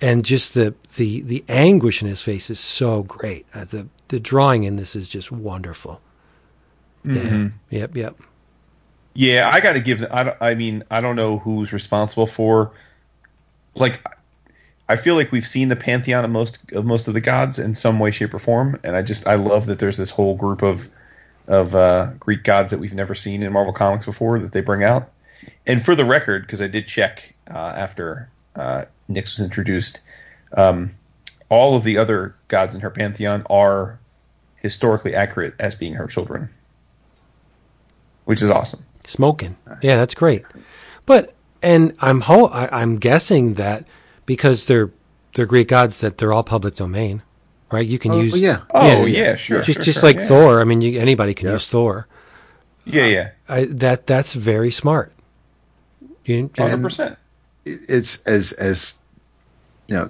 and 0.01 0.25
just 0.25 0.53
the 0.53 0.75
the 0.95 1.21
the 1.21 1.43
anguish 1.47 2.01
in 2.01 2.07
his 2.07 2.21
face 2.21 2.49
is 2.49 2.59
so 2.59 3.03
great. 3.03 3.45
Uh, 3.53 3.65
the 3.65 3.87
the 4.09 4.19
drawing 4.19 4.63
in 4.63 4.75
this 4.75 4.95
is 4.95 5.09
just 5.09 5.31
wonderful. 5.31 6.01
Yeah. 7.03 7.49
Yep. 7.69 7.95
Yep. 7.95 8.15
Yeah, 9.13 9.49
I 9.51 9.61
got 9.61 9.73
to 9.73 9.79
give. 9.79 10.03
I, 10.11 10.35
I 10.39 10.53
mean, 10.53 10.83
I 10.91 11.01
don't 11.01 11.15
know 11.15 11.39
who's 11.39 11.73
responsible 11.73 12.27
for. 12.27 12.71
Like, 13.73 13.99
I 14.89 14.95
feel 14.95 15.15
like 15.15 15.31
we've 15.31 15.47
seen 15.47 15.67
the 15.67 15.75
pantheon 15.75 16.23
of 16.23 16.31
most 16.31 16.71
of 16.71 16.85
most 16.85 17.07
of 17.07 17.13
the 17.13 17.21
gods 17.21 17.59
in 17.59 17.75
some 17.75 17.99
way, 17.99 18.11
shape, 18.11 18.33
or 18.33 18.39
form, 18.39 18.79
and 18.83 18.95
I 18.95 19.01
just 19.01 19.27
I 19.27 19.35
love 19.35 19.65
that 19.65 19.79
there's 19.79 19.97
this 19.97 20.09
whole 20.09 20.35
group 20.35 20.61
of 20.61 20.89
of 21.47 21.75
uh, 21.75 22.11
Greek 22.19 22.43
gods 22.43 22.71
that 22.71 22.79
we've 22.79 22.93
never 22.93 23.15
seen 23.15 23.43
in 23.43 23.51
Marvel 23.51 23.73
Comics 23.73 24.05
before 24.05 24.39
that 24.39 24.51
they 24.51 24.61
bring 24.61 24.83
out. 24.83 25.09
And 25.65 25.83
for 25.83 25.95
the 25.95 26.05
record, 26.05 26.43
because 26.43 26.61
I 26.61 26.67
did 26.67 26.87
check 26.87 27.33
uh, 27.49 27.73
after 27.75 28.29
uh, 28.55 28.85
Nyx 29.09 29.37
was 29.37 29.39
introduced, 29.39 30.01
um, 30.53 30.91
all 31.49 31.75
of 31.75 31.83
the 31.83 31.97
other 31.97 32.35
gods 32.47 32.75
in 32.75 32.81
her 32.81 32.89
pantheon 32.89 33.45
are 33.49 33.99
historically 34.57 35.15
accurate 35.15 35.53
as 35.59 35.75
being 35.75 35.93
her 35.93 36.07
children, 36.07 36.49
which 38.25 38.41
is 38.41 38.49
awesome. 38.49 38.83
Smoking. 39.05 39.55
Yeah, 39.81 39.95
that's 39.97 40.13
great. 40.13 40.43
But 41.05 41.33
and 41.61 41.93
I'm 41.99 42.21
ho- 42.21 42.47
I, 42.47 42.81
I'm 42.81 42.97
guessing 42.97 43.53
that 43.55 43.87
because 44.27 44.67
they're 44.67 44.91
they're 45.35 45.47
Greek 45.47 45.69
gods 45.69 46.01
that 46.01 46.19
they're 46.19 46.31
all 46.33 46.43
public 46.43 46.75
domain, 46.75 47.23
right? 47.71 47.85
You 47.87 47.97
can 47.97 48.11
Oh, 48.11 48.21
use 48.21 48.39
yeah. 48.39 48.61
Oh 48.75 49.07
yeah, 49.07 49.35
sure. 49.35 49.61
just 49.63 49.77
sure, 49.77 49.83
just 49.83 49.99
sure, 50.01 50.07
like 50.09 50.17
yeah. 50.19 50.27
Thor. 50.27 50.61
I 50.61 50.65
mean, 50.65 50.81
you, 50.81 50.99
anybody 50.99 51.33
can 51.33 51.47
Yeah. 51.47 51.53
use 51.53 51.67
Thor. 51.67 52.07
Yeah, 52.85 53.05
yeah, 53.05 53.29
I, 53.49 53.65
that 53.65 54.05
that's 54.05 54.33
very 54.33 54.69
smart. 54.71 55.11
Hundred 56.27 56.81
percent. 56.81 57.17
it's 57.65 58.21
as 58.23 58.51
as 58.53 58.95
you 59.87 59.95
know 59.95 60.09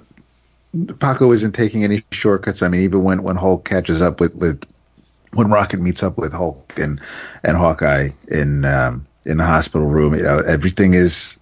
Paco 0.98 1.32
isn't 1.32 1.52
taking 1.52 1.84
any 1.84 2.02
shortcuts. 2.12 2.62
I 2.62 2.68
mean, 2.68 2.82
even 2.82 3.02
when 3.04 3.22
when 3.22 3.36
Hulk 3.36 3.64
catches 3.64 4.02
up 4.02 4.20
with 4.20 4.34
with 4.34 4.62
when 5.34 5.48
Rocket 5.48 5.80
meets 5.80 6.02
up 6.02 6.18
with 6.18 6.32
Hulk 6.32 6.72
and 6.78 7.00
and 7.44 7.56
Hawkeye 7.56 8.10
in 8.28 8.64
um, 8.64 9.06
in 9.26 9.38
the 9.38 9.44
hospital 9.46 9.86
room, 9.86 10.14
you 10.14 10.22
know, 10.22 10.40
everything 10.40 10.94
is 10.94 11.37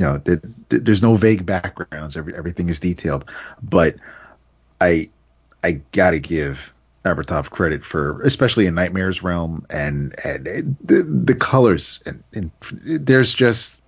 you 0.00 0.06
know 0.06 0.16
there, 0.18 0.40
there's 0.70 1.02
no 1.02 1.14
vague 1.14 1.44
backgrounds. 1.44 2.16
Every, 2.16 2.34
everything 2.34 2.68
is 2.70 2.80
detailed. 2.80 3.30
But 3.62 3.96
I 4.80 5.10
I 5.62 5.80
gotta 5.92 6.18
give 6.18 6.72
Aburtov 7.04 7.50
credit 7.50 7.84
for, 7.84 8.22
especially 8.22 8.66
in 8.66 8.74
Nightmares 8.74 9.22
realm 9.22 9.64
and 9.68 10.14
and 10.24 10.46
the 10.82 11.02
the 11.02 11.34
colors 11.34 12.00
and, 12.06 12.22
and 12.32 12.50
there's 12.82 13.34
just 13.34 13.80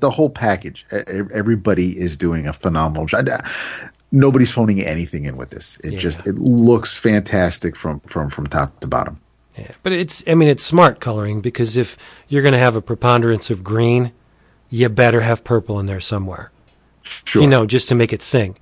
the 0.00 0.10
whole 0.10 0.30
package. 0.30 0.86
Everybody 0.90 1.98
is 1.98 2.16
doing 2.16 2.46
a 2.46 2.52
phenomenal 2.52 3.04
job. 3.06 3.28
nobody's 4.10 4.50
phoning 4.50 4.80
anything 4.80 5.24
in 5.26 5.36
with 5.36 5.50
this. 5.50 5.76
It 5.84 5.92
Yeah. 5.94 5.98
just 5.98 6.26
it 6.26 6.36
looks 6.38 6.96
fantastic 6.96 7.76
from 7.76 8.00
from 8.00 8.30
from 8.30 8.46
top 8.46 8.80
to 8.80 8.86
bottom. 8.86 9.20
Yeah, 9.58 9.72
but 9.82 9.92
it's 9.92 10.24
I 10.26 10.34
mean 10.34 10.48
it's 10.48 10.64
smart 10.64 11.00
coloring 11.00 11.42
because 11.42 11.76
if 11.76 11.98
you're 12.28 12.42
going 12.42 12.52
to 12.54 12.58
have 12.58 12.76
a 12.76 12.80
preponderance 12.82 13.50
of 13.50 13.62
green, 13.62 14.12
you 14.72 14.88
better 14.88 15.20
have 15.20 15.44
purple 15.44 15.78
in 15.78 15.86
there 15.86 16.00
somewhere. 16.00 16.50
Sure. 17.24 17.42
You 17.42 17.48
know, 17.48 17.66
just 17.66 17.88
to 17.90 17.94
make 17.94 18.12
it 18.12 18.22
sing. 18.22 18.56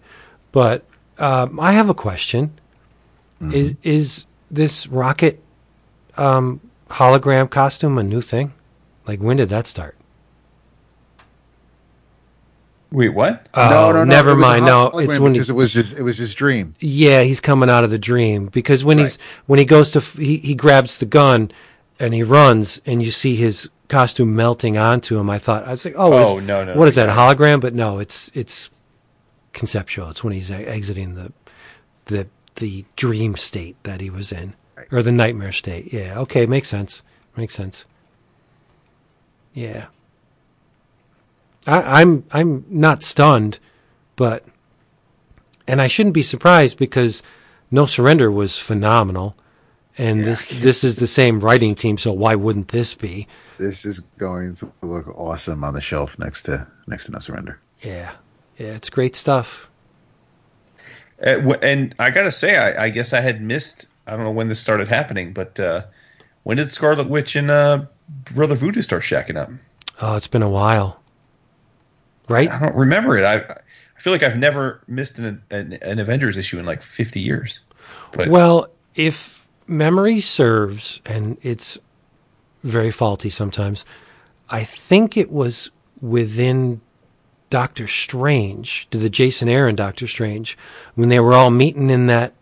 But 0.50 0.84
um, 1.18 1.60
I 1.60 1.72
have 1.72 1.88
a 1.88 1.94
question: 1.94 2.58
Is 3.52 3.76
is 3.84 4.26
this 4.50 4.88
rocket 4.88 5.40
um, 6.16 6.60
hologram 6.88 7.48
costume 7.48 7.96
a 7.96 8.02
new 8.02 8.20
thing? 8.20 8.52
Like 9.06 9.20
when 9.20 9.36
did 9.36 9.50
that 9.50 9.66
start? 9.68 9.96
Wait, 12.90 13.10
what? 13.10 13.46
Oh, 13.54 14.04
never 14.04 14.30
it 14.30 14.34
was 14.34 14.44
a 14.44 14.46
mind. 14.48 14.64
No, 14.64 14.88
it's 14.88 15.16
when 15.20 15.32
because 15.32 15.46
he's 15.46 15.50
it 15.50 15.52
was 15.52 15.74
his, 15.74 15.92
it 15.92 16.02
was 16.02 16.18
his 16.18 16.34
dream. 16.34 16.74
Yeah, 16.80 17.22
he's 17.22 17.38
coming 17.38 17.70
out 17.70 17.84
of 17.84 17.90
the 17.90 18.00
dream 18.00 18.46
because 18.46 18.84
when 18.84 18.98
he's 18.98 19.16
when 19.46 19.60
he 19.60 19.64
goes 19.64 19.92
to 19.92 20.00
he 20.00 20.38
he 20.38 20.56
grabs 20.56 20.98
the 20.98 21.06
gun 21.06 21.52
and 22.00 22.12
he 22.12 22.24
runs 22.24 22.82
and 22.84 23.00
you 23.00 23.12
see 23.12 23.36
his 23.36 23.70
costume 23.90 24.34
melting 24.34 24.78
onto 24.78 25.18
him. 25.18 25.28
I 25.28 25.38
thought 25.38 25.66
I 25.66 25.72
was 25.72 25.84
like, 25.84 25.94
oh, 25.96 26.12
Oh, 26.14 26.38
is- 26.38 26.44
no, 26.44 26.64
no, 26.64 26.74
what 26.74 26.88
is 26.88 26.96
no. 26.96 27.06
that 27.06 27.12
a 27.12 27.16
hologram? 27.16 27.60
But 27.60 27.74
no, 27.74 27.98
it's 27.98 28.30
it's 28.34 28.70
conceptual. 29.52 30.08
It's 30.10 30.24
when 30.24 30.32
he's 30.32 30.50
exiting 30.50 31.14
the 31.16 31.32
the 32.06 32.28
the 32.56 32.84
dream 32.96 33.36
state 33.36 33.76
that 33.82 34.00
he 34.00 34.08
was 34.10 34.32
in 34.32 34.54
or 34.90 35.02
the 35.02 35.12
nightmare 35.12 35.52
state. 35.52 35.92
Yeah, 35.92 36.18
okay, 36.20 36.46
makes 36.46 36.68
sense. 36.68 37.02
Makes 37.36 37.54
sense. 37.54 37.84
Yeah. 39.52 39.86
I, 41.66 42.00
I'm 42.00 42.24
I'm 42.32 42.64
not 42.68 43.02
stunned, 43.02 43.58
but 44.16 44.44
and 45.66 45.80
I 45.82 45.86
shouldn't 45.88 46.14
be 46.14 46.22
surprised 46.22 46.78
because 46.78 47.22
No 47.70 47.86
Surrender 47.86 48.30
was 48.30 48.58
phenomenal, 48.58 49.36
and 49.98 50.24
this 50.24 50.46
this 50.46 50.82
is 50.82 50.96
the 50.96 51.06
same 51.06 51.40
writing 51.40 51.74
team, 51.74 51.98
so 51.98 52.12
why 52.12 52.34
wouldn't 52.34 52.68
this 52.68 52.94
be? 52.94 53.28
This 53.60 53.84
is 53.84 54.00
going 54.16 54.54
to 54.56 54.72
look 54.80 55.06
awesome 55.08 55.64
on 55.64 55.74
the 55.74 55.82
shelf 55.82 56.18
next 56.18 56.44
to 56.44 56.66
next 56.86 57.04
to 57.04 57.12
No 57.12 57.18
Surrender. 57.18 57.60
Yeah, 57.82 58.12
yeah, 58.56 58.68
it's 58.68 58.88
great 58.88 59.14
stuff. 59.14 59.68
Uh, 61.22 61.52
and 61.60 61.94
I 61.98 62.10
gotta 62.10 62.32
say, 62.32 62.56
I, 62.56 62.86
I 62.86 62.88
guess 62.88 63.12
I 63.12 63.20
had 63.20 63.42
missed. 63.42 63.88
I 64.06 64.12
don't 64.12 64.24
know 64.24 64.30
when 64.30 64.48
this 64.48 64.60
started 64.60 64.88
happening, 64.88 65.34
but 65.34 65.60
uh, 65.60 65.82
when 66.44 66.56
did 66.56 66.70
Scarlet 66.70 67.10
Witch 67.10 67.36
and 67.36 67.50
uh, 67.50 67.84
Brother 68.32 68.54
Voodoo 68.54 68.80
start 68.80 69.02
shacking 69.02 69.36
up? 69.36 69.50
Oh, 70.00 70.16
it's 70.16 70.26
been 70.26 70.40
a 70.40 70.48
while, 70.48 71.02
right? 72.30 72.50
I 72.50 72.58
don't 72.60 72.74
remember 72.74 73.18
it. 73.18 73.26
I 73.26 73.36
I 73.36 74.00
feel 74.00 74.14
like 74.14 74.22
I've 74.22 74.38
never 74.38 74.80
missed 74.88 75.18
an 75.18 75.42
an, 75.50 75.74
an 75.82 75.98
Avengers 75.98 76.38
issue 76.38 76.58
in 76.58 76.64
like 76.64 76.82
fifty 76.82 77.20
years. 77.20 77.60
But 78.12 78.28
Well, 78.28 78.68
if 78.94 79.46
memory 79.66 80.20
serves, 80.20 81.02
and 81.04 81.36
it's 81.42 81.78
very 82.62 82.90
faulty 82.90 83.30
sometimes, 83.30 83.84
I 84.48 84.64
think 84.64 85.16
it 85.16 85.30
was 85.30 85.70
within 86.00 86.80
Doctor 87.50 87.86
Strange, 87.86 88.88
to 88.90 88.98
the 88.98 89.10
Jason 89.10 89.48
Aaron 89.48 89.74
Doctor 89.76 90.06
Strange, 90.06 90.56
when 90.94 91.08
they 91.08 91.20
were 91.20 91.34
all 91.34 91.50
meeting 91.50 91.90
in 91.90 92.06
that. 92.06 92.32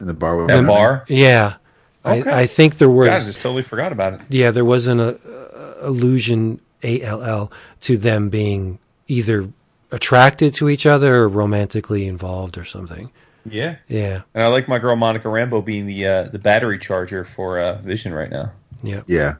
In 0.00 0.06
the 0.06 0.14
bar 0.14 0.36
with 0.36 0.48
that 0.48 0.66
bar. 0.66 1.04
Yeah, 1.08 1.56
Okay. 2.04 2.30
I, 2.30 2.40
I 2.42 2.46
think 2.46 2.78
there 2.78 2.88
was. 2.88 3.08
God, 3.08 3.20
I 3.20 3.24
just 3.24 3.40
totally 3.42 3.62
forgot 3.62 3.92
about 3.92 4.14
it. 4.14 4.20
Yeah, 4.30 4.50
there 4.50 4.64
was 4.64 4.86
an 4.86 5.00
uh, 5.00 5.74
allusion 5.80 6.60
A 6.82 7.02
L 7.02 7.22
L 7.22 7.52
to 7.82 7.98
them 7.98 8.30
being 8.30 8.78
either 9.06 9.48
attracted 9.90 10.54
to 10.54 10.68
each 10.70 10.86
other 10.86 11.16
or 11.16 11.28
romantically 11.28 12.06
involved 12.06 12.56
or 12.56 12.64
something. 12.64 13.10
Yeah, 13.44 13.76
Yeah, 13.88 14.22
and 14.34 14.44
I 14.44 14.46
like 14.48 14.68
my 14.68 14.78
girl 14.78 14.96
Monica 14.96 15.28
Rambeau 15.28 15.64
being 15.64 15.86
the 15.86 16.06
uh, 16.06 16.22
the 16.24 16.38
battery 16.38 16.78
charger 16.78 17.24
for 17.24 17.58
uh, 17.58 17.78
Vision 17.82 18.12
right 18.14 18.30
now. 18.30 18.52
yeah. 18.82 19.02
Yeah. 19.06 19.34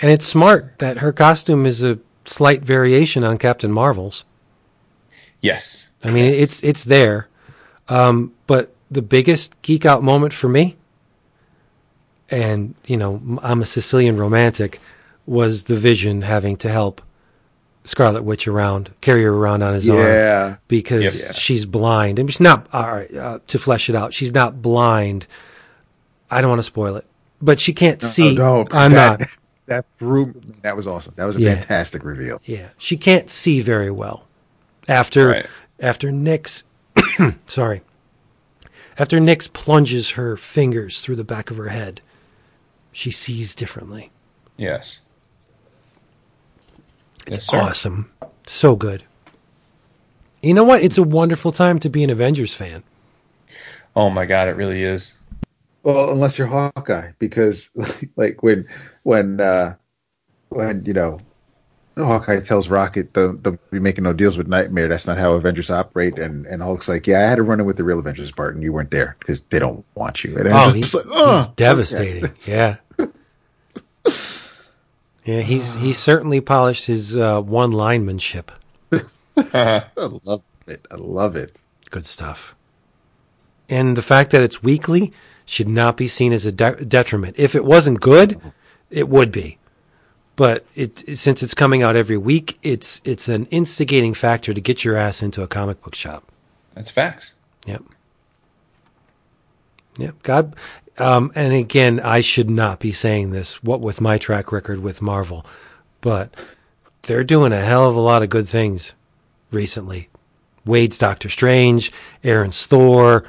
And 0.00 0.10
it's 0.10 0.26
smart 0.26 0.78
that 0.78 0.98
her 0.98 1.12
costume 1.12 1.66
is 1.66 1.82
a 1.82 1.98
slight 2.24 2.62
variation 2.62 3.24
on 3.24 3.38
Captain 3.38 3.70
Marvel's. 3.72 4.24
Yes, 5.40 5.88
I 6.02 6.10
mean, 6.10 6.24
Yes. 6.26 6.34
it's 6.42 6.62
it's 6.62 6.84
there. 6.84 7.28
Um, 7.88 8.32
but 8.46 8.74
the 8.90 9.02
biggest 9.02 9.60
geek 9.62 9.84
out 9.84 10.02
moment 10.02 10.32
for 10.32 10.48
me, 10.48 10.76
and 12.30 12.74
you 12.86 12.96
know, 12.96 13.38
I'm 13.42 13.60
a 13.62 13.66
Sicilian 13.66 14.16
romantic, 14.16 14.80
was 15.26 15.64
the 15.64 15.76
Vision 15.76 16.22
having 16.22 16.56
to 16.58 16.68
help 16.70 17.02
Scarlet 17.84 18.22
Witch 18.24 18.48
around, 18.48 18.90
carry 19.02 19.22
her 19.24 19.32
around 19.34 19.62
on 19.62 19.74
his 19.74 19.88
arm 19.90 19.98
Yeah. 20.00 20.56
because 20.68 21.22
Yep. 21.28 21.36
She's 21.36 21.66
blind. 21.66 22.18
And 22.18 22.30
she's 22.30 22.40
not, 22.40 22.66
all 22.72 22.90
right, 22.90 23.14
uh, 23.14 23.38
to 23.46 23.58
flesh 23.58 23.90
it 23.90 23.94
out, 23.96 24.14
she's 24.14 24.32
not 24.32 24.62
blind. 24.62 25.26
I 26.30 26.40
don't 26.40 26.48
want 26.48 26.60
to 26.60 26.64
spoil 26.64 26.96
it, 26.96 27.04
but 27.42 27.60
she 27.60 27.74
can't 27.74 28.00
see. 28.00 28.34
no, 28.34 28.64
I'm 28.72 28.92
that- 28.92 29.20
not. 29.20 29.28
That 29.66 29.86
room 30.00 30.34
that 30.62 30.76
was 30.76 30.86
awesome. 30.86 31.14
That 31.16 31.24
was 31.24 31.36
a 31.36 31.40
Yeah. 31.40 31.54
fantastic 31.54 32.04
reveal. 32.04 32.40
Yeah, 32.44 32.68
she 32.78 32.96
can't 32.96 33.30
see 33.30 33.60
very 33.60 33.90
well. 33.90 34.24
After 34.88 35.28
Right. 35.28 35.46
after 35.80 36.12
Nick's 36.12 36.64
sorry, 37.46 37.80
after 38.98 39.18
Nyx 39.18 39.50
plunges 39.52 40.10
her 40.10 40.36
fingers 40.36 41.00
through 41.00 41.16
the 41.16 41.24
back 41.24 41.50
of 41.50 41.56
her 41.56 41.68
head, 41.68 42.00
she 42.92 43.10
sees 43.10 43.54
differently. 43.54 44.10
yes, 44.56 45.00
It's 47.26 47.50
yes, 47.52 47.62
awesome, 47.62 48.10
so 48.46 48.76
good. 48.76 49.02
You 50.42 50.52
know 50.54 50.64
what? 50.64 50.82
It's 50.82 50.98
a 50.98 51.02
wonderful 51.02 51.50
time 51.52 51.78
to 51.80 51.88
be 51.88 52.04
an 52.04 52.10
Avengers 52.10 52.52
fan. 52.54 52.82
Oh 53.96 54.10
my 54.10 54.26
God, 54.26 54.46
it 54.48 54.56
really 54.56 54.82
is. 54.84 55.16
Well, 55.82 56.10
unless 56.12 56.38
you're 56.38 56.46
Hawkeye, 56.46 57.12
because 57.18 57.70
like 58.16 58.42
when 58.42 58.68
when 59.04 59.40
uh 59.40 59.76
when 60.50 60.84
you 60.84 60.92
know 60.92 61.20
Hawkeye 61.96 62.40
tells 62.40 62.68
Rocket 62.68 63.12
don't, 63.12 63.40
don't 63.40 63.70
be 63.70 63.78
making 63.78 64.02
no 64.02 64.12
deals 64.12 64.36
with 64.36 64.48
Nightmare. 64.48 64.88
That's 64.88 65.06
not 65.06 65.16
how 65.16 65.34
Avengers 65.34 65.70
operate. 65.70 66.18
And 66.18 66.44
and 66.46 66.60
Hulk's 66.60 66.88
like, 66.88 67.06
yeah, 67.06 67.18
I 67.24 67.28
had 67.28 67.36
to 67.36 67.44
run 67.44 67.60
in 67.60 67.66
with 67.66 67.76
the 67.76 67.84
real 67.84 68.00
Avengers 68.00 68.32
part, 68.32 68.54
and 68.54 68.62
you 68.64 68.72
weren't 68.72 68.90
there 68.90 69.14
because 69.20 69.40
they 69.42 69.60
don't 69.60 69.84
want 69.94 70.24
you. 70.24 70.36
And 70.36 70.48
Oh, 70.48 70.70
he's, 70.70 70.92
like, 70.92 71.04
oh, 71.08 71.36
he's 71.36 71.48
devastating. 71.48 72.24
okay. 72.24 72.78
Yeah. 72.96 74.14
Yeah, 75.24 75.40
he's 75.40 75.74
he 75.76 75.92
certainly 75.94 76.40
polished 76.42 76.86
his 76.86 77.16
uh, 77.16 77.40
one 77.40 77.72
linemanship. 77.72 78.52
I 79.36 79.84
love 79.96 80.42
it. 80.66 80.84
I 80.90 80.96
love 80.96 81.34
it. 81.36 81.58
Good 81.90 82.04
stuff. 82.04 82.54
And 83.70 83.96
the 83.96 84.02
fact 84.02 84.32
that 84.32 84.42
it's 84.42 84.62
weekly 84.62 85.12
should 85.46 85.68
not 85.68 85.96
be 85.96 86.08
seen 86.08 86.32
as 86.34 86.44
a 86.44 86.52
de- 86.52 86.84
detriment. 86.84 87.38
If 87.38 87.54
it 87.54 87.64
wasn't 87.64 88.00
good, 88.00 88.38
it 88.94 89.08
would 89.08 89.32
be. 89.32 89.58
But 90.36 90.64
it 90.74 91.16
since 91.18 91.42
it's 91.42 91.54
coming 91.54 91.82
out 91.82 91.96
every 91.96 92.16
week, 92.16 92.58
it's 92.62 93.00
it's 93.04 93.28
an 93.28 93.46
instigating 93.46 94.14
factor 94.14 94.52
to 94.52 94.60
get 94.60 94.84
your 94.84 94.96
ass 94.96 95.22
into 95.22 95.42
a 95.42 95.48
comic 95.48 95.82
book 95.82 95.94
shop. 95.94 96.24
That's 96.74 96.90
facts. 96.90 97.34
Yep. 97.66 97.82
Yep. 99.98 100.22
God. 100.22 100.56
Um, 100.96 101.32
and 101.34 101.52
again, 101.52 102.00
I 102.00 102.20
should 102.20 102.50
not 102.50 102.80
be 102.80 102.92
saying 102.92 103.30
this. 103.30 103.62
What 103.62 103.80
with 103.80 104.00
my 104.00 104.18
track 104.18 104.50
record 104.50 104.80
with 104.80 105.02
Marvel, 105.02 105.44
but 106.00 106.34
they're 107.02 107.24
doing 107.24 107.52
a 107.52 107.60
hell 107.60 107.88
of 107.88 107.94
a 107.94 108.00
lot 108.00 108.22
of 108.22 108.30
good 108.30 108.48
things 108.48 108.94
recently. 109.50 110.08
Waid's 110.66 110.98
Doctor 110.98 111.28
Strange, 111.28 111.92
Aaron's 112.22 112.66
Thor, 112.66 113.24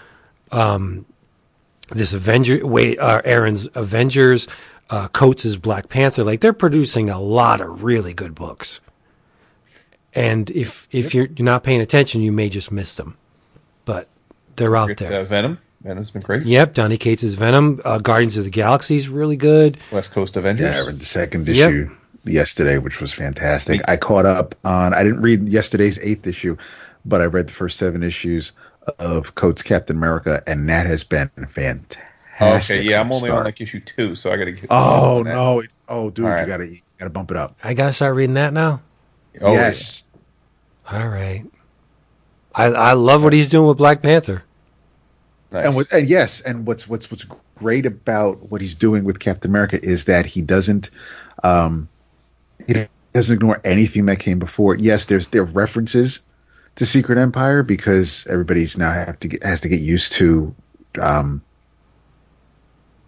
um, 0.51 1.05
this 1.89 2.13
Avenger, 2.13 2.59
Waid, 2.59 2.97
uh, 2.99 3.21
Aaron's 3.25 3.67
Avengers, 3.75 4.47
uh, 4.90 5.07
Coates' 5.10 5.56
Black 5.56 5.90
Panther. 5.90 6.24
Like 6.24 6.41
they're 6.41 6.53
producing 6.53 7.10
a 7.10 7.20
lot 7.20 7.62
of 7.62 7.84
really 7.84 8.14
good 8.14 8.36
books. 8.36 8.82
And 10.14 10.49
if 10.52 10.88
if 10.91 11.14
you're, 11.14 11.26
you're 11.28 11.45
not 11.45 11.64
paying 11.64 11.82
attention, 11.82 12.22
you 12.22 12.32
may 12.32 12.49
just 12.49 12.72
miss 12.72 12.95
them. 12.95 13.18
But 13.84 14.07
they're 14.56 14.76
out 14.76 14.95
there. 14.98 15.22
Uh, 15.22 15.24
Venom. 15.26 15.60
Venom's 15.82 16.10
been 16.10 16.22
great. 16.24 16.45
Yep, 16.45 16.74
Donny 16.74 16.98
Cates' 16.98 17.34
Venom, 17.36 17.80
uh, 17.86 17.99
Guardians 17.99 18.38
of 18.38 18.44
the 18.44 18.49
Galaxy 18.49 18.95
is 18.95 19.07
really 19.07 19.36
good. 19.36 19.78
West 19.91 20.12
Coast 20.12 20.36
Avengers. 20.36 20.74
Yeah, 20.74 20.82
I 20.82 20.86
read 20.88 20.99
the 20.99 21.06
second 21.06 21.48
Yep. 21.48 21.70
issue 21.70 21.95
yesterday, 22.24 22.80
which 22.80 22.99
was 22.99 23.14
fantastic. 23.14 23.82
I 23.88 23.98
caught 23.98 24.26
up 24.26 24.56
on. 24.66 24.94
I 24.95 25.03
didn't 25.03 25.22
read 25.22 25.48
yesterday's 25.48 25.99
eighth 25.99 26.26
issue, 26.26 26.57
but 27.06 27.22
I 27.22 27.26
read 27.26 27.48
the 27.49 27.53
first 27.53 27.78
seven 27.78 28.02
issues 28.02 28.53
of 28.98 29.36
Coates 29.36 29.62
Captain 29.62 29.95
America, 29.98 30.41
and 30.48 30.68
that 30.70 30.88
has 30.88 31.03
been 31.03 31.30
fantastic. 31.49 31.99
Okay, 32.41 32.82
yeah, 32.82 32.99
I'm 32.99 33.12
only 33.12 33.28
start. 33.30 33.40
on 33.40 33.45
like 33.45 33.62
issue 33.62 33.80
two, 33.80 34.16
so 34.16 34.32
I 34.32 34.38
got 34.38 34.45
to 34.45 34.52
get. 34.52 34.68
Oh 34.70 35.24
no! 35.24 35.60
It, 35.62 35.70
oh, 35.88 36.10
dude, 36.10 36.26
All 36.26 36.40
you 36.40 36.45
gotta 36.45 36.68
you 36.68 36.80
gotta 36.99 37.10
bump 37.10 37.32
it 37.32 37.38
up. 37.38 37.57
I 37.64 37.74
gotta 37.74 37.94
start 37.94 38.16
reading 38.16 38.36
that 38.36 38.53
now. 38.53 38.82
Oh, 39.41 39.52
yes, 39.52 40.06
All 40.90 41.07
right. 41.07 41.44
I 42.53 42.66
I 42.66 42.94
love 42.94 43.24
what 43.24 43.34
he's 43.34 43.49
doing 43.49 43.68
with 43.68 43.78
Black 43.78 44.02
Panther. 44.02 44.44
Nice. 45.52 45.66
and 45.66 45.76
what, 45.76 45.91
and 45.91 46.07
yes, 46.07 46.41
and 46.41 46.66
what's 46.66 46.88
what's 46.88 47.10
what's 47.12 47.26
great 47.56 47.86
about 47.86 48.52
what 48.52 48.62
he's 48.62 48.76
doing 48.76 49.03
with 49.03 49.20
Captain 49.20 49.52
America 49.52 49.80
is 49.84 50.06
that 50.06 50.26
he 50.26 50.41
doesn't 50.41 50.90
um 51.44 51.88
he 52.68 52.88
doesn't 53.14 53.36
ignore 53.36 53.60
anything 53.64 54.06
that 54.07 54.20
came 54.20 54.40
before. 54.40 54.76
Yes, 54.76 55.06
there's 55.06 55.28
there 55.30 55.41
are 55.41 55.45
references 55.45 56.22
to 56.76 56.86
Secret 56.86 57.18
Empire 57.18 57.64
because 57.64 58.28
everybody's 58.28 58.78
now 58.78 58.91
have 58.91 59.20
to 59.20 59.28
get, 59.30 59.44
has 59.44 59.62
to 59.62 59.70
get 59.70 59.80
used 59.80 60.14
to 60.14 60.53
um, 61.02 61.41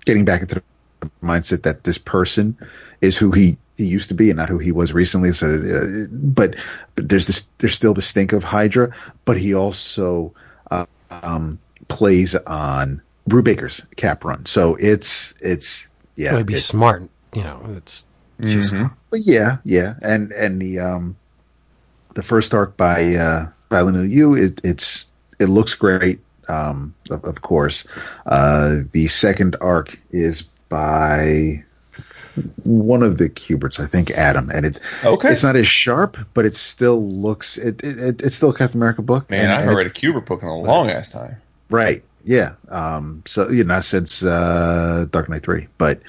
getting 0.07 0.25
back 0.25 0.41
into 0.41 0.55
the 1.01 1.09
mindset 1.21 1.61
that 1.63 1.84
this 1.84 1.97
person 1.97 2.57
is 3.01 3.17
who 3.17 3.29
he, 3.29 3.57
he 3.75 3.85
used 3.85 4.07
to 4.07 4.15
be 4.15 4.29
and 4.29 4.38
not 4.38 4.49
who 4.49 4.57
he 4.57 4.71
was 4.71 4.93
recently. 4.93 5.31
So, 5.34 5.55
uh, 5.55 6.07
but 6.11 6.55
but 6.95 7.09
there's 7.09 7.27
this 7.27 7.47
there's 7.59 7.75
still 7.75 7.93
the 7.93 8.01
stink 8.01 8.31
of 8.34 8.43
Hydra, 8.43 8.91
but 9.25 9.38
he 9.38 9.53
also 9.53 10.34
uh, 10.71 10.85
um, 11.11 11.59
plays 11.89 12.35
on 12.47 13.01
Brubaker's 13.29 13.84
cap 13.97 14.23
run. 14.23 14.45
So 14.45 14.75
it's 14.75 15.34
it's 15.41 15.85
yeah, 16.15 16.34
It'd 16.34 16.47
be 16.47 16.55
it- 16.55 16.61
smart, 16.61 17.07
you 17.35 17.43
know. 17.43 17.61
It's 17.75 18.05
just 18.41 18.73
But 19.11 19.19
yeah, 19.25 19.57
yeah, 19.65 19.95
and 20.01 20.31
and 20.31 20.61
the 20.61 20.79
um, 20.79 21.15
the 22.15 22.23
first 22.23 22.53
arc 22.53 22.77
by 22.77 23.15
uh, 23.15 23.47
by 23.69 23.81
Leinil 23.81 24.09
Yu, 24.09 24.35
it, 24.35 24.61
it's 24.63 25.05
it 25.39 25.49
looks 25.49 25.73
great. 25.75 26.19
Um, 26.49 26.94
of, 27.10 27.24
of 27.26 27.41
course, 27.41 27.84
uh, 28.26 28.78
the 28.91 29.07
second 29.07 29.56
arc 29.61 29.99
is 30.11 30.44
by 30.69 31.64
one 32.64 33.02
of 33.02 33.18
the 33.18 33.30
Kuberts, 33.30 33.80
I 33.80 33.88
think 33.88 34.11
Adam, 34.11 34.49
and 34.53 34.65
it 34.65 34.80
Okay. 35.03 35.32
it's 35.32 35.44
not 35.44 35.56
as 35.56 35.68
sharp, 35.68 36.18
but 36.36 36.45
it 36.45 36.56
still 36.56 37.02
looks 37.03 37.57
it, 37.57 37.84
it, 37.84 37.98
it 37.98 38.22
it's 38.22 38.36
still 38.36 38.49
a 38.52 38.53
Captain 38.53 38.78
America 38.80 39.02
book. 39.02 39.30
Man, 39.30 39.45
and- 39.45 39.52
I 39.53 39.61
haven't 39.61 39.76
read 39.76 39.88
a 39.88 39.90
Kubert 39.90 40.26
book 40.26 40.41
in 40.44 40.48
a 40.48 40.56
long 40.57 40.90
ass 40.91 41.10
time. 41.10 41.38
Right. 41.69 42.03
Yeah. 42.26 42.53
Um, 42.69 43.24
so 43.26 43.49
you 43.49 43.64
know, 43.64 43.80
since 43.80 44.22
uh, 44.24 45.06
Dark 45.10 45.30
Knight 45.30 45.44
three, 45.44 45.68
but 45.78 46.02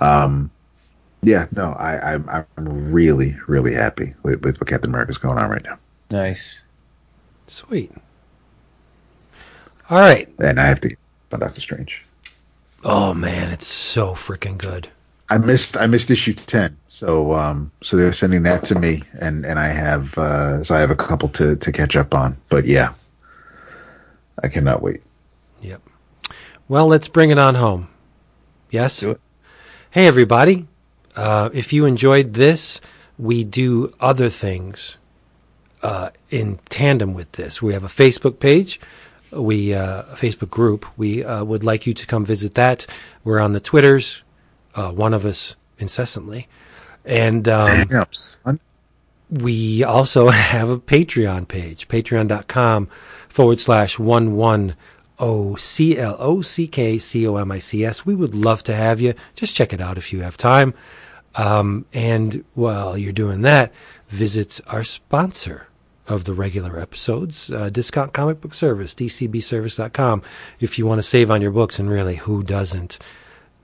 um, 0.00 0.50
yeah, 1.22 1.46
no, 1.54 1.72
I, 1.72 2.14
I'm 2.14 2.28
I'm 2.30 2.46
really 2.92 3.36
really 3.46 3.74
happy 3.74 4.14
with, 4.22 4.42
with 4.42 4.60
what 4.60 4.68
Captain 4.68 4.90
America's 4.90 5.18
going 5.18 5.36
on 5.38 5.50
right 5.50 5.64
now, 5.64 5.78
Nice. 6.10 6.60
sweet. 7.46 7.90
All 9.90 9.98
right. 9.98 10.28
and 10.38 10.58
I 10.60 10.66
have 10.66 10.80
to 10.82 10.88
get 10.88 10.98
on 11.32 11.40
Doctor 11.40 11.60
Strange. 11.60 12.02
Oh 12.84 13.14
man, 13.14 13.50
it's 13.50 13.66
so 13.66 14.10
freaking 14.14 14.58
good. 14.58 14.88
I 15.30 15.38
missed 15.38 15.76
I 15.76 15.86
missed 15.86 16.10
issue 16.10 16.34
ten, 16.34 16.76
so 16.88 17.32
um, 17.32 17.72
so 17.82 17.96
they're 17.96 18.12
sending 18.12 18.42
that 18.42 18.64
to 18.64 18.78
me, 18.78 19.02
and 19.20 19.44
and 19.44 19.58
I 19.58 19.68
have 19.68 20.16
uh, 20.18 20.62
so 20.62 20.74
I 20.74 20.80
have 20.80 20.90
a 20.90 20.96
couple 20.96 21.28
to 21.30 21.56
to 21.56 21.72
catch 21.72 21.96
up 21.96 22.14
on, 22.14 22.36
but 22.48 22.66
yeah, 22.66 22.92
I 24.42 24.48
cannot 24.48 24.82
wait. 24.82 25.02
Yep. 25.62 25.80
Well, 26.68 26.86
let's 26.86 27.08
bring 27.08 27.30
it 27.30 27.38
on 27.38 27.54
home. 27.54 27.88
Yes? 28.70 29.02
Hey, 29.90 30.06
everybody. 30.06 30.66
Uh, 31.14 31.50
if 31.52 31.72
you 31.72 31.84
enjoyed 31.86 32.34
this, 32.34 32.80
we 33.18 33.44
do 33.44 33.94
other 34.00 34.28
things 34.28 34.96
uh, 35.82 36.10
in 36.30 36.58
tandem 36.68 37.14
with 37.14 37.32
this. 37.32 37.62
We 37.62 37.72
have 37.72 37.84
a 37.84 37.88
Facebook 37.88 38.40
page, 38.40 38.80
we 39.36 39.74
uh, 39.74 40.02
Facebook 40.14 40.50
group. 40.50 40.86
We 40.96 41.24
uh, 41.24 41.44
would 41.44 41.64
like 41.64 41.86
you 41.86 41.94
to 41.94 42.06
come 42.06 42.24
visit 42.24 42.54
that. 42.54 42.86
We're 43.22 43.40
on 43.40 43.52
the 43.52 43.60
Twitters, 43.60 44.22
uh, 44.74 44.90
one 44.90 45.14
of 45.14 45.24
us 45.24 45.56
incessantly. 45.78 46.48
And 47.04 47.46
um, 47.48 47.86
Damn, 47.88 48.60
we 49.30 49.82
also 49.82 50.28
have 50.30 50.70
a 50.70 50.78
Patreon 50.78 51.48
page, 51.48 51.88
patreon.com 51.88 52.88
forward 53.28 53.60
slash 53.60 53.98
one 53.98 54.36
one 54.36 54.76
O 55.18 55.56
C 55.56 55.98
L 55.98 56.16
O 56.18 56.42
C 56.42 56.66
K 56.66 56.98
C 56.98 57.26
O 57.26 57.36
M 57.36 57.52
I 57.52 57.58
C 57.58 57.84
S. 57.84 58.04
We 58.04 58.14
would 58.14 58.34
love 58.34 58.62
to 58.64 58.74
have 58.74 59.00
you. 59.00 59.14
Just 59.34 59.54
check 59.54 59.72
it 59.72 59.80
out 59.80 59.98
if 59.98 60.12
you 60.12 60.20
have 60.20 60.36
time. 60.36 60.74
Um, 61.36 61.86
and 61.92 62.44
while 62.54 62.96
you're 62.96 63.12
doing 63.12 63.42
that, 63.42 63.72
visit 64.08 64.60
our 64.68 64.84
sponsor 64.84 65.68
of 66.06 66.24
the 66.24 66.34
regular 66.34 66.78
episodes, 66.78 67.50
uh, 67.50 67.70
Discount 67.70 68.12
Comic 68.12 68.40
Book 68.40 68.52
Service, 68.54 68.94
dcbservice.com. 68.94 70.22
If 70.60 70.78
you 70.78 70.86
want 70.86 70.98
to 70.98 71.02
save 71.02 71.30
on 71.30 71.40
your 71.40 71.50
books, 71.50 71.78
and 71.78 71.88
really, 71.88 72.16
who 72.16 72.42
doesn't? 72.42 72.98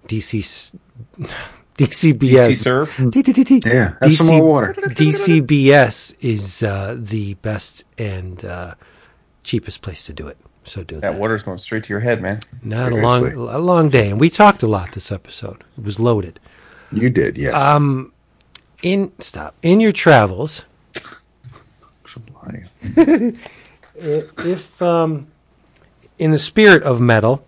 DC, 0.08 0.72
DCBS. 1.76 2.48
DC 2.50 2.54
serve. 2.56 2.94
Yeah, 3.66 3.94
have 4.00 4.14
some 4.14 4.26
more 4.26 4.42
water. 4.42 4.74
DCBS 4.74 6.16
is 6.20 6.62
uh, 6.62 6.96
the 6.98 7.34
best 7.34 7.84
and 7.98 8.44
uh, 8.44 8.74
cheapest 9.42 9.82
place 9.82 10.06
to 10.06 10.12
do 10.12 10.26
it. 10.26 10.36
So 10.64 10.84
do 10.84 10.96
That 10.96 11.12
that. 11.12 11.20
water's 11.20 11.42
going 11.42 11.58
straight 11.58 11.84
to 11.84 11.88
your 11.88 12.00
head, 12.00 12.20
man. 12.20 12.40
Not 12.62 12.92
a 12.92 12.96
long, 12.96 13.32
a 13.32 13.58
long 13.58 13.88
day, 13.88 14.10
and 14.10 14.20
we 14.20 14.28
talked 14.30 14.62
a 14.62 14.68
lot 14.68 14.92
this 14.92 15.10
episode. 15.10 15.64
It 15.78 15.84
was 15.84 15.98
loaded. 15.98 16.38
You 16.92 17.08
did, 17.08 17.38
yes. 17.38 17.54
Um, 17.54 18.12
in 18.82 19.12
stop 19.20 19.54
in 19.62 19.80
your 19.80 19.92
travels. 19.92 20.64
If 24.02 24.80
um, 24.80 25.26
in 26.18 26.30
the 26.30 26.38
spirit 26.38 26.82
of 26.84 27.00
metal, 27.00 27.44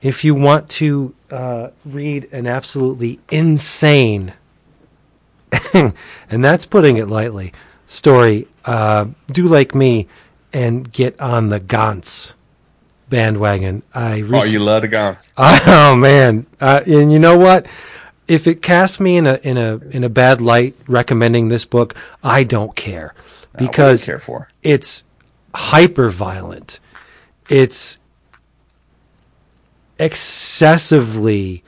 if 0.00 0.24
you 0.24 0.34
want 0.34 0.68
to 0.70 1.14
uh, 1.30 1.70
read 1.84 2.32
an 2.32 2.46
absolutely 2.46 3.20
insane, 3.30 4.32
and 5.74 6.44
that's 6.44 6.64
putting 6.64 6.96
it 6.96 7.06
lightly, 7.06 7.52
story, 7.86 8.48
uh, 8.64 9.06
do 9.30 9.46
like 9.46 9.74
me 9.74 10.08
and 10.52 10.90
get 10.90 11.20
on 11.20 11.48
the 11.48 11.60
Gantz 11.60 12.34
bandwagon. 13.08 13.82
I 13.94 14.24
Oh, 14.26 14.44
you 14.44 14.60
love 14.60 14.82
the 14.82 14.88
Gantz. 14.88 15.32
Oh 15.36 15.96
man! 15.96 16.46
Uh, 16.60 16.80
and 16.86 17.12
you 17.12 17.18
know 17.18 17.36
what? 17.36 17.66
If 18.26 18.46
it 18.46 18.62
casts 18.62 19.00
me 19.00 19.16
in 19.16 19.26
a 19.26 19.34
in 19.42 19.58
a 19.58 19.76
in 19.90 20.04
a 20.04 20.08
bad 20.08 20.40
light 20.40 20.76
recommending 20.86 21.48
this 21.48 21.66
book, 21.66 21.94
I 22.22 22.44
don't 22.44 22.74
care 22.74 23.14
because 23.56 24.04
care 24.04 24.18
for. 24.18 24.48
it's 24.62 25.04
hyper 25.54 26.10
violent. 26.10 26.80
It's 27.48 27.98
excessively. 29.98 31.62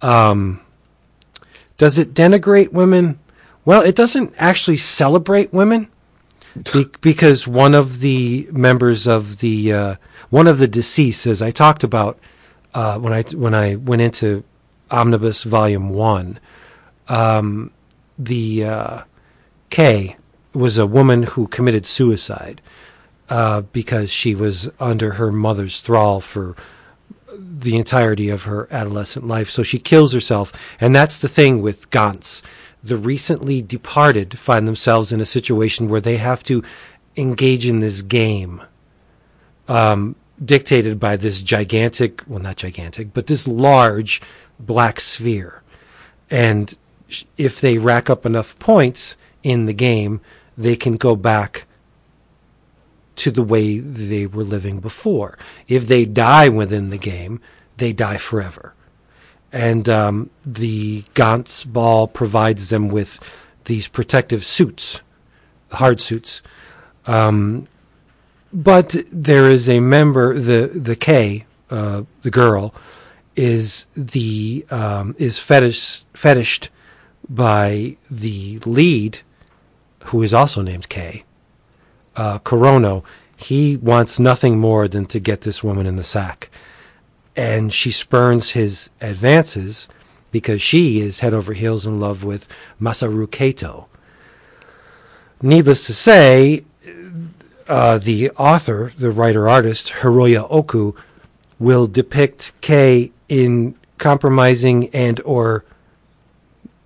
Um, 0.00 0.60
does 1.76 1.98
it 1.98 2.14
denigrate 2.14 2.72
women? 2.72 3.18
Well, 3.64 3.82
it 3.82 3.96
doesn't 3.96 4.34
actually 4.38 4.78
celebrate 4.78 5.52
women 5.52 5.88
be- 6.72 6.86
because 7.00 7.46
one 7.46 7.74
of 7.74 8.00
the 8.00 8.48
members 8.52 9.06
of 9.06 9.40
the 9.40 9.72
uh, 9.72 9.94
one 10.30 10.46
of 10.46 10.58
the 10.58 10.68
deceased, 10.68 11.26
as 11.26 11.42
I 11.42 11.50
talked 11.50 11.84
about 11.84 12.18
uh, 12.74 12.98
when 12.98 13.12
I 13.12 13.22
when 13.22 13.54
I 13.54 13.76
went 13.76 14.02
into 14.02 14.44
Omnibus 14.90 15.42
Volume 15.42 15.90
One, 15.90 16.38
um, 17.08 17.70
the 18.18 18.64
uh, 18.64 19.02
Kei 19.70 20.16
was 20.52 20.78
a 20.78 20.86
woman 20.86 21.24
who 21.24 21.46
committed 21.48 21.86
suicide 21.86 22.60
uh, 23.28 23.60
because 23.60 24.10
she 24.10 24.34
was 24.34 24.70
under 24.80 25.14
her 25.14 25.30
mother's 25.30 25.80
thrall 25.80 26.20
for 26.20 26.56
the 27.38 27.76
entirety 27.76 28.28
of 28.28 28.44
her 28.44 28.68
adolescent 28.70 29.26
life. 29.26 29.50
So 29.50 29.62
she 29.62 29.78
kills 29.78 30.12
herself. 30.12 30.52
And 30.80 30.94
that's 30.94 31.20
the 31.20 31.28
thing 31.28 31.60
with 31.62 31.90
Gantz. 31.90 32.42
The 32.82 32.96
recently 32.96 33.60
departed 33.60 34.38
find 34.38 34.66
themselves 34.66 35.12
in 35.12 35.20
a 35.20 35.26
situation 35.26 35.88
where 35.88 36.00
they 36.00 36.16
have 36.16 36.42
to 36.44 36.62
engage 37.16 37.66
in 37.66 37.80
this 37.80 38.02
game, 38.02 38.62
um, 39.66 40.14
dictated 40.42 41.00
by 41.00 41.16
this 41.16 41.42
gigantic, 41.42 42.22
well, 42.26 42.38
not 42.38 42.56
gigantic, 42.56 43.12
but 43.12 43.26
this 43.26 43.48
large 43.48 44.22
black 44.58 45.00
sphere. 45.00 45.62
And 46.30 46.76
if 47.36 47.60
they 47.60 47.78
rack 47.78 48.08
up 48.08 48.24
enough 48.24 48.58
points 48.58 49.16
in 49.42 49.66
the 49.66 49.74
game, 49.74 50.20
they 50.58 50.76
can 50.76 50.96
go 50.96 51.16
back 51.16 51.64
to 53.16 53.30
the 53.30 53.42
way 53.42 53.78
they 53.78 54.26
were 54.26 54.44
living 54.44 54.80
before. 54.80 55.38
If 55.68 55.86
they 55.86 56.04
die 56.04 56.48
within 56.48 56.90
the 56.90 56.98
game, 56.98 57.40
they 57.76 57.92
die 57.92 58.18
forever. 58.18 58.74
And 59.52 59.88
um, 59.88 60.30
the 60.44 61.02
Gantz 61.14 61.64
ball 61.64 62.06
provides 62.06 62.68
them 62.68 62.88
with 62.88 63.20
these 63.64 63.88
protective 63.88 64.44
suits, 64.44 65.00
hard 65.72 66.00
suits. 66.00 66.42
Um, 67.06 67.66
but 68.52 68.94
there 69.10 69.48
is 69.48 69.68
a 69.68 69.80
member, 69.80 70.34
the 70.34 70.66
the 70.74 70.96
Kei, 70.96 71.46
uh, 71.70 72.02
the 72.22 72.30
girl, 72.30 72.74
is 73.36 73.86
the 73.94 74.66
um, 74.70 75.14
is 75.18 75.38
fetish 75.38 76.04
fetished 76.14 76.70
by 77.28 77.96
the 78.10 78.58
lead, 78.60 79.20
who 80.08 80.22
is 80.22 80.34
also 80.34 80.62
named 80.62 80.88
Kei 80.88 81.24
uh, 82.18 82.40
Kurono, 82.40 83.04
he 83.36 83.76
wants 83.76 84.18
nothing 84.18 84.58
more 84.58 84.88
than 84.88 85.06
to 85.06 85.20
get 85.20 85.42
this 85.42 85.62
woman 85.62 85.86
in 85.86 85.96
the 85.96 86.02
sack. 86.02 86.50
And 87.36 87.72
she 87.72 87.92
spurns 87.92 88.50
his 88.50 88.90
advances 89.00 89.88
because 90.32 90.60
she 90.60 91.00
is 91.00 91.20
head 91.20 91.32
over 91.32 91.52
heels 91.52 91.86
in 91.86 92.00
love 92.00 92.24
with 92.24 92.48
Masaru 92.80 93.30
Kato. 93.30 93.88
Needless 95.40 95.86
to 95.86 95.94
say, 95.94 96.64
uh, 97.68 97.98
the 97.98 98.30
author, 98.32 98.92
the 98.98 99.12
writer 99.12 99.48
artist, 99.48 99.90
Hiroya 100.00 100.48
Oku, 100.50 100.94
will 101.60 101.86
depict 101.86 102.52
Kei 102.60 103.12
in 103.28 103.76
compromising 103.98 104.88
and 104.88 105.20
or 105.24 105.64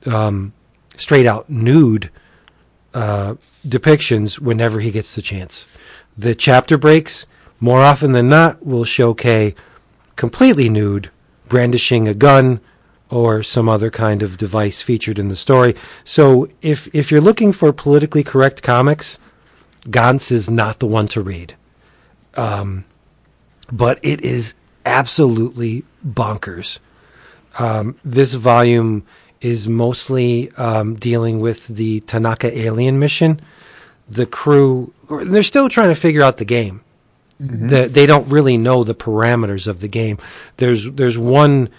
um, 0.05 0.53
straight 0.97 1.27
out 1.27 1.49
nude 1.49 2.11
uh, 2.95 3.35
depictions 3.67 4.39
whenever 4.39 4.81
he 4.81 4.91
gets 4.91 5.15
the 5.15 5.23
chance. 5.23 5.67
The 6.17 6.35
chapter 6.35 6.77
breaks, 6.77 7.27
more 7.61 7.81
often 7.81 8.13
than 8.13 8.29
not, 8.29 8.65
will 8.65 8.85
show 8.85 9.15
Kei 9.15 9.55
completely 10.17 10.69
nude, 10.69 11.11
brandishing 11.49 12.07
a 12.07 12.15
gun 12.15 12.61
or 13.11 13.43
some 13.43 13.69
other 13.69 13.91
kind 13.91 14.23
of 14.23 14.39
device 14.39 14.81
featured 14.81 15.19
in 15.19 15.29
the 15.29 15.37
story. 15.37 15.75
So 16.05 16.49
if 16.63 16.89
if 16.95 17.11
you're 17.11 17.21
looking 17.21 17.53
for 17.53 17.73
politically 17.73 18.23
correct 18.23 18.63
comics, 18.63 19.19
Gantz 19.87 20.33
is 20.33 20.49
not 20.49 20.79
the 20.79 20.87
one 20.87 21.09
to 21.09 21.21
read. 21.21 21.55
Um, 22.35 22.85
but 23.71 23.99
it 24.03 24.21
is 24.23 24.55
absolutely 24.87 25.85
bonkers. 26.07 26.79
Um, 27.59 27.97
this 28.03 28.35
volume 28.35 29.05
is 29.43 29.69
mostly 29.69 30.51
um, 30.53 30.95
dealing 30.95 31.41
with 31.41 31.67
the 31.67 32.01
Tanaka 32.01 32.57
alien 32.57 32.99
mission. 32.99 33.41
The 34.09 34.25
crew, 34.25 34.95
they're 35.11 35.43
still 35.43 35.69
trying 35.69 35.89
to 35.89 35.95
figure 35.95 36.23
out 36.23 36.39
the 36.39 36.45
game. 36.45 36.83
Mm-hmm. 37.43 37.67
The, 37.67 37.89
they 37.89 38.07
don't 38.07 38.29
really 38.29 38.57
know 38.57 38.85
the 38.85 38.95
parameters 38.95 39.67
of 39.67 39.81
the 39.81 39.89
game. 39.89 40.19
There's 40.59 40.91
there's 40.93 41.19
one 41.19 41.71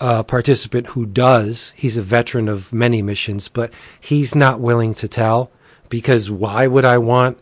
uh, 0.00 0.22
participant 0.22 0.88
who 0.88 1.04
does. 1.04 1.74
He's 1.76 1.98
a 1.98 2.02
veteran 2.02 2.48
of 2.48 2.72
many 2.72 3.02
missions, 3.02 3.48
but 3.48 3.70
he's 4.00 4.34
not 4.34 4.60
willing 4.60 4.94
to 4.94 5.08
tell 5.08 5.50
because 5.90 6.30
why 6.30 6.66
would 6.66 6.86
I 6.86 6.96
want 6.96 7.38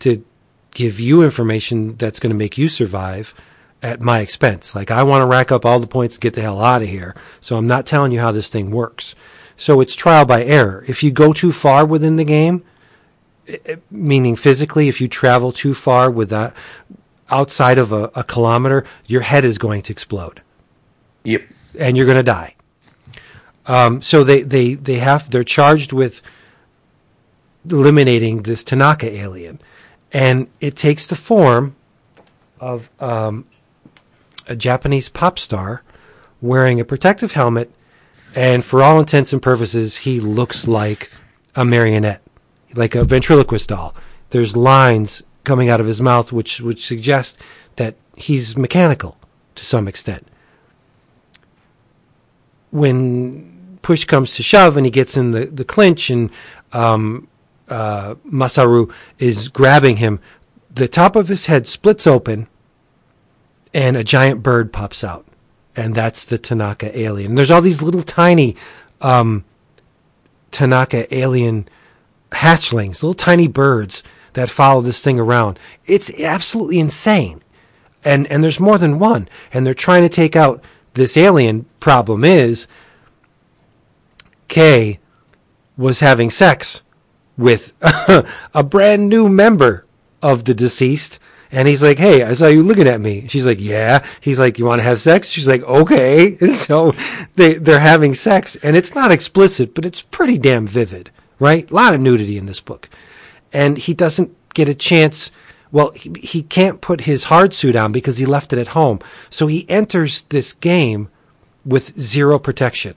to 0.00 0.24
give 0.72 1.00
you 1.00 1.22
information 1.22 1.96
that's 1.96 2.20
going 2.20 2.30
to 2.30 2.36
make 2.36 2.56
you 2.56 2.68
survive 2.68 3.34
at 3.86 4.00
my 4.00 4.20
expense? 4.20 4.74
Like 4.74 4.90
I 4.90 5.02
want 5.02 5.22
to 5.22 5.26
rack 5.26 5.52
up 5.52 5.64
all 5.64 5.80
the 5.80 5.86
points 5.86 6.16
to 6.16 6.20
get 6.20 6.34
the 6.34 6.42
hell 6.42 6.62
out 6.62 6.82
of 6.82 6.88
here. 6.88 7.14
So 7.40 7.56
I'm 7.56 7.66
not 7.66 7.86
telling 7.86 8.12
you 8.12 8.20
how 8.20 8.32
this 8.32 8.48
thing 8.48 8.70
works. 8.70 9.14
So 9.56 9.80
it's 9.80 9.94
trial 9.94 10.26
by 10.26 10.44
error. 10.44 10.84
If 10.86 11.02
you 11.02 11.10
go 11.10 11.32
too 11.32 11.52
far 11.52 11.86
within 11.86 12.16
the 12.16 12.24
game, 12.24 12.62
meaning 13.90 14.36
physically, 14.36 14.88
if 14.88 15.00
you 15.00 15.08
travel 15.08 15.52
too 15.52 15.72
far 15.72 16.10
with 16.10 16.30
that 16.30 16.54
outside 17.30 17.78
of 17.78 17.92
a, 17.92 18.10
a 18.14 18.22
kilometer, 18.22 18.84
your 19.06 19.22
head 19.22 19.44
is 19.44 19.58
going 19.58 19.82
to 19.82 19.92
explode. 19.92 20.42
Yep 21.24 21.42
and 21.78 21.96
you're 21.96 22.06
going 22.06 22.16
to 22.16 22.22
die. 22.22 22.54
Um, 23.66 24.02
so 24.02 24.24
they, 24.24 24.42
they, 24.42 24.74
they 24.74 24.96
have, 24.96 25.30
they're 25.30 25.44
charged 25.44 25.92
with 25.92 26.22
eliminating 27.68 28.42
this 28.42 28.62
Tanaka 28.62 29.10
alien. 29.10 29.60
And 30.12 30.48
it 30.60 30.76
takes 30.76 31.06
the 31.06 31.16
form 31.16 31.74
of 32.60 32.90
um, 33.00 33.46
a 34.48 34.56
Japanese 34.56 35.08
pop 35.08 35.38
star 35.38 35.82
wearing 36.40 36.80
a 36.80 36.84
protective 36.84 37.32
helmet. 37.32 37.70
And 38.34 38.64
for 38.64 38.82
all 38.82 39.00
intents 39.00 39.32
and 39.32 39.42
purposes, 39.42 39.96
he 39.98 40.20
looks 40.20 40.68
like 40.68 41.10
a 41.54 41.64
marionette, 41.64 42.22
like 42.74 42.94
a 42.94 43.04
ventriloquist 43.04 43.68
doll. 43.68 43.94
There's 44.30 44.56
lines 44.56 45.22
coming 45.44 45.70
out 45.70 45.80
of 45.80 45.86
his 45.86 46.00
mouth 46.00 46.32
which, 46.32 46.60
which 46.60 46.84
suggest 46.84 47.38
that 47.76 47.94
he's 48.16 48.56
mechanical 48.56 49.16
to 49.54 49.64
some 49.64 49.88
extent 49.88 50.26
when 52.70 53.78
push 53.82 54.04
comes 54.04 54.34
to 54.34 54.42
shove 54.42 54.76
and 54.76 54.84
he 54.84 54.90
gets 54.90 55.16
in 55.16 55.30
the, 55.30 55.46
the 55.46 55.64
clinch 55.64 56.10
and 56.10 56.30
um, 56.72 57.28
uh, 57.68 58.14
Masaru 58.26 58.92
is 59.18 59.48
grabbing 59.48 59.96
him, 59.96 60.20
the 60.72 60.88
top 60.88 61.16
of 61.16 61.28
his 61.28 61.46
head 61.46 61.66
splits 61.66 62.06
open 62.06 62.48
and 63.76 63.94
a 63.94 64.02
giant 64.02 64.42
bird 64.42 64.72
pops 64.72 65.04
out. 65.04 65.26
And 65.76 65.94
that's 65.94 66.24
the 66.24 66.38
Tanaka 66.38 66.98
alien. 66.98 67.34
There's 67.34 67.50
all 67.50 67.60
these 67.60 67.82
little 67.82 68.02
tiny 68.02 68.56
um, 69.02 69.44
Tanaka 70.50 71.14
alien 71.14 71.68
hatchlings, 72.32 73.02
little 73.02 73.12
tiny 73.12 73.48
birds 73.48 74.02
that 74.32 74.48
follow 74.48 74.80
this 74.80 75.02
thing 75.04 75.20
around. 75.20 75.58
It's 75.84 76.10
absolutely 76.18 76.78
insane. 76.78 77.42
And 78.02 78.26
and 78.28 78.42
there's 78.42 78.58
more 78.58 78.78
than 78.78 78.98
one. 78.98 79.28
And 79.52 79.66
they're 79.66 79.74
trying 79.74 80.04
to 80.04 80.08
take 80.08 80.34
out 80.34 80.64
this 80.94 81.14
alien 81.14 81.66
problem 81.78 82.24
is 82.24 82.66
Kei 84.48 85.00
was 85.76 86.00
having 86.00 86.30
sex 86.30 86.82
with 87.36 87.74
a 88.54 88.62
brand 88.62 89.10
new 89.10 89.28
member 89.28 89.84
of 90.22 90.46
the 90.46 90.54
deceased. 90.54 91.18
And 91.52 91.68
he's 91.68 91.82
like, 91.82 91.98
Hey, 91.98 92.22
I 92.22 92.32
saw 92.32 92.46
you 92.46 92.62
looking 92.62 92.88
at 92.88 93.00
me. 93.00 93.26
She's 93.28 93.46
like, 93.46 93.60
Yeah. 93.60 94.04
He's 94.20 94.40
like, 94.40 94.58
You 94.58 94.64
want 94.64 94.80
to 94.80 94.84
have 94.84 95.00
sex? 95.00 95.28
She's 95.28 95.48
like, 95.48 95.62
Okay. 95.62 96.36
And 96.40 96.52
so 96.68 96.92
they, 97.34 97.54
they're 97.54 97.80
having 97.80 98.14
sex 98.14 98.56
and 98.56 98.76
it's 98.76 98.94
not 98.94 99.12
explicit, 99.12 99.74
but 99.74 99.86
it's 99.86 100.02
pretty 100.02 100.38
damn 100.38 100.66
vivid, 100.66 101.10
right? 101.38 101.70
A 101.70 101.74
lot 101.74 101.94
of 101.94 102.00
nudity 102.00 102.38
in 102.38 102.46
this 102.46 102.60
book. 102.60 102.88
And 103.52 103.78
he 103.78 103.94
doesn't 103.94 104.34
get 104.54 104.68
a 104.68 104.74
chance 104.74 105.32
well, 105.72 105.90
he, 105.90 106.12
he 106.20 106.42
can't 106.42 106.80
put 106.80 107.02
his 107.02 107.24
hard 107.24 107.52
suit 107.52 107.76
on 107.76 107.92
because 107.92 108.18
he 108.18 108.26
left 108.26 108.52
it 108.52 108.58
at 108.58 108.68
home. 108.68 109.00
So 109.30 109.46
he 109.46 109.68
enters 109.68 110.22
this 110.24 110.52
game 110.52 111.08
with 111.64 111.98
zero 112.00 112.38
protection. 112.38 112.94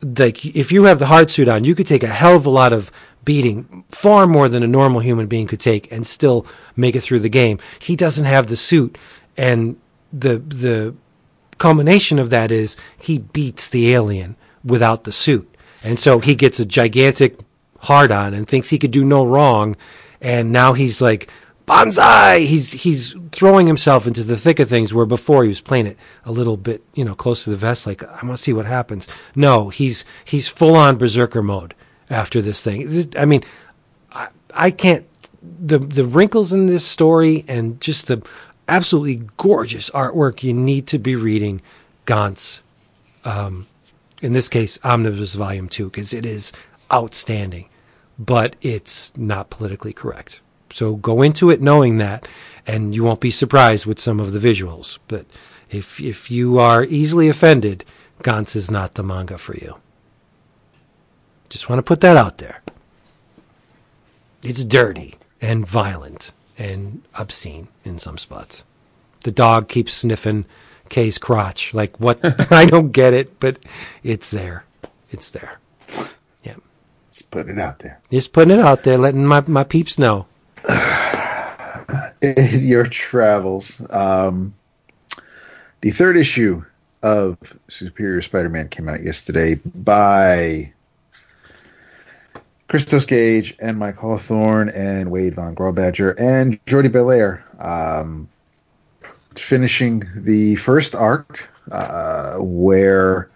Like, 0.00 0.44
if 0.44 0.72
you 0.72 0.84
have 0.84 0.98
the 0.98 1.06
hard 1.06 1.30
suit 1.30 1.48
on, 1.48 1.64
you 1.64 1.74
could 1.74 1.86
take 1.86 2.02
a 2.02 2.08
hell 2.08 2.36
of 2.36 2.46
a 2.46 2.50
lot 2.50 2.72
of 2.72 2.90
beating, 3.24 3.84
far 3.88 4.26
more 4.26 4.48
than 4.48 4.62
a 4.62 4.68
normal 4.68 5.00
human 5.00 5.26
being 5.26 5.46
could 5.46 5.60
take, 5.60 5.90
and 5.92 6.06
still 6.06 6.46
make 6.76 6.96
it 6.96 7.02
through 7.02 7.20
the 7.20 7.28
game. 7.28 7.58
He 7.80 7.96
doesn't 7.96 8.24
have 8.24 8.46
the 8.46 8.56
suit, 8.56 8.98
and 9.36 9.76
the 10.12 10.38
the 10.38 10.94
culmination 11.58 12.18
of 12.18 12.30
that 12.30 12.50
is 12.50 12.76
he 12.98 13.18
beats 13.18 13.70
the 13.70 13.92
alien 13.92 14.36
without 14.64 15.04
the 15.04 15.12
suit, 15.12 15.48
and 15.84 15.98
so 15.98 16.18
he 16.18 16.34
gets 16.34 16.58
a 16.58 16.66
gigantic 16.66 17.38
hard 17.78 18.12
on 18.12 18.34
and 18.34 18.46
thinks 18.46 18.70
he 18.70 18.78
could 18.78 18.90
do 18.90 19.04
no 19.04 19.24
wrong, 19.24 19.76
and 20.20 20.52
now 20.52 20.72
he's 20.72 21.00
like 21.00 21.28
banzai. 21.66 22.40
He's 22.40 22.72
he's 22.72 23.14
throwing 23.30 23.66
himself 23.66 24.06
into 24.06 24.24
the 24.24 24.36
thick 24.36 24.58
of 24.58 24.68
things 24.68 24.92
where 24.92 25.06
before 25.06 25.42
he 25.42 25.48
was 25.48 25.60
playing 25.60 25.86
it 25.86 25.96
a 26.24 26.32
little 26.32 26.56
bit, 26.56 26.82
you 26.94 27.04
know, 27.04 27.14
close 27.14 27.44
to 27.44 27.50
the 27.50 27.56
vest. 27.56 27.86
Like 27.86 28.02
I 28.02 28.26
want 28.26 28.36
to 28.36 28.42
see 28.42 28.52
what 28.52 28.66
happens. 28.66 29.06
No, 29.36 29.68
he's 29.68 30.04
he's 30.24 30.48
full 30.48 30.74
on 30.74 30.96
berserker 30.96 31.42
mode 31.42 31.74
after 32.12 32.40
this 32.40 32.62
thing. 32.62 32.88
This, 32.88 33.08
I 33.16 33.24
mean, 33.24 33.42
I, 34.12 34.28
I 34.54 34.70
can't. 34.70 35.06
The 35.42 35.78
the 35.78 36.04
wrinkles 36.04 36.52
in 36.52 36.66
this 36.66 36.86
story 36.86 37.44
and 37.48 37.80
just 37.80 38.06
the 38.06 38.22
absolutely 38.68 39.26
gorgeous 39.36 39.90
artwork. 39.90 40.42
You 40.42 40.54
need 40.54 40.86
to 40.88 40.98
be 40.98 41.16
reading 41.16 41.60
Gantz. 42.06 42.62
Um, 43.24 43.66
in 44.20 44.32
this 44.32 44.48
case, 44.48 44.78
Omnibus 44.84 45.34
Volume 45.34 45.68
Two, 45.68 45.86
because 45.86 46.14
it 46.14 46.24
is 46.24 46.52
outstanding 46.92 47.68
but 48.18 48.56
it's 48.62 49.16
not 49.16 49.50
politically 49.50 49.92
correct. 49.92 50.40
So 50.72 50.96
go 50.96 51.22
into 51.22 51.50
it 51.50 51.60
knowing 51.60 51.98
that, 51.98 52.26
and 52.66 52.94
you 52.94 53.04
won't 53.04 53.20
be 53.20 53.30
surprised 53.30 53.86
with 53.86 53.98
some 53.98 54.20
of 54.20 54.32
the 54.32 54.38
visuals. 54.38 54.98
But 55.08 55.26
if 55.70 56.00
if 56.00 56.30
you 56.30 56.58
are 56.58 56.84
easily 56.84 57.28
offended, 57.28 57.84
Gantz 58.22 58.56
is 58.56 58.70
not 58.70 58.94
the 58.94 59.02
manga 59.02 59.38
for 59.38 59.56
you. 59.56 59.76
Just 61.52 61.68
want 61.68 61.80
to 61.80 61.82
put 61.82 62.00
that 62.00 62.16
out 62.16 62.38
there. 62.38 62.62
It's 64.42 64.64
dirty 64.64 65.16
and 65.38 65.66
violent 65.66 66.32
and 66.56 67.02
obscene 67.14 67.68
in 67.84 67.98
some 67.98 68.16
spots. 68.16 68.64
The 69.24 69.32
dog 69.32 69.68
keeps 69.68 69.92
sniffing 69.92 70.46
Kei's 70.88 71.18
crotch. 71.18 71.74
Like 71.74 72.00
what? 72.00 72.20
I 72.50 72.64
don't 72.64 72.90
get 72.90 73.12
it, 73.12 73.38
but 73.38 73.58
it's 74.02 74.30
there. 74.30 74.64
It's 75.10 75.28
there. 75.28 75.58
Yeah. 76.42 76.54
Just 77.12 77.30
putting 77.30 77.58
it 77.58 77.60
out 77.60 77.80
there. 77.80 78.00
Just 78.10 78.32
putting 78.32 78.58
it 78.58 78.64
out 78.64 78.84
there, 78.84 78.96
letting 78.96 79.26
my, 79.26 79.42
my 79.46 79.64
peeps 79.64 79.98
know. 79.98 80.24
In 82.22 82.66
your 82.66 82.86
travels, 82.86 83.78
um, 83.90 84.54
the 85.82 85.90
third 85.90 86.16
issue 86.16 86.64
of 87.02 87.36
Superior 87.68 88.22
Spider-Man 88.22 88.70
came 88.70 88.88
out 88.88 89.02
yesterday 89.02 89.56
by 89.74 90.72
Christos 92.72 93.04
Gage 93.04 93.54
and 93.60 93.78
Mike 93.78 93.96
Hawthorne 93.96 94.70
and 94.70 95.10
Wade 95.10 95.34
Von 95.34 95.54
Grawbadger 95.54 96.18
and 96.18 96.58
Jordie 96.64 96.88
Bellaire. 96.88 97.44
Um, 97.58 98.30
finishing 99.36 100.04
the 100.14 100.54
first 100.54 100.94
arc 100.94 101.50
uh, 101.70 102.36
where 102.38 103.28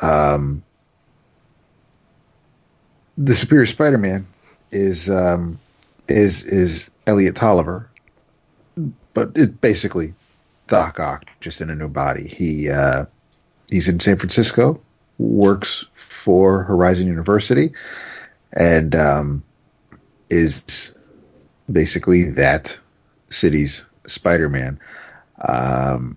um, 0.00 0.62
the 3.18 3.34
Superior 3.34 3.66
Spider-Man 3.66 4.24
is 4.70 5.10
um, 5.10 5.58
is 6.06 6.44
is 6.44 6.88
Elliot 7.08 7.34
Tolliver, 7.34 7.90
but 9.12 9.32
it's 9.34 9.50
basically 9.50 10.14
Doc 10.68 11.00
Ock 11.00 11.24
just 11.40 11.60
in 11.60 11.68
a 11.68 11.74
new 11.74 11.88
body. 11.88 12.28
He 12.28 12.70
uh, 12.70 13.06
he's 13.70 13.88
in 13.88 13.98
San 13.98 14.18
Francisco, 14.18 14.80
works 15.20 15.84
for 15.94 16.62
Horizon 16.64 17.06
University, 17.06 17.72
and 18.54 18.94
um, 18.94 19.42
is 20.30 20.94
basically 21.70 22.24
that 22.24 22.78
city's 23.28 23.84
Spider-Man. 24.06 24.80
Um, 25.46 26.16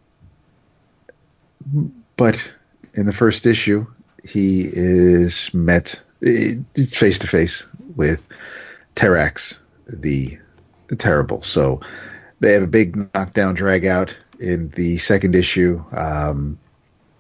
but 2.18 2.52
in 2.96 3.06
the 3.06 3.14
first 3.14 3.46
issue, 3.46 3.86
he 4.24 4.70
is 4.74 5.54
met 5.54 6.02
face 6.22 7.20
to 7.20 7.28
face 7.28 7.66
with 7.96 8.28
Terrax 8.96 9.58
the, 9.88 10.38
the 10.88 10.96
Terrible. 10.96 11.42
So 11.44 11.82
they 12.40 12.54
have 12.54 12.64
a 12.64 12.68
big 12.68 12.96
knockdown 13.14 13.54
drag 13.56 13.86
out 13.86 14.16
in 14.40 14.70
the 14.70 14.98
second 14.98 15.36
issue, 15.36 15.84
um, 15.96 16.58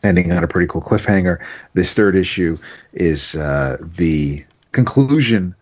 ending 0.03 0.31
on 0.31 0.43
a 0.43 0.47
pretty 0.47 0.67
cool 0.67 0.81
cliffhanger. 0.81 1.43
This 1.73 1.93
third 1.93 2.15
issue 2.15 2.57
is 2.93 3.35
uh, 3.35 3.77
the 3.81 4.43
conclusion 4.71 5.55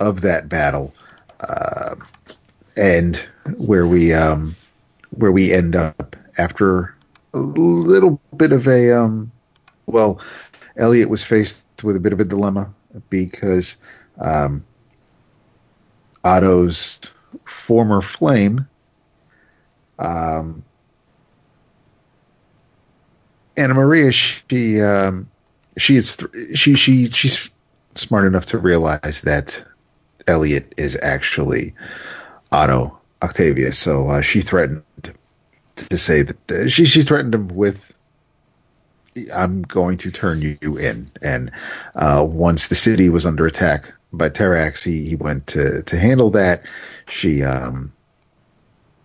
of 0.00 0.20
that 0.22 0.48
battle, 0.48 0.94
uh, 1.40 1.96
and 2.76 3.16
where 3.56 3.86
we 3.86 4.12
um, 4.12 4.54
where 5.10 5.32
we 5.32 5.52
end 5.52 5.76
up 5.76 6.16
after 6.38 6.94
a 7.34 7.38
little 7.38 8.20
bit 8.36 8.52
of 8.52 8.66
a 8.68 8.92
um, 8.92 9.30
well, 9.86 10.20
Elliot 10.76 11.08
was 11.08 11.24
faced 11.24 11.64
with 11.82 11.96
a 11.96 12.00
bit 12.00 12.12
of 12.12 12.20
a 12.20 12.24
dilemma 12.24 12.72
because 13.10 13.76
um, 14.20 14.64
Otto's 16.24 17.00
former 17.44 18.00
flame 18.00 18.66
um, 19.98 20.62
Anna 23.58 23.74
Maria, 23.74 24.12
she 24.12 24.80
um, 24.80 25.28
she 25.76 25.96
is 25.96 26.16
th- 26.16 26.56
she 26.56 26.74
she 26.74 27.08
she's 27.08 27.50
smart 27.94 28.24
enough 28.24 28.46
to 28.46 28.58
realize 28.58 29.22
that 29.22 29.62
Elliot 30.26 30.72
is 30.76 30.98
actually 31.02 31.74
Otto 32.52 32.96
Octavius. 33.22 33.78
So 33.78 34.08
uh, 34.08 34.20
she 34.20 34.40
threatened 34.40 34.82
to 35.76 35.98
say 35.98 36.22
that 36.22 36.50
uh, 36.50 36.68
she 36.68 36.86
she 36.86 37.02
threatened 37.02 37.34
him 37.34 37.48
with 37.48 37.94
I'm 39.34 39.62
going 39.62 39.98
to 39.98 40.10
turn 40.10 40.58
you 40.60 40.76
in. 40.76 41.10
And 41.22 41.50
uh, 41.96 42.24
once 42.28 42.68
the 42.68 42.74
city 42.74 43.08
was 43.08 43.26
under 43.26 43.46
attack 43.46 43.92
by 44.12 44.28
Terrax, 44.28 44.82
he, 44.82 45.08
he 45.08 45.16
went 45.16 45.46
to, 45.48 45.82
to 45.82 45.98
handle 45.98 46.30
that. 46.30 46.62
She 47.08 47.42
um, 47.42 47.92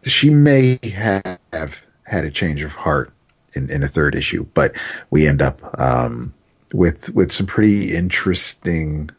she 0.03 0.29
may 0.29 0.79
have 0.83 1.81
had 2.05 2.25
a 2.25 2.31
change 2.31 2.61
of 2.61 2.71
heart 2.73 3.12
in, 3.55 3.69
in 3.69 3.83
a 3.83 3.87
third 3.87 4.15
issue, 4.15 4.45
but 4.53 4.73
we 5.09 5.27
end 5.27 5.41
up 5.41 5.59
um, 5.79 6.33
with 6.73 7.13
with 7.13 7.31
some 7.31 7.45
pretty 7.45 7.95
interesting 7.95 9.09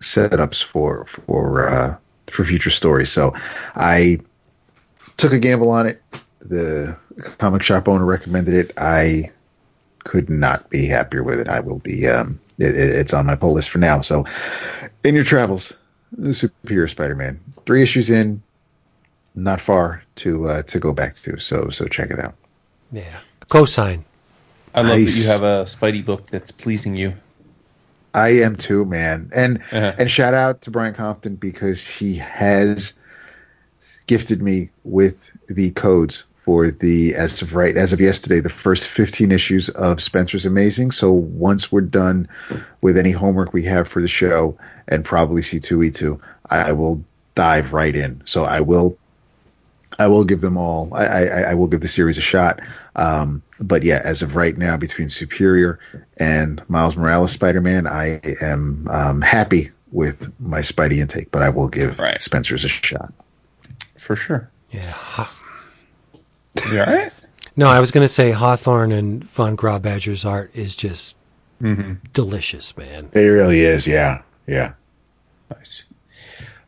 setups 0.00 0.62
for 0.62 1.06
for 1.06 1.68
uh, 1.68 1.96
for 2.30 2.44
future 2.44 2.70
stories. 2.70 3.10
So 3.10 3.32
I 3.74 4.20
took 5.16 5.32
a 5.32 5.38
gamble 5.38 5.70
on 5.70 5.86
it. 5.86 6.02
The 6.40 6.96
comic 7.38 7.62
shop 7.62 7.88
owner 7.88 8.04
recommended 8.04 8.54
it. 8.54 8.72
I 8.76 9.30
could 10.04 10.28
not 10.28 10.68
be 10.70 10.86
happier 10.86 11.22
with 11.22 11.38
it. 11.38 11.48
I 11.48 11.60
will 11.60 11.78
be. 11.78 12.08
Um, 12.08 12.40
it, 12.58 12.76
it's 12.76 13.14
on 13.14 13.26
my 13.26 13.36
pull 13.36 13.54
list 13.54 13.70
for 13.70 13.78
now. 13.78 14.00
So, 14.00 14.24
in 15.04 15.14
your 15.14 15.24
travels, 15.24 15.72
Superior 16.32 16.88
Spider-Man, 16.88 17.38
three 17.64 17.82
issues 17.82 18.10
in, 18.10 18.42
not 19.34 19.60
far 19.60 20.02
to 20.16 20.46
uh, 20.46 20.62
to 20.62 20.78
go 20.78 20.92
back 20.92 21.14
to. 21.14 21.38
So 21.38 21.70
so 21.70 21.86
check 21.86 22.10
it 22.10 22.20
out. 22.20 22.34
Yeah, 22.90 23.20
cosign. 23.52 24.02
I 24.74 24.80
love 24.80 24.98
Nice. 24.98 25.14
that 25.14 25.22
you 25.22 25.28
have 25.28 25.42
a 25.42 25.64
Spidey 25.66 26.04
book 26.04 26.30
that's 26.30 26.50
pleasing 26.50 26.96
you. 26.96 27.12
I 28.14 28.28
am 28.28 28.56
too, 28.56 28.84
man. 28.86 29.30
And 29.34 29.58
Uh-huh. 29.72 29.92
and 29.98 30.10
shout 30.10 30.32
out 30.34 30.62
to 30.62 30.70
Brian 30.70 30.94
Compton 30.94 31.36
because 31.36 31.86
he 31.86 32.16
has 32.16 32.94
gifted 34.06 34.42
me 34.42 34.70
with 34.84 35.30
the 35.48 35.70
codes 35.72 36.24
for 36.44 36.70
the 36.70 37.14
as 37.14 37.40
of 37.42 37.54
right 37.54 37.76
as 37.76 37.92
of 37.92 38.00
yesterday 38.00 38.40
the 38.40 38.48
first 38.50 38.88
15 38.88 39.30
issues 39.30 39.68
of 39.70 40.02
Spencer's 40.02 40.44
Amazing. 40.46 40.90
So 40.90 41.12
once 41.12 41.70
we're 41.70 41.82
done 41.82 42.26
with 42.80 42.96
any 42.98 43.12
homework 43.12 43.52
we 43.52 43.62
have 43.64 43.86
for 43.86 44.00
the 44.02 44.08
show 44.08 44.56
and 44.88 45.04
probably 45.04 45.42
C2E2, 45.42 46.18
I 46.50 46.72
will 46.72 47.02
dive 47.34 47.72
right 47.72 47.94
in. 47.94 48.22
So 48.24 48.44
I 48.44 48.60
will 48.60 48.96
I 49.98 50.06
will 50.06 50.24
give 50.24 50.40
them 50.40 50.56
all. 50.56 50.88
I, 50.94 51.04
I, 51.04 51.40
I 51.50 51.54
will 51.54 51.66
give 51.68 51.80
the 51.82 51.88
series 51.88 52.16
a 52.18 52.22
shot. 52.22 52.60
Um, 52.96 53.42
but 53.60 53.82
yeah, 53.84 54.00
as 54.04 54.22
of 54.22 54.36
right 54.36 54.56
now, 54.56 54.76
between 54.76 55.08
Superior 55.08 55.78
and 56.18 56.62
Miles 56.68 56.96
Morales 56.96 57.32
Spider 57.32 57.60
Man, 57.60 57.86
I 57.86 58.20
am 58.42 58.86
um, 58.90 59.20
happy 59.22 59.70
with 59.92 60.30
my 60.40 60.60
Spidey 60.60 60.98
intake. 60.98 61.30
But 61.30 61.42
I 61.42 61.48
will 61.48 61.68
give 61.68 61.98
Right. 61.98 62.20
Spencer's 62.20 62.64
a 62.64 62.68
shot. 62.68 63.12
For 63.98 64.16
sure. 64.16 64.50
Yeah. 64.70 64.94
You 66.70 66.80
all 66.80 66.86
right? 66.86 67.12
No, 67.56 67.66
I 67.66 67.80
was 67.80 67.90
going 67.90 68.04
to 68.04 68.08
say 68.12 68.30
Hawthorne 68.30 68.92
and 68.92 69.24
Von 69.30 69.56
Grawbadger's 69.56 70.24
art 70.24 70.50
is 70.54 70.74
just 70.76 71.16
Mm-hmm. 71.62 71.92
delicious, 72.12 72.76
man. 72.76 73.08
It 73.12 73.20
really 73.20 73.60
is. 73.60 73.86
Yeah, 73.86 74.22
yeah. 74.48 74.72
Nice. 75.48 75.84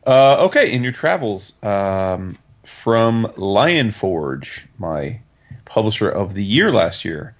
Uh, 0.07 0.37
okay, 0.45 0.71
in 0.71 0.83
your 0.83 0.93
travels, 0.93 1.51
um, 1.63 2.37
from 2.63 3.29
Lion 3.35 3.91
Forge, 3.91 4.65
my 4.77 5.19
publisher 5.65 6.09
of 6.09 6.33
the 6.33 6.43
year 6.43 6.71
last 6.71 7.03
year, 7.03 7.35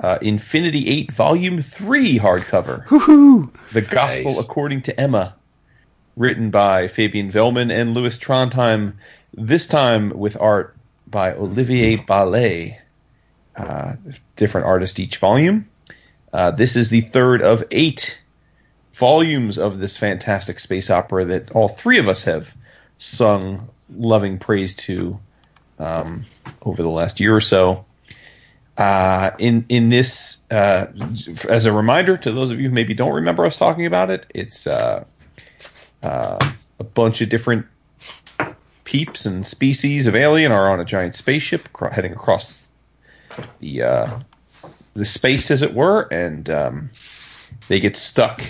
uh, 0.00 0.18
Infinity 0.22 0.88
8 0.88 1.12
Volume 1.12 1.62
3 1.62 2.18
hardcover. 2.18 2.86
Woohoo! 2.86 3.50
The 3.72 3.82
Gospel 3.82 4.32
Nice. 4.32 4.44
According 4.44 4.82
to 4.82 5.00
Emma, 5.00 5.34
written 6.16 6.50
by 6.50 6.88
Fabien 6.88 7.30
Vehlmann 7.30 7.72
and 7.72 7.94
Lewis 7.94 8.16
Trondheim, 8.16 8.94
this 9.32 9.66
time 9.66 10.10
with 10.10 10.36
art 10.40 10.76
by 11.08 11.32
Olivier 11.34 11.96
Balez. 11.96 12.76
Uh, 13.56 13.94
different 14.34 14.66
artist 14.66 14.98
each 14.98 15.18
volume. 15.18 15.68
Uh, 16.32 16.50
this 16.50 16.74
is 16.74 16.90
the 16.90 17.02
third 17.02 17.40
of 17.40 17.62
eight 17.70 18.20
volumes 18.94 19.58
of 19.58 19.78
this 19.78 19.96
fantastic 19.96 20.58
space 20.58 20.90
opera 20.90 21.24
that 21.24 21.50
all 21.52 21.68
three 21.68 21.98
of 21.98 22.08
us 22.08 22.24
have 22.24 22.52
sung 22.98 23.68
loving 23.96 24.38
praise 24.38 24.74
to 24.74 25.18
um, 25.78 26.24
over 26.62 26.82
the 26.82 26.88
last 26.88 27.20
year 27.20 27.34
or 27.34 27.40
so. 27.40 27.84
Uh, 28.76 29.30
in 29.38 29.64
in 29.68 29.90
this, 29.90 30.38
uh, 30.50 30.86
as 31.48 31.64
a 31.64 31.72
reminder 31.72 32.16
to 32.16 32.32
those 32.32 32.50
of 32.50 32.58
you 32.60 32.68
who 32.68 32.74
maybe 32.74 32.92
don't 32.92 33.12
remember 33.12 33.44
us 33.44 33.56
talking 33.56 33.86
about 33.86 34.10
it, 34.10 34.26
it's 34.34 34.66
uh, 34.66 35.04
uh, 36.02 36.50
a 36.80 36.84
bunch 36.84 37.20
of 37.20 37.28
different 37.28 37.66
peeps 38.82 39.26
and 39.26 39.46
species 39.46 40.06
of 40.06 40.16
alien 40.16 40.50
are 40.50 40.70
on 40.70 40.80
a 40.80 40.84
giant 40.84 41.14
spaceship 41.14 41.68
heading 41.92 42.12
across 42.12 42.66
the 43.60 43.82
uh, 43.82 44.20
the 44.94 45.04
space, 45.04 45.50
as 45.50 45.62
it 45.62 45.74
were, 45.74 46.02
and 46.10 46.50
um, 46.50 46.90
they 47.68 47.78
get 47.78 47.96
stuck 47.96 48.42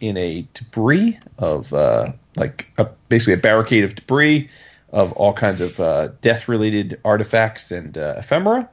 in 0.00 0.16
a 0.16 0.46
debris 0.54 1.18
of 1.38 1.72
uh, 1.72 2.12
like 2.36 2.70
a, 2.78 2.84
basically 3.08 3.34
a 3.34 3.38
barricade 3.38 3.84
of 3.84 3.94
debris 3.94 4.48
of 4.90 5.12
all 5.12 5.32
kinds 5.32 5.60
of 5.60 5.78
uh, 5.80 6.08
death 6.22 6.48
related 6.48 7.00
artifacts 7.04 7.70
and 7.70 7.98
uh, 7.98 8.16
ephemera. 8.18 8.68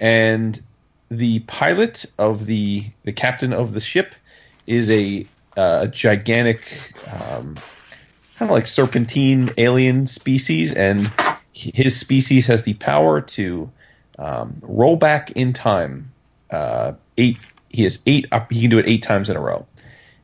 And 0.00 0.60
the 1.10 1.40
pilot 1.40 2.06
of 2.18 2.46
the 2.46 2.84
the 3.04 3.12
captain 3.12 3.52
of 3.52 3.74
the 3.74 3.80
ship 3.80 4.14
is 4.66 4.90
a 4.90 5.26
uh, 5.56 5.86
gigantic 5.88 6.62
um, 7.12 7.56
kind 8.36 8.48
of 8.48 8.50
like 8.50 8.66
serpentine 8.66 9.50
alien 9.58 10.06
species 10.06 10.72
and 10.72 11.12
his 11.52 11.98
species 11.98 12.46
has 12.46 12.62
the 12.62 12.74
power 12.74 13.20
to 13.20 13.70
um, 14.18 14.56
roll 14.62 14.96
back 14.96 15.32
in 15.32 15.52
time 15.52 16.10
uh, 16.50 16.92
eight 17.18 17.38
he 17.70 17.84
has 17.84 18.00
eight 18.06 18.26
he 18.50 18.60
can 18.60 18.70
do 18.70 18.78
it 18.78 18.86
eight 18.86 19.02
times 19.02 19.30
in 19.30 19.36
a 19.36 19.40
row. 19.40 19.66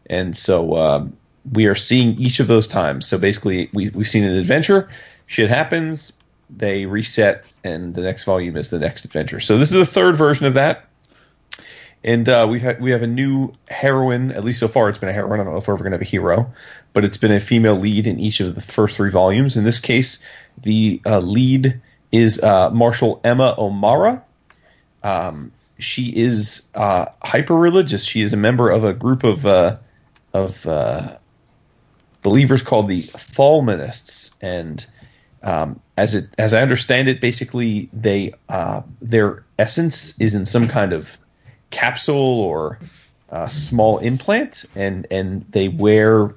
And 0.08 0.36
so 0.36 0.76
um, 0.76 1.16
we 1.52 1.66
are 1.66 1.74
seeing 1.74 2.20
each 2.20 2.38
of 2.40 2.48
those 2.48 2.66
times. 2.66 3.06
So 3.06 3.18
basically 3.18 3.70
we, 3.72 3.90
we've 3.90 4.08
seen 4.08 4.24
an 4.24 4.36
adventure 4.36 4.88
shit 5.26 5.48
happens 5.48 6.12
they 6.48 6.86
reset 6.86 7.44
and 7.64 7.94
the 7.94 8.00
next 8.00 8.24
volume 8.24 8.56
is 8.56 8.70
the 8.70 8.78
next 8.78 9.04
adventure 9.04 9.40
so 9.40 9.58
this 9.58 9.68
is 9.68 9.74
the 9.74 9.86
third 9.86 10.16
version 10.16 10.46
of 10.46 10.54
that 10.54 10.86
and 12.06 12.28
uh, 12.28 12.46
we 12.48 12.60
have 12.60 12.80
we 12.80 12.92
have 12.92 13.02
a 13.02 13.06
new 13.06 13.52
heroine. 13.68 14.30
At 14.30 14.44
least 14.44 14.60
so 14.60 14.68
far, 14.68 14.88
it's 14.88 14.96
been 14.96 15.08
a 15.08 15.12
heroine. 15.12 15.40
I 15.40 15.44
don't 15.44 15.52
know 15.52 15.58
if 15.58 15.66
we're 15.66 15.74
ever 15.74 15.82
going 15.82 15.90
to 15.90 15.96
have 15.96 16.02
a 16.02 16.08
hero, 16.08 16.50
but 16.92 17.04
it's 17.04 17.16
been 17.16 17.32
a 17.32 17.40
female 17.40 17.74
lead 17.74 18.06
in 18.06 18.20
each 18.20 18.38
of 18.38 18.54
the 18.54 18.60
first 18.60 18.96
three 18.96 19.10
volumes. 19.10 19.56
In 19.56 19.64
this 19.64 19.80
case, 19.80 20.22
the 20.62 21.02
uh, 21.04 21.18
lead 21.18 21.80
is 22.12 22.40
uh, 22.42 22.70
Marshal 22.70 23.20
Emma 23.24 23.56
O'Mara. 23.58 24.22
Um, 25.02 25.50
she 25.80 26.14
is 26.16 26.62
uh, 26.76 27.06
hyper 27.22 27.54
religious. 27.54 28.04
She 28.04 28.22
is 28.22 28.32
a 28.32 28.36
member 28.36 28.70
of 28.70 28.84
a 28.84 28.94
group 28.94 29.24
of 29.24 29.44
uh, 29.44 29.76
of 30.32 30.64
uh, 30.64 31.16
believers 32.22 32.62
called 32.62 32.86
the 32.86 33.02
Thalmanists, 33.02 34.32
and 34.40 34.86
um, 35.46 35.80
as 35.96 36.14
it 36.14 36.26
as 36.38 36.52
I 36.52 36.60
understand 36.60 37.08
it, 37.08 37.20
basically 37.20 37.88
they 37.92 38.34
uh, 38.48 38.82
their 39.00 39.44
essence 39.58 40.18
is 40.18 40.34
in 40.34 40.44
some 40.44 40.68
kind 40.68 40.92
of 40.92 41.16
capsule 41.70 42.40
or 42.40 42.80
uh, 43.30 43.46
small 43.46 43.98
implant, 43.98 44.64
and 44.74 45.06
and 45.10 45.46
they 45.50 45.68
wear 45.68 46.34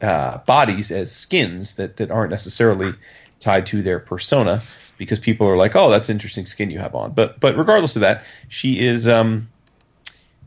uh, 0.00 0.38
bodies 0.38 0.90
as 0.90 1.12
skins 1.12 1.74
that 1.74 1.98
that 1.98 2.10
aren't 2.10 2.30
necessarily 2.30 2.94
tied 3.38 3.66
to 3.66 3.82
their 3.82 4.00
persona 4.00 4.62
because 4.96 5.18
people 5.18 5.46
are 5.46 5.58
like, 5.58 5.76
oh, 5.76 5.90
that's 5.90 6.08
interesting 6.08 6.46
skin 6.46 6.70
you 6.70 6.78
have 6.78 6.94
on. 6.94 7.12
But 7.12 7.38
but 7.38 7.54
regardless 7.56 7.96
of 7.96 8.00
that, 8.00 8.24
she 8.48 8.80
is. 8.80 9.06
Um, 9.06 9.48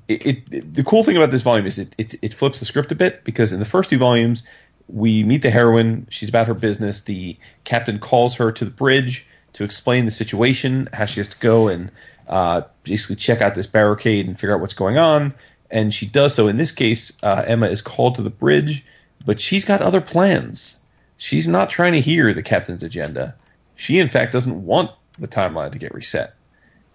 it, 0.08 0.44
it, 0.52 0.76
the 0.76 0.84
cool 0.84 1.04
thing 1.04 1.18
about 1.18 1.32
this 1.32 1.42
volume 1.42 1.66
is 1.66 1.80
it, 1.80 1.96
it 1.98 2.14
it 2.22 2.32
flips 2.32 2.60
the 2.60 2.66
script 2.66 2.92
a 2.92 2.96
bit 2.96 3.24
because 3.24 3.52
in 3.52 3.58
the 3.58 3.66
first 3.66 3.90
two 3.90 3.98
volumes 3.98 4.44
we 4.88 5.24
meet 5.24 5.42
the 5.42 5.50
heroine. 5.50 6.08
She's 6.10 6.30
about 6.30 6.48
her 6.48 6.54
business. 6.54 7.02
The 7.02 7.38
captain 7.64 8.00
calls 8.00 8.36
her 8.36 8.52
to 8.52 8.66
the 8.66 8.72
bridge 8.72 9.26
to 9.54 9.64
explain 9.64 10.06
the 10.06 10.12
situation, 10.12 10.90
how 10.94 11.06
she 11.06 11.20
has 11.20 11.28
to 11.30 11.40
go 11.40 11.68
and 11.68 11.92
uh, 12.28 12.62
basically 12.84 13.16
check 13.16 13.42
out 13.42 13.56
this 13.56 13.68
barricade 13.68 14.28
and 14.28 14.38
figure 14.38 14.54
out 14.54 14.62
what's 14.62 14.74
going 14.74 14.98
on. 14.98 15.34
And 15.72 15.94
she 15.94 16.06
does 16.06 16.36
so. 16.36 16.48
In 16.48 16.58
this 16.58 16.72
case, 16.72 17.18
uh, 17.24 17.44
Emma 17.48 17.68
is 17.68 17.82
called 17.82 18.16
to 18.16 18.22
the 18.22 18.30
bridge, 18.30 18.86
but 19.26 19.42
she's 19.42 19.66
got 19.66 19.82
other 19.82 20.02
plans. 20.02 20.78
She's 21.18 21.48
not 21.48 21.70
trying 21.70 21.94
to 21.94 22.02
hear 22.02 22.34
the 22.34 22.44
captain's 22.44 22.84
agenda. 22.84 23.34
She, 23.76 24.00
in 24.00 24.08
fact, 24.08 24.34
doesn't 24.34 24.66
want 24.66 24.92
the 25.18 25.28
timeline 25.28 25.72
to 25.72 25.80
get 25.80 25.94
reset 25.94 26.34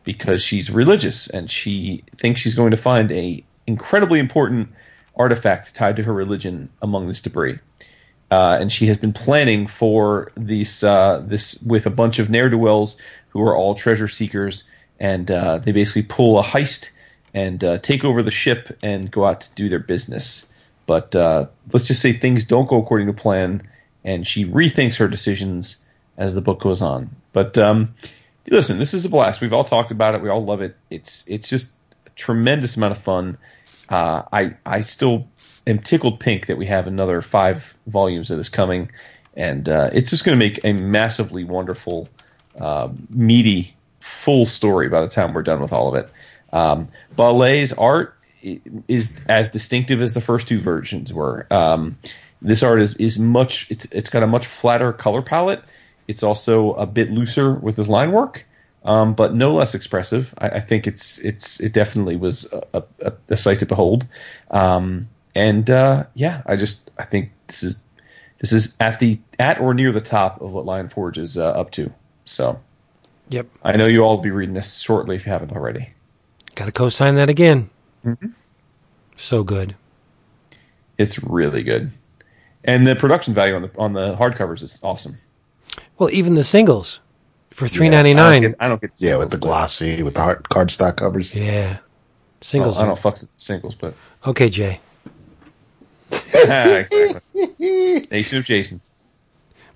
because 0.04 0.42
she's 0.42 0.70
religious 0.70 1.28
and 1.28 1.50
she 1.50 2.04
thinks 2.16 2.40
she's 2.40 2.54
going 2.54 2.70
to 2.70 2.76
find 2.76 3.10
a 3.12 3.44
incredibly 3.66 4.18
important 4.18 4.68
artifact 5.16 5.74
tied 5.74 5.96
to 5.96 6.02
her 6.02 6.12
religion 6.12 6.68
among 6.82 7.08
this 7.08 7.20
debris. 7.20 7.58
Uh, 8.30 8.58
and 8.60 8.72
she 8.72 8.86
has 8.86 8.96
been 8.96 9.12
planning 9.12 9.66
for 9.66 10.30
these 10.36 10.84
uh, 10.84 11.22
this 11.26 11.60
with 11.62 11.84
a 11.84 11.90
bunch 11.90 12.18
of 12.18 12.30
ne'er 12.30 12.48
do 12.48 12.58
wells 12.58 12.96
who 13.30 13.42
are 13.42 13.56
all 13.56 13.74
treasure 13.74 14.08
seekers, 14.08 14.68
and 15.00 15.30
uh, 15.30 15.58
they 15.58 15.72
basically 15.72 16.02
pull 16.02 16.38
a 16.38 16.42
heist 16.42 16.90
and 17.34 17.64
uh, 17.64 17.78
take 17.78 18.04
over 18.04 18.22
the 18.22 18.30
ship 18.30 18.76
and 18.82 19.10
go 19.10 19.24
out 19.24 19.40
to 19.40 19.54
do 19.54 19.68
their 19.68 19.78
business. 19.80 20.48
But 20.86 21.14
uh, 21.14 21.46
let's 21.72 21.86
just 21.86 22.02
say 22.02 22.12
things 22.12 22.44
don't 22.44 22.68
go 22.68 22.80
according 22.80 23.06
to 23.06 23.12
plan, 23.12 23.62
and 24.04 24.26
she 24.26 24.44
rethinks 24.44 24.96
her 24.96 25.08
decisions 25.08 25.84
as 26.16 26.34
the 26.34 26.40
book 26.40 26.60
goes 26.60 26.82
on. 26.82 27.10
But 27.32 27.56
um, 27.58 27.94
listen, 28.48 28.78
this 28.78 28.94
is 28.94 29.04
a 29.04 29.08
blast. 29.08 29.40
We've 29.40 29.52
all 29.52 29.64
talked 29.64 29.90
about 29.90 30.14
it. 30.14 30.22
We 30.22 30.28
all 30.28 30.44
love 30.44 30.60
it. 30.60 30.76
It's 30.90 31.24
it's 31.26 31.48
just 31.48 31.72
a 32.06 32.10
tremendous 32.10 32.76
amount 32.76 32.92
of 32.92 32.98
fun. 32.98 33.38
Uh, 33.88 34.22
I 34.32 34.54
I 34.66 34.80
still 34.80 35.26
am 35.70 35.78
tickled 35.78 36.20
pink 36.20 36.46
that 36.46 36.58
we 36.58 36.66
have 36.66 36.86
another 36.86 37.22
five 37.22 37.76
volumes 37.86 38.30
of 38.30 38.38
this 38.38 38.48
coming, 38.48 38.90
and 39.36 39.68
uh, 39.68 39.90
it's 39.92 40.10
just 40.10 40.24
going 40.24 40.38
to 40.38 40.44
make 40.44 40.60
a 40.64 40.72
massively 40.72 41.44
wonderful, 41.44 42.08
uh, 42.60 42.88
meaty, 43.08 43.74
full 44.00 44.46
story 44.46 44.88
by 44.88 45.00
the 45.00 45.08
time 45.08 45.32
we're 45.32 45.42
done 45.42 45.60
with 45.60 45.72
all 45.72 45.88
of 45.88 45.94
it. 45.94 46.10
Um, 46.52 46.88
Balez's 47.16 47.72
art 47.74 48.16
is 48.88 49.10
as 49.28 49.48
distinctive 49.48 50.00
as 50.00 50.14
the 50.14 50.20
first 50.20 50.48
two 50.48 50.60
versions 50.60 51.12
were. 51.12 51.46
Um, 51.50 51.96
this 52.42 52.62
art 52.62 52.80
is, 52.80 52.94
is 52.94 53.18
much 53.18 53.66
it's 53.70 53.84
it's 53.86 54.10
got 54.10 54.22
a 54.22 54.26
much 54.26 54.46
flatter 54.46 54.92
color 54.92 55.22
palette. 55.22 55.62
It's 56.08 56.22
also 56.22 56.72
a 56.74 56.86
bit 56.86 57.10
looser 57.10 57.54
with 57.54 57.76
his 57.76 57.88
line 57.88 58.12
work, 58.12 58.44
um, 58.84 59.14
but 59.14 59.34
no 59.34 59.54
less 59.54 59.74
expressive. 59.74 60.34
I, 60.38 60.48
I, 60.48 60.60
think 60.60 60.86
it's 60.86 61.18
it's 61.18 61.60
it 61.60 61.72
definitely 61.72 62.16
was 62.16 62.50
a, 62.72 62.82
a, 63.02 63.12
a 63.28 63.36
sight 63.36 63.60
to 63.60 63.66
behold. 63.66 64.06
Um, 64.50 65.08
and 65.34 65.68
uh, 65.70 66.04
yeah, 66.14 66.42
I 66.46 66.56
just 66.56 66.90
I 66.98 67.04
think 67.04 67.30
this 67.46 67.62
is 67.62 67.80
this 68.40 68.52
is 68.52 68.76
at 68.80 68.98
the 69.00 69.20
at 69.38 69.60
or 69.60 69.74
near 69.74 69.92
the 69.92 70.00
top 70.00 70.40
of 70.40 70.52
what 70.52 70.64
Lion 70.64 70.88
Forge 70.88 71.18
is 71.18 71.36
uh, 71.38 71.50
up 71.50 71.70
to. 71.72 71.92
So, 72.24 72.58
yep, 73.28 73.46
I 73.62 73.76
know 73.76 73.86
you 73.86 74.02
all 74.02 74.16
will 74.16 74.22
be 74.22 74.30
reading 74.30 74.54
this 74.54 74.78
shortly 74.78 75.16
if 75.16 75.26
you 75.26 75.32
haven't 75.32 75.52
already. 75.52 75.90
Got 76.54 76.66
to 76.66 76.72
co-sign 76.72 77.14
that 77.14 77.30
again. 77.30 77.70
Mm-hmm. 78.04 78.28
So 79.16 79.44
good. 79.44 79.76
It's 80.98 81.22
really 81.22 81.62
good, 81.62 81.90
and 82.64 82.86
the 82.86 82.96
production 82.96 83.34
value 83.34 83.54
on 83.54 83.62
the 83.62 83.70
on 83.78 83.92
the 83.92 84.16
hardcovers 84.16 84.62
is 84.62 84.78
awesome. 84.82 85.18
Well, 85.98 86.10
even 86.10 86.34
the 86.34 86.44
singles 86.44 87.00
for 87.50 87.68
three 87.68 87.88
ninety 87.88 88.14
nine. 88.14 88.54
I 88.60 88.68
don't 88.68 88.80
get 88.80 88.92
yeah 88.98 89.16
with 89.16 89.30
the 89.30 89.38
glossy 89.38 90.02
with 90.02 90.14
the 90.14 90.22
hard 90.22 90.44
cardstock 90.44 90.96
covers. 90.96 91.34
Yeah, 91.34 91.78
singles. 92.40 92.76
Well, 92.76 92.84
I 92.84 92.88
don't 92.88 92.98
fuck 92.98 93.20
with 93.20 93.32
the 93.32 93.40
singles, 93.40 93.74
but 93.74 93.94
okay, 94.26 94.48
Jay. 94.48 94.80
exactly. 96.34 97.14
Nation 98.10 98.38
of 98.38 98.44
Jason. 98.44 98.80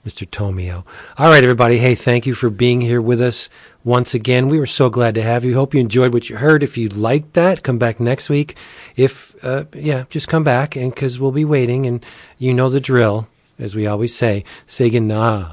Mr. 0.04 0.28
Tomio. 0.28 0.84
All 1.16 1.28
right, 1.30 1.42
everybody. 1.42 1.78
Hey, 1.78 1.94
thank 1.94 2.26
you 2.26 2.34
for 2.34 2.50
being 2.50 2.82
here 2.82 3.00
with 3.00 3.22
us 3.22 3.48
once 3.84 4.12
again. 4.12 4.48
We 4.48 4.58
were 4.58 4.66
so 4.66 4.90
glad 4.90 5.14
to 5.14 5.22
have 5.22 5.44
you. 5.46 5.54
Hope 5.54 5.72
you 5.72 5.80
enjoyed 5.80 6.12
what 6.12 6.28
you 6.28 6.36
heard. 6.36 6.62
If 6.62 6.76
you 6.76 6.90
liked 6.90 7.32
that, 7.32 7.62
come 7.62 7.78
back 7.78 8.00
next 8.00 8.28
week. 8.28 8.54
If, 8.96 9.34
uh, 9.42 9.64
yeah, 9.72 10.04
just 10.10 10.28
come 10.28 10.44
back 10.44 10.76
and 10.76 10.94
cause 10.94 11.18
we'll 11.18 11.32
be 11.32 11.46
waiting 11.46 11.86
and 11.86 12.04
you 12.36 12.52
know 12.52 12.68
the 12.68 12.80
drill, 12.80 13.28
as 13.58 13.74
we 13.74 13.86
always 13.86 14.14
say. 14.14 14.44
Say 14.66 14.90
goodnight. 14.90 15.46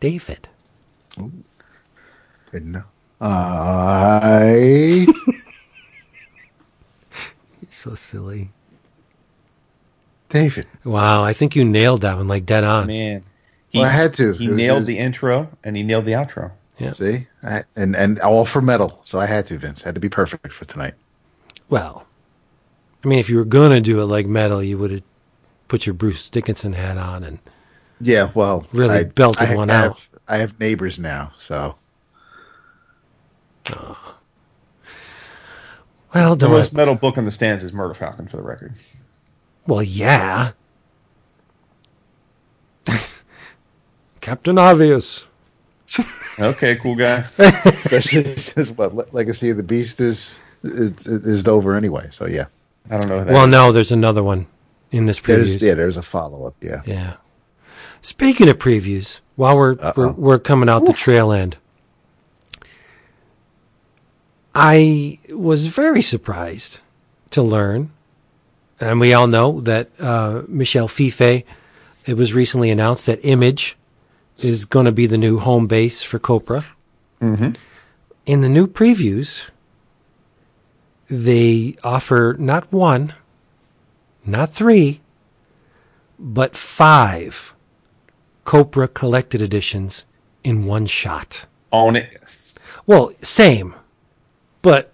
David. 0.00 0.48
Good 2.50 2.62
enough. 2.64 2.91
I. 3.22 5.06
You're 7.60 7.70
so 7.70 7.94
silly. 7.94 8.50
David. 10.28 10.66
Wow, 10.84 11.22
I 11.22 11.32
think 11.32 11.54
you 11.54 11.64
nailed 11.64 12.00
that 12.00 12.16
one 12.16 12.26
like 12.26 12.46
dead 12.46 12.64
on. 12.64 12.86
Man. 12.86 13.22
He, 13.68 13.78
well, 13.78 13.88
I 13.88 13.92
had 13.92 14.12
to. 14.14 14.32
He 14.32 14.46
nailed 14.48 14.80
was, 14.80 14.88
the 14.88 14.98
intro 14.98 15.48
and 15.62 15.76
he 15.76 15.82
nailed 15.82 16.04
the 16.04 16.12
outro. 16.12 16.50
Yeah. 16.78 16.92
See? 16.92 17.26
I, 17.42 17.60
and 17.76 17.94
and 17.94 18.18
all 18.20 18.44
for 18.44 18.60
metal. 18.60 19.00
So 19.04 19.20
I 19.20 19.26
had 19.26 19.46
to, 19.46 19.58
Vince. 19.58 19.82
I 19.84 19.88
had 19.88 19.94
to 19.94 20.00
be 20.00 20.08
perfect 20.08 20.52
for 20.52 20.64
tonight. 20.64 20.94
Well, 21.68 22.06
I 23.04 23.08
mean, 23.08 23.18
if 23.18 23.30
you 23.30 23.36
were 23.36 23.44
going 23.44 23.70
to 23.70 23.80
do 23.80 24.00
it 24.00 24.06
like 24.06 24.26
metal, 24.26 24.62
you 24.62 24.78
would 24.78 24.90
have 24.90 25.02
put 25.68 25.86
your 25.86 25.94
Bruce 25.94 26.28
Dickinson 26.28 26.72
hat 26.72 26.98
on 26.98 27.24
and. 27.24 27.38
Yeah, 28.00 28.30
well. 28.34 28.66
Really 28.72 28.98
I, 28.98 29.04
belted 29.04 29.48
I, 29.48 29.54
one 29.54 29.70
I 29.70 29.86
out. 29.86 30.08
I 30.26 30.38
have 30.38 30.58
neighbors 30.58 30.98
now, 30.98 31.30
so. 31.38 31.76
Oh. 33.70 34.16
Well, 36.14 36.36
the 36.36 36.48
most 36.48 36.74
metal 36.74 36.94
book 36.94 37.16
on 37.16 37.24
the 37.24 37.30
stands 37.30 37.64
is 37.64 37.72
Murder 37.72 37.94
Falcon, 37.94 38.28
for 38.28 38.36
the 38.36 38.42
record. 38.42 38.74
Well, 39.66 39.82
yeah. 39.82 40.52
Captain 44.20 44.58
Obvious. 44.58 45.26
okay, 46.38 46.76
cool 46.76 46.96
guy. 46.96 47.24
Especially 47.38 48.74
what 48.74 49.14
Legacy 49.14 49.50
of 49.50 49.56
the 49.56 49.62
Beast 49.62 50.00
is 50.00 50.40
is 50.62 51.06
is 51.06 51.46
over 51.46 51.76
anyway. 51.76 52.08
So 52.10 52.26
yeah. 52.26 52.46
I 52.90 52.98
don't 52.98 53.08
know. 53.08 53.32
well, 53.32 53.44
is. 53.44 53.50
no, 53.50 53.72
there's 53.72 53.92
another 53.92 54.22
one 54.22 54.46
in 54.90 55.06
this 55.06 55.20
preview. 55.20 55.26
There's, 55.26 55.62
yeah, 55.62 55.74
there's 55.74 55.96
a 55.96 56.02
follow 56.02 56.46
up. 56.46 56.54
Yeah. 56.60 56.82
Yeah. 56.84 57.14
Speaking 58.00 58.48
of 58.48 58.58
previews, 58.58 59.20
while 59.36 59.56
we're 59.56 59.76
we're, 59.96 60.10
we're, 60.10 60.38
coming 60.38 60.68
out 60.68 60.82
Ooh. 60.82 60.86
the 60.86 60.92
trail 60.92 61.30
end, 61.30 61.56
I 64.54 65.18
was 65.30 65.66
very 65.66 66.02
surprised 66.02 66.80
to 67.30 67.42
learn, 67.42 67.90
and 68.80 69.00
we 69.00 69.14
all 69.14 69.26
know 69.26 69.60
that 69.62 69.90
uh, 69.98 70.42
Michel 70.48 70.88
Fiffe. 70.88 71.44
It 72.04 72.16
was 72.16 72.34
recently 72.34 72.70
announced 72.70 73.06
that 73.06 73.20
Image 73.22 73.76
is 74.38 74.64
going 74.64 74.86
to 74.86 74.92
be 74.92 75.06
the 75.06 75.18
new 75.18 75.38
home 75.38 75.66
base 75.66 76.02
for 76.02 76.18
Copra. 76.18 76.66
Mm-hmm. 77.20 77.52
In 78.26 78.40
the 78.40 78.48
new 78.48 78.66
previews, 78.66 79.50
they 81.08 81.76
offer 81.84 82.36
not 82.38 82.72
one, 82.72 83.14
not 84.26 84.50
three, 84.50 85.00
but 86.18 86.56
five 86.56 87.54
Copra 88.44 88.88
collected 88.88 89.40
editions 89.40 90.06
in 90.42 90.64
one 90.64 90.86
shot. 90.86 91.46
Own 91.70 91.96
it. 91.96 92.16
Well, 92.86 93.12
same. 93.22 93.74
But 94.62 94.92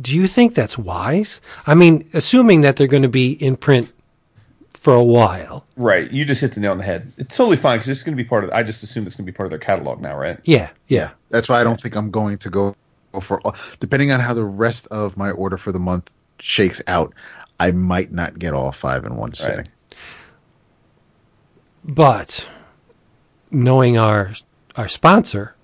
do 0.00 0.16
you 0.16 0.26
think 0.26 0.54
that's 0.54 0.78
wise? 0.78 1.40
I 1.66 1.74
mean, 1.74 2.08
assuming 2.14 2.62
that 2.62 2.76
they're 2.76 2.86
going 2.86 3.02
to 3.02 3.08
be 3.08 3.32
in 3.32 3.56
print 3.56 3.92
for 4.72 4.94
a 4.94 5.04
while. 5.04 5.66
Right. 5.76 6.10
You 6.10 6.24
just 6.24 6.40
hit 6.40 6.54
the 6.54 6.60
nail 6.60 6.72
on 6.72 6.78
the 6.78 6.84
head. 6.84 7.12
It's 7.18 7.36
totally 7.36 7.58
fine 7.58 7.78
because 7.78 7.90
it's 7.90 8.02
going 8.02 8.16
to 8.16 8.22
be 8.22 8.26
part 8.26 8.44
of. 8.44 8.50
I 8.50 8.62
just 8.62 8.82
assume 8.82 9.06
it's 9.06 9.14
going 9.14 9.26
to 9.26 9.32
be 9.32 9.36
part 9.36 9.46
of 9.46 9.50
their 9.50 9.58
catalog 9.58 10.00
now, 10.00 10.16
right? 10.16 10.38
Yeah. 10.44 10.70
Yeah. 10.88 11.10
That's 11.28 11.48
why 11.48 11.60
I 11.60 11.64
don't 11.64 11.80
think 11.80 11.96
I'm 11.96 12.10
going 12.10 12.38
to 12.38 12.50
go 12.50 12.74
for. 13.20 13.42
Depending 13.78 14.10
on 14.10 14.20
how 14.20 14.32
the 14.32 14.44
rest 14.44 14.86
of 14.86 15.18
my 15.18 15.30
order 15.32 15.58
for 15.58 15.70
the 15.70 15.78
month 15.78 16.10
shakes 16.38 16.80
out, 16.86 17.12
I 17.58 17.72
might 17.72 18.10
not 18.10 18.38
get 18.38 18.54
all 18.54 18.72
five 18.72 19.04
in 19.04 19.16
one 19.16 19.34
sitting. 19.34 19.58
Right. 19.58 19.68
But 21.84 22.48
knowing 23.50 23.98
our 23.98 24.32
our 24.76 24.88
sponsor, 24.88 25.56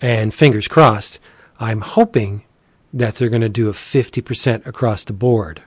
and 0.00 0.32
fingers 0.32 0.68
crossed, 0.68 1.18
I'm 1.58 1.80
hoping 1.80 2.44
that 2.94 3.16
they're 3.16 3.28
going 3.28 3.42
to 3.42 3.48
do 3.48 3.68
a 3.68 3.72
50% 3.72 4.66
across 4.66 5.04
the 5.04 5.12
board 5.12 5.60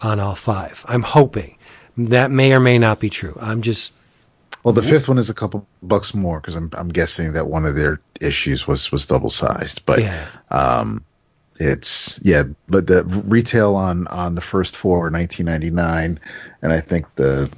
on 0.00 0.20
all 0.20 0.36
five. 0.36 0.84
I'm 0.88 1.02
hoping. 1.02 1.58
That 1.96 2.30
may 2.30 2.52
or 2.52 2.60
may 2.60 2.78
not 2.78 3.00
be 3.00 3.10
true. 3.10 3.36
I'm 3.40 3.60
just. 3.60 3.92
Well, 4.62 4.72
the 4.72 4.82
fifth 4.82 5.08
one 5.08 5.18
is 5.18 5.28
a 5.28 5.34
couple 5.34 5.66
bucks 5.82 6.14
more 6.14 6.40
because 6.40 6.54
I'm 6.54 6.70
I'm 6.72 6.88
guessing 6.88 7.34
that 7.34 7.48
one 7.48 7.66
of 7.66 7.76
their 7.76 8.00
issues 8.20 8.66
was 8.66 8.90
was 8.90 9.06
double 9.06 9.28
sized, 9.28 9.84
but 9.84 10.00
yeah. 10.00 10.26
um, 10.50 11.04
it's 11.60 12.18
yeah, 12.22 12.44
but 12.68 12.86
the 12.86 13.04
retail 13.26 13.76
on 13.76 14.06
on 14.08 14.34
the 14.34 14.40
first 14.40 14.74
four 14.76 15.06
are 15.06 15.10
19.99, 15.10 16.18
and 16.62 16.72
I 16.72 16.80
think 16.80 17.14
the 17.16 17.52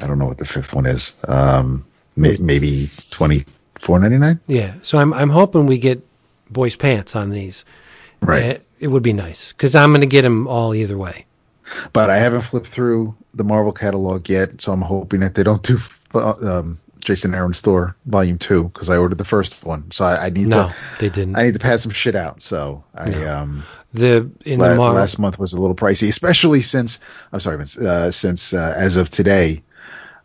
I 0.00 0.06
don't 0.06 0.18
know 0.18 0.26
what 0.26 0.38
the 0.38 0.46
fifth 0.46 0.72
one 0.72 0.86
is. 0.86 1.12
Um, 1.28 1.86
may, 2.16 2.36
maybe 2.40 2.86
24.99. 3.10 4.40
Yeah, 4.46 4.74
so 4.82 4.98
I'm 4.98 5.12
I'm 5.12 5.30
hoping 5.30 5.66
we 5.66 5.78
get 5.78 6.02
boys 6.50 6.76
pants 6.76 7.14
on 7.14 7.30
these 7.30 7.64
Right. 8.20 8.42
Eh, 8.42 8.58
It 8.80 8.88
would 8.88 9.02
be 9.02 9.12
nice 9.12 9.52
because 9.52 9.74
I'm 9.74 9.90
going 9.90 10.00
to 10.00 10.06
get 10.06 10.22
them 10.22 10.46
all 10.48 10.74
either 10.74 10.98
way. 10.98 11.24
But 11.92 12.10
I 12.10 12.16
haven't 12.18 12.42
flipped 12.42 12.66
through 12.68 13.14
the 13.34 13.44
Marvel 13.44 13.72
catalog 13.72 14.28
yet, 14.28 14.60
so 14.60 14.72
I'm 14.72 14.82
hoping 14.82 15.20
that 15.20 15.34
they 15.34 15.42
don't 15.42 15.62
do 15.62 15.78
uh, 16.14 16.34
um, 16.42 16.78
Jason 17.00 17.34
Aaron's 17.34 17.60
Thor 17.60 17.94
volume 18.06 18.38
two 18.38 18.64
because 18.64 18.88
I 18.88 18.96
ordered 18.96 19.18
the 19.18 19.24
first 19.24 19.64
one. 19.64 19.90
So 19.90 20.04
I, 20.04 20.26
I 20.26 20.30
need 20.30 20.46
No, 20.48 20.68
to. 20.68 20.74
they 21.00 21.08
didn't. 21.08 21.36
I 21.36 21.42
need 21.44 21.54
to 21.54 21.60
pass 21.60 21.82
some 21.82 21.92
shit 21.92 22.14
out. 22.14 22.42
So 22.42 22.82
I 22.94 23.10
No. 23.10 23.32
um 23.36 23.62
the 23.94 24.28
in 24.44 24.58
la- 24.60 24.68
the 24.70 24.74
Marvel. 24.76 24.94
last 24.96 25.18
month 25.18 25.38
was 25.38 25.52
a 25.52 25.60
little 25.60 25.74
pricey, 25.76 26.08
especially 26.08 26.62
since 26.62 26.98
I'm 27.32 27.40
sorry, 27.40 27.64
uh, 27.80 28.10
since 28.10 28.52
uh, 28.52 28.74
as 28.76 28.96
of 28.96 29.10
today, 29.10 29.62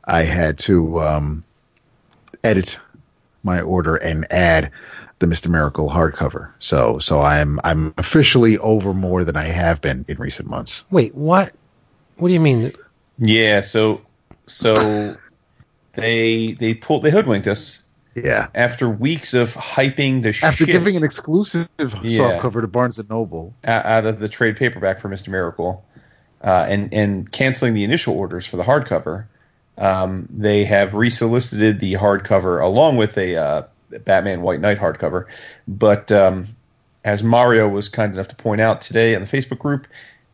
I 0.06 0.24
had 0.24 0.58
to 0.60 1.00
um, 1.00 1.44
edit 2.44 2.78
my 3.44 3.61
order 3.61 3.95
and 3.95 4.26
add 4.32 4.72
the 5.22 5.27
Mister 5.27 5.50
Miracle 5.50 5.90
hardcover. 5.90 6.51
So 6.59 7.00
so 7.00 7.22
I'm 7.22 7.59
I'm 7.64 7.93
officially 7.98 8.58
over 8.58 8.93
more 8.93 9.24
than 9.24 9.38
I 9.38 9.45
have 9.45 9.80
been 9.80 10.03
in 10.09 10.17
recent 10.17 10.50
months. 10.50 10.83
Wait, 10.91 11.16
what? 11.16 11.53
What 12.17 12.27
do 12.27 12.33
you 12.33 12.40
mean? 12.41 12.74
Yeah, 13.17 13.61
so 13.61 14.01
so 14.48 15.16
they 15.93 16.53
they 16.59 16.74
pulled 16.74 17.03
they 17.03 17.11
hoodwinked 17.11 17.48
us 17.48 17.82
Yeah. 18.16 18.48
after 18.56 18.90
weeks 18.90 19.33
of 19.33 19.53
hyping 19.53 20.24
the 20.24 20.30
After 20.30 20.66
shit 20.66 20.67
giving 20.67 20.95
an 20.98 21.03
exclusive 21.03 21.69
Yeah. 22.03 22.17
soft 22.17 22.40
cover 22.41 22.61
to 22.61 22.67
Barnes 22.67 23.00
and 23.00 23.09
Noble, 23.09 23.53
out 23.64 24.06
of 24.06 24.19
the 24.19 24.27
trade 24.27 24.58
paperback 24.58 25.00
for 25.00 25.08
Mister 25.08 25.32
Miracle, 25.32 25.85
uh, 26.43 26.66
and 26.67 26.91
and 26.93 27.32
canceling 27.32 27.74
the 27.75 27.83
initial 27.83 28.17
orders 28.17 28.45
for 28.45 28.58
the 28.58 28.64
hardcover, 28.64 29.25
um, 29.77 30.27
they 30.32 30.66
have 30.66 30.95
resolicited 30.95 31.80
the 31.80 31.93
hardcover 31.93 32.61
along 32.64 32.98
with 32.98 33.17
a 33.17 33.35
uh, 33.35 33.61
Batman 34.00 34.42
White 34.42 34.60
Knight 34.61 34.80
hardcover. 34.80 35.26
But 35.68 36.11
um, 36.11 36.48
as 37.03 37.24
Mario 37.24 37.68
was 37.70 37.90
kind 37.90 38.14
enough 38.14 38.28
to 38.30 38.36
point 38.36 38.61
out 38.61 38.82
today 38.82 39.14
in 39.14 39.22
the 39.24 39.28
Facebook 39.28 39.60
group, 39.60 39.88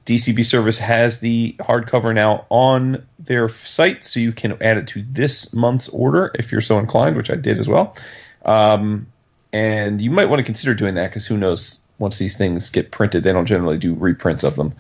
DCB 0.06 0.46
Service 0.46 0.78
has 0.78 1.20
the 1.20 1.56
hardcover 1.60 2.14
now 2.14 2.46
on 2.50 3.06
their 3.20 3.50
site, 3.50 4.06
so 4.06 4.20
you 4.20 4.32
can 4.32 4.62
add 4.64 4.78
it 4.78 4.88
to 4.88 5.04
this 5.12 5.54
month's 5.54 5.90
order 5.90 6.32
if 6.36 6.52
you're 6.52 6.62
so 6.62 6.80
inclined, 6.80 7.18
which 7.18 7.30
I 7.30 7.36
did 7.36 7.60
as 7.60 7.68
well. 7.68 7.96
Um, 8.46 9.06
and 9.52 10.02
you 10.02 10.12
might 10.12 10.26
want 10.26 10.40
to 10.40 10.44
consider 10.46 10.74
doing 10.74 10.96
that 10.96 11.10
because 11.10 11.26
who 11.28 11.38
knows? 11.38 11.84
Once 12.00 12.20
these 12.20 12.38
things 12.38 12.70
get 12.70 12.92
printed, 12.92 13.24
they 13.24 13.34
don't 13.34 13.48
generally 13.48 13.78
do 13.78 13.96
reprints 13.96 14.44
of 14.44 14.56
them. 14.56 14.74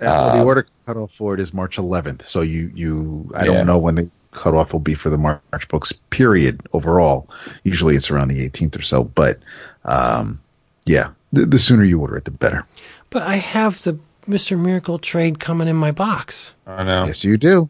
uh, 0.00 0.16
well, 0.18 0.30
the 0.30 0.40
Uh, 0.40 0.42
order 0.42 0.66
cutoff 0.86 1.12
for 1.12 1.34
it 1.34 1.40
is 1.40 1.52
March 1.52 1.76
11th. 1.78 2.22
So 2.22 2.40
you 2.40 2.70
you 2.74 3.30
I 3.36 3.44
Yeah. 3.44 3.46
don't 3.46 3.64
know 3.64 3.78
when 3.78 3.94
the 3.96 4.10
cutoff 4.32 4.72
will 4.72 4.80
be 4.80 4.94
for 4.94 5.08
the 5.10 5.18
March 5.18 5.68
books. 5.68 5.92
Period. 6.10 6.60
Overall, 6.72 7.28
usually 7.64 7.94
it's 7.96 8.10
around 8.10 8.28
the 8.28 8.48
18th 8.48 8.78
or 8.78 8.82
so. 8.82 9.04
But 9.04 9.38
um, 9.84 10.40
yeah, 10.84 11.10
the, 11.32 11.46
the 11.46 11.58
sooner 11.58 11.84
you 11.84 12.00
order 12.00 12.16
it, 12.16 12.24
the 12.24 12.30
better. 12.30 12.64
But 13.10 13.22
I 13.22 13.36
have 13.36 13.82
the 13.82 13.98
Mister 14.26 14.56
Miracle 14.56 14.98
trade 14.98 15.38
coming 15.40 15.68
in 15.68 15.76
my 15.76 15.92
box. 15.92 16.52
I 16.66 16.82
know. 16.84 17.04
Yes, 17.06 17.24
you 17.24 17.36
do. 17.36 17.68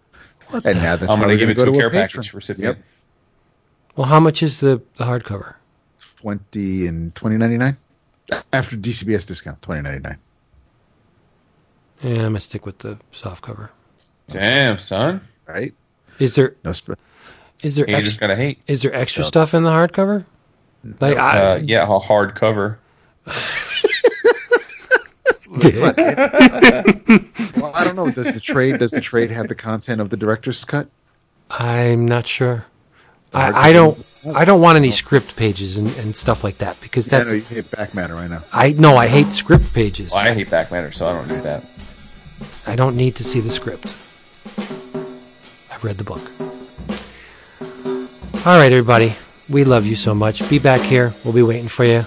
What 0.48 0.64
And 0.66 0.76
the- 0.78 0.82
now 0.82 0.96
that's 0.96 1.10
I'm 1.10 1.18
going 1.18 1.30
to 1.30 1.36
give 1.36 1.48
it 1.50 1.54
go 1.54 1.64
to 1.64 1.70
a 1.72 1.74
care 1.74 1.90
patron. 1.90 2.22
package 2.22 2.34
recipient. 2.34 2.76
Yep, 2.78 2.86
Well, 3.96 4.06
how 4.06 4.20
much 4.20 4.42
is 4.42 4.60
the, 4.60 4.82
the 4.96 5.04
hardcover? 5.04 5.54
20 6.20 6.86
and 6.86 7.14
20.99 7.14 7.76
after 8.52 8.76
DCBS 8.76 9.26
discount, 9.26 9.60
20.99. 9.62 10.16
Yeah, 12.02 12.10
I'm 12.16 12.22
gonna 12.22 12.40
stick 12.40 12.66
with 12.66 12.78
the 12.78 12.98
soft 13.12 13.42
cover. 13.42 13.70
Damn, 14.28 14.78
son. 14.78 15.20
Right? 15.46 15.72
Is 16.18 16.34
there 16.34 16.54
No 16.64 16.72
sp- 16.74 16.98
is 17.62 17.76
there 17.76 17.86
Haters 17.86 18.08
extra, 18.08 18.20
gonna 18.20 18.36
hate. 18.36 18.58
is 18.66 18.82
there 18.82 18.92
extra 18.94 19.22
stuff 19.24 19.54
in 19.54 19.62
the 19.62 19.70
hardcover? 19.70 20.24
Like 21.00 21.16
I, 21.16 21.38
Uh, 21.38 21.56
yeah, 21.64 21.82
a 21.82 21.98
hard 21.98 22.34
cover. 22.34 22.78
dick. 25.58 25.74
well, 27.56 27.72
I 27.74 27.84
don't 27.84 27.96
know. 27.96 28.10
Does 28.10 28.34
the 28.34 28.40
trade 28.40 28.78
does 28.78 28.90
the 28.90 29.00
trade 29.00 29.30
have 29.30 29.48
the 29.48 29.54
content 29.54 30.00
of 30.00 30.10
the 30.10 30.16
director's 30.16 30.64
cut? 30.64 30.88
I'm 31.50 32.06
not 32.06 32.26
sure. 32.26 32.64
I, 33.34 33.68
I 33.68 33.72
don't 33.72 34.04
I 34.34 34.44
don't 34.44 34.60
want 34.60 34.76
any 34.76 34.90
script 34.90 35.36
pages 35.36 35.76
and, 35.78 35.88
and 35.98 36.14
stuff 36.16 36.44
like 36.44 36.58
that 36.58 36.78
because 36.80 37.10
I 37.12 37.18
that's 37.18 37.30
know 37.30 37.36
you 37.36 37.42
hit 37.42 37.70
back 37.70 37.94
matter 37.94 38.14
right 38.14 38.28
now. 38.30 38.42
I 38.52 38.72
no 38.72 38.96
I 38.96 39.06
hate 39.08 39.32
script 39.32 39.72
pages. 39.72 40.12
Well, 40.12 40.22
I 40.24 40.34
hate 40.34 40.50
back 40.50 40.70
matter, 40.70 40.92
so 40.92 41.06
I 41.06 41.12
don't 41.14 41.28
do 41.28 41.40
that. 41.42 41.64
I 42.66 42.76
don't 42.76 42.96
need 42.96 43.16
to 43.16 43.24
see 43.24 43.40
the 43.40 43.50
script. 43.50 43.94
I've 45.82 45.86
read 45.86 45.98
the 45.98 46.04
book. 46.04 46.22
All 48.46 48.56
right, 48.56 48.70
everybody. 48.70 49.14
We 49.48 49.64
love 49.64 49.84
you 49.84 49.96
so 49.96 50.14
much. 50.14 50.48
Be 50.48 50.60
back 50.60 50.80
here. 50.80 51.12
We'll 51.24 51.34
be 51.34 51.42
waiting 51.42 51.66
for 51.66 51.84
you. 51.84 52.04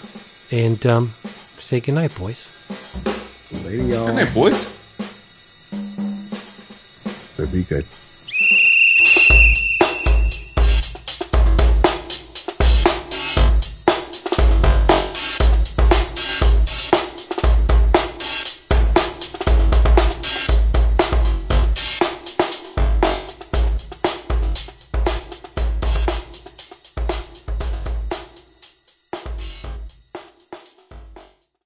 And 0.50 0.86
um, 0.86 1.14
say 1.58 1.82
goodnight, 1.82 2.16
boys. 2.16 2.50
Lady, 3.66 3.84
y'all. 3.84 4.08
Good 4.08 4.16
night, 4.16 4.34
boys. 4.34 4.70
That'd 7.36 7.52
be 7.52 7.64
good. 7.64 7.86